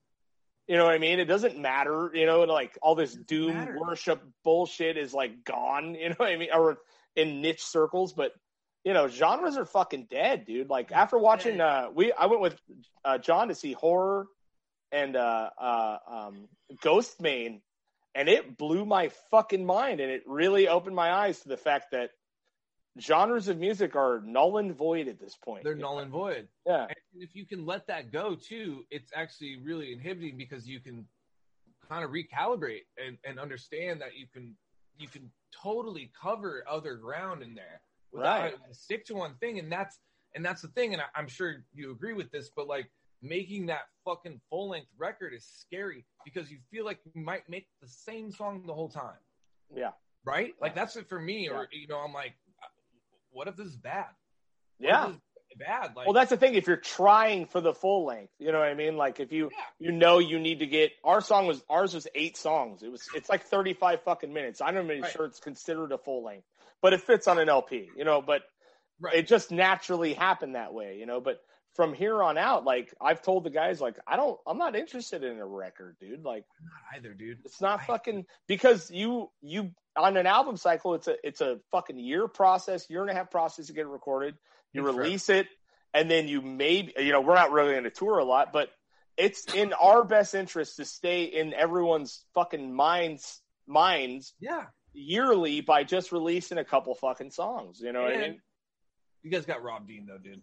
You 0.66 0.76
know 0.76 0.84
what 0.84 0.94
I 0.94 0.98
mean? 0.98 1.18
It 1.18 1.26
doesn't 1.26 1.58
matter. 1.58 2.10
You 2.14 2.24
know, 2.24 2.42
like 2.42 2.78
all 2.80 2.94
this 2.94 3.14
doom 3.14 3.54
matter. 3.54 3.78
worship 3.78 4.22
bullshit 4.42 4.96
is 4.96 5.12
like 5.12 5.44
gone. 5.44 5.94
You 6.00 6.10
know 6.10 6.16
what 6.18 6.30
I 6.30 6.36
mean? 6.36 6.48
Or 6.54 6.78
in 7.14 7.42
niche 7.42 7.64
circles, 7.64 8.12
but 8.12 8.32
you 8.84 8.94
know, 8.94 9.08
genres 9.08 9.58
are 9.58 9.66
fucking 9.66 10.06
dead, 10.10 10.46
dude. 10.46 10.70
Like 10.70 10.92
after 10.92 11.18
watching, 11.18 11.60
uh, 11.60 11.88
we 11.92 12.12
I 12.12 12.26
went 12.26 12.40
with 12.40 12.58
uh, 13.04 13.18
John 13.18 13.48
to 13.48 13.54
see 13.54 13.72
horror 13.72 14.28
and 14.92 15.16
uh, 15.16 15.50
uh, 15.58 15.98
um, 16.10 16.48
Ghostemane, 16.82 17.60
and 18.14 18.28
it 18.28 18.56
blew 18.56 18.84
my 18.84 19.10
fucking 19.30 19.64
mind, 19.64 20.00
and 20.00 20.10
it 20.10 20.22
really 20.26 20.68
opened 20.68 20.96
my 20.96 21.12
eyes 21.12 21.40
to 21.40 21.48
the 21.48 21.56
fact 21.56 21.90
that 21.92 22.10
genres 23.00 23.48
of 23.48 23.58
music 23.58 23.94
are 23.94 24.20
null 24.24 24.58
and 24.58 24.74
void 24.74 25.08
at 25.08 25.20
this 25.20 25.36
point. 25.36 25.62
they're 25.64 25.74
null 25.74 26.00
and 26.00 26.10
void. 26.10 26.48
Yeah, 26.66 26.86
And 26.86 27.22
if 27.22 27.34
you 27.34 27.46
can 27.46 27.64
let 27.64 27.86
that 27.86 28.10
go 28.10 28.34
too, 28.34 28.84
it's 28.90 29.12
actually 29.14 29.58
really 29.62 29.92
inhibiting 29.92 30.36
because 30.36 30.66
you 30.66 30.80
can 30.80 31.06
kind 31.88 32.04
of 32.04 32.10
recalibrate 32.10 32.86
and, 33.04 33.16
and 33.24 33.38
understand 33.38 34.00
that 34.00 34.16
you 34.16 34.26
can 34.32 34.54
you 34.98 35.06
can 35.06 35.30
totally 35.62 36.10
cover 36.20 36.64
other 36.68 36.96
ground 36.96 37.42
in 37.42 37.54
there 37.54 37.80
without 38.12 38.42
Right. 38.42 38.54
stick 38.72 39.04
to 39.06 39.14
one 39.14 39.34
thing. 39.36 39.58
And 39.60 39.70
that's 39.70 40.00
and 40.34 40.44
that's 40.44 40.62
the 40.62 40.68
thing. 40.68 40.92
And 40.92 41.00
I, 41.02 41.06
I'm 41.14 41.28
sure 41.28 41.64
you 41.72 41.92
agree 41.92 42.14
with 42.14 42.30
this, 42.32 42.50
but 42.54 42.66
like 42.66 42.90
making 43.22 43.66
that 43.66 43.82
fucking 44.04 44.40
full 44.50 44.70
length 44.70 44.88
record 44.96 45.32
is 45.34 45.44
scary 45.44 46.04
because 46.24 46.50
you 46.50 46.58
feel 46.70 46.84
like 46.84 46.98
you 47.14 47.22
might 47.22 47.48
make 47.48 47.66
the 47.82 47.88
same 47.88 48.30
song 48.30 48.62
the 48.66 48.74
whole 48.74 48.88
time, 48.88 49.18
yeah, 49.74 49.90
right? 50.24 50.54
Like 50.60 50.74
that's 50.74 50.96
it 50.96 51.08
for 51.08 51.20
me. 51.20 51.48
Or 51.48 51.68
you 51.72 51.88
know, 51.88 51.98
I'm 51.98 52.12
like, 52.12 52.34
what 53.30 53.48
if 53.48 53.56
this 53.56 53.66
is 53.66 53.76
bad? 53.76 54.06
What 54.78 54.88
yeah. 54.88 55.08
is 55.10 55.16
bad. 55.58 55.96
Like, 55.96 56.06
Well, 56.06 56.14
that's 56.14 56.30
the 56.30 56.36
thing. 56.36 56.54
If 56.54 56.66
you're 56.66 56.76
trying 56.76 57.46
for 57.46 57.60
the 57.60 57.74
full 57.74 58.06
length, 58.06 58.32
you 58.38 58.52
know 58.52 58.58
what 58.58 58.68
I 58.68 58.74
mean. 58.74 58.96
Like 58.96 59.20
if 59.20 59.32
you 59.32 59.50
Yeah. 59.52 59.64
you 59.78 59.92
know 59.92 60.18
you 60.18 60.38
need 60.38 60.60
to 60.60 60.66
get 60.66 60.92
our 61.04 61.20
song 61.20 61.46
was 61.46 61.62
ours 61.68 61.94
was 61.94 62.06
eight 62.14 62.36
songs. 62.36 62.82
It 62.82 62.90
was 62.90 63.08
it's 63.14 63.28
like 63.28 63.44
35 63.44 64.02
fucking 64.02 64.32
minutes. 64.32 64.60
I'm 64.60 64.74
not 64.74 64.84
even 64.84 65.02
Right. 65.02 65.12
sure 65.12 65.26
it's 65.26 65.40
considered 65.40 65.92
a 65.92 65.98
full 65.98 66.22
length, 66.24 66.46
but 66.80 66.92
it 66.92 67.00
fits 67.00 67.28
on 67.28 67.38
an 67.38 67.48
LP. 67.48 67.90
You 67.96 68.04
know, 68.04 68.22
but 68.22 68.42
right. 69.00 69.14
it 69.14 69.26
just 69.26 69.50
naturally 69.50 70.14
happened 70.14 70.54
that 70.54 70.72
way. 70.72 70.96
You 70.98 71.06
know, 71.06 71.20
but 71.20 71.40
from 71.74 71.94
here 71.94 72.22
on 72.22 72.36
out, 72.38 72.64
like 72.64 72.92
I've 73.00 73.22
told 73.22 73.44
the 73.44 73.50
guys, 73.50 73.80
like 73.80 73.96
I 74.06 74.16
don't, 74.16 74.38
I'm 74.46 74.58
not 74.58 74.74
interested 74.74 75.22
in 75.22 75.38
a 75.38 75.46
record, 75.46 75.96
dude. 76.00 76.24
Like 76.24 76.44
not 76.62 76.96
either, 76.98 77.14
dude. 77.14 77.38
it's 77.44 77.60
not 77.60 77.80
I- 77.80 77.84
fucking 77.84 78.26
because 78.46 78.90
you 78.90 79.30
you 79.40 79.70
on 79.96 80.16
an 80.16 80.26
album 80.26 80.56
cycle, 80.56 80.94
it's 80.94 81.08
a 81.08 81.16
it's 81.22 81.40
a 81.40 81.58
fucking 81.72 81.98
year 81.98 82.26
process, 82.28 82.88
year 82.90 83.02
and 83.02 83.10
a 83.10 83.14
half 83.14 83.30
process 83.30 83.66
to 83.66 83.72
get 83.72 83.82
it 83.82 83.88
recorded. 83.88 84.34
You 84.72 84.82
release 84.84 85.28
it, 85.28 85.46
and 85.94 86.10
then 86.10 86.28
you 86.28 86.42
maybe 86.42 86.92
you 86.98 87.12
know 87.12 87.20
we're 87.20 87.34
not 87.34 87.52
really 87.52 87.72
going 87.72 87.84
to 87.84 87.90
tour 87.90 88.18
a 88.18 88.24
lot, 88.24 88.52
but 88.52 88.70
it's 89.16 89.44
in 89.54 89.72
our 89.72 90.04
best 90.04 90.34
interest 90.34 90.76
to 90.76 90.84
stay 90.84 91.24
in 91.24 91.52
everyone's 91.54 92.24
fucking 92.34 92.72
minds 92.72 93.40
minds 93.66 94.32
Yeah. 94.40 94.64
yearly 94.92 95.60
by 95.60 95.84
just 95.84 96.12
releasing 96.12 96.56
a 96.58 96.64
couple 96.64 96.94
fucking 96.94 97.30
songs. 97.32 97.80
You 97.80 97.92
know 97.92 98.02
what 98.02 98.14
I 98.14 98.18
mean? 98.18 98.40
You 99.22 99.30
guys 99.30 99.44
got 99.44 99.62
Rob 99.62 99.86
Dean 99.88 100.06
though, 100.06 100.18
dude. 100.18 100.42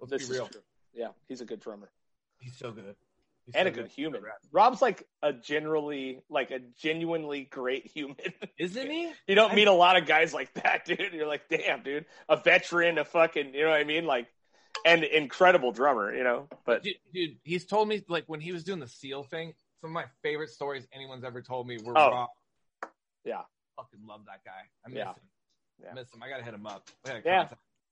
Let's 0.00 0.10
This 0.12 0.28
be 0.28 0.34
real. 0.34 0.48
Yeah, 0.94 1.08
he's 1.28 1.40
a 1.40 1.44
good 1.44 1.60
drummer 1.60 1.90
He's 2.40 2.56
so 2.56 2.72
good. 2.72 2.96
He's 3.46 3.54
and 3.54 3.66
so 3.66 3.68
a 3.68 3.70
good 3.70 3.86
He's 3.86 3.94
human. 3.94 4.22
Rob's 4.52 4.80
like 4.82 5.06
a 5.22 5.32
generally 5.32 6.22
like 6.28 6.50
a 6.50 6.58
genuinely 6.78 7.44
great 7.44 7.86
human. 7.86 8.16
Isn't 8.58 8.90
he? 8.90 9.12
You 9.28 9.34
don't 9.34 9.52
I- 9.52 9.54
meet 9.54 9.68
a 9.68 9.72
lot 9.72 9.96
of 9.96 10.06
guys 10.06 10.32
like 10.34 10.52
that, 10.54 10.84
dude. 10.86 11.12
You're 11.12 11.26
like, 11.26 11.48
damn, 11.48 11.82
dude, 11.82 12.06
a 12.28 12.36
veteran, 12.36 12.98
a 12.98 13.04
fucking, 13.04 13.54
you 13.54 13.62
know 13.64 13.70
what 13.70 13.80
I 13.80 13.84
mean? 13.84 14.04
Like, 14.06 14.26
and 14.86 15.04
incredible 15.04 15.72
drummer, 15.72 16.14
you 16.14 16.24
know. 16.24 16.48
But 16.64 16.82
dude, 16.82 16.94
dude, 17.12 17.36
he's 17.44 17.66
told 17.66 17.88
me 17.88 18.02
like 18.08 18.24
when 18.26 18.40
he 18.40 18.52
was 18.52 18.64
doing 18.64 18.80
the 18.80 18.88
seal 18.88 19.22
thing, 19.22 19.52
some 19.80 19.90
of 19.90 19.94
my 19.94 20.04
favorite 20.22 20.50
stories 20.50 20.86
anyone's 20.92 21.24
ever 21.24 21.42
told 21.42 21.66
me 21.66 21.78
were 21.82 21.96
Oh. 21.96 22.10
Rob. 22.10 22.28
Yeah. 23.24 23.42
Fucking 23.76 24.00
love 24.06 24.22
that 24.26 24.44
guy. 24.44 24.62
I 24.84 24.88
miss 24.88 24.96
Yeah. 24.98 25.08
him. 25.10 25.14
Yeah. 25.82 25.92
Miss 25.94 26.12
him. 26.12 26.22
I 26.22 26.28
gotta 26.28 26.42
hit 26.42 26.54
him 26.54 26.66
up. 26.66 26.88
I 27.06 27.20
Yeah. 27.24 27.48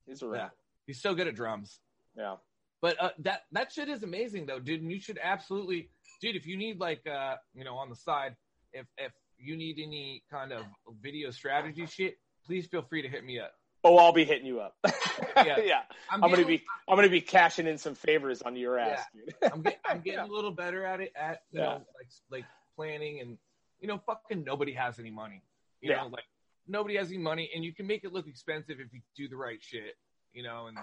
he's 0.06 0.22
around. 0.22 0.50
He's 0.86 1.00
so 1.00 1.14
good 1.14 1.26
at 1.28 1.34
drums. 1.34 1.78
Yeah. 2.18 2.36
But 2.80 3.00
uh, 3.02 3.10
that 3.20 3.42
that 3.52 3.72
shit 3.72 3.88
is 3.88 4.02
amazing 4.02 4.46
though, 4.46 4.60
dude. 4.60 4.82
And 4.82 4.90
you 4.90 5.00
should 5.00 5.18
absolutely, 5.22 5.90
dude. 6.20 6.36
If 6.36 6.46
you 6.46 6.56
need 6.56 6.78
like, 6.80 7.06
uh, 7.06 7.36
you 7.54 7.64
know, 7.64 7.76
on 7.76 7.88
the 7.88 7.96
side, 7.96 8.36
if 8.72 8.86
if 8.98 9.12
you 9.38 9.56
need 9.56 9.78
any 9.80 10.22
kind 10.30 10.52
of 10.52 10.62
video 11.02 11.30
strategy 11.30 11.86
shit, 11.86 12.18
please 12.46 12.66
feel 12.66 12.82
free 12.82 13.02
to 13.02 13.08
hit 13.08 13.24
me 13.24 13.38
up. 13.40 13.52
Oh, 13.84 13.96
I'll 13.96 14.12
be 14.12 14.24
hitting 14.24 14.46
you 14.46 14.60
up. 14.60 14.76
Yeah. 15.36 15.58
yeah. 15.64 15.82
I'm 16.10 16.20
gonna 16.20 16.36
getting- 16.36 16.46
be 16.58 16.64
I'm 16.88 16.96
gonna 16.96 17.08
be 17.08 17.20
cashing 17.20 17.66
in 17.68 17.78
some 17.78 17.94
favors 17.94 18.42
on 18.42 18.56
your 18.56 18.76
ass, 18.78 19.04
dude. 19.14 19.34
I'm, 19.52 19.62
get, 19.62 19.78
I'm 19.84 20.00
getting 20.04 20.20
a 20.20 20.26
little 20.26 20.50
better 20.50 20.84
at 20.84 21.00
it 21.00 21.12
at 21.16 21.42
you 21.52 21.60
Yeah. 21.60 21.66
know 21.66 21.72
like 21.96 22.08
like 22.30 22.44
planning 22.76 23.20
and 23.20 23.38
you 23.80 23.86
know 23.88 23.98
fucking 24.06 24.42
nobody 24.44 24.72
has 24.72 24.98
any 24.98 25.10
money. 25.10 25.42
You 25.80 25.90
Yeah. 25.90 26.02
know 26.02 26.08
like 26.08 26.24
nobody 26.66 26.96
has 26.96 27.08
any 27.08 27.18
money 27.18 27.50
and 27.54 27.64
you 27.64 27.72
can 27.72 27.86
make 27.86 28.02
it 28.04 28.12
look 28.12 28.26
expensive 28.26 28.78
if 28.80 28.92
you 28.92 29.00
do 29.16 29.28
the 29.28 29.36
right 29.36 29.58
shit. 29.62 29.96
You 30.32 30.42
know 30.42 30.66
and 30.66 30.78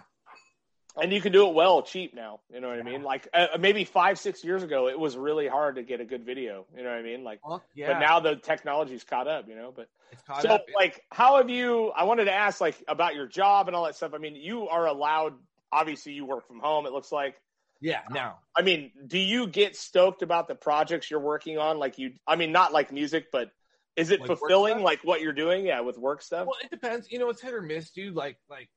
and 1.01 1.11
you 1.11 1.21
can 1.21 1.31
do 1.31 1.47
it 1.47 1.53
well 1.53 1.81
cheap 1.81 2.13
now. 2.13 2.39
You 2.53 2.61
know 2.61 2.69
what 2.69 2.79
I 2.79 2.83
mean? 2.83 3.03
Like 3.03 3.27
uh, 3.33 3.47
maybe 3.59 3.83
five 3.83 4.17
six 4.19 4.43
years 4.43 4.63
ago, 4.63 4.87
it 4.87 4.97
was 4.97 5.17
really 5.17 5.47
hard 5.47 5.75
to 5.75 5.83
get 5.83 6.01
a 6.01 6.05
good 6.05 6.25
video. 6.25 6.65
You 6.75 6.83
know 6.83 6.89
what 6.89 6.99
I 6.99 7.01
mean? 7.01 7.23
Like, 7.23 7.39
fuck 7.47 7.63
yeah, 7.75 7.93
but 7.93 7.99
now 7.99 8.19
the 8.19 8.35
technology's 8.35 9.03
caught 9.03 9.27
up. 9.27 9.47
You 9.47 9.55
know, 9.55 9.73
but 9.75 9.89
it's 10.11 10.41
so 10.41 10.49
up. 10.49 10.65
like, 10.75 11.01
how 11.11 11.37
have 11.37 11.49
you? 11.49 11.89
I 11.89 12.03
wanted 12.03 12.25
to 12.25 12.33
ask 12.33 12.61
like 12.61 12.81
about 12.87 13.15
your 13.15 13.27
job 13.27 13.67
and 13.67 13.75
all 13.75 13.85
that 13.85 13.95
stuff. 13.95 14.13
I 14.13 14.17
mean, 14.17 14.35
you 14.35 14.67
are 14.67 14.87
allowed. 14.87 15.33
Obviously, 15.71 16.13
you 16.13 16.25
work 16.25 16.47
from 16.47 16.59
home. 16.59 16.85
It 16.85 16.93
looks 16.93 17.11
like. 17.11 17.41
yeah, 17.81 18.01
now 18.09 18.39
I 18.55 18.61
mean, 18.61 18.91
do 19.05 19.19
you 19.19 19.47
get 19.47 19.75
stoked 19.75 20.21
about 20.21 20.47
the 20.47 20.55
projects 20.55 21.11
you're 21.11 21.19
working 21.19 21.57
on? 21.57 21.77
Like 21.77 21.97
you, 21.97 22.13
I 22.25 22.35
mean, 22.37 22.51
not 22.51 22.71
like 22.71 22.93
music, 22.93 23.25
but 23.31 23.51
is 23.95 24.11
it 24.11 24.21
Like 24.21 24.27
fulfilling? 24.27 24.81
Like 24.81 25.03
what 25.03 25.21
you're 25.21 25.33
doing? 25.33 25.65
Yeah, 25.65 25.81
with 25.81 25.97
work 25.97 26.21
stuff. 26.21 26.47
Well, 26.47 26.57
it 26.63 26.69
depends. 26.69 27.11
You 27.11 27.19
know, 27.19 27.29
it's 27.29 27.41
hit 27.41 27.53
or 27.53 27.61
miss, 27.61 27.91
dude. 27.91 28.15
Like, 28.15 28.37
like, 28.49 28.69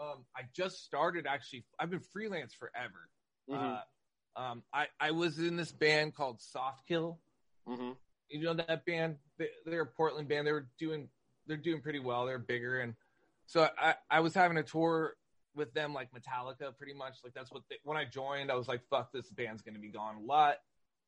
um, 0.00 0.24
I 0.36 0.42
just 0.54 0.84
started 0.84 1.26
actually. 1.26 1.64
I've 1.78 1.90
been 1.90 2.00
freelance 2.00 2.54
forever. 2.54 3.08
Mhm. 3.48 3.82
Uh, 4.36 4.40
um, 4.40 4.62
I 4.72 4.88
I 4.98 5.10
was 5.10 5.38
in 5.38 5.56
this 5.56 5.72
band 5.72 6.14
called 6.14 6.40
Soft 6.40 6.86
Kill. 6.86 7.20
Mhm. 7.68 7.96
You 8.28 8.42
know 8.42 8.54
that 8.54 8.84
band? 8.86 9.18
They, 9.38 9.50
they're 9.66 9.82
a 9.82 9.86
Portland 9.86 10.28
band. 10.28 10.46
They 10.46 10.52
were 10.52 10.68
doing 10.78 11.08
they're 11.46 11.56
doing 11.56 11.82
pretty 11.82 11.98
well. 11.98 12.26
They're 12.26 12.38
bigger, 12.38 12.80
and 12.80 12.94
so 13.46 13.68
I 13.78 13.96
I 14.08 14.20
was 14.20 14.34
having 14.34 14.56
a 14.56 14.62
tour 14.62 15.16
with 15.54 15.72
them 15.74 15.92
like 15.92 16.08
Metallica, 16.12 16.76
pretty 16.76 16.94
much. 16.94 17.18
Like 17.24 17.34
that's 17.34 17.50
what 17.50 17.62
they, 17.68 17.76
when 17.82 17.96
I 17.96 18.04
joined, 18.04 18.50
I 18.50 18.54
was 18.54 18.68
like, 18.68 18.82
fuck, 18.88 19.12
this 19.12 19.28
band's 19.30 19.62
gonna 19.62 19.80
be 19.80 19.90
gone 19.90 20.16
a 20.16 20.20
lot. 20.20 20.58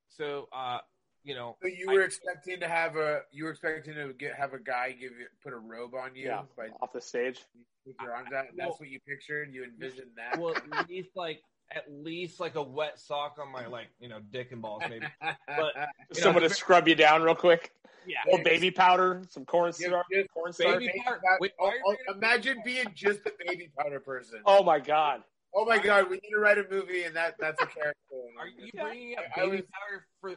So, 0.09 0.49
uh, 0.53 0.79
you 1.25 1.35
know, 1.35 1.57
So 1.63 1.69
you 1.69 1.87
were 1.93 2.03
expecting 2.03 2.61
to 2.61 2.69
have 2.69 2.97
a 2.97 3.21
you 3.31 3.45
were 3.45 3.51
expecting 3.51 3.95
to 3.95 4.13
get 4.15 4.35
have 4.35 4.53
a 4.55 4.59
guy 4.59 4.91
give 4.93 5.13
you 5.13 5.27
put 5.43 5.53
a 5.53 5.57
robe 5.59 5.95
on 5.95 6.15
you 6.15 6.27
Yeah, 6.27 6.43
by 6.57 6.69
off 6.81 6.93
the 6.93 7.01
stage. 7.01 7.41
with 7.87 7.97
your 8.01 8.13
arms 8.15 8.33
out. 8.33 8.47
That's 8.57 8.57
Well- 8.59 8.77
what 8.79 8.89
you 8.89 9.01
pictured. 9.07 9.53
You 9.53 9.65
envisioned 9.65 10.11
that. 10.17 10.39
well, 10.39 10.55
at 10.73 10.89
least 10.89 11.11
like 11.17 11.41
at 11.75 11.85
least 11.91 12.39
like 12.39 12.55
a 12.57 12.63
wet 12.63 12.99
sock 12.99 13.37
on 13.41 13.51
my 13.51 13.67
like 13.67 13.89
you 13.99 14.09
know 14.09 14.21
dick 14.31 14.53
and 14.53 14.61
balls 14.63 14.83
maybe. 14.89 15.07
but- 15.21 15.37
You 15.47 15.81
know, 15.81 15.87
Someone 16.13 16.43
to 16.43 16.51
scrub 16.51 16.87
you 16.89 16.95
down 16.95 17.23
real 17.23 17.35
quick. 17.35 17.73
Yeah. 18.05 18.17
A 18.27 18.31
little 18.31 18.45
baby 18.45 18.71
powder, 18.73 19.23
some 19.29 19.45
corn 19.45 19.69
Give- 19.71 19.77
syrup, 19.77 20.07
just 20.13 20.29
corn 20.31 20.53
syrup. 20.53 20.81
Baby 20.81 20.87
baby 20.89 21.03
powder- 21.05 21.21
powder- 21.25 21.39
wait, 21.41 21.53
oh, 21.61 21.67
why 21.67 21.71
are 21.73 21.77
you 21.77 21.97
oh, 22.09 22.13
imagine 22.15 22.61
being 22.65 22.87
just 22.95 23.21
a 23.27 23.33
baby 23.47 23.71
powder 23.79 24.01
person. 24.01 24.43
Oh 24.45 24.63
my 24.65 24.81
god. 24.81 25.23
Oh 25.55 25.65
my 25.65 25.79
god, 25.79 26.09
we 26.11 26.17
need 26.17 26.31
to 26.31 26.39
write 26.39 26.59
a 26.59 26.65
movie 26.69 27.05
and 27.05 27.15
that 27.15 27.37
that's 27.39 27.61
a 27.63 27.67
character. 27.67 27.95
Are 28.39 28.49
you 28.49 28.71
Yeah. 28.75 28.83
bringing 28.85 29.17
up 29.19 29.25
I- 29.37 29.41
I 29.41 29.45
baby 29.45 29.57
was- 29.59 29.67
powder 29.73 30.07
for? 30.21 30.37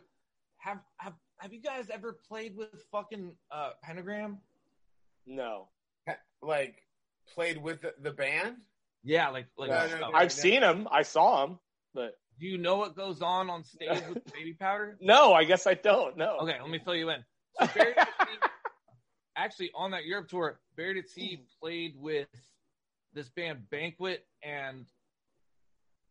Have 0.66 0.80
have 0.98 1.14
have 1.38 1.54
you 1.54 1.62
guys 1.62 1.86
ever 1.94 2.18
played 2.28 2.58
with 2.58 2.70
fucking 2.92 3.34
uh, 3.52 3.72
pentagram? 3.84 4.40
No. 5.28 5.68
like 6.42 6.78
played 7.36 7.62
with 7.62 7.82
the, 7.82 7.94
the 8.02 8.10
band? 8.10 8.56
Yeah, 9.04 9.30
like 9.30 9.46
like. 9.58 9.70
No, 9.70 9.88
no, 9.88 10.10
no. 10.10 10.18
I've 10.18 10.32
seen 10.32 10.64
him. 10.64 10.88
I 10.92 11.04
saw 11.04 11.46
him, 11.46 11.60
but 11.94 12.18
Do 12.40 12.48
you 12.48 12.58
know 12.58 12.78
what 12.78 12.96
goes 12.96 13.22
on 13.22 13.48
on 13.48 13.64
stage 13.64 14.02
with 14.10 14.26
baby 14.34 14.54
powder? 14.54 14.98
no, 15.00 15.34
I 15.34 15.44
guess 15.44 15.68
I 15.68 15.76
don't. 15.76 16.18
No. 16.18 16.38
Okay, 16.42 16.60
let 16.60 16.70
me 16.72 16.80
fill 16.80 16.96
you 16.96 17.12
in. 17.12 17.24
So 17.60 17.68
Buried 17.68 17.98
at 18.00 18.08
Sea, 18.08 18.38
actually, 19.38 19.72
on 19.76 19.92
that 19.92 20.06
Europe 20.06 20.30
tour, 20.30 20.60
Buried 20.76 20.98
at 20.98 21.08
Sea 21.10 21.46
played 21.62 21.94
with 21.96 22.28
this 23.14 23.30
band 23.30 23.70
Banquet 23.70 24.26
and 24.42 24.88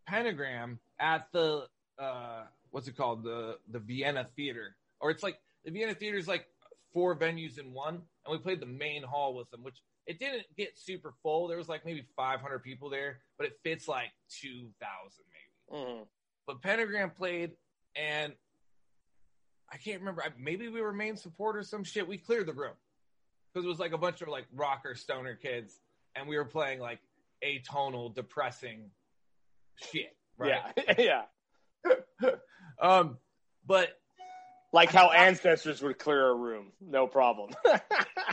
Pentagram 0.07 0.79
at 1.01 1.27
the 1.33 1.67
uh, 1.99 2.45
what's 2.75 2.89
it 2.89 2.97
called 2.97 3.23
the 3.23 3.57
the 3.71 3.79
Vienna 3.79 4.29
Theater, 4.35 4.75
or 4.99 5.11
it's 5.13 5.23
like 5.23 5.39
the 5.65 5.71
Vienna 5.71 5.95
Theater 5.95 6.19
is 6.19 6.27
like 6.27 6.45
four 6.93 7.17
venues 7.17 7.57
in 7.59 7.73
one, 7.73 7.95
and 8.27 8.33
we 8.33 8.39
played 8.39 8.59
the 8.59 8.67
main 8.67 9.05
hall 9.05 9.33
with 9.37 9.49
them, 9.53 9.63
which 9.63 9.77
it 10.07 10.19
didn't 10.19 10.45
get 10.57 10.77
super 10.77 11.15
full. 11.23 11.47
There 11.47 11.57
was 11.57 11.69
like 11.69 11.85
maybe 11.87 12.05
500 12.17 12.59
people 12.65 12.91
there, 12.91 13.21
but 13.39 13.47
it 13.47 13.53
fits 13.63 13.87
like 13.87 14.11
2,000 14.41 15.25
maybe 15.71 15.85
Mhm. 15.85 16.07
but 16.49 16.61
Pentagram 16.63 17.11
played, 17.13 17.57
and 17.95 18.35
I 19.71 19.77
can't 19.77 20.01
remember. 20.01 20.23
I- 20.25 20.33
Maybe 20.37 20.69
we 20.69 20.81
were 20.83 20.93
main 20.93 21.17
support 21.17 21.57
or 21.57 21.63
some 21.63 21.85
shit. 21.85 22.07
We 22.09 22.19
cleared 22.19 22.47
the 22.47 22.53
room 22.53 22.75
because 23.53 23.65
it 23.65 23.69
was 23.69 23.79
like 23.79 23.93
a 23.93 23.99
bunch 23.99 24.21
of 24.21 24.27
like 24.29 24.47
rocker 24.53 24.97
stoner 24.97 25.37
kids, 25.37 25.79
and 26.17 26.27
we 26.29 26.37
were 26.37 26.45
playing 26.45 26.81
like 26.81 26.99
atonal, 27.45 28.13
depressing 28.15 28.91
shit. 29.77 30.17
Right? 30.37 30.73
Yeah. 30.99 31.25
yeah. 31.85 32.31
Um, 32.81 33.19
but 33.67 33.91
Like 34.73 34.91
how 34.91 35.11
ancestors 35.11 35.83
would 35.83 35.99
clear 35.99 36.29
a 36.29 36.35
room. 36.35 36.73
No 36.81 37.07
problem. 37.07 37.51
it 37.65 37.83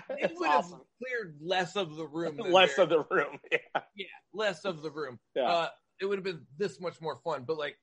It's 0.09 0.39
would 0.39 0.49
have 0.49 0.65
awesome. 0.65 0.81
cleared 0.97 1.37
less 1.41 1.75
of 1.75 1.95
the 1.95 2.05
room. 2.07 2.37
Less 2.37 2.77
of 2.77 2.89
the 2.89 3.03
room. 3.09 3.39
Yeah. 3.51 3.81
yeah, 3.95 4.05
less 4.33 4.65
of 4.65 4.81
the 4.81 4.91
room. 4.91 5.19
Yeah. 5.35 5.43
Uh, 5.49 5.67
it 5.99 6.05
would 6.05 6.17
have 6.17 6.23
been 6.25 6.41
this 6.57 6.79
much 6.81 6.99
more 6.99 7.17
fun. 7.23 7.43
But 7.45 7.57
like, 7.57 7.77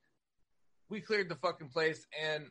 we 0.90 1.00
cleared 1.00 1.28
the 1.28 1.36
fucking 1.36 1.68
place, 1.68 2.06
and 2.20 2.46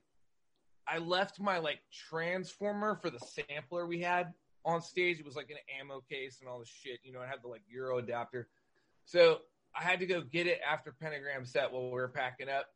I 0.88 0.99
left 0.99 1.39
my 1.41 1.58
like 1.58 1.80
transformer 2.10 2.95
for 3.01 3.10
the 3.10 3.20
sampler 3.20 3.86
we 3.86 3.99
had 4.01 4.34
on 4.64 4.82
stage. 4.82 5.20
It 5.20 5.26
was 5.26 5.36
like 5.36 5.49
an 5.49 5.58
ammo 5.80 6.01
case 6.10 6.38
and 6.39 6.49
all 6.49 6.60
this 6.60 6.70
shit. 6.70 6.99
You 7.03 7.12
know, 7.14 7.22
it 7.22 7.28
had 7.28 7.41
the 7.41 7.47
like 7.49 7.64
Euro 7.70 7.97
adapter. 7.97 8.47
So 9.05 9.39
I 9.76 9.84
had 9.84 9.99
to 9.99 10.05
go 10.05 10.22
get 10.22 10.47
it 10.47 10.60
after 10.66 10.93
Pentagram 11.01 11.45
set 11.45 11.72
while 11.72 11.86
we 11.86 11.91
were 11.91 12.08
packing 12.08 12.47
up, 12.49 12.68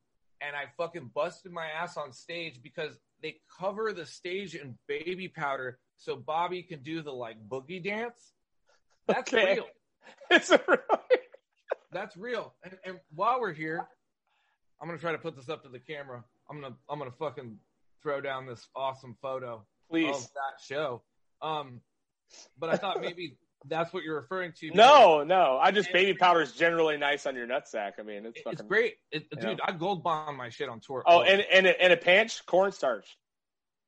and 0.42 0.56
I 0.56 0.64
fucking 0.78 1.12
busted 1.14 1.52
my 1.52 1.68
ass 1.68 1.98
on 1.98 2.12
stage 2.12 2.62
because 2.62 2.98
they 3.22 3.38
cover 3.60 3.94
the 3.94 4.06
stage 4.06 4.56
in 4.56 4.76
baby 4.88 5.28
powder 5.28 5.80
so 5.98 6.16
Bobby 6.16 6.64
can 6.64 6.82
do 6.82 7.02
the 7.02 7.12
like 7.14 7.38
boogie 7.48 7.84
dance. 7.84 8.34
That's 9.08 9.32
Okay. 9.34 9.56
real. 9.56 9.66
It's 10.32 10.50
a 10.50 10.60
That's 11.92 12.18
real. 12.18 12.54
And, 12.64 12.78
and 12.86 13.00
while 13.14 13.40
we're 13.40 13.54
here, 13.54 13.86
I'm 14.82 14.88
gonna 14.88 14.98
try 15.00 15.12
to 15.12 15.18
put 15.18 15.36
this 15.36 15.48
up 15.50 15.64
to 15.64 15.70
the 15.70 15.80
camera. 15.80 16.24
I'm 16.50 16.60
gonna 16.60 16.76
I'm 16.90 16.98
gonna 17.00 17.12
fucking 17.12 17.58
throw 18.02 18.20
down 18.20 18.48
this 18.48 18.68
awesome 18.76 19.16
photo 19.22 19.64
please. 19.90 20.16
of 20.16 20.22
that 20.34 20.60
show. 20.66 21.04
Um, 21.42 21.82
but 22.58 22.70
I 22.70 22.78
thought 22.78 23.00
maybe 23.02 23.38
that's 23.66 23.94
what 23.94 24.04
you're 24.04 24.16
referring 24.16 24.54
to. 24.60 24.72
No, 24.72 25.24
no. 25.24 25.58
I 25.62 25.72
just 25.72 25.92
baby 25.94 26.18
powder 26.18 26.42
is 26.42 26.54
generally 26.54 26.98
nice 26.98 27.26
on 27.26 27.36
your 27.36 27.48
nutsack. 27.48 27.94
I 28.00 28.04
mean, 28.04 28.26
it's 28.26 28.38
it- 28.40 28.44
fucking 28.44 28.60
it's 28.60 28.68
great, 28.68 28.96
it, 29.12 29.28
Yeah. 29.36 29.42
dude. 29.42 29.62
I 29.64 29.72
gold 29.72 30.04
bond 30.04 30.38
my 30.38 30.50
shit 30.50 30.70
on 30.70 30.80
tour. 30.80 31.04
Oh, 31.06 31.20
oh, 31.20 31.22
and 31.22 31.42
and 31.42 31.68
a, 31.68 31.82
and 31.82 31.94
a 31.94 31.98
pinch 31.98 32.46
cornstarch. 32.46 33.18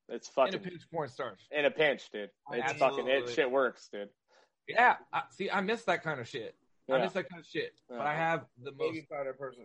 It's 0.08 0.28
in 0.28 0.32
a 0.42 0.46
fucking 0.46 0.60
pinch 0.60 0.82
porn 0.92 1.08
stars. 1.08 1.40
in 1.50 1.64
a 1.64 1.70
pinch, 1.70 2.10
dude. 2.12 2.30
It's 2.52 2.72
fucking 2.74 3.08
it. 3.08 3.30
Shit 3.30 3.50
works, 3.50 3.88
dude. 3.92 4.10
Yeah, 4.68 4.96
I, 5.12 5.22
see, 5.30 5.50
I 5.50 5.60
miss 5.60 5.82
that 5.84 6.02
kind 6.02 6.20
of 6.20 6.28
shit. 6.28 6.54
I 6.90 6.98
miss 6.98 7.12
that 7.14 7.28
kind 7.30 7.40
of 7.40 7.46
shit. 7.46 7.72
But 7.88 8.00
I 8.00 8.14
have 8.14 8.44
the 8.62 8.70
most 8.72 8.92
Baby 8.92 9.06
powder 9.10 9.32
person. 9.32 9.64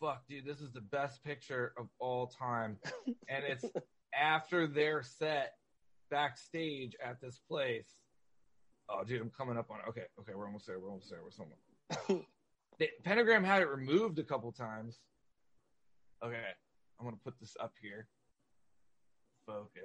fuck, 0.00 0.22
dude, 0.28 0.44
this 0.46 0.60
is 0.60 0.72
the 0.72 0.80
best 0.80 1.22
picture 1.24 1.72
of 1.76 1.88
all 1.98 2.28
time. 2.28 2.78
and 3.28 3.44
it's 3.44 3.64
after 4.14 4.66
their 4.68 5.02
set 5.02 5.54
backstage 6.10 6.94
at 7.04 7.20
this 7.20 7.40
place. 7.48 7.88
Oh, 8.88 9.02
dude, 9.04 9.20
I'm 9.20 9.30
coming 9.30 9.56
up 9.56 9.70
on 9.70 9.78
it. 9.78 9.88
Okay, 9.88 10.04
okay, 10.20 10.32
we're 10.34 10.46
almost 10.46 10.66
there. 10.66 10.78
We're 10.78 10.88
almost 10.88 11.10
there. 11.10 11.20
We're 11.22 11.30
somewhere. 11.30 12.24
the, 12.78 12.88
Pentagram 13.04 13.44
had 13.44 13.62
it 13.62 13.68
removed 13.68 14.18
a 14.18 14.22
couple 14.22 14.52
times. 14.52 14.98
Okay, 16.24 16.36
I'm 16.98 17.04
gonna 17.06 17.16
put 17.24 17.34
this 17.40 17.56
up 17.60 17.72
here. 17.80 18.08
Focus. 19.46 19.82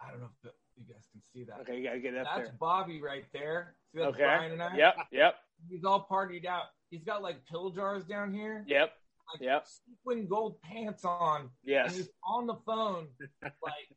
I 0.00 0.10
don't 0.10 0.20
know 0.20 0.28
if 0.44 0.52
you 0.76 0.84
guys 0.92 1.06
can 1.12 1.20
see 1.32 1.44
that. 1.44 1.60
Okay, 1.60 1.76
you 1.78 1.84
gotta 1.84 1.98
get 2.00 2.16
up 2.16 2.26
That's 2.34 2.48
there. 2.48 2.56
Bobby 2.58 3.02
right 3.02 3.24
there. 3.32 3.74
See 3.92 3.98
that's 4.00 4.14
Okay. 4.14 4.22
Brian 4.24 4.52
and 4.52 4.62
I? 4.62 4.76
Yep, 4.76 4.96
yep, 5.12 5.34
He's 5.68 5.84
all 5.84 6.06
partied 6.10 6.46
out. 6.46 6.64
He's 6.90 7.04
got 7.04 7.22
like 7.22 7.44
pill 7.46 7.70
jars 7.70 8.04
down 8.04 8.32
here. 8.32 8.64
yep, 8.66 8.92
Like 9.34 9.42
Yep. 9.42 9.66
sequin 9.66 10.26
gold 10.26 10.60
pants 10.62 11.04
on. 11.04 11.40
And 11.42 11.50
yes. 11.64 11.96
he's 11.96 12.08
on 12.26 12.46
the 12.46 12.56
phone, 12.66 13.08
like, 13.42 13.88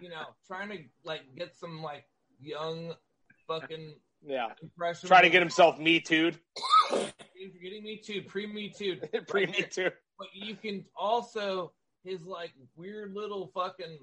you 0.00 0.08
know, 0.08 0.24
trying 0.46 0.70
to 0.70 0.78
like 1.04 1.22
get 1.36 1.54
some 1.56 1.82
like 1.82 2.04
young 2.40 2.94
fucking 3.46 3.94
Yeah. 4.22 4.52
impression. 4.62 5.08
Trying 5.08 5.22
to 5.24 5.30
get 5.30 5.42
himself 5.42 5.78
me. 5.78 6.02
You're 6.08 6.32
getting 7.62 7.82
me 7.84 7.96
too, 7.98 8.22
pre 8.22 8.46
me 8.46 8.70
too. 8.70 8.98
Pre 9.28 9.46
me 9.46 9.62
too. 9.70 9.90
But 10.18 10.28
you 10.34 10.54
can 10.56 10.84
also 10.96 11.72
his 12.04 12.24
like 12.26 12.52
weird 12.76 13.14
little 13.14 13.48
fucking, 13.54 13.98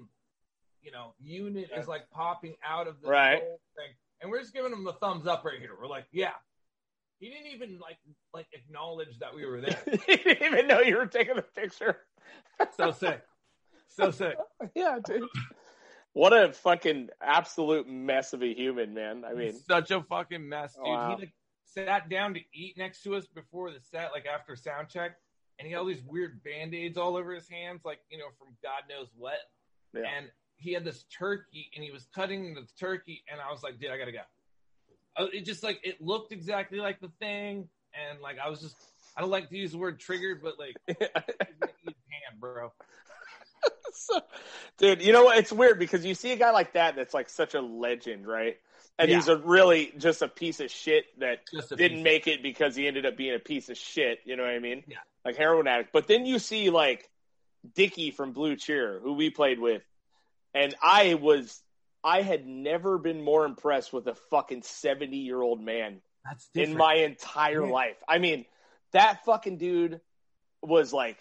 you 0.82 0.90
know, 0.92 1.14
unit 1.20 1.70
is 1.76 1.88
like 1.88 2.08
popping 2.10 2.54
out 2.64 2.86
of 2.86 3.00
the 3.00 3.08
Right. 3.08 3.40
whole 3.40 3.60
thing, 3.76 3.94
and 4.20 4.30
we're 4.30 4.40
just 4.40 4.52
giving 4.54 4.72
him 4.72 4.84
the 4.84 4.92
thumbs 4.94 5.26
up 5.26 5.44
right 5.44 5.58
here. 5.58 5.70
We're 5.80 5.86
like, 5.88 6.06
yeah, 6.12 6.32
He 7.18 7.28
didn't 7.30 7.46
even 7.48 7.78
like 7.78 7.98
like 8.34 8.46
acknowledge 8.52 9.18
that 9.20 9.34
we 9.34 9.44
were 9.46 9.60
there. 9.60 9.80
he 10.06 10.16
didn't 10.16 10.42
even 10.52 10.66
know 10.66 10.80
you 10.80 10.96
were 10.96 11.06
taking 11.06 11.38
a 11.38 11.42
picture. 11.42 11.98
So 12.76 12.90
sick. 12.92 13.22
So 13.88 14.10
sick. 14.10 14.36
yeah, 14.74 14.98
dude. 15.04 15.28
What 16.14 16.32
a 16.32 16.52
fucking 16.52 17.08
absolute 17.22 17.88
mess 17.88 18.32
of 18.32 18.42
a 18.42 18.52
human, 18.54 18.92
man. 18.92 19.24
I 19.24 19.32
mean, 19.32 19.54
such 19.66 19.90
a 19.90 20.02
fucking 20.02 20.46
mess, 20.46 20.74
dude. 20.74 20.84
Wow. 20.84 21.16
He 21.16 21.22
like 21.22 21.32
sat 21.64 22.08
down 22.10 22.34
to 22.34 22.40
eat 22.52 22.76
next 22.76 23.02
to 23.04 23.14
us 23.14 23.26
before 23.26 23.70
the 23.70 23.80
set, 23.80 24.10
like 24.12 24.26
after 24.26 24.54
sound 24.54 24.88
check, 24.88 25.12
and 25.58 25.66
he 25.66 25.72
had 25.72 25.78
all 25.78 25.86
these 25.86 26.02
weird 26.06 26.42
band 26.44 26.74
aids 26.74 26.98
all 26.98 27.16
over 27.16 27.32
his 27.32 27.48
hands, 27.48 27.80
like 27.84 28.00
you 28.10 28.18
know 28.18 28.26
from 28.38 28.48
God 28.62 28.82
knows 28.90 29.08
what. 29.16 29.38
yeah. 29.94 30.02
And 30.16 30.26
he 30.56 30.72
had 30.74 30.84
this 30.84 31.04
turkey, 31.04 31.70
and 31.74 31.82
he 31.82 31.90
was 31.90 32.06
cutting 32.14 32.54
the 32.54 32.66
turkey, 32.78 33.24
and 33.32 33.40
I 33.40 33.50
was 33.50 33.62
like, 33.62 33.80
dude, 33.80 33.90
I 33.90 33.96
gotta 33.98 34.12
go. 34.12 34.18
Uh, 35.16 35.26
It 35.32 35.44
just 35.44 35.62
like 35.62 35.80
it 35.82 36.00
looked 36.00 36.30
exactly 36.32 36.78
like 36.78 37.00
the 37.00 37.10
thing, 37.20 37.68
and 37.94 38.20
like 38.20 38.36
I 38.38 38.48
was 38.50 38.60
just. 38.60 38.76
I 39.14 39.20
don't 39.20 39.28
like 39.30 39.50
to 39.50 39.56
use 39.58 39.72
the 39.72 39.78
word 39.78 40.00
triggered, 40.00 40.40
but 40.42 40.58
like, 40.58 40.74
he's 40.86 40.96
gonna 40.96 41.22
eat 41.84 41.84
his 41.84 41.94
hand, 42.10 42.40
bro. 42.40 42.72
So- 43.92 44.20
dude, 44.78 45.02
you 45.02 45.12
know 45.12 45.24
what? 45.24 45.38
It's 45.38 45.52
weird 45.52 45.78
because 45.78 46.04
you 46.04 46.14
see 46.14 46.32
a 46.32 46.36
guy 46.36 46.50
like 46.50 46.72
that 46.74 46.96
that's 46.96 47.14
like 47.14 47.28
such 47.28 47.54
a 47.54 47.60
legend, 47.60 48.26
right? 48.26 48.56
And 48.98 49.08
Yeah. 49.10 49.16
he's 49.16 49.28
a 49.28 49.36
really 49.36 49.92
just 49.98 50.22
a 50.22 50.28
piece 50.28 50.60
of 50.60 50.70
shit 50.70 51.04
that 51.20 51.40
didn't 51.76 52.02
make 52.02 52.26
it 52.26 52.42
because 52.42 52.76
he 52.76 52.86
ended 52.86 53.06
up 53.06 53.16
being 53.16 53.34
a 53.34 53.38
piece 53.38 53.68
of 53.68 53.76
shit. 53.76 54.20
You 54.24 54.36
know 54.36 54.42
what 54.42 54.52
I 54.52 54.58
mean? 54.58 54.84
Yeah. 54.86 54.98
Like 55.24 55.36
heroin 55.36 55.66
addict. 55.66 55.92
But 55.92 56.08
then 56.08 56.26
you 56.26 56.38
see 56.38 56.70
like 56.70 57.08
Dickie 57.74 58.10
from 58.10 58.32
Blue 58.32 58.56
Cheer, 58.56 59.00
who 59.02 59.12
we 59.14 59.30
played 59.30 59.58
with, 59.60 59.82
and 60.52 60.74
I 60.82 61.14
was, 61.14 61.62
I 62.04 62.22
had 62.22 62.46
never 62.46 62.98
been 62.98 63.22
more 63.24 63.44
impressed 63.46 63.92
with 63.92 64.06
a 64.08 64.14
fucking 64.30 64.62
seventy 64.62 65.18
year 65.18 65.40
old 65.40 65.60
man 65.62 66.02
That's 66.24 66.48
in 66.54 66.76
my 66.76 66.94
entire 66.96 67.64
Yeah. 67.64 67.72
life. 67.72 67.96
I 68.08 68.18
mean, 68.18 68.44
that 68.92 69.24
fucking 69.24 69.56
dude 69.58 70.00
was 70.60 70.92
like 70.92 71.16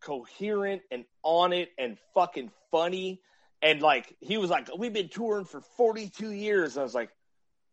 coherent 0.00 0.82
and 0.90 1.04
on 1.22 1.52
it 1.52 1.70
and 1.78 1.98
fucking 2.14 2.50
funny. 2.70 3.20
And 3.60 3.80
like, 3.80 4.14
he 4.20 4.36
was 4.36 4.50
like, 4.50 4.68
we've 4.76 4.92
been 4.92 5.08
touring 5.08 5.44
for 5.44 5.60
42 5.76 6.32
years. 6.32 6.76
I 6.76 6.82
was 6.82 6.94
like, 6.94 7.10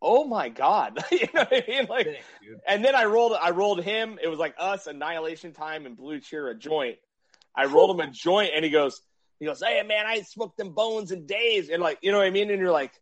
oh 0.01 0.23
my 0.23 0.49
God. 0.49 0.99
you 1.11 1.27
know 1.33 1.45
what 1.49 1.53
I 1.53 1.63
mean? 1.67 1.87
Like, 1.89 2.23
and 2.67 2.83
then 2.83 2.95
I 2.95 3.05
rolled, 3.05 3.33
I 3.39 3.51
rolled 3.51 3.83
him. 3.83 4.19
It 4.21 4.27
was 4.27 4.39
like 4.39 4.55
us, 4.57 4.87
Annihilation 4.87 5.53
Time, 5.53 5.85
and 5.85 5.97
Blue 5.97 6.19
Cheer 6.19 6.49
a 6.49 6.55
joint. 6.55 6.97
I 7.55 7.65
rolled 7.65 7.91
him 7.91 8.07
a 8.07 8.11
joint, 8.11 8.51
and 8.55 8.63
he 8.63 8.71
goes, 8.71 9.01
he 9.39 9.45
goes, 9.45 9.61
hey 9.61 9.81
man, 9.83 10.05
I 10.05 10.15
ain't 10.15 10.27
smoked 10.27 10.57
them 10.57 10.73
bones 10.73 11.11
in 11.11 11.25
days, 11.25 11.69
and 11.69 11.81
like, 11.81 11.99
you 12.01 12.11
know 12.11 12.19
what 12.19 12.27
I 12.27 12.29
mean? 12.29 12.49
And 12.51 12.59
you're 12.59 12.71
like, 12.71 12.93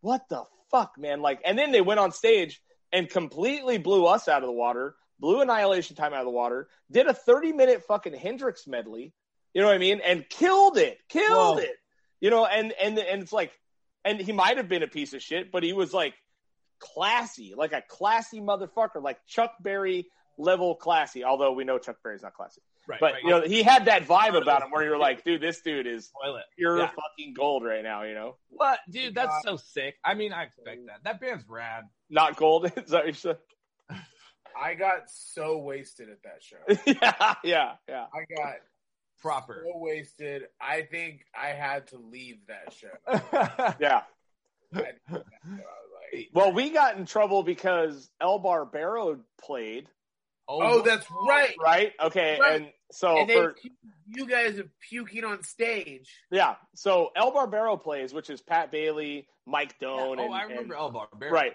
what 0.00 0.28
the 0.28 0.44
fuck, 0.70 0.98
man? 0.98 1.22
Like, 1.22 1.40
and 1.44 1.58
then 1.58 1.72
they 1.72 1.80
went 1.80 2.00
on 2.00 2.12
stage 2.12 2.60
and 2.92 3.08
completely 3.08 3.78
blew 3.78 4.06
us 4.06 4.28
out 4.28 4.42
of 4.42 4.46
the 4.46 4.52
water, 4.52 4.94
blew 5.20 5.40
Annihilation 5.40 5.96
Time 5.96 6.12
out 6.12 6.20
of 6.20 6.24
the 6.26 6.30
water, 6.30 6.68
did 6.90 7.06
a 7.06 7.14
30 7.14 7.52
minute 7.52 7.82
fucking 7.86 8.14
Hendrix 8.14 8.66
medley, 8.66 9.12
you 9.54 9.60
know 9.62 9.68
what 9.68 9.74
I 9.74 9.78
mean? 9.78 10.00
And 10.04 10.28
killed 10.28 10.76
it, 10.78 10.98
killed 11.08 11.56
Whoa. 11.58 11.62
it, 11.62 11.76
you 12.20 12.30
know. 12.30 12.44
And 12.46 12.72
and 12.80 12.98
and 12.98 13.22
it's 13.22 13.32
like, 13.32 13.52
and 14.04 14.20
he 14.20 14.32
might 14.32 14.56
have 14.58 14.68
been 14.68 14.82
a 14.82 14.88
piece 14.88 15.12
of 15.14 15.22
shit, 15.22 15.50
but 15.50 15.62
he 15.62 15.72
was 15.72 15.92
like 15.94 16.14
classy, 16.78 17.54
like 17.56 17.72
a 17.72 17.82
classy 17.88 18.40
motherfucker, 18.40 19.02
like 19.02 19.18
Chuck 19.26 19.52
Berry 19.60 20.06
level 20.38 20.74
classy. 20.74 21.24
Although 21.24 21.52
we 21.52 21.64
know 21.64 21.78
Chuck 21.78 21.96
Berry's 22.04 22.22
not 22.22 22.34
classy, 22.34 22.60
Right, 22.88 23.00
but 23.00 23.12
right. 23.14 23.22
you 23.24 23.30
know 23.30 23.40
he 23.42 23.62
had 23.62 23.86
that 23.86 24.06
vibe 24.06 24.40
about 24.40 24.62
him 24.62 24.70
where 24.70 24.84
you're 24.84 24.98
like, 24.98 25.24
dude, 25.24 25.40
this 25.40 25.60
dude 25.62 25.86
is 25.86 26.10
pure 26.56 26.78
Yeah. 26.78 26.88
fucking 26.90 27.34
gold 27.34 27.64
right 27.64 27.82
now. 27.82 28.02
You 28.02 28.14
know, 28.14 28.36
What, 28.50 28.78
dude? 28.90 29.14
That's 29.14 29.42
so 29.42 29.56
sick. 29.56 29.96
I 30.04 30.14
mean, 30.14 30.32
I 30.32 30.44
expect 30.44 30.86
that. 30.86 31.02
That 31.04 31.20
band's 31.20 31.44
rad. 31.48 31.84
not 32.10 32.36
gold. 32.36 32.66
Is 32.76 32.90
that 32.90 32.98
what 32.98 33.06
you 33.06 33.12
said? 33.14 33.38
I 34.60 34.74
got 34.74 35.10
so 35.10 35.58
wasted 35.58 36.08
at 36.10 36.22
that 36.22 36.42
show. 36.42 36.56
yeah, 36.86 37.34
yeah, 37.44 37.72
yeah. 37.88 38.06
I 38.12 38.24
got 38.34 38.54
Proper. 39.20 39.62
so 39.64 39.78
wasted. 39.78 40.44
I 40.60 40.82
think 40.82 41.24
I 41.38 41.48
had 41.48 41.88
to 41.88 41.98
leave 41.98 42.38
that 42.48 42.72
show. 42.72 43.74
Yeah. 43.80 44.02
I, 44.74 44.80
I 45.08 45.14
like, 45.14 46.28
Well, 46.34 46.52
we 46.52 46.70
got 46.70 46.96
in 46.96 47.06
trouble 47.06 47.42
because 47.42 48.10
El 48.20 48.40
Barbero 48.40 49.20
played, 49.40 49.88
oh, 50.48 50.78
oh 50.78 50.82
that's 50.82 51.06
right. 51.10 51.54
right? 51.62 51.92
Okay, 52.02 52.38
Right. 52.40 52.60
and 52.62 52.70
so 52.92 53.18
And 53.20 53.30
then 53.30 53.36
for 53.36 53.54
you 54.08 54.26
guys 54.26 54.58
are 54.58 54.68
puking 54.90 55.24
on 55.24 55.42
stage. 55.42 56.10
yeah, 56.30 56.56
so 56.74 57.10
El 57.16 57.32
Barbero 57.32 57.80
plays, 57.80 58.12
which 58.12 58.28
is 58.30 58.40
Pat 58.42 58.70
Bailey, 58.72 59.28
Mike 59.46 59.78
Doan, 59.78 60.18
oh, 60.18 60.24
and, 60.24 60.34
I 60.34 60.42
remember 60.42 60.74
and- 60.74 60.82
El 60.82 60.92
Barbero. 60.92 61.30
right. 61.30 61.54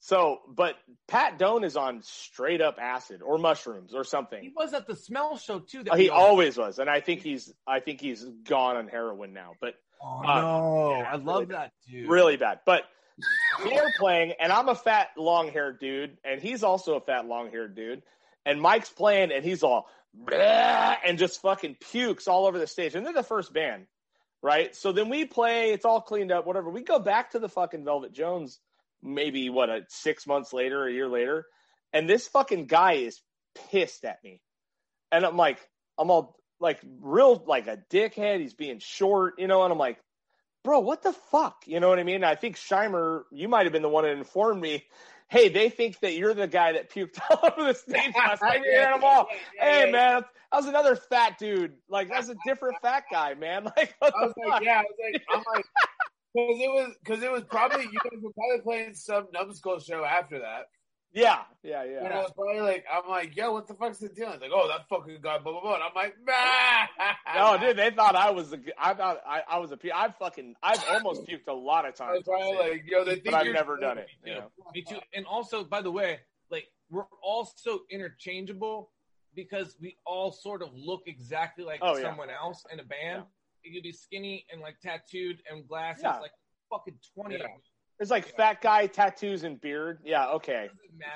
So, 0.00 0.38
but 0.48 0.76
Pat 1.08 1.38
Doan 1.38 1.64
is 1.64 1.76
on 1.76 2.02
straight 2.02 2.60
up 2.60 2.78
acid 2.80 3.20
or 3.22 3.36
mushrooms 3.38 3.94
or 3.94 4.04
something. 4.04 4.40
He 4.42 4.52
was 4.54 4.72
at 4.72 4.86
the 4.86 4.94
Smell 4.94 5.36
Show 5.36 5.58
too. 5.60 5.82
That 5.84 5.96
He 5.96 6.04
we 6.04 6.10
always 6.10 6.56
was, 6.56 6.78
and 6.78 6.88
I 6.88 7.00
think 7.00 7.20
he's 7.22 7.52
I 7.66 7.80
think 7.80 8.00
he's 8.00 8.24
gone 8.24 8.76
on 8.76 8.88
heroin 8.88 9.32
now, 9.32 9.52
but 9.60 9.74
Oh, 10.00 10.20
uh, 10.24 10.40
no, 10.40 10.90
yeah, 10.98 11.08
I 11.08 11.12
really 11.14 11.24
love 11.24 11.48
bad. 11.48 11.56
that 11.58 11.72
dude. 11.90 12.08
really 12.08 12.36
bad. 12.36 12.60
But 12.64 12.84
they're 13.64 13.92
playing, 13.98 14.34
and 14.38 14.52
I'm 14.52 14.68
a 14.68 14.76
fat, 14.76 15.08
long 15.16 15.50
haired 15.50 15.80
dude, 15.80 16.18
and 16.22 16.40
he's 16.40 16.62
also 16.62 16.94
a 16.94 17.00
fat, 17.00 17.26
long 17.26 17.50
haired 17.50 17.74
dude. 17.74 18.02
And 18.46 18.60
Mike's 18.60 18.90
playing, 18.90 19.32
and 19.32 19.44
he's 19.44 19.64
all 19.64 19.88
and 21.04 21.18
just 21.18 21.42
fucking 21.42 21.76
pukes 21.90 22.28
all 22.28 22.46
over 22.46 22.58
the 22.58 22.66
stage. 22.66 22.94
And 22.94 23.04
they're 23.04 23.12
the 23.12 23.22
first 23.24 23.52
band, 23.52 23.86
right? 24.42 24.74
So 24.74 24.92
then 24.92 25.08
we 25.08 25.24
play, 25.24 25.72
it's 25.72 25.84
all 25.84 26.00
cleaned 26.00 26.32
up, 26.32 26.46
whatever. 26.46 26.70
We 26.70 26.82
go 26.82 26.98
back 26.98 27.32
to 27.32 27.38
the 27.38 27.48
fucking 27.48 27.84
Velvet 27.84 28.12
Jones, 28.12 28.60
maybe 29.02 29.50
what, 29.50 29.70
a 29.70 29.82
six 29.88 30.26
months 30.26 30.52
later, 30.52 30.86
a 30.86 30.92
year 30.92 31.08
later, 31.08 31.46
and 31.92 32.08
this 32.08 32.28
fucking 32.28 32.66
guy 32.66 32.94
is 32.94 33.20
pissed 33.70 34.04
at 34.04 34.22
me. 34.24 34.40
And 35.10 35.24
I'm 35.24 35.36
like, 35.36 35.58
I'm 35.98 36.10
all 36.10 36.36
like 36.60 36.80
real 37.00 37.42
like 37.46 37.66
a 37.66 37.78
dickhead. 37.90 38.40
He's 38.40 38.54
being 38.54 38.78
short, 38.78 39.34
you 39.38 39.46
know, 39.46 39.62
and 39.64 39.72
I'm 39.72 39.78
like, 39.78 39.98
bro, 40.64 40.80
what 40.80 41.02
the 41.02 41.12
fuck? 41.12 41.62
You 41.66 41.80
know 41.80 41.88
what 41.88 41.98
I 41.98 42.02
mean? 42.04 42.24
I 42.24 42.34
think 42.34 42.56
Scheimer, 42.56 43.22
you 43.32 43.48
might 43.48 43.64
have 43.64 43.72
been 43.72 43.82
the 43.82 43.88
one 43.88 44.04
that 44.04 44.16
informed 44.16 44.60
me. 44.60 44.84
Hey, 45.28 45.48
they 45.50 45.68
think 45.68 46.00
that 46.00 46.14
you're 46.14 46.34
the 46.34 46.46
guy 46.48 46.72
that 46.72 46.90
puked 46.90 47.18
all 47.30 47.50
over 47.56 47.72
the 47.72 47.78
stage 47.78 48.14
last 48.16 48.42
night. 48.42 48.62
Yeah, 48.64 48.92
I'm 48.94 49.04
all, 49.04 49.28
hey 49.58 49.90
man, 49.90 50.22
that 50.50 50.56
was 50.56 50.66
another 50.66 50.96
fat 50.96 51.38
dude. 51.38 51.74
Like 51.88 52.08
that's 52.08 52.28
a 52.30 52.34
different 52.46 52.76
fat 52.82 53.04
guy, 53.10 53.34
man. 53.34 53.64
Like 53.76 53.94
what 53.98 54.14
I 54.16 54.20
the 54.20 54.26
was 54.26 54.34
fuck? 54.42 54.52
like, 54.54 54.64
yeah, 54.64 54.80
I 54.80 54.82
was 54.82 54.96
like, 55.12 55.22
I'm 55.34 55.44
like, 55.54 55.64
because 56.34 56.60
it 56.60 56.68
was 56.70 56.94
because 57.04 57.22
it 57.22 57.30
was 57.32 57.42
probably 57.44 57.84
you 57.84 57.98
guys 58.04 58.20
were 58.22 58.32
probably 58.32 58.60
playing 58.62 58.94
some 58.94 59.26
numbskull 59.32 59.80
show 59.80 60.04
after 60.04 60.38
that. 60.40 60.66
yeah, 61.12 61.40
yeah, 61.62 61.84
yeah. 61.84 62.04
And 62.04 62.12
I 62.12 62.18
was 62.18 62.32
probably 62.36 62.60
like, 62.60 62.84
I'm 62.92 63.08
like, 63.08 63.34
yo, 63.34 63.52
what 63.52 63.66
the 63.66 63.72
fuck's 63.74 63.96
the 63.98 64.10
deal? 64.10 64.30
It's 64.32 64.42
like, 64.42 64.50
oh, 64.52 64.68
that 64.68 64.86
fucking 64.90 65.18
guy, 65.22 65.38
blah 65.38 65.52
blah 65.52 65.60
blah. 65.62 65.74
And 65.74 65.82
I'm 65.84 65.94
like, 65.94 66.14
nah. 66.26 67.56
No, 67.56 67.58
dude, 67.66 67.78
they 67.78 67.90
thought 67.90 68.14
I 68.14 68.30
was 68.30 68.50
the. 68.50 68.60
I 68.78 68.92
thought 68.94 69.18
I, 69.26 69.40
I 69.48 69.58
was 69.58 69.72
a. 69.72 69.76
pu- 69.78 69.90
I 69.94 70.08
fucking. 70.18 70.54
I've 70.62 70.84
almost 70.90 71.26
puked 71.26 71.48
a 71.48 71.52
lot 71.52 71.86
of 71.86 71.98
I 72.00 72.12
was 72.12 72.22
times, 72.24 72.24
probably 72.26 72.70
like, 72.70 72.82
yo, 72.86 73.04
they 73.04 73.12
think 73.12 73.24
but 73.24 73.34
I've 73.34 73.52
never 73.52 73.78
done 73.78 73.96
it. 73.98 74.08
Me 74.24 74.32
You 74.32 74.34
too. 74.34 74.40
know? 74.40 74.50
Me 74.74 74.82
too. 74.82 74.98
And 75.14 75.24
also, 75.26 75.64
by 75.64 75.80
the 75.80 75.90
way, 75.90 76.20
like 76.50 76.66
we're 76.90 77.04
all 77.22 77.50
so 77.56 77.80
interchangeable 77.90 78.90
because 79.34 79.76
we 79.80 79.96
all 80.06 80.32
sort 80.32 80.62
of 80.62 80.68
look 80.74 81.02
exactly 81.06 81.64
like 81.64 81.80
Oh, 81.82 81.96
yeah. 81.96 82.02
someone 82.02 82.28
else 82.30 82.64
in 82.72 82.80
a 82.80 82.84
band. 82.84 83.22
You 83.64 83.74
could 83.74 83.82
be 83.82 83.92
skinny 83.92 84.46
and 84.50 84.60
like 84.60 84.78
tattooed 84.80 85.42
and 85.50 85.66
glasses, 85.66 86.02
Yeah. 86.04 86.18
like 86.20 86.32
fucking 86.70 86.98
twenty 87.14 87.36
Yeah. 87.36 87.46
There's 87.98 88.10
like 88.10 88.26
fat 88.36 88.60
guy 88.60 88.86
tattoos 88.86 89.42
and 89.42 89.60
beard. 89.60 89.98
Yeah, 90.04 90.28
okay. 90.34 90.70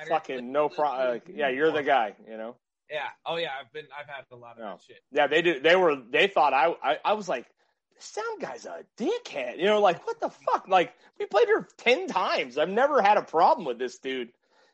Fucking 0.08 0.36
Like, 0.36 0.44
no 0.44 0.68
problem. 0.68 1.08
Like, 1.10 1.28
yeah, 1.32 1.48
you're 1.48 1.70
the 1.70 1.82
guy. 1.84 2.14
You 2.28 2.36
know. 2.36 2.56
Yeah. 2.90 3.06
Oh 3.24 3.36
yeah. 3.36 3.50
I've 3.60 3.72
been. 3.72 3.86
I've 3.98 4.08
had 4.08 4.24
a 4.32 4.36
lot 4.36 4.58
of 4.58 4.64
No. 4.64 4.78
shit. 4.84 4.98
Yeah, 5.12 5.26
they 5.28 5.42
do. 5.42 5.60
They 5.60 5.76
were. 5.76 5.94
They 5.96 6.26
thought 6.26 6.52
I. 6.52 6.74
I, 6.82 6.98
I 7.04 7.12
was 7.12 7.28
like, 7.28 7.46
this 7.94 8.04
sound 8.06 8.40
guy's 8.40 8.66
a 8.66 8.84
dickhead. 8.98 9.58
You 9.58 9.66
know, 9.66 9.80
like 9.80 10.04
what 10.06 10.18
the 10.20 10.28
fuck? 10.30 10.66
Like 10.66 10.92
we 11.20 11.26
played 11.26 11.46
here 11.46 11.68
ten 11.78 12.08
times. 12.08 12.58
I've 12.58 12.68
never 12.68 13.00
had 13.00 13.16
a 13.16 13.22
problem 13.22 13.64
with 13.64 13.78
this 13.78 13.98
dude. 13.98 14.30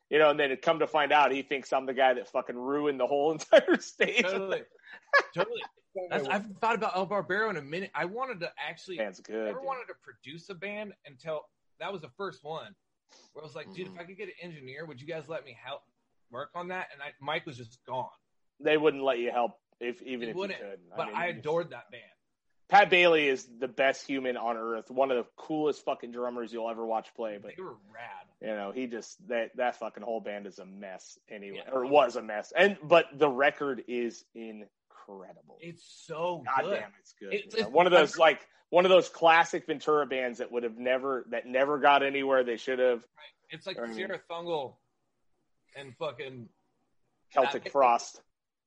You 0.08 0.18
know, 0.18 0.30
and 0.30 0.40
then 0.40 0.50
it 0.50 0.62
come 0.62 0.78
to 0.78 0.86
find 0.86 1.12
out 1.12 1.30
he 1.32 1.42
thinks 1.42 1.70
I'm 1.74 1.84
the 1.84 1.92
guy 1.92 2.14
that 2.14 2.28
fucking 2.28 2.56
ruined 2.56 2.98
the 2.98 3.06
whole 3.06 3.32
entire 3.32 3.78
stage. 3.78 4.22
Totally. 4.22 4.62
totally. 5.34 5.62
That's, 6.10 6.28
I 6.28 6.32
haven't 6.34 6.60
thought 6.60 6.74
about 6.74 6.96
El 6.96 7.06
Barbero 7.06 7.50
in 7.50 7.56
a 7.56 7.62
minute. 7.62 7.90
I 7.94 8.04
wanted 8.06 8.40
to 8.40 8.52
actually. 8.58 8.96
Man's 8.98 9.20
good. 9.20 9.46
never 9.46 9.58
dude. 9.58 9.66
wanted 9.66 9.86
to 9.88 9.94
produce 10.02 10.48
a 10.50 10.54
band 10.54 10.92
until 11.06 11.42
that 11.80 11.92
was 11.92 12.02
the 12.02 12.10
first 12.16 12.44
one. 12.44 12.74
Where 13.32 13.42
I 13.42 13.46
was 13.46 13.54
like, 13.54 13.72
dude, 13.72 13.86
Mm. 13.88 13.94
if 13.94 14.00
I 14.00 14.04
could 14.04 14.16
get 14.18 14.28
an 14.28 14.34
engineer, 14.42 14.84
would 14.84 15.00
you 15.00 15.06
guys 15.06 15.24
let 15.28 15.44
me 15.44 15.56
help 15.62 15.82
work 16.30 16.50
on 16.54 16.68
that? 16.68 16.88
And 16.92 17.00
I, 17.02 17.12
Mike 17.20 17.46
was 17.46 17.56
just 17.56 17.78
gone. 17.86 18.08
They 18.60 18.76
wouldn't 18.76 19.02
let 19.02 19.18
you 19.18 19.30
help 19.30 19.52
if 19.80 20.02
even 20.02 20.20
They 20.20 20.26
if 20.30 20.34
you 20.34 20.40
wouldn't, 20.40 20.60
could. 20.60 20.80
But 20.96 21.06
mean, 21.08 21.16
I 21.16 21.26
you 21.28 21.32
just- 21.34 21.40
adored 21.46 21.70
that 21.70 21.90
band. 21.90 22.02
Pat 22.68 22.90
Bailey 22.90 23.28
is 23.28 23.48
the 23.60 23.66
best 23.68 24.06
human 24.06 24.36
on 24.36 24.58
earth. 24.58 24.90
One 24.90 25.10
of 25.10 25.16
the 25.16 25.24
coolest 25.36 25.82
fucking 25.86 26.10
drummers 26.12 26.52
you'll 26.52 26.68
ever 26.68 26.84
watch 26.84 27.08
play. 27.14 27.38
But 27.40 27.52
They 27.56 27.62
were 27.62 27.76
rad. 27.94 28.26
you 28.42 28.48
know, 28.48 28.72
he 28.72 28.86
just 28.86 29.26
that 29.28 29.56
that 29.56 29.76
fucking 29.76 30.02
whole 30.02 30.20
band 30.20 30.46
is 30.46 30.58
a 30.58 30.66
mess 30.66 31.18
anyway, 31.30 31.62
Yeah. 31.64 31.72
or 31.72 31.86
was 31.86 32.16
a 32.16 32.22
mess. 32.22 32.52
And 32.54 32.76
but 32.82 33.06
the 33.18 33.30
record 33.30 33.84
is 33.88 34.22
incredible. 35.08 35.58
It's 35.60 35.82
so 36.06 36.42
God 36.44 36.64
good. 36.64 36.80
damn, 36.80 36.90
it's 37.00 37.14
good. 37.18 37.32
It's- 37.34 37.54
it's- 37.54 37.70
one 37.70 37.86
of 37.86 37.92
those 37.92 38.18
like 38.18 38.46
one 38.70 38.84
of 38.84 38.90
those 38.90 39.08
classic 39.08 39.66
Ventura 39.66 40.06
bands 40.06 40.38
that 40.38 40.52
would 40.52 40.62
have 40.62 40.76
never 40.76 41.24
that 41.30 41.46
never 41.46 41.78
got 41.78 42.02
anywhere 42.02 42.44
they 42.44 42.56
should 42.56 42.78
have. 42.78 43.02
It's 43.50 43.66
like 43.66 43.78
mean- 43.80 43.96
Cirith 44.08 44.20
Ungol 44.30 44.76
and 45.76 45.96
fucking 45.96 46.48
Celtic 47.32 47.64
Yeah. 47.66 47.70
Frost. 47.70 48.22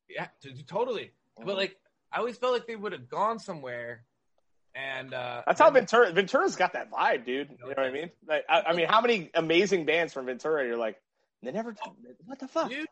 yeah, 0.09 0.27
totally. 0.67 1.13
Mhm. 1.39 1.45
But 1.45 1.55
like, 1.55 1.77
I 2.11 2.17
always 2.19 2.37
felt 2.37 2.53
like 2.53 2.65
they 2.67 2.75
would 2.75 2.91
have 2.91 3.07
gone 3.07 3.39
somewhere, 3.39 4.03
and 4.75 5.13
uh 5.13 5.43
That's 5.45 5.59
how 5.61 5.69
Ventura 5.71 6.11
Ventura's 6.11 6.55
got 6.55 6.73
that 6.73 6.89
vibe, 6.91 7.25
dude. 7.25 7.51
You 7.51 7.57
know 7.59 7.67
what 7.67 7.79
I 7.79 7.91
mean? 7.91 8.11
Like, 8.27 8.45
I, 8.49 8.61
I 8.67 8.73
mean, 8.73 8.87
how 8.87 9.01
many 9.01 9.29
amazing 9.33 9.85
bands 9.85 10.13
from 10.13 10.25
Ventura? 10.25 10.65
You're 10.65 10.77
like, 10.77 11.01
they 11.43 11.51
never. 11.51 11.75
What 12.25 12.39
the 12.39 12.47
fuck? 12.47 12.69
dude, 12.69 12.87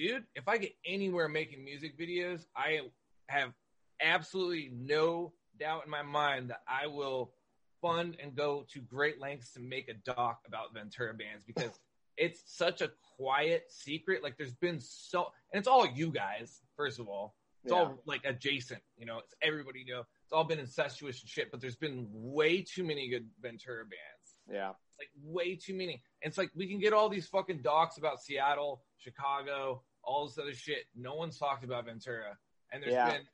dude. 0.00 0.24
If 0.34 0.48
I 0.48 0.56
get 0.58 0.72
anywhere 0.84 1.28
making 1.28 1.64
music 1.64 1.98
videos, 1.98 2.46
I 2.56 2.80
have 3.28 3.52
absolutely 4.00 4.70
no 4.72 5.32
doubt 5.58 5.84
in 5.84 5.90
my 5.90 6.02
mind 6.02 6.50
that 6.50 6.62
I 6.66 6.86
will 6.86 7.32
fund 7.82 8.16
and 8.22 8.34
go 8.34 8.66
to 8.72 8.80
great 8.80 9.20
lengths 9.20 9.52
to 9.54 9.60
make 9.60 9.88
a 9.88 9.94
doc 9.94 10.40
about 10.46 10.72
Ventura 10.74 11.12
bands 11.14 11.44
because 11.44 11.78
it's 12.16 12.42
such 12.46 12.80
a 12.80 12.90
quiet 13.16 13.64
secret. 13.68 14.22
Like, 14.22 14.36
there's 14.38 14.54
been 14.54 14.80
so, 14.80 15.28
and 15.52 15.58
it's 15.58 15.68
all 15.68 15.86
you 15.86 16.10
guys. 16.10 16.60
First 16.76 16.98
of 16.98 17.08
all, 17.08 17.34
it's 17.62 17.72
Yeah. 17.72 17.80
all 17.80 18.02
like 18.06 18.24
adjacent. 18.24 18.80
You 18.96 19.04
know, 19.06 19.18
it's 19.18 19.34
everybody. 19.42 19.80
You 19.86 19.94
know, 19.96 20.04
it's 20.24 20.32
all 20.32 20.44
been 20.44 20.58
incestuous 20.60 21.20
and 21.20 21.28
shit. 21.28 21.50
But 21.50 21.60
there's 21.60 21.76
been 21.76 22.08
way 22.10 22.62
too 22.62 22.84
many 22.84 23.08
good 23.10 23.28
Ventura 23.42 23.84
bands 23.84 24.36
Yeah, 24.50 24.68
like 24.98 25.10
way 25.22 25.56
too 25.56 25.74
many. 25.74 26.02
And 26.22 26.30
it's 26.30 26.38
like 26.38 26.50
we 26.54 26.66
can 26.68 26.78
get 26.80 26.94
all 26.94 27.10
these 27.10 27.26
fucking 27.26 27.60
docs 27.62 27.98
about 27.98 28.22
Seattle, 28.22 28.82
Chicago, 28.96 29.82
all 30.02 30.26
this 30.26 30.38
other 30.38 30.54
shit. 30.54 30.84
No 30.96 31.14
one's 31.14 31.38
talked 31.38 31.64
about 31.64 31.86
Ventura. 31.86 32.36
And 32.72 32.82
there's 32.82 32.92
Yeah. 32.92 33.10
been 33.12 33.28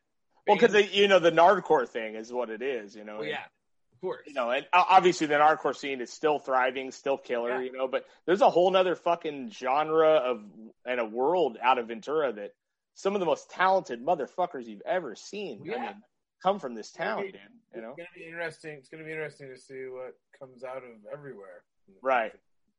well, 0.47 0.57
because 0.57 0.95
you 0.95 1.09
know 1.09 1.19
the 1.19 1.33
Nardcore 1.33 1.89
thing 1.89 2.15
is 2.15 2.33
what 2.33 2.51
it 2.51 2.63
is. 2.63 2.95
You 2.95 3.05
know. 3.05 3.19
well, 3.19 3.27
yeah, 3.27 3.45
of 3.93 4.01
course. 4.01 4.27
You 4.27 4.35
know, 4.35 4.51
and 4.51 4.67
obviously 4.73 5.27
the 5.27 5.35
Nardcore 5.35 5.77
scene 5.77 6.01
is 6.01 6.13
still 6.13 6.39
thriving, 6.39 6.91
still 6.91 7.19
killer. 7.19 7.51
Yeah. 7.51 7.61
You 7.61 7.73
know, 7.73 7.89
but 7.89 8.07
there's 8.27 8.41
a 8.41 8.51
whole 8.51 8.71
nother 8.71 8.95
fucking 8.95 9.51
genre 9.51 10.09
of 10.09 10.45
and 10.85 11.01
a 11.01 11.05
world 11.05 11.59
out 11.61 11.79
of 11.79 11.89
Ventura 11.89 12.33
that 12.33 12.53
some 12.95 13.15
of 13.15 13.21
the 13.21 13.27
most 13.27 13.51
talented 13.51 14.05
motherfuckers 14.05 14.67
you've 14.67 14.83
ever 14.87 15.15
seen. 15.15 15.63
I 15.63 15.79
mean, 15.79 16.03
come 16.43 16.61
from 16.61 16.75
this 16.75 16.93
town, 16.93 17.23
dude. 17.23 17.41
You 17.75 17.83
know. 17.83 17.89
It's 17.91 17.97
gonna 17.99 18.09
be 18.15 18.25
interesting. 18.25 18.79
It's 18.79 18.89
gonna 18.89 19.05
be 19.05 19.13
interesting 19.13 19.49
to 19.49 19.59
see 19.59 19.87
what 19.87 20.17
comes 20.39 20.65
out 20.65 20.79
of 20.79 20.85
everywhere. 21.13 21.65
Right. 22.03 22.33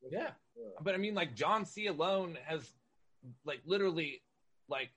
Yeah. 0.10 0.32
But 0.82 0.96
I 0.96 0.98
mean, 0.98 1.14
like 1.16 1.36
John 1.36 1.66
C. 1.66 1.88
alone 1.88 2.38
has 2.46 2.72
like 3.46 3.62
literally 3.66 4.22
like 4.70 4.90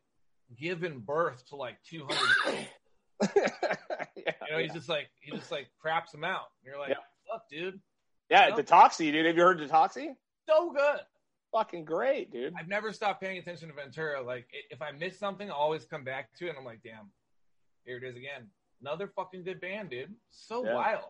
given 0.58 1.00
birth 1.00 1.44
to 1.48 1.56
like 1.56 1.76
200. 1.88 2.18
yeah, 3.36 4.04
you 4.16 4.24
know, 4.50 4.58
he's 4.58 4.72
just 4.72 4.88
like 4.88 5.08
he 5.20 5.30
just 5.36 5.50
like 5.50 5.68
craps 5.80 6.12
them 6.12 6.24
out. 6.24 6.46
And 6.62 6.70
you're 6.70 6.78
like, 6.78 6.90
Yeah. 6.90 6.96
fuck, 7.30 7.48
dude, 7.50 7.80
yeah, 8.30 8.46
you 8.48 8.50
know? 8.56 8.62
Detoxy, 8.62 9.12
dude. 9.12 9.26
Have 9.26 9.36
you 9.36 9.42
heard 9.42 9.58
Detoxy? 9.58 10.14
so 10.48 10.70
good. 10.72 11.00
Fucking 11.52 11.84
great, 11.84 12.30
dude. 12.32 12.54
I've 12.58 12.68
never 12.68 12.92
stopped 12.92 13.20
paying 13.20 13.38
attention 13.38 13.68
to 13.68 13.74
Ventura. 13.74 14.22
Like, 14.22 14.46
if 14.70 14.80
I 14.80 14.92
miss 14.92 15.18
something, 15.18 15.50
I'll 15.50 15.56
always 15.56 15.84
come 15.84 16.04
back 16.04 16.28
to 16.38 16.46
it, 16.46 16.50
and 16.50 16.58
I'm 16.58 16.64
like, 16.64 16.80
damn, 16.84 17.10
here 17.84 17.96
it 17.96 18.04
is 18.04 18.16
again. 18.16 18.46
Another 18.80 19.08
fucking 19.16 19.42
good 19.42 19.60
band, 19.60 19.90
dude. 19.90 20.14
So 20.30 20.64
Yeah. 20.64 20.74
wild. 20.74 21.04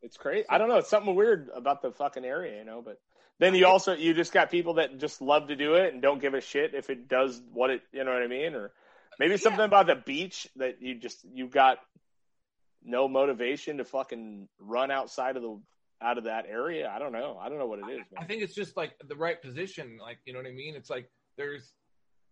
It's 0.00 0.16
crazy. 0.16 0.46
I 0.48 0.56
don't 0.58 0.68
know. 0.68 0.76
It's 0.78 0.88
something 0.88 1.14
weird 1.14 1.48
about 1.54 1.82
the 1.82 1.92
fucking 1.92 2.24
area, 2.24 2.58
you 2.58 2.64
know. 2.64 2.80
But 2.82 3.00
then 3.42 3.56
you 3.56 3.66
also 3.66 3.94
you 3.94 4.14
just 4.14 4.32
got 4.32 4.50
people 4.50 4.74
that 4.74 4.98
just 4.98 5.20
love 5.20 5.48
to 5.48 5.56
do 5.56 5.74
it 5.74 5.92
and 5.92 6.00
don't 6.00 6.20
give 6.20 6.34
a 6.34 6.40
shit 6.40 6.74
if 6.74 6.90
it 6.90 7.08
does 7.08 7.42
what 7.52 7.70
it. 7.70 7.82
You 7.92 8.04
know 8.04 8.12
what 8.12 8.22
I 8.22 8.28
mean? 8.28 8.54
Or 8.54 8.70
maybe 9.18 9.36
something 9.36 9.64
about 9.64 9.88
the 9.88 9.96
beach 9.96 10.48
that 10.56 10.80
you 10.80 10.94
just 10.94 11.24
you 11.34 11.48
got 11.48 11.78
no 12.84 13.08
motivation 13.08 13.78
to 13.78 13.84
fucking 13.84 14.48
run 14.60 14.92
outside 14.92 15.36
of 15.36 15.42
the 15.42 15.60
out 16.00 16.18
of 16.18 16.24
that 16.24 16.46
area. 16.48 16.88
I 16.94 17.00
don't 17.00 17.12
know. 17.12 17.36
I 17.40 17.48
don't 17.48 17.58
know 17.58 17.66
what 17.66 17.80
it 17.80 17.90
is. 17.90 18.02
I 18.16 18.24
think 18.24 18.42
it's 18.42 18.54
just 18.54 18.76
like 18.76 18.92
the 19.08 19.16
right 19.16 19.40
position. 19.42 19.98
Like, 20.00 20.18
you 20.24 20.32
know 20.32 20.38
what 20.38 20.46
I 20.46 20.52
mean? 20.52 20.76
It's 20.76 20.90
like 20.90 21.10
there's 21.36 21.72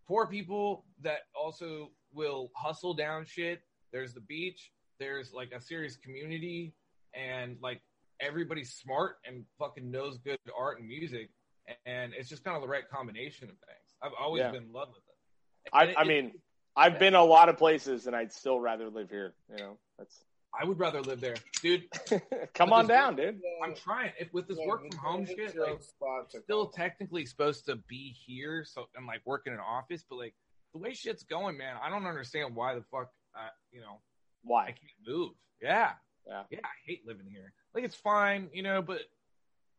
poor 0.07 0.27
people 0.27 0.85
that 1.01 1.19
also 1.35 1.91
will 2.13 2.51
hustle 2.55 2.93
down 2.93 3.25
shit. 3.25 3.61
There's 3.91 4.13
the 4.13 4.21
beach. 4.21 4.71
There's 4.97 5.33
like 5.33 5.51
a 5.51 5.59
serious 5.59 5.97
community, 5.97 6.73
and 7.13 7.57
like 7.61 7.81
everybody's 8.21 8.73
smart 8.73 9.17
and 9.25 9.43
fucking 9.59 9.89
knows 9.89 10.17
good 10.19 10.37
art 10.57 10.79
and 10.79 10.87
music. 10.87 11.29
And 11.85 12.13
it's 12.13 12.29
just 12.29 12.43
kind 12.43 12.55
of 12.55 12.61
the 12.61 12.67
right 12.67 12.87
combination 12.89 13.45
of 13.49 13.55
things. 13.55 13.95
I've 14.01 14.11
always 14.19 14.41
Yeah. 14.41 14.51
been 14.51 14.63
in 14.63 14.71
love 14.71 14.89
with 14.89 14.97
it. 14.97 15.69
I, 15.73 15.83
it- 15.85 15.97
I 15.97 16.01
it- 16.01 16.07
mean, 16.07 16.31
I've 16.75 16.99
been 16.99 17.15
a 17.15 17.23
lot 17.23 17.49
of 17.49 17.57
places, 17.57 18.07
and 18.07 18.15
I'd 18.15 18.31
still 18.31 18.59
rather 18.59 18.89
live 18.89 19.09
here. 19.09 19.35
You 19.49 19.57
know, 19.57 19.77
that's 19.97 20.23
I 20.57 20.65
would 20.65 20.79
rather 20.79 21.01
live 21.01 21.19
there, 21.21 21.35
dude. 21.61 21.83
come 22.53 22.71
on 22.73 22.87
down, 22.87 23.15
dude. 23.17 23.39
I'm 23.63 23.73
trying. 23.75 24.11
If 24.19 24.33
with 24.33 24.47
this 24.47 24.57
Yeah, 24.59 24.67
work 24.67 24.81
from 24.89 24.97
home 24.97 25.25
shit, 25.25 25.57
like 25.57 25.79
still 26.43 26.67
technically 26.67 27.25
supposed 27.25 27.65
to 27.65 27.75
be 27.87 28.15
here, 28.25 28.63
so 28.65 28.87
I'm 28.97 29.05
like 29.05 29.21
working 29.25 29.53
in 29.53 29.59
an 29.59 29.65
office, 29.65 30.03
but 30.09 30.15
like 30.17 30.33
the 30.73 30.79
way 30.79 30.93
shit's 30.93 31.23
going, 31.23 31.57
man, 31.57 31.75
I 31.81 31.89
don't 31.89 32.05
understand 32.05 32.55
why 32.55 32.73
the 32.75 32.83
fuck, 32.91 33.11
uh, 33.35 33.47
you 33.71 33.81
know, 33.81 33.99
why 34.43 34.63
I 34.63 34.71
can't 34.71 34.91
move. 35.05 35.31
Yeah, 35.61 35.91
Yeah. 36.27 36.43
yeah, 36.49 36.59
I 36.63 36.69
hate 36.85 37.05
living 37.05 37.27
here. 37.29 37.51
Like 37.73 37.83
it's 37.83 37.95
fine, 37.95 38.49
you 38.53 38.63
know, 38.63 38.81
but 38.81 38.99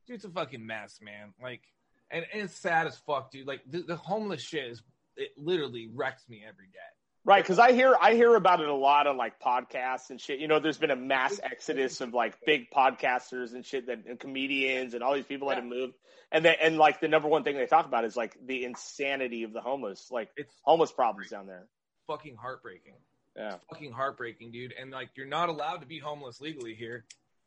dude, 0.06 0.16
it's 0.16 0.24
a 0.24 0.28
fucking 0.30 0.64
mess, 0.64 0.98
man. 1.00 1.32
Like, 1.42 1.62
and, 2.10 2.26
and 2.32 2.42
it's 2.42 2.56
sad 2.56 2.86
as 2.86 2.96
fuck, 2.98 3.30
dude. 3.30 3.46
Like 3.46 3.60
the, 3.66 3.82
the 3.82 3.96
homeless 3.96 4.42
shit 4.42 4.64
is 4.70 4.82
it 5.16 5.30
literally 5.36 5.88
wrecks 5.94 6.28
me 6.28 6.42
every 6.46 6.66
day. 6.66 6.78
Right, 7.24 7.42
because 7.44 7.60
I 7.60 7.70
hear 7.72 7.94
I 8.00 8.14
hear 8.14 8.34
about 8.34 8.60
it 8.60 8.68
a 8.68 8.74
lot 8.74 9.06
on 9.06 9.16
like 9.16 9.38
podcasts 9.38 10.10
and 10.10 10.20
shit. 10.20 10.40
You 10.40 10.48
know, 10.48 10.58
there's 10.58 10.78
been 10.78 10.90
a 10.90 10.96
mass 10.96 11.38
exodus 11.40 12.00
of 12.00 12.12
like 12.12 12.36
big 12.44 12.68
podcasters 12.70 13.54
and 13.54 13.64
shit 13.64 13.86
that 13.86 14.06
and 14.08 14.18
comedians 14.18 14.94
and 14.94 15.04
all 15.04 15.14
these 15.14 15.24
people 15.26 15.48
that 15.48 15.54
have 15.58 15.64
moved. 15.64 15.94
And 16.32 16.44
then 16.44 16.56
and 16.60 16.78
like 16.78 17.00
the 17.00 17.06
number 17.06 17.28
one 17.28 17.44
thing 17.44 17.54
they 17.56 17.66
talk 17.66 17.86
about 17.86 18.04
is 18.04 18.16
like 18.16 18.36
the 18.44 18.64
insanity 18.64 19.44
of 19.44 19.52
the 19.52 19.60
homeless, 19.60 20.08
like 20.10 20.30
It's 20.36 20.52
homeless 20.64 20.90
problems 20.90 21.30
down 21.30 21.46
there. 21.46 21.68
fucking 22.08 22.34
heartbreaking. 22.34 22.94
Yeah. 23.36 23.56
fucking 23.70 23.92
heartbreaking, 23.92 24.52
dude. 24.52 24.74
And 24.78 24.90
like, 24.90 25.10
you're 25.14 25.26
not 25.26 25.48
allowed 25.48 25.78
to 25.78 25.86
be 25.86 25.98
homeless 25.98 26.40
legally 26.40 26.74
here. 26.74 27.04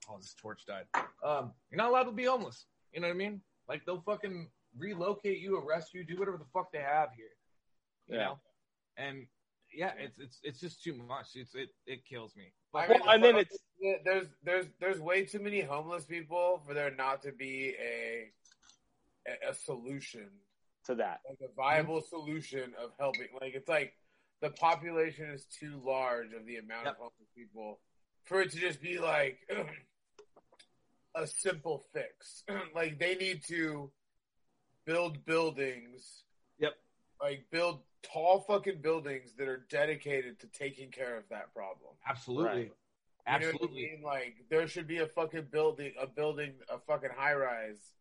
Oh, 0.09 0.17
this 0.17 0.33
torch 0.39 0.65
died. 0.65 0.85
Um, 1.23 1.51
you're 1.69 1.77
not 1.77 1.89
allowed 1.89 2.03
to 2.03 2.11
be 2.11 2.25
homeless. 2.25 2.65
You 2.93 3.01
know 3.01 3.07
what 3.07 3.13
I 3.13 3.17
mean? 3.17 3.41
Like, 3.67 3.85
they'll 3.85 4.01
fucking 4.01 4.49
relocate 4.77 5.39
you, 5.39 5.57
arrest 5.57 5.93
you, 5.93 6.03
do 6.03 6.17
whatever 6.17 6.37
the 6.37 6.45
fuck 6.53 6.71
they 6.71 6.79
have 6.79 7.09
here. 7.15 7.27
You 8.07 8.17
Yeah. 8.17 8.25
know? 8.25 8.39
And 8.97 9.27
yeah, 9.73 9.91
it's 9.97 10.17
it's 10.19 10.39
it's 10.43 10.59
just 10.61 10.81
too 10.83 10.93
much. 10.95 11.35
It's 11.35 11.53
it 11.53 11.69
it 11.85 12.05
kills 12.05 12.33
me. 12.35 12.53
I 12.73 12.87
But 12.87 12.89
mean, 12.89 12.99
Well, 13.01 13.15
and 13.15 13.23
then 13.23 13.35
it's 13.35 13.57
there's 14.05 14.27
there's 14.43 14.67
there's 14.79 14.99
way 15.01 15.25
too 15.25 15.39
many 15.39 15.59
homeless 15.61 16.05
people 16.05 16.61
for 16.65 16.73
there 16.73 16.91
not 16.91 17.21
to 17.23 17.33
be 17.33 17.75
a 17.77 18.31
a, 19.27 19.49
a 19.49 19.53
solution, 19.53 20.29
to 20.85 20.95
that. 20.95 21.19
like 21.27 21.39
a 21.41 21.53
viable 21.55 22.01
solution 22.01 22.73
of 22.81 22.91
helping. 22.97 23.27
Like 23.41 23.53
it's 23.53 23.67
like 23.67 23.93
the 24.45 24.51
population 24.51 25.25
is 25.31 25.45
too 25.45 25.81
large 25.83 26.31
of 26.33 26.45
the 26.45 26.57
amount 26.57 26.85
Yep. 26.85 26.93
of 26.93 26.97
homeless 26.97 27.29
people 27.35 27.79
for 28.25 28.41
it 28.41 28.51
to 28.51 28.57
just 28.59 28.79
be 28.79 28.99
like 28.99 29.39
a 31.15 31.25
simple 31.25 31.83
fix. 31.93 32.43
like 32.75 32.99
they 32.99 33.15
need 33.15 33.43
to 33.47 33.91
build 34.85 35.25
buildings. 35.25 36.23
Yep. 36.59 36.73
Like 37.19 37.45
build 37.51 37.79
tall 38.03 38.41
fucking 38.41 38.81
buildings 38.81 39.33
that 39.39 39.47
are 39.47 39.65
dedicated 39.69 40.39
to 40.41 40.47
taking 40.47 40.91
care 40.91 41.17
of 41.17 41.23
that 41.29 41.51
problem. 41.53 41.93
absolutely, 42.07 42.45
Right. 42.51 42.57
You 42.61 42.67
know 42.67 42.71
what 43.31 43.31
I 43.31 43.35
absolutely. 43.47 43.81
mean? 43.81 44.01
Like 44.03 44.35
there 44.51 44.67
should 44.67 44.87
be 44.87 44.99
a 44.99 45.07
fucking 45.07 45.47
building, 45.51 45.93
a 45.99 46.05
building, 46.05 46.53
a 46.69 46.77
fucking 46.77 47.09
high 47.17 47.33
rise 47.33 47.93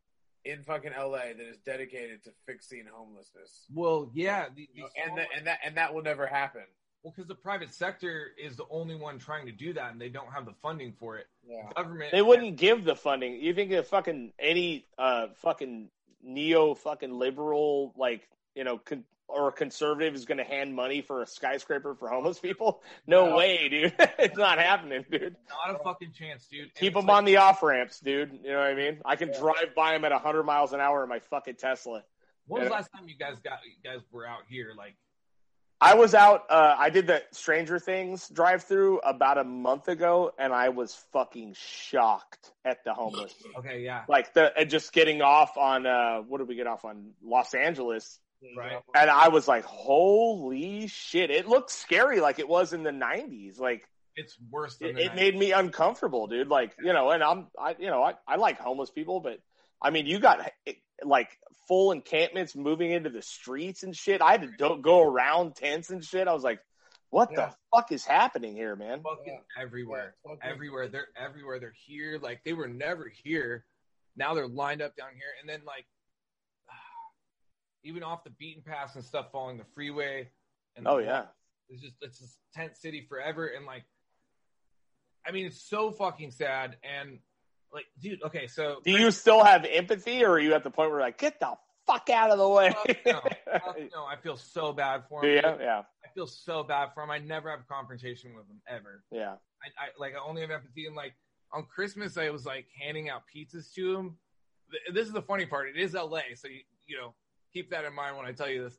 in 0.44 0.62
fucking 0.62 0.92
LA 0.98 1.18
that 1.36 1.40
is 1.48 1.58
dedicated 1.64 2.22
to 2.24 2.30
fixing 2.46 2.84
homelessness. 2.92 3.64
Well, 3.72 4.10
yeah, 4.14 4.46
the, 4.54 4.68
You 4.74 4.82
know, 4.82 4.88
and 5.06 5.18
that 5.18 5.28
and 5.36 5.46
that 5.46 5.58
and 5.64 5.76
that 5.76 5.94
will 5.94 6.02
never 6.02 6.26
happen. 6.26 6.62
well, 7.02 7.12
because 7.14 7.28
the 7.28 7.34
private 7.34 7.72
sector 7.72 8.28
is 8.42 8.56
the 8.56 8.64
only 8.70 8.94
one 8.94 9.18
trying 9.18 9.46
to 9.46 9.52
do 9.52 9.72
that, 9.74 9.92
and 9.92 10.00
they 10.00 10.08
don't 10.08 10.32
have 10.32 10.44
the 10.46 10.54
funding 10.62 10.92
for 10.98 11.16
it. 11.16 11.26
Yeah. 11.46 11.70
Government, 11.76 12.12
They 12.12 12.22
wouldn't 12.22 12.56
give 12.56 12.84
the 12.84 12.96
funding. 12.96 13.40
You 13.40 13.54
think 13.54 13.70
if 13.70 13.88
fucking 13.88 14.32
any 14.38 14.86
uh 14.98 15.28
fucking 15.36 15.88
neo 16.22 16.74
fucking 16.74 17.12
liberal 17.12 17.92
like 17.96 18.28
you 18.54 18.64
know 18.64 18.78
con- 18.78 19.04
or 19.28 19.48
a 19.48 19.52
conservative 19.52 20.14
is 20.14 20.24
going 20.26 20.38
to 20.38 20.44
hand 20.44 20.74
money 20.74 21.00
for 21.00 21.22
a 21.22 21.26
skyscraper 21.26 21.94
for 21.94 22.08
homeless 22.08 22.38
people? 22.38 22.82
No, 23.06 23.30
No. 23.30 23.36
way, 23.36 23.68
dude. 23.68 23.94
it's 24.18 24.36
not 24.36 24.58
happening, 24.58 25.04
dude. 25.10 25.36
not 25.66 25.74
a 25.80 25.82
fucking 25.82 26.12
chance, 26.12 26.46
dude. 26.46 26.62
And 26.64 26.74
Keep 26.74 26.94
them 26.94 27.06
like- 27.06 27.16
on 27.16 27.24
the 27.24 27.36
off 27.38 27.62
ramps, 27.62 28.00
dude. 28.00 28.38
You 28.44 28.52
know 28.52 28.58
what 28.58 28.66
I 28.68 28.74
mean? 28.74 29.00
I 29.04 29.16
can 29.16 29.28
Yeah. 29.30 29.38
drive 29.40 29.74
by 29.74 29.92
them 29.92 30.04
at 30.04 30.12
100 30.12 30.42
miles 30.44 30.72
an 30.72 30.80
hour 30.80 31.02
in 31.02 31.08
my 31.08 31.18
fucking 31.20 31.56
Tesla. 31.56 32.02
When 32.46 32.60
was 32.60 32.68
the 32.68 32.72
Yeah. 32.72 32.76
last 32.78 32.90
time 32.92 33.08
you 33.08 33.16
guys 33.16 33.38
got 33.40 33.60
you 33.64 33.72
guys 33.82 34.00
were 34.12 34.26
out 34.26 34.42
here? 34.48 34.72
Like, 34.76 34.94
I 35.80 35.94
was 35.94 36.14
out. 36.14 36.44
Uh, 36.50 36.76
I 36.78 36.88
did 36.90 37.06
the 37.06 37.22
Stranger 37.32 37.78
Things 37.78 38.28
drive 38.28 38.62
through 38.64 39.00
about 39.00 39.38
a 39.38 39.44
month 39.44 39.88
ago, 39.88 40.32
and 40.38 40.52
I 40.52 40.68
was 40.70 40.94
fucking 41.12 41.54
shocked 41.58 42.52
at 42.64 42.84
the 42.84 42.94
homeless. 42.94 43.34
okay, 43.58 43.80
yeah, 43.82 44.04
Like 44.08 44.32
the 44.34 44.56
and 44.56 44.70
just 44.70 44.92
getting 44.92 45.20
off 45.20 45.56
on 45.58 45.84
uh, 45.86 46.20
what 46.20 46.38
did 46.38 46.48
we 46.48 46.54
get 46.54 46.66
off 46.66 46.84
on 46.84 47.12
Los 47.22 47.54
Angeles? 47.54 48.18
Right. 48.56 48.72
Mm-hmm. 48.72 48.90
And 48.96 49.10
I 49.10 49.28
was 49.28 49.48
like, 49.48 49.64
holy 49.64 50.86
shit! 50.88 51.30
It 51.30 51.48
looked 51.48 51.70
scary, 51.70 52.20
like 52.20 52.38
it 52.38 52.48
was 52.48 52.72
in 52.72 52.82
the 52.82 52.90
'90s. 52.90 53.58
Like 53.58 53.88
it's 54.16 54.36
worse 54.50 54.76
than 54.76 54.98
it, 54.98 55.06
it 55.06 55.14
made 55.14 55.36
me 55.36 55.52
uncomfortable, 55.52 56.26
dude. 56.26 56.48
Like 56.48 56.74
you 56.82 56.92
know, 56.92 57.10
and 57.10 57.22
I'm, 57.22 57.48
I, 57.58 57.76
you 57.78 57.86
know, 57.88 58.02
I, 58.02 58.14
I 58.26 58.36
like 58.36 58.58
homeless 58.58 58.90
people, 58.90 59.20
but 59.20 59.38
I 59.82 59.90
mean, 59.90 60.06
you 60.06 60.18
got 60.18 60.50
like 61.02 61.38
full 61.68 61.92
encampments 61.92 62.54
moving 62.54 62.90
into 62.90 63.10
the 63.10 63.22
streets 63.22 63.82
and 63.82 63.96
shit. 63.96 64.20
I 64.22 64.32
had 64.32 64.42
to 64.42 64.50
do- 64.56 64.78
go 64.82 65.02
around 65.02 65.56
tents 65.56 65.90
and 65.90 66.04
shit. 66.04 66.28
I 66.28 66.32
was 66.34 66.44
like, 66.44 66.60
what 67.10 67.30
Yeah. 67.32 67.46
the 67.46 67.54
fuck 67.74 67.90
is 67.92 68.04
happening 68.04 68.54
here, 68.54 68.76
man? 68.76 69.02
fucking 69.02 69.40
everywhere. 69.60 70.14
Yeah, 70.24 70.32
fucking- 70.34 70.50
everywhere. 70.50 70.88
They're 70.88 71.08
everywhere. 71.16 71.58
They're 71.60 71.74
here. 71.86 72.18
Like 72.22 72.42
they 72.44 72.52
were 72.52 72.68
never 72.68 73.10
here. 73.24 73.64
Now 74.16 74.34
they're 74.34 74.46
lined 74.46 74.80
up 74.82 74.94
down 74.96 75.08
here, 75.14 75.32
and 75.40 75.48
then 75.48 75.62
like 75.66 75.86
even 77.84 78.02
off 78.02 78.24
the 78.24 78.30
beaten 78.30 78.62
paths 78.62 78.94
and 78.96 79.04
stuff, 79.04 79.26
following 79.32 79.58
the 79.58 79.64
freeway. 79.74 80.28
And 80.76 80.86
Oh 80.88 80.98
yeah. 80.98 81.26
it's 81.68 81.82
just 81.82 81.94
it's 82.00 82.18
just 82.18 82.38
tent 82.54 82.76
city 82.76 83.06
forever, 83.08 83.46
and 83.46 83.64
like, 83.66 83.84
I 85.26 85.30
mean, 85.32 85.46
it's 85.46 85.60
so 85.62 85.90
fucking 85.90 86.30
sad. 86.32 86.76
And 86.82 87.18
like, 87.72 87.86
dude, 88.00 88.22
okay, 88.24 88.46
so 88.46 88.80
Do 88.84 88.90
you 88.92 89.10
still 89.10 89.42
have 89.44 89.64
empathy, 89.64 90.24
or 90.24 90.32
are 90.32 90.38
you 90.40 90.54
at 90.54 90.64
the 90.64 90.70
point 90.70 90.90
where 90.90 90.98
you're 91.00 91.06
like, 91.08 91.18
get 91.18 91.40
the 91.40 91.52
fuck 91.86 92.08
out 92.10 92.30
of 92.30 92.38
the 92.38 92.48
way? 92.48 92.70
Fuck 92.86 92.96
no, 93.06 93.20
Fuck 93.52 93.76
no, 93.94 94.04
I 94.04 94.16
feel 94.22 94.36
so 94.36 94.72
bad 94.72 95.04
for 95.08 95.24
him. 95.24 95.34
dude. 95.36 95.60
Yeah, 95.60 95.82
I 96.04 96.08
feel 96.14 96.26
so 96.26 96.62
bad 96.62 96.90
for 96.94 97.02
him. 97.02 97.10
I 97.10 97.18
never 97.18 97.50
have 97.50 97.66
confrontation 97.68 98.34
with 98.34 98.48
him 98.48 98.60
ever. 98.68 99.02
yeah. 99.10 99.34
I, 99.62 99.84
I 99.84 99.86
like 99.98 100.14
I 100.14 100.18
only 100.28 100.42
have 100.42 100.50
empathy 100.50 100.84
and 100.86 100.94
like 100.94 101.14
on 101.52 101.64
Christmas 101.64 102.18
I 102.18 102.28
was 102.30 102.44
like 102.44 102.66
handing 102.78 103.08
out 103.08 103.22
pizzas 103.34 103.72
to 103.74 103.96
him. 103.96 104.16
This 104.92 105.06
is 105.06 105.12
the 105.14 105.22
funny 105.22 105.46
part. 105.46 105.68
It 105.68 105.76
is 105.80 105.94
LA, 105.94 106.20
so 106.34 106.48
you 106.48 106.60
you 106.86 106.98
know 106.98 107.14
keep 107.54 107.70
that 107.70 107.84
in 107.84 107.94
mind 107.94 108.16
when 108.16 108.26
I 108.26 108.32
tell 108.32 108.50
you 108.50 108.64
this. 108.64 108.76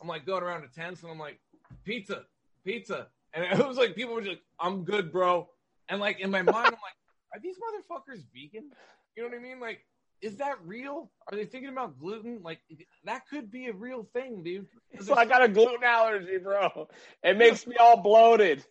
I'm 0.00 0.08
like 0.08 0.24
going 0.24 0.42
around 0.42 0.62
to 0.62 0.68
tents 0.68 1.02
and 1.02 1.10
I'm 1.10 1.18
like 1.18 1.38
pizza, 1.84 2.22
pizza, 2.64 3.08
and 3.34 3.44
it 3.44 3.66
was 3.66 3.76
like 3.76 3.94
people 3.94 4.14
were 4.14 4.20
just 4.20 4.30
like, 4.30 4.42
I'm 4.60 4.84
good, 4.84 5.12
bro. 5.12 5.48
And 5.88 6.00
like 6.00 6.20
in 6.20 6.30
my 6.30 6.42
mind 6.42 6.66
I'm 6.66 6.72
like, 6.72 6.96
are 7.34 7.40
these 7.42 7.56
motherfuckers 7.56 8.22
vegan? 8.32 8.70
You 9.16 9.22
know 9.24 9.28
what 9.28 9.38
I 9.38 9.42
mean? 9.42 9.60
Like, 9.60 9.84
is 10.22 10.36
that 10.36 10.56
real? 10.64 11.10
Are 11.30 11.36
they 11.36 11.44
thinking 11.44 11.70
about 11.70 11.98
gluten? 11.98 12.40
Like 12.42 12.60
that 13.04 13.28
could 13.28 13.50
be 13.50 13.66
a 13.66 13.72
real 13.72 14.08
thing, 14.14 14.42
dude. 14.42 14.66
So 15.00 15.16
I 15.16 15.24
got 15.24 15.42
a 15.42 15.48
gluten 15.48 15.82
allergy, 15.82 16.38
bro. 16.38 16.88
It 17.24 17.36
makes 17.38 17.66
me 17.66 17.76
all 17.76 17.96
bloated. 18.00 18.64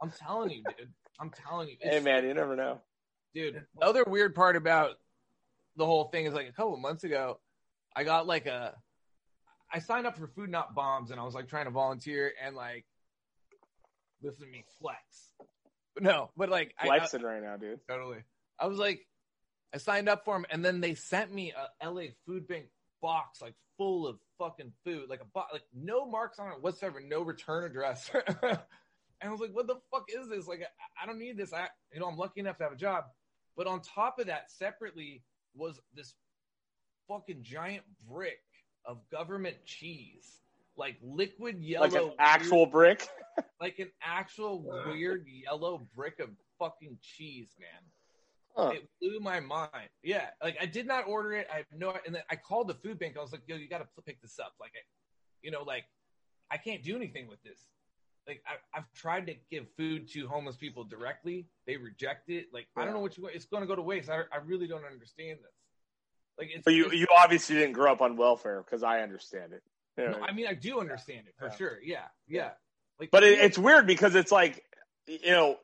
I'm 0.00 0.10
telling 0.10 0.50
you, 0.50 0.62
dude. 0.78 0.88
I'm 1.18 1.30
telling 1.30 1.68
you. 1.68 1.76
Hey 1.80 2.00
man, 2.00 2.24
you 2.24 2.34
never 2.34 2.54
know. 2.54 2.80
dude. 3.34 3.62
The 3.78 3.86
other 3.86 4.04
weird 4.06 4.34
part 4.34 4.56
about 4.56 4.96
the 5.76 5.86
whole 5.86 6.04
thing 6.04 6.26
is 6.26 6.34
like 6.34 6.48
a 6.48 6.52
couple 6.52 6.74
of 6.74 6.80
months 6.80 7.04
ago, 7.04 7.38
I 7.96 8.04
got 8.04 8.26
like 8.26 8.46
a, 8.46 8.74
I 9.72 9.78
signed 9.78 10.06
up 10.06 10.18
for 10.18 10.26
Food 10.26 10.50
Not 10.50 10.74
Bombs 10.74 11.10
and 11.10 11.18
I 11.18 11.24
was 11.24 11.34
like 11.34 11.48
trying 11.48 11.64
to 11.64 11.70
volunteer 11.70 12.32
and 12.44 12.54
like, 12.54 12.84
listen 14.22 14.44
to 14.44 14.50
me 14.50 14.64
flex. 14.80 15.00
But 15.94 16.04
no, 16.04 16.30
but 16.36 16.48
like, 16.48 16.74
I, 16.78 16.86
Flexing 16.86 17.22
right 17.22 17.42
now, 17.42 17.56
dude. 17.56 17.80
Totally. 17.88 18.18
I 18.58 18.66
was 18.66 18.78
like, 18.78 19.06
I 19.74 19.78
signed 19.78 20.08
up 20.08 20.24
for 20.24 20.34
them 20.34 20.44
and 20.50 20.64
then 20.64 20.80
they 20.80 20.94
sent 20.94 21.32
me 21.32 21.52
a 21.80 21.90
LA 21.90 22.08
Food 22.26 22.46
Bank 22.46 22.66
box 23.00 23.40
like 23.40 23.54
full 23.78 24.06
of 24.06 24.18
fucking 24.38 24.72
food, 24.84 25.08
like 25.08 25.20
a 25.20 25.26
box, 25.26 25.52
like 25.52 25.64
no 25.74 26.06
marks 26.06 26.38
on 26.38 26.52
it 26.52 26.62
whatsoever, 26.62 27.00
no 27.00 27.22
return 27.22 27.64
address. 27.64 28.10
and 28.42 28.58
I 29.22 29.30
was 29.30 29.40
like, 29.40 29.54
what 29.54 29.66
the 29.66 29.76
fuck 29.90 30.04
is 30.08 30.28
this? 30.28 30.46
Like, 30.46 30.60
I, 30.60 31.02
I 31.02 31.06
don't 31.06 31.18
need 31.18 31.36
this. 31.36 31.52
I, 31.52 31.68
you 31.92 32.00
know, 32.00 32.06
I'm 32.06 32.18
lucky 32.18 32.40
enough 32.40 32.58
to 32.58 32.64
have 32.64 32.72
a 32.72 32.76
job. 32.76 33.04
But 33.56 33.66
on 33.66 33.80
top 33.80 34.18
of 34.18 34.26
that, 34.26 34.50
separately 34.50 35.22
was 35.54 35.80
this 35.94 36.14
fucking 37.08 37.42
giant 37.42 37.84
brick 38.08 38.38
of 38.84 38.98
government 39.10 39.56
cheese, 39.64 40.40
like 40.76 40.96
liquid 41.02 41.60
yellow, 41.60 41.86
Like 41.86 41.94
an 41.94 42.12
actual 42.18 42.66
brick. 42.66 43.08
like 43.60 43.78
an 43.78 43.90
actual 44.02 44.62
weird 44.86 45.26
yellow 45.26 45.86
brick 45.94 46.18
of 46.20 46.30
fucking 46.58 46.98
cheese, 47.00 47.54
man. 47.58 47.82
Huh. 48.56 48.72
It 48.74 48.88
blew 49.00 49.18
my 49.20 49.40
mind. 49.40 49.88
Yeah, 50.02 50.26
like 50.42 50.56
I 50.60 50.66
did 50.66 50.86
not 50.86 51.08
order 51.08 51.32
it. 51.32 51.46
I 51.52 51.58
have 51.58 51.66
no, 51.74 51.94
and 52.04 52.14
then 52.14 52.22
I 52.30 52.36
called 52.36 52.68
the 52.68 52.74
food 52.74 52.98
bank. 52.98 53.16
I 53.16 53.22
was 53.22 53.32
like, 53.32 53.42
"Yo, 53.46 53.56
you 53.56 53.68
got 53.68 53.78
to 53.78 54.02
pick 54.04 54.20
this 54.20 54.38
up." 54.38 54.52
Like, 54.60 54.72
I, 54.74 54.84
you 55.42 55.50
know, 55.50 55.62
like 55.62 55.84
I 56.50 56.58
can't 56.58 56.82
do 56.82 56.94
anything 56.94 57.28
with 57.28 57.42
this. 57.42 57.60
Like 58.26 58.42
I, 58.46 58.78
I've 58.78 58.92
tried 58.94 59.26
to 59.28 59.34
give 59.50 59.66
food 59.76 60.06
to 60.12 60.28
homeless 60.28 60.56
people 60.56 60.84
directly. 60.84 61.46
They 61.66 61.76
reject 61.76 62.28
it. 62.28 62.48
Like 62.52 62.66
I 62.76 62.84
don't 62.84 62.92
know 62.92 63.00
what 63.00 63.16
you. 63.16 63.26
It's 63.26 63.46
going 63.46 63.62
to 63.62 63.66
go 63.66 63.74
to 63.74 63.82
waste. 63.82 64.10
I, 64.10 64.20
I 64.32 64.38
really 64.44 64.66
don't 64.66 64.84
understand 64.84 65.38
this. 65.42 65.61
Like 66.38 66.48
it's. 66.54 66.64
But 66.64 66.74
you 66.74 66.86
it's- 66.86 66.98
you 67.00 67.06
obviously 67.16 67.56
didn't 67.56 67.72
grow 67.74 67.92
up 67.92 68.00
on 68.00 68.16
welfare 68.16 68.62
because 68.62 68.82
I 68.82 69.00
understand 69.00 69.52
it. 69.52 69.62
No, 69.98 70.18
I 70.22 70.32
mean, 70.32 70.46
I 70.46 70.54
do 70.54 70.80
understand 70.80 71.26
it 71.28 71.34
for 71.38 71.48
Yeah. 71.48 71.56
sure. 71.56 71.78
Yeah, 71.82 72.04
yeah. 72.26 72.50
Like, 72.98 73.10
But 73.10 73.24
it, 73.24 73.38
it's 73.40 73.58
weird 73.58 73.86
because 73.86 74.14
it's 74.14 74.32
like, 74.32 74.64
you 75.06 75.30
know, 75.32 75.58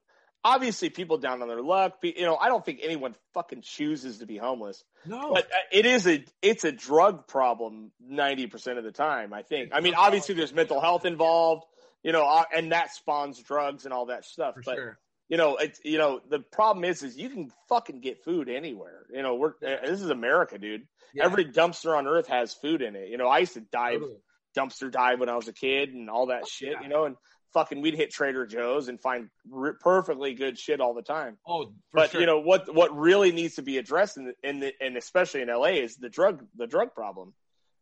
obviously 0.44 0.90
people 0.90 1.16
down 1.16 1.40
on 1.40 1.48
their 1.48 1.62
luck. 1.62 1.94
You 2.02 2.22
know, 2.26 2.36
I 2.36 2.48
don't 2.48 2.62
think 2.64 2.80
anyone 2.82 3.14
fucking 3.32 3.62
chooses 3.62 4.18
to 4.18 4.26
be 4.26 4.36
homeless, 4.36 4.84
no. 5.06 5.32
but 5.32 5.44
uh, 5.46 5.56
it 5.72 5.86
is 5.86 6.06
a 6.06 6.24
it's 6.42 6.64
a 6.64 6.72
drug 6.72 7.26
problem 7.26 7.90
ninety 8.00 8.46
percent 8.46 8.76
of 8.78 8.84
the 8.84 8.92
time. 8.92 9.32
I 9.32 9.42
think. 9.42 9.70
I 9.72 9.80
mean, 9.80 9.94
obviously 9.94 10.34
there's 10.34 10.52
mental 10.52 10.80
health 10.80 11.04
involved. 11.06 11.64
You 12.02 12.12
know, 12.12 12.24
uh, 12.26 12.44
and 12.54 12.70
that 12.72 12.94
spawns 12.94 13.42
drugs 13.42 13.84
and 13.86 13.92
all 13.94 14.06
that 14.06 14.24
stuff. 14.24 14.54
for 14.54 14.62
but 14.64 14.74
sure. 14.76 14.98
You 15.28 15.36
know, 15.36 15.56
it's 15.56 15.80
you 15.84 15.98
know 15.98 16.20
the 16.28 16.40
problem 16.40 16.84
is 16.84 17.02
is 17.02 17.16
you 17.16 17.28
can 17.28 17.50
fucking 17.68 18.00
get 18.00 18.24
food 18.24 18.48
anywhere. 18.48 19.06
You 19.12 19.22
know, 19.22 19.34
we're 19.36 19.50
uh, 19.50 19.82
this 19.84 20.00
is 20.00 20.10
America, 20.10 20.58
dude. 20.58 20.82
Yeah, 21.14 21.24
Every 21.24 21.44
dumpster 21.44 21.96
on 21.96 22.06
earth 22.06 22.26
has 22.28 22.52
food 22.54 22.82
in 22.82 22.94
it. 22.96 23.08
You 23.08 23.16
know, 23.18 23.28
I 23.28 23.38
used 23.38 23.54
to 23.54 23.60
dive 23.60 24.00
totally. 24.00 24.18
dumpster 24.56 24.90
dive 24.90 25.20
when 25.20 25.28
I 25.28 25.36
was 25.36 25.48
a 25.48 25.52
kid 25.54 25.90
and 25.94 26.10
all 26.10 26.26
that 26.26 26.46
shit, 26.48 26.72
yeah. 26.72 26.82
you 26.82 26.88
know, 26.88 27.04
and 27.04 27.16
fucking 27.54 27.80
we'd 27.80 27.94
hit 27.94 28.10
Trader 28.10 28.46
Joe's 28.46 28.88
and 28.88 29.00
find 29.00 29.30
r- 29.54 29.78
perfectly 29.80 30.34
good 30.34 30.58
shit 30.58 30.80
all 30.82 30.92
the 30.94 31.02
time. 31.02 31.38
Oh, 31.46 31.64
for 31.66 31.72
but 31.94 32.10
sure. 32.10 32.20
you 32.20 32.26
know 32.26 32.40
what 32.40 32.74
what 32.74 32.94
really 32.96 33.32
needs 33.32 33.54
to 33.56 33.62
be 33.62 33.78
addressed 33.78 34.16
in 34.18 34.26
the, 34.26 34.34
in 34.48 34.60
the 34.60 34.72
and 34.80 34.96
especially 34.98 35.40
in 35.42 35.48
LA 35.48 35.78
is 35.82 35.96
the 35.96 36.10
drug 36.10 36.44
the 36.56 36.66
drug 36.66 36.94
problem. 36.94 37.32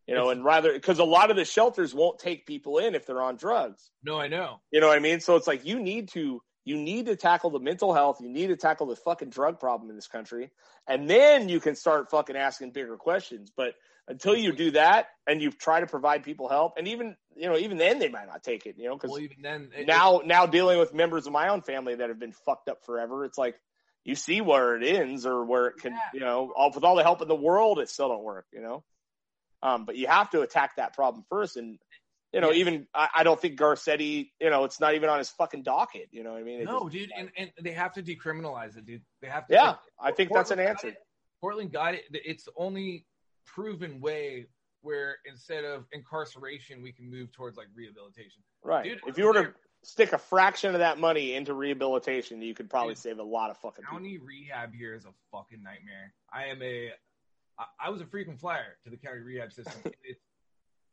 You 0.07 0.15
know, 0.15 0.29
It's- 0.29 0.37
and 0.37 0.45
rather 0.45 0.71
because 0.71 0.99
a 0.99 1.03
lot 1.03 1.31
of 1.31 1.35
the 1.35 1.43
shelters 1.43 1.93
won't 1.93 2.19
take 2.19 2.45
people 2.45 2.77
in 2.77 2.95
if 2.95 3.05
they're 3.05 3.21
on 3.21 3.35
drugs. 3.35 3.91
no, 4.03 4.17
I 4.17 4.29
know. 4.29 4.61
You 4.71 4.79
know 4.79 4.87
what 4.87 4.95
I 4.97 5.01
mean? 5.01 5.19
So 5.19 5.35
it's 5.35 5.47
like 5.47 5.65
you 5.65 5.79
need 5.81 6.07
to 6.09 6.41
you 6.67 6.75
need 6.75 7.05
to 7.05 7.15
tackle 7.15 7.49
the 7.49 7.59
mental 7.61 7.93
health, 7.93 8.17
you 8.19 8.27
need 8.27 8.47
to 8.47 8.57
tackle 8.57 8.87
the 8.87 8.95
fucking 8.97 9.29
drug 9.29 9.57
problem 9.57 9.89
in 9.89 9.95
this 9.95 10.07
country, 10.07 10.51
and 10.85 11.09
then 11.09 11.47
you 11.47 11.61
can 11.61 11.75
start 11.75 12.11
fucking 12.11 12.35
asking 12.35 12.71
bigger 12.71 12.97
questions. 12.97 13.49
But 13.55 13.75
until 14.05 14.35
you 14.35 14.51
do 14.51 14.71
that 14.71 15.07
and 15.25 15.41
you 15.41 15.49
try 15.51 15.79
to 15.79 15.87
provide 15.87 16.23
people 16.23 16.49
help, 16.49 16.73
and 16.77 16.89
even 16.89 17.15
you 17.37 17.47
know 17.47 17.57
even 17.57 17.77
then 17.77 17.99
they 17.99 18.09
might 18.09 18.27
not 18.27 18.43
take 18.43 18.65
it. 18.65 18.75
You 18.77 18.89
know 18.89 18.95
because 18.95 19.11
Well, 19.11 19.21
even 19.21 19.37
then, 19.41 19.71
it- 19.73 19.87
now 19.87 20.21
now 20.25 20.45
dealing 20.45 20.77
with 20.77 20.93
members 20.93 21.25
of 21.25 21.31
my 21.31 21.47
own 21.47 21.61
family 21.61 21.95
that 21.95 22.09
have 22.09 22.19
been 22.19 22.33
fucked 22.33 22.67
up 22.67 22.83
forever, 22.85 23.23
it's 23.23 23.37
like 23.37 23.55
you 24.03 24.15
see 24.15 24.41
where 24.41 24.75
it 24.75 24.83
ends 24.83 25.25
or 25.25 25.45
where 25.45 25.67
it 25.67 25.77
can 25.77 25.93
Yeah. 25.93 25.99
you 26.13 26.19
know 26.19 26.51
all, 26.53 26.71
with 26.73 26.83
all 26.83 26.97
the 26.97 27.03
help 27.03 27.21
in 27.21 27.29
the 27.29 27.35
world 27.35 27.79
it 27.79 27.89
still 27.89 28.09
don't 28.09 28.23
work. 28.23 28.45
You 28.51 28.61
know, 28.61 28.83
um, 29.63 29.85
but 29.85 29.95
you 29.95 30.07
have 30.07 30.29
to 30.31 30.41
attack 30.41 30.75
that 30.75 30.93
problem 30.93 31.23
first 31.29 31.55
and. 31.55 31.79
You 32.33 32.41
know, 32.41 32.51
Yeah. 32.51 32.59
even 32.59 32.87
I, 32.93 33.09
I 33.17 33.23
don't 33.23 33.39
think 33.39 33.57
Garcetti, 33.57 34.31
you 34.39 34.49
know, 34.49 34.65
it's 34.65 34.79
not 34.79 34.95
even 34.95 35.09
on 35.09 35.17
his 35.17 35.29
fucking 35.29 35.63
docket. 35.63 36.09
You 36.11 36.23
know 36.23 36.33
what 36.33 36.41
I 36.41 36.43
mean? 36.43 36.61
It 36.61 36.65
no, 36.65 36.89
just- 36.89 36.91
dude, 36.91 37.11
and, 37.17 37.31
and 37.37 37.51
they 37.61 37.71
have 37.71 37.93
to 37.93 38.03
decriminalize 38.03 38.77
it, 38.77 38.85
dude. 38.85 39.01
They 39.21 39.27
have 39.27 39.47
to. 39.47 39.53
yeah, 39.53 39.67
like, 39.69 39.77
I 40.01 40.11
think 40.11 40.31
that's 40.33 40.51
an 40.51 40.57
Portland 40.57 40.77
answer. 40.77 40.87
it. 40.89 40.97
Portland 41.39 41.71
got 41.71 41.93
it. 41.93 42.03
It's 42.11 42.43
the 42.43 42.51
only 42.57 43.05
proven 43.45 44.01
way 44.01 44.47
where 44.81 45.17
instead 45.25 45.63
of 45.63 45.85
incarceration, 45.91 46.81
we 46.81 46.91
can 46.91 47.09
move 47.09 47.31
towards 47.31 47.57
like 47.57 47.67
rehabilitation. 47.75 48.41
Right. 48.63 48.83
Dude, 48.83 48.99
if 49.07 49.17
you 49.17 49.25
were 49.25 49.33
to 49.33 49.53
stick 49.83 50.13
a 50.13 50.17
fraction 50.17 50.73
of 50.73 50.79
that 50.79 50.99
money 50.99 51.35
into 51.35 51.53
rehabilitation, 51.53 52.41
you 52.41 52.53
could 52.53 52.69
probably 52.69 52.93
Dude, 52.93 53.03
save 53.03 53.19
a 53.19 53.23
lot 53.23 53.49
of 53.49 53.57
fucking 53.57 53.83
people. 53.83 53.97
County 53.97 54.17
rehab 54.17 54.73
here 54.73 54.93
is 54.93 55.05
a 55.05 55.13
fucking 55.31 55.63
nightmare. 55.63 56.13
I 56.31 56.45
am 56.45 56.61
a, 56.61 56.91
I, 57.57 57.65
I 57.85 57.89
was 57.89 58.01
a 58.01 58.05
frequent 58.05 58.39
flyer 58.39 58.77
to 58.83 58.89
the 58.89 58.97
county 58.97 59.19
rehab 59.19 59.51
system. 59.51 59.79
it's 60.03 60.21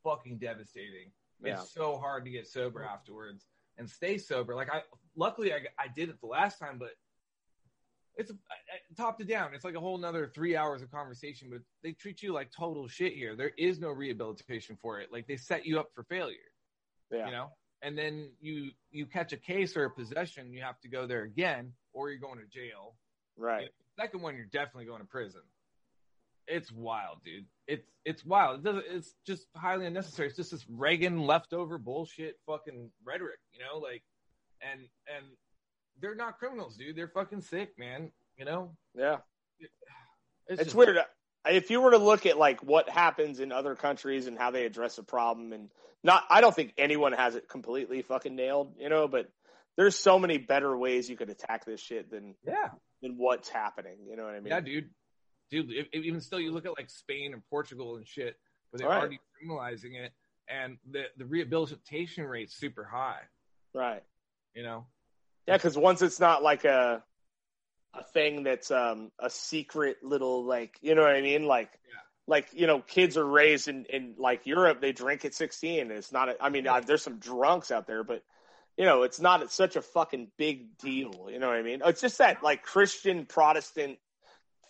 fucking 0.03 0.37
devastating. 0.37 1.11
Yeah. 1.43 1.61
It's 1.61 1.73
so 1.73 1.97
hard 1.97 2.25
to 2.25 2.31
get 2.31 2.47
sober 2.47 2.83
afterwards 2.83 3.45
and 3.77 3.89
stay 3.89 4.17
sober. 4.17 4.55
Like 4.55 4.69
I, 4.71 4.81
luckily 5.15 5.53
I, 5.53 5.57
I 5.77 5.87
did 5.93 6.09
it 6.09 6.19
the 6.21 6.27
last 6.27 6.59
time, 6.59 6.77
but 6.79 6.91
it's 8.15 8.31
uh, 8.31 8.35
top 8.95 9.17
to 9.19 9.25
down. 9.25 9.53
It's 9.53 9.65
like 9.65 9.75
a 9.75 9.79
whole 9.79 9.97
nother 9.97 10.31
three 10.33 10.55
hours 10.55 10.81
of 10.81 10.89
conversation, 10.91 11.49
but 11.51 11.59
they 11.83 11.91
treat 11.91 12.23
you 12.23 12.31
like 12.33 12.49
total 12.51 12.87
shit 12.87 13.13
here. 13.13 13.35
There 13.35 13.51
is 13.57 13.79
no 13.79 13.89
rehabilitation 13.89 14.77
for 14.81 14.99
it. 15.01 15.11
Like 15.11 15.27
they 15.27 15.35
set 15.37 15.65
you 15.65 15.79
up 15.79 15.89
for 15.93 16.03
failure, 16.03 16.37
Yeah. 17.11 17.25
you 17.25 17.31
know? 17.31 17.49
And 17.81 17.97
then 17.97 18.31
you, 18.39 18.71
you 18.91 19.05
catch 19.05 19.33
a 19.33 19.37
case 19.37 19.75
or 19.75 19.83
a 19.83 19.91
possession, 19.91 20.53
you 20.53 20.61
have 20.63 20.79
to 20.79 20.87
go 20.87 21.05
there 21.05 21.23
again, 21.23 21.73
or 21.93 22.09
you're 22.09 22.19
going 22.19 22.39
to 22.39 22.45
jail. 22.47 22.95
Right. 23.37 23.69
Second 23.99 24.21
one, 24.21 24.35
you're 24.35 24.45
definitely 24.45 24.85
going 24.85 25.01
to 25.01 25.07
prison. 25.07 25.41
It's 26.47 26.71
wild, 26.71 27.23
dude. 27.23 27.45
It's 27.67 27.87
it's 28.03 28.23
wild. 28.25 28.59
It 28.59 28.63
doesn't, 28.63 28.85
it's 28.89 29.13
just 29.25 29.47
highly 29.55 29.85
unnecessary. 29.87 30.27
It's 30.27 30.37
just 30.37 30.51
this 30.51 30.65
Reagan 30.69 31.19
leftover 31.25 31.77
bullshit 31.77 32.35
fucking 32.45 32.91
rhetoric, 33.03 33.39
you 33.53 33.59
know, 33.59 33.79
like, 33.79 34.03
and 34.61 34.81
and 35.07 35.25
they're 36.01 36.15
not 36.15 36.37
criminals, 36.37 36.75
dude. 36.77 36.95
They're 36.95 37.07
fucking 37.07 37.41
sick, 37.41 37.71
man. 37.79 38.11
You 38.37 38.45
know, 38.45 38.75
Yeah. 38.95 39.17
it's, 40.47 40.61
It's 40.61 40.75
weird. 40.75 40.97
If 41.47 41.69
you 41.69 41.79
were 41.81 41.91
to 41.91 41.97
look 41.97 42.25
at 42.25 42.37
like 42.37 42.61
what 42.63 42.89
happens 42.89 43.39
in 43.39 43.51
other 43.51 43.75
countries 43.75 44.27
and 44.27 44.37
how 44.37 44.51
they 44.51 44.65
address 44.65 44.97
a 44.97 45.03
problem, 45.03 45.53
and 45.53 45.69
not, 46.03 46.23
I 46.29 46.41
don't 46.41 46.55
think 46.55 46.73
anyone 46.77 47.13
has 47.13 47.35
it 47.35 47.47
completely 47.47 48.01
fucking 48.01 48.35
nailed, 48.35 48.73
you 48.77 48.89
know. 48.89 49.07
But 49.07 49.29
there's 49.77 49.95
so 49.95 50.19
many 50.19 50.37
better 50.37 50.75
ways 50.77 51.09
you 51.09 51.17
could 51.17 51.29
attack 51.29 51.65
this 51.65 51.79
shit 51.81 52.09
than 52.11 52.35
Yeah, 52.45 52.69
than 53.01 53.15
what's 53.17 53.49
happening. 53.49 53.97
You 54.09 54.15
know 54.15 54.25
what 54.25 54.35
I 54.35 54.39
mean? 54.39 54.47
yeah, 54.51 54.59
dude. 54.59 54.89
Dude, 55.49 55.71
if, 55.71 55.87
if 55.91 56.03
even 56.03 56.21
still, 56.21 56.39
you 56.39 56.51
look 56.51 56.65
at 56.65 56.77
like 56.77 56.89
Spain 56.89 57.33
and 57.33 57.43
Portugal 57.49 57.97
and 57.97 58.07
shit, 58.07 58.37
where 58.69 58.79
they're 58.79 58.89
Right. 58.89 58.99
already 58.99 59.19
criminalizing 59.43 59.95
it, 59.95 60.13
and 60.47 60.77
the 60.91 61.05
the 61.17 61.25
rehabilitation 61.25 62.25
rate's 62.25 62.55
super 62.55 62.83
high. 62.83 63.21
Right. 63.73 64.03
You 64.53 64.63
know, 64.63 64.87
Yeah, 65.47 65.57
because 65.57 65.77
once 65.77 66.01
it's 66.01 66.19
not 66.19 66.43
like 66.43 66.65
a 66.65 67.03
a 67.93 68.03
thing 68.03 68.43
that's 68.43 68.71
um 68.71 69.11
a 69.19 69.29
secret 69.29 70.03
little 70.03 70.43
like 70.43 70.77
you 70.81 70.95
know 70.95 71.01
what 71.01 71.15
I 71.15 71.21
mean 71.21 71.45
like 71.45 71.71
Yeah. 71.87 72.01
like 72.27 72.49
you 72.53 72.67
know 72.67 72.81
kids 72.81 73.15
are 73.15 73.25
raised 73.25 73.69
in 73.69 73.85
in 73.85 74.15
like 74.17 74.45
Europe 74.45 74.81
they 74.81 74.91
drink 74.91 75.23
at 75.23 75.33
sixteen 75.33 75.91
it's 75.91 76.11
not 76.11 76.27
a, 76.27 76.43
I 76.43 76.49
mean 76.49 76.67
uh, 76.67 76.81
there's 76.81 77.03
some 77.03 77.19
drunks 77.19 77.71
out 77.71 77.87
there 77.87 78.03
but 78.03 78.21
you 78.75 78.83
know 78.83 79.03
it's 79.03 79.21
not 79.21 79.49
such 79.49 79.77
a 79.77 79.81
fucking 79.81 80.29
big 80.37 80.77
deal 80.77 81.29
you 81.31 81.39
know 81.39 81.47
what 81.47 81.55
I 81.55 81.61
mean 81.61 81.81
it's 81.85 82.01
just 82.01 82.17
that 82.17 82.43
like 82.43 82.63
Christian 82.63 83.25
Protestant 83.25 83.97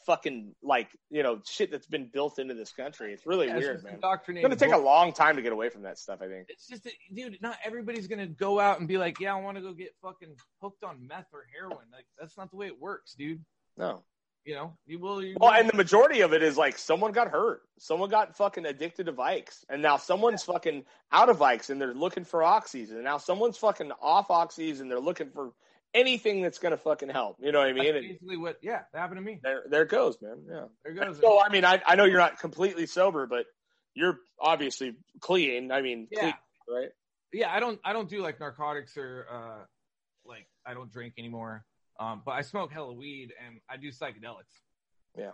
fucking 0.06 0.54
like 0.64 0.90
you 1.10 1.24
know 1.24 1.40
shit 1.46 1.72
that's 1.72 1.88
been 1.88 2.10
built 2.12 2.40
into 2.40 2.54
this 2.54 2.72
country. 2.72 3.14
It's 3.14 3.26
really 3.26 3.48
Yeah, 3.48 3.58
weird 3.58 3.84
man. 3.84 4.00
it's 4.04 4.42
gonna 4.42 4.56
take 4.56 4.74
a 4.74 4.78
long 4.78 5.14
time 5.14 5.36
to 5.36 5.42
get 5.42 5.52
away 5.54 5.70
from 5.70 5.84
that 5.84 5.98
stuff 5.98 6.20
I 6.22 6.28
think. 6.28 6.46
It's 6.50 6.68
just, 6.68 6.84
that, 6.84 6.94
dude, 7.14 7.42
not 7.42 7.58
everybody's 7.64 8.08
gonna 8.08 8.28
go 8.28 8.60
out 8.60 8.80
and 8.80 8.88
be 8.88 8.98
like, 8.98 9.20
yeah, 9.20 9.36
I 9.36 9.40
want 9.42 9.58
to 9.58 9.62
go 9.64 9.74
get 9.74 9.94
fucking 10.02 10.36
hooked 10.62 10.84
on 10.84 11.08
meth 11.08 11.28
or 11.34 11.46
heroin. 11.56 11.86
Like 11.92 12.06
that's 12.20 12.38
not 12.38 12.50
the 12.52 12.58
way 12.58 12.68
it 12.68 12.80
works, 12.80 13.14
dude. 13.16 13.44
no. 13.78 14.04
You 14.48 14.54
know, 14.54 14.78
you 14.86 15.00
will. 15.00 15.24
You 15.24 15.36
Well, 15.40 15.50
will- 15.50 15.58
and 15.60 15.68
the 15.68 15.76
majority 15.76 16.22
of 16.22 16.32
it 16.32 16.44
is 16.44 16.56
like 16.56 16.78
someone 16.78 17.12
got 17.12 17.30
hurt, 17.30 17.64
someone 17.80 18.12
got 18.12 18.38
fucking 18.38 18.68
addicted 18.68 19.08
to 19.08 19.12
Vikes, 19.12 19.66
and 19.70 19.82
now 19.82 19.98
someone's 19.98 20.44
fucking 20.44 20.86
out 21.12 21.30
of 21.30 21.40
Vikes 21.40 21.72
and 21.72 21.82
they're 21.82 21.96
looking 21.96 22.24
for 22.24 22.42
oxys, 22.42 22.92
and 22.92 23.04
now 23.04 23.18
someone's 23.18 23.58
fucking 23.58 23.92
off 24.00 24.28
oxys 24.28 24.82
and 24.82 24.92
they're 24.92 25.00
looking 25.00 25.32
for 25.32 25.54
anything 25.96 26.42
that's 26.42 26.60
gonna 26.60 26.78
fucking 26.78 27.10
help. 27.10 27.38
You 27.40 27.52
know 27.52 27.60
what 27.60 27.70
I 27.70 27.74
mean? 27.74 27.96
And 27.96 28.08
basically 28.08 28.38
what. 28.38 28.58
Yeah, 28.62 28.82
that 28.94 29.00
happened 29.00 29.18
to 29.18 29.24
me. 29.24 29.40
there, 29.42 29.64
there 29.70 29.84
it 29.84 29.90
goes, 29.90 30.18
man. 30.22 30.44
Yeah. 30.48 30.66
There 30.84 30.94
goes. 30.94 31.20
So 31.20 31.42
I 31.42 31.50
mean, 31.50 31.66
I, 31.66 31.82
I 31.86 31.96
know 31.96 32.06
you're 32.06 32.20
not 32.20 32.40
completely 32.40 32.86
sober, 32.86 33.26
but 33.26 33.46
you're 33.96 34.20
obviously 34.40 34.96
clean. 35.22 35.72
I 35.72 35.82
mean, 35.82 36.08
yeah, 36.12 36.20
clean, 36.20 36.34
right? 36.70 36.90
yeah. 37.34 37.52
I 37.52 37.60
don't. 37.60 37.80
I 37.84 37.94
don't 37.94 38.10
do 38.10 38.22
like 38.22 38.40
narcotics 38.40 38.98
or 38.98 39.26
uh, 39.32 39.66
like 40.26 40.48
I 40.66 40.74
don't 40.74 40.92
drink 40.92 41.16
anymore. 41.18 41.66
Um, 42.00 42.22
but 42.26 42.34
I 42.34 42.42
smoke 42.42 42.72
hella 42.72 42.94
weed 42.94 43.32
and 43.46 43.60
I 43.70 43.78
do 43.78 43.90
psychedelics. 43.90 44.52
Yeah. 45.18 45.24
You 45.24 45.28
know? 45.28 45.32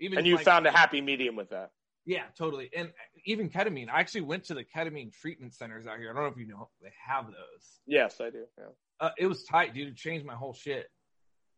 Even 0.00 0.18
And 0.18 0.26
you 0.26 0.36
like- 0.36 0.44
found 0.44 0.66
a 0.66 0.70
happy 0.70 1.00
medium 1.00 1.36
with 1.36 1.50
that. 1.50 1.70
Yeah, 2.06 2.24
totally. 2.36 2.70
And 2.74 2.90
even 3.26 3.50
ketamine. 3.50 3.88
I 3.90 4.00
actually 4.00 4.22
went 4.22 4.44
to 4.44 4.54
the 4.54 4.64
ketamine 4.64 5.12
treatment 5.12 5.54
centers 5.54 5.86
out 5.86 5.98
here. 5.98 6.10
I 6.10 6.14
don't 6.14 6.22
know 6.22 6.30
if 6.30 6.38
you 6.38 6.46
know 6.46 6.70
they 6.82 6.92
have 7.06 7.26
those. 7.26 7.80
Yes, 7.86 8.20
I 8.20 8.30
do. 8.30 8.46
Yeah. 8.58 8.64
Uh, 9.00 9.10
it 9.18 9.26
was 9.26 9.44
tight, 9.44 9.72
dude. 9.74 9.88
It 9.88 9.96
changed 9.96 10.26
my 10.26 10.34
whole 10.34 10.52
shit. 10.52 10.90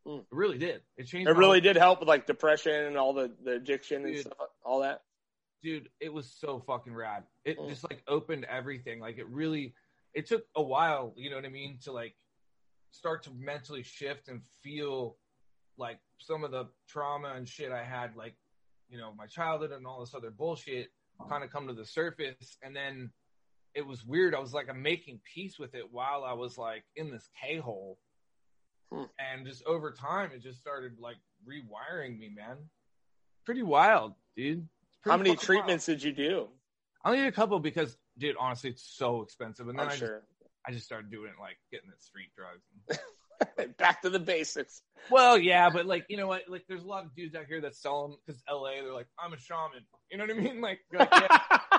Mm. 0.07 0.19
It 0.21 0.25
really 0.31 0.57
did. 0.57 0.81
It 0.97 1.07
changed. 1.07 1.29
It 1.29 1.35
really 1.35 1.61
did 1.61 1.75
help 1.75 1.99
with 1.99 2.07
like 2.07 2.25
depression 2.25 2.73
and 2.85 2.97
all 2.97 3.13
the, 3.13 3.31
the 3.43 3.51
addiction 3.53 4.05
and 4.05 4.17
stuff, 4.17 4.33
all 4.65 4.81
that. 4.81 5.01
dude. 5.61 5.89
It 5.99 6.11
was 6.13 6.29
so 6.39 6.59
fucking 6.65 6.93
rad. 6.93 7.23
It 7.45 7.57
Mm. 7.59 7.69
just 7.69 7.83
like 7.89 8.01
opened 8.07 8.45
everything. 8.45 8.99
Like 8.99 9.17
it 9.17 9.27
really. 9.29 9.73
It 10.13 10.27
took 10.27 10.45
a 10.55 10.61
while. 10.61 11.13
You 11.17 11.29
know 11.31 11.37
what 11.37 11.45
I 11.45 11.49
mean? 11.49 11.79
To 11.83 11.91
like 11.91 12.15
start 12.91 13.23
to 13.23 13.31
mentally 13.31 13.81
shift 13.83 14.27
and 14.27 14.41
feel 14.63 15.17
like 15.77 15.99
some 16.19 16.43
of 16.43 16.51
the 16.51 16.67
trauma 16.87 17.33
and 17.35 17.47
shit 17.49 17.71
I 17.71 17.83
had, 17.83 18.15
like 18.15 18.35
you 18.89 18.97
know, 18.99 19.11
my 19.17 19.25
childhood 19.25 19.71
and 19.71 19.87
all 19.87 20.01
this 20.01 20.13
other 20.13 20.29
bullshit, 20.31 20.89
kind 21.29 21.43
of 21.43 21.49
come 21.49 21.67
to 21.67 21.73
the 21.73 21.85
surface. 21.85 22.57
And 22.61 22.75
then 22.75 23.09
it 23.75 23.85
was 23.85 24.05
weird. 24.05 24.35
I 24.35 24.39
was 24.39 24.53
like, 24.53 24.69
I'm 24.69 24.81
making 24.81 25.19
peace 25.33 25.57
with 25.57 25.75
it 25.75 25.91
while 25.91 26.23
I 26.23 26.33
was 26.33 26.57
like 26.57 26.83
in 26.95 27.11
this 27.11 27.27
K 27.41 27.57
hole. 27.57 27.97
Hmm. 28.91 29.03
And 29.19 29.45
just 29.45 29.63
over 29.65 29.91
time, 29.91 30.31
it 30.33 30.41
just 30.41 30.59
started 30.59 30.99
like 30.99 31.17
rewiring 31.47 32.17
me, 32.19 32.29
man. 32.35 32.57
Pretty 33.45 33.63
wild, 33.63 34.13
dude. 34.35 34.67
Pretty 35.01 35.11
How 35.11 35.17
many 35.17 35.31
fucking 35.31 35.35
wild. 35.35 35.39
treatments 35.39 35.85
did 35.85 36.03
you 36.03 36.11
do? 36.13 36.47
I 37.03 37.09
only 37.09 37.21
did 37.21 37.27
a 37.27 37.35
couple 37.35 37.59
because, 37.59 37.97
dude, 38.17 38.35
honestly, 38.39 38.69
it's 38.69 38.83
so 38.83 39.21
expensive. 39.21 39.67
And 39.67 39.77
then 39.77 39.87
I'm 39.87 39.91
I, 39.91 39.95
sure. 39.95 40.21
just, 40.39 40.51
I 40.67 40.71
just 40.71 40.85
started 40.85 41.11
doing 41.11 41.29
it 41.29 41.41
like 41.41 41.57
getting 41.71 41.89
the 41.89 42.01
street 42.01 42.29
drugs. 42.37 42.99
Back 43.77 44.01
to 44.03 44.09
the 44.09 44.19
basics. 44.19 44.83
well, 45.09 45.37
yeah, 45.37 45.69
but 45.69 45.85
like, 45.85 46.05
you 46.07 46.15
know 46.15 46.27
what? 46.27 46.43
Like, 46.47 46.63
there's 46.69 46.83
a 46.83 46.87
lot 46.87 47.03
of 47.03 47.13
dudes 47.13 47.35
out 47.35 47.45
here 47.45 47.59
that 47.61 47.75
sell 47.75 48.07
them 48.07 48.17
because 48.25 48.41
LA, 48.49 48.81
they're 48.81 48.93
like, 48.93 49.07
I'm 49.19 49.33
a 49.33 49.37
shaman. 49.37 49.85
You 50.09 50.17
know 50.17 50.25
what 50.25 50.37
I 50.37 50.39
mean? 50.39 50.61
Like, 50.61 50.79
like, 50.93 51.09
yeah, 51.11 51.59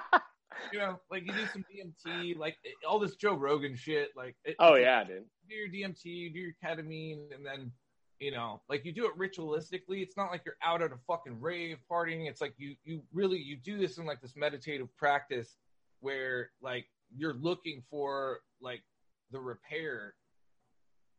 you 0.73 0.79
know, 0.79 1.01
like 1.11 1.25
you 1.27 1.33
do 1.33 1.47
some 1.53 1.65
DMT, 1.73 2.37
like 2.39 2.57
all 2.89 2.99
this 2.99 3.17
Joe 3.17 3.35
Rogan 3.35 3.77
shit. 3.77 4.11
Like, 4.17 4.37
it, 4.45 4.57
oh 4.59 4.75
yeah, 4.75 5.05
dude. 5.05 5.25
do 5.49 5.55
your 5.55 5.69
DMT, 5.69 6.05
you 6.05 6.31
do 6.33 6.39
your 6.39 6.53
ketamine, 6.65 7.33
and 7.35 7.45
then 7.45 7.73
you 8.21 8.31
know, 8.31 8.63
like 8.69 8.85
you 8.85 8.93
do 8.93 9.07
it 9.07 9.19
ritualistically. 9.19 10.03
It's 10.03 10.17
not 10.17 10.31
like 10.31 10.43
you're 10.45 10.57
out 10.63 10.83
at 10.83 10.93
a 10.93 10.99
fucking 11.07 11.41
rave 11.41 11.79
partying. 11.91 12.29
It's 12.29 12.41
like 12.41 12.55
you 12.57 12.75
you 12.85 13.03
really 13.13 13.39
you 13.39 13.57
do 13.57 13.79
this 13.79 13.99
in 13.99 14.07
like 14.07 14.21
this 14.21 14.35
meditative 14.37 14.89
practice 14.97 15.57
where 16.01 16.51
like 16.63 16.87
you're 17.17 17.35
looking 17.35 17.83
for 17.91 18.41
like 18.61 18.83
the 19.31 19.41
repair. 19.41 20.15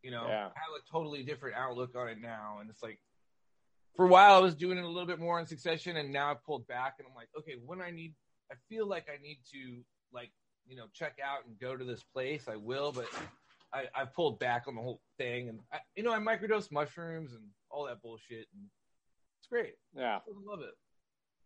You 0.03 0.11
know, 0.11 0.25
Yeah. 0.27 0.45
I 0.45 0.59
have 0.59 0.75
a 0.77 0.91
totally 0.91 1.23
different 1.23 1.55
outlook 1.55 1.95
on 1.95 2.07
it 2.07 2.21
now, 2.21 2.57
and 2.61 2.69
it's 2.69 2.83
like 2.83 2.99
for 3.95 4.05
a 4.05 4.09
while 4.09 4.35
I 4.35 4.39
was 4.39 4.55
doing 4.55 4.77
it 4.77 4.83
a 4.83 4.87
little 4.87 5.07
bit 5.07 5.19
more 5.19 5.39
in 5.39 5.45
succession, 5.45 5.97
and 5.97 6.11
now 6.11 6.31
I've 6.31 6.43
pulled 6.43 6.67
back, 6.67 6.95
and 6.99 7.07
I'm 7.07 7.15
like, 7.15 7.29
okay, 7.37 7.55
when 7.65 7.81
I 7.81 7.91
need, 7.91 8.13
I 8.51 8.55
feel 8.69 8.87
like 8.87 9.07
I 9.09 9.21
need 9.21 9.39
to 9.53 9.83
like 10.13 10.31
you 10.67 10.75
know 10.75 10.85
check 10.93 11.17
out 11.23 11.45
and 11.45 11.59
go 11.59 11.75
to 11.75 11.83
this 11.83 12.03
place, 12.13 12.47
I 12.47 12.55
will, 12.55 12.91
but 12.91 13.07
I, 13.73 13.85
I've 13.93 14.13
pulled 14.13 14.39
back 14.39 14.63
on 14.67 14.75
the 14.75 14.81
whole 14.81 15.01
thing, 15.17 15.49
and 15.49 15.59
I, 15.71 15.77
you 15.95 16.03
know, 16.03 16.13
I 16.13 16.19
microdose 16.19 16.71
mushrooms 16.71 17.33
and 17.33 17.43
all 17.69 17.85
that 17.87 18.01
bullshit, 18.01 18.47
and 18.53 18.63
it's 19.39 19.47
great. 19.49 19.73
Yeah. 19.95 20.17
I 20.17 20.49
love 20.49 20.61
it. 20.61 20.73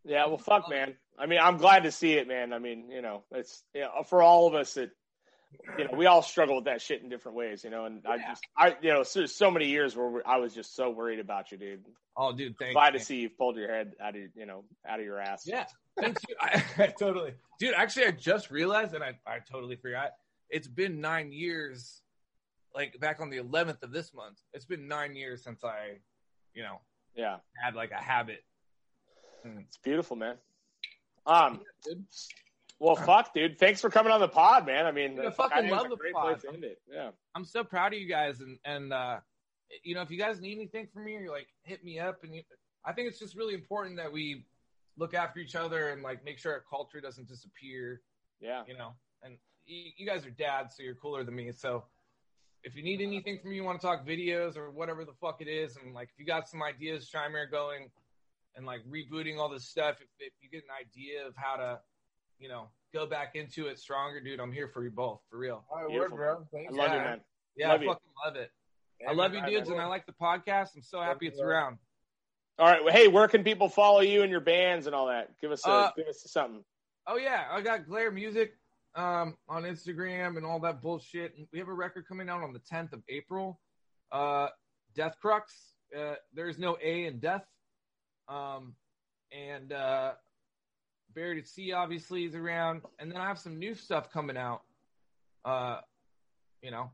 Yeah. 0.06 0.28
Well, 0.28 0.38
fuck, 0.38 0.70
man. 0.70 0.96
I 1.18 1.26
mean, 1.26 1.40
I'm 1.42 1.58
glad 1.58 1.84
to 1.84 1.92
see 1.92 2.14
it, 2.14 2.28
man. 2.28 2.54
I 2.54 2.60
mean, 2.60 2.90
you 2.90 3.02
know, 3.02 3.24
it's 3.32 3.64
you 3.74 3.82
know, 3.82 4.04
for 4.08 4.22
all 4.22 4.48
of 4.48 4.54
us 4.54 4.76
that 4.76 4.92
you 5.78 5.86
know 5.86 5.92
we 5.98 6.06
all 6.06 6.22
struggle 6.22 6.56
with 6.56 6.66
that 6.66 6.82
shit 6.82 7.02
in 7.02 7.10
different 7.10 7.38
ways, 7.38 7.64
you 7.64 7.70
know. 7.70 7.86
And 7.86 8.02
I 8.08 8.18
just, 8.18 8.44
I 8.56 8.76
you 8.82 8.94
know, 8.94 9.04
so, 9.04 9.26
so 9.26 9.52
many 9.52 9.66
years 9.66 9.96
where 9.96 10.08
we- 10.08 10.22
I 10.26 10.38
was 10.38 10.54
just 10.54 10.76
so 10.76 10.90
worried 10.92 11.20
about 11.20 11.52
you, 11.52 11.58
dude. 11.58 11.84
Oh, 12.16 12.32
dude, 12.32 12.56
thanks. 12.58 12.74
Glad 12.74 12.92
to 12.92 13.00
man. 13.00 13.06
see 13.06 13.18
you've 13.18 13.38
pulled 13.38 13.58
your 13.58 13.74
head 13.74 13.94
out 14.02 14.16
of 14.16 14.22
you 14.36 14.46
know 14.46 14.64
out 14.88 15.00
of 15.00 15.06
your 15.06 15.20
ass. 15.20 15.44
Yeah, 15.46 15.66
thanks. 16.02 16.22
You. 16.30 16.36
I, 16.42 16.88
totally, 16.88 17.34
dude. 17.60 17.74
Actually, 17.76 18.06
I 18.08 18.12
just 18.12 18.52
realized, 18.52 18.94
and 18.94 19.04
I, 19.04 19.18
I 19.28 19.40
totally 19.40 19.76
forgot. 19.76 20.12
It's 20.50 20.68
been 20.68 21.00
nine 21.02 21.32
years. 21.32 22.02
Like 22.76 23.00
back 23.00 23.20
on 23.20 23.30
the 23.32 23.38
11th 23.38 23.82
of 23.82 23.92
this 23.92 24.14
month, 24.14 24.38
it's 24.54 24.66
been 24.66 24.88
nine 24.88 25.16
years 25.16 25.44
since 25.44 25.64
I, 25.64 25.98
you 26.54 26.62
know, 26.62 26.80
Yeah. 27.16 27.38
had 27.62 27.74
like 27.76 27.90
a 27.92 27.96
habit. 28.02 28.44
It's 29.44 29.78
beautiful, 29.78 30.16
man. 30.16 30.36
Um. 31.26 31.62
Well, 32.80 32.96
fuck, 33.08 33.34
dude. 33.34 33.58
Thanks 33.60 33.82
for 33.82 33.90
coming 33.90 34.12
on 34.12 34.20
the 34.20 34.28
pod, 34.28 34.66
man. 34.66 34.86
I 34.86 34.92
mean, 34.92 35.16
Dude, 35.16 35.26
I 35.26 35.32
fucking 35.32 35.70
love 35.70 35.90
the 35.90 35.98
pod. 36.14 36.26
Place 36.40 36.42
to 36.44 36.54
end 36.54 36.64
it. 36.64 36.80
Yeah, 36.92 37.10
I'm 37.36 37.46
so 37.46 37.64
proud 37.64 37.94
of 37.94 38.00
you 38.00 38.08
guys, 38.08 38.40
and 38.42 38.58
and 38.66 38.94
uh, 38.94 39.18
you 39.84 39.96
know, 39.96 40.02
if 40.02 40.12
you 40.12 40.18
guys 40.18 40.40
need 40.40 40.58
anything 40.58 40.88
from 40.94 41.06
me, 41.06 41.16
or 41.16 41.30
like 41.30 41.48
hit 41.64 41.84
me 41.84 42.00
up, 42.00 42.24
and 42.24 42.36
you, 42.36 42.44
I 42.86 42.94
think 42.94 43.08
it's 43.10 43.20
just 43.20 43.36
really 43.36 43.54
important 43.54 43.98
that 43.98 44.12
we 44.12 44.46
look 45.00 45.14
after 45.14 45.40
each 45.40 45.56
other 45.56 45.90
and 45.90 46.04
like 46.04 46.24
make 46.24 46.38
sure 46.38 46.52
our 46.54 46.64
culture 46.70 47.00
doesn't 47.02 47.28
disappear. 47.28 48.02
Yeah. 48.42 48.64
you 48.68 48.78
know, 48.78 48.94
and 49.24 49.38
you, 49.66 49.92
you 49.98 50.06
guys 50.08 50.26
are 50.26 50.30
dads, 50.30 50.76
so 50.78 50.84
you're 50.84 50.96
cooler 50.96 51.24
than 51.24 51.36
me. 51.36 51.52
So 51.52 51.84
if 52.64 52.76
you 52.76 52.84
need 52.84 53.02
anything 53.02 53.40
from 53.42 53.50
me, 53.52 53.56
you 53.58 53.64
want 53.64 53.80
to 53.82 53.86
talk 53.86 54.06
videos 54.06 54.56
or 54.58 54.70
whatever 54.72 55.04
the 55.06 55.14
fuck 55.20 55.42
it 55.42 55.48
is, 55.50 55.78
and 55.78 55.94
like 55.94 56.10
if 56.14 56.20
you 56.20 56.26
got 56.26 56.48
some 56.48 56.62
ideas, 56.64 57.10
Chimera 57.10 57.50
going 57.50 57.90
and 58.56 58.66
like 58.66 58.82
rebooting 58.90 59.38
all 59.40 59.50
this 59.50 59.66
stuff, 59.68 59.96
if, 60.02 60.08
if 60.20 60.34
you 60.42 60.50
get 60.50 60.64
an 60.64 60.70
idea 60.80 61.26
of 61.28 61.34
how 61.36 61.56
to, 61.58 61.80
you 62.40 62.48
know, 62.50 62.68
go 62.94 63.06
back 63.06 63.36
into 63.36 63.68
it 63.68 63.78
stronger, 63.80 64.20
dude, 64.22 64.40
I'm 64.40 64.52
here 64.52 64.68
for 64.74 64.84
you 64.84 64.90
both, 64.92 65.20
for 65.30 65.38
real. 65.38 65.64
All 65.70 65.82
right, 65.84 65.90
Beautiful. 65.90 66.18
word, 66.18 66.36
bro. 66.38 66.48
Thanks. 66.52 66.74
I 66.74 66.78
love 66.78 66.92
you, 66.92 66.98
Yeah. 66.98 67.04
man. 67.04 67.22
Yeah, 67.58 67.68
Love 67.72 67.80
I 67.80 67.84
you. 67.84 67.90
fucking 67.90 68.12
love 68.26 68.36
it. 68.38 68.52
Yeah, 69.02 69.10
I 69.10 69.14
love 69.14 69.34
you, 69.34 69.46
dudes, 69.46 69.70
man. 69.70 69.78
and 69.80 69.86
I 69.86 69.90
like 69.90 70.06
the 70.06 70.14
podcast. 70.14 70.70
I'm 70.76 70.82
so 70.84 71.02
happy 71.02 71.26
you, 71.26 71.32
it's 71.32 71.40
bro. 71.42 71.50
around. 71.50 71.78
All 72.60 72.66
right. 72.66 72.84
Well, 72.84 72.94
hey, 72.94 73.08
where 73.08 73.28
can 73.28 73.44
people 73.44 73.70
follow 73.70 74.02
you 74.02 74.22
and 74.22 74.30
your 74.32 74.42
bands 74.42 74.86
and 74.86 74.94
all 74.96 75.08
that? 75.08 75.30
Give 75.42 75.52
us 75.52 75.66
a, 75.66 75.70
Uh, 75.70 75.92
give 75.96 76.08
us 76.08 76.22
something. 76.28 76.64
Oh 77.08 77.18
yeah, 77.18 77.46
I 77.50 77.62
got 77.62 77.88
Glare 77.88 78.12
Music 78.12 78.52
um, 78.96 79.38
on 79.48 79.64
Instagram 79.64 80.36
and 80.38 80.46
all 80.46 80.60
that 80.60 80.82
bullshit. 80.82 81.34
We 81.54 81.60
have 81.60 81.70
a 81.70 81.74
record 81.74 82.06
coming 82.08 82.30
out 82.30 82.44
on 82.44 82.52
the 82.54 82.60
10th 82.60 82.92
of 82.94 83.02
April. 83.08 83.60
Uh, 84.12 84.50
Deth 84.98 85.16
Crux. 85.22 85.74
Uh, 85.98 86.16
there's 86.34 86.58
no 86.60 86.78
A 86.84 87.06
in 87.06 87.20
Death. 87.20 87.46
Um, 88.28 88.76
and 89.32 89.72
uh, 89.72 90.12
Buried 91.16 91.40
at 91.40 91.48
Sea 91.48 91.72
obviously 91.72 92.26
is 92.26 92.36
around. 92.36 92.82
And 93.00 93.10
then 93.10 93.20
I 93.20 93.28
have 93.28 93.40
some 93.40 93.58
new 93.58 93.74
stuff 93.74 94.12
coming 94.12 94.38
out. 94.38 94.62
Uh, 95.46 95.80
you 96.62 96.72
know, 96.72 96.92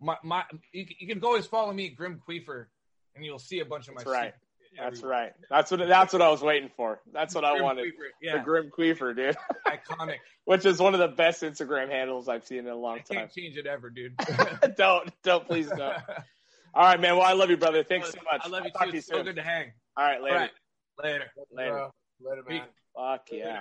my 0.00 0.16
my 0.22 0.44
you, 0.72 0.86
can- 0.86 0.96
you 1.00 1.08
can 1.08 1.22
always 1.24 1.46
follow 1.46 1.72
me 1.72 1.88
at 1.88 1.96
Grim 1.96 2.20
Queefer, 2.24 2.70
and 3.16 3.24
you'll 3.24 3.40
see 3.40 3.58
a 3.58 3.64
bunch 3.64 3.88
of 3.88 3.94
my. 3.94 3.98
That's 4.02 4.10
right. 4.10 4.34
That's 4.78 5.02
right. 5.02 5.32
That's 5.50 5.70
what 5.70 5.80
that's 5.86 6.12
what 6.12 6.22
I 6.22 6.30
was 6.30 6.42
waiting 6.42 6.70
for. 6.76 7.00
That's 7.12 7.34
what 7.34 7.44
I 7.44 7.60
wanted. 7.60 7.82
Queefer, 7.96 8.38
The 8.38 8.44
Grim 8.44 8.70
Queefer, 8.70 9.14
dude. 9.14 9.36
iconic. 9.66 10.16
Which 10.44 10.64
is 10.64 10.78
one 10.78 10.94
of 10.94 11.00
the 11.00 11.08
best 11.08 11.42
Instagram 11.42 11.88
handles 11.90 12.28
I've 12.28 12.44
seen 12.46 12.58
in 12.60 12.68
a 12.68 12.76
long 12.76 12.96
I 12.96 12.98
time. 12.98 13.18
can't 13.18 13.32
change 13.32 13.56
it 13.56 13.66
ever, 13.66 13.90
dude. 13.90 14.14
don't, 14.76 15.10
don't, 15.22 15.46
please 15.46 15.68
don't. 15.68 15.80
All 16.74 16.82
right, 16.84 17.00
man. 17.00 17.16
Well, 17.16 17.26
I 17.26 17.32
love 17.32 17.50
you, 17.50 17.56
brother. 17.56 17.82
Thanks 17.82 18.10
so 18.10 18.18
much. 18.30 18.42
I 18.44 18.48
love 18.48 18.64
you 18.64 18.70
I'll 18.74 18.80
talk 18.80 18.82
too. 18.84 18.90
to 18.90 18.92
you 18.96 18.98
It's 18.98 19.06
so 19.08 19.16
soon. 19.16 19.24
good 19.24 19.36
to 19.36 19.42
hang. 19.42 19.72
All 19.96 20.04
right, 20.04 20.22
later. 20.22 20.36
right. 20.36 20.50
Later. 21.02 21.24
Later. 21.50 21.88
Later, 22.20 22.42
man. 22.48 22.62
Fuck 22.94 23.26
yeah. 23.32 23.54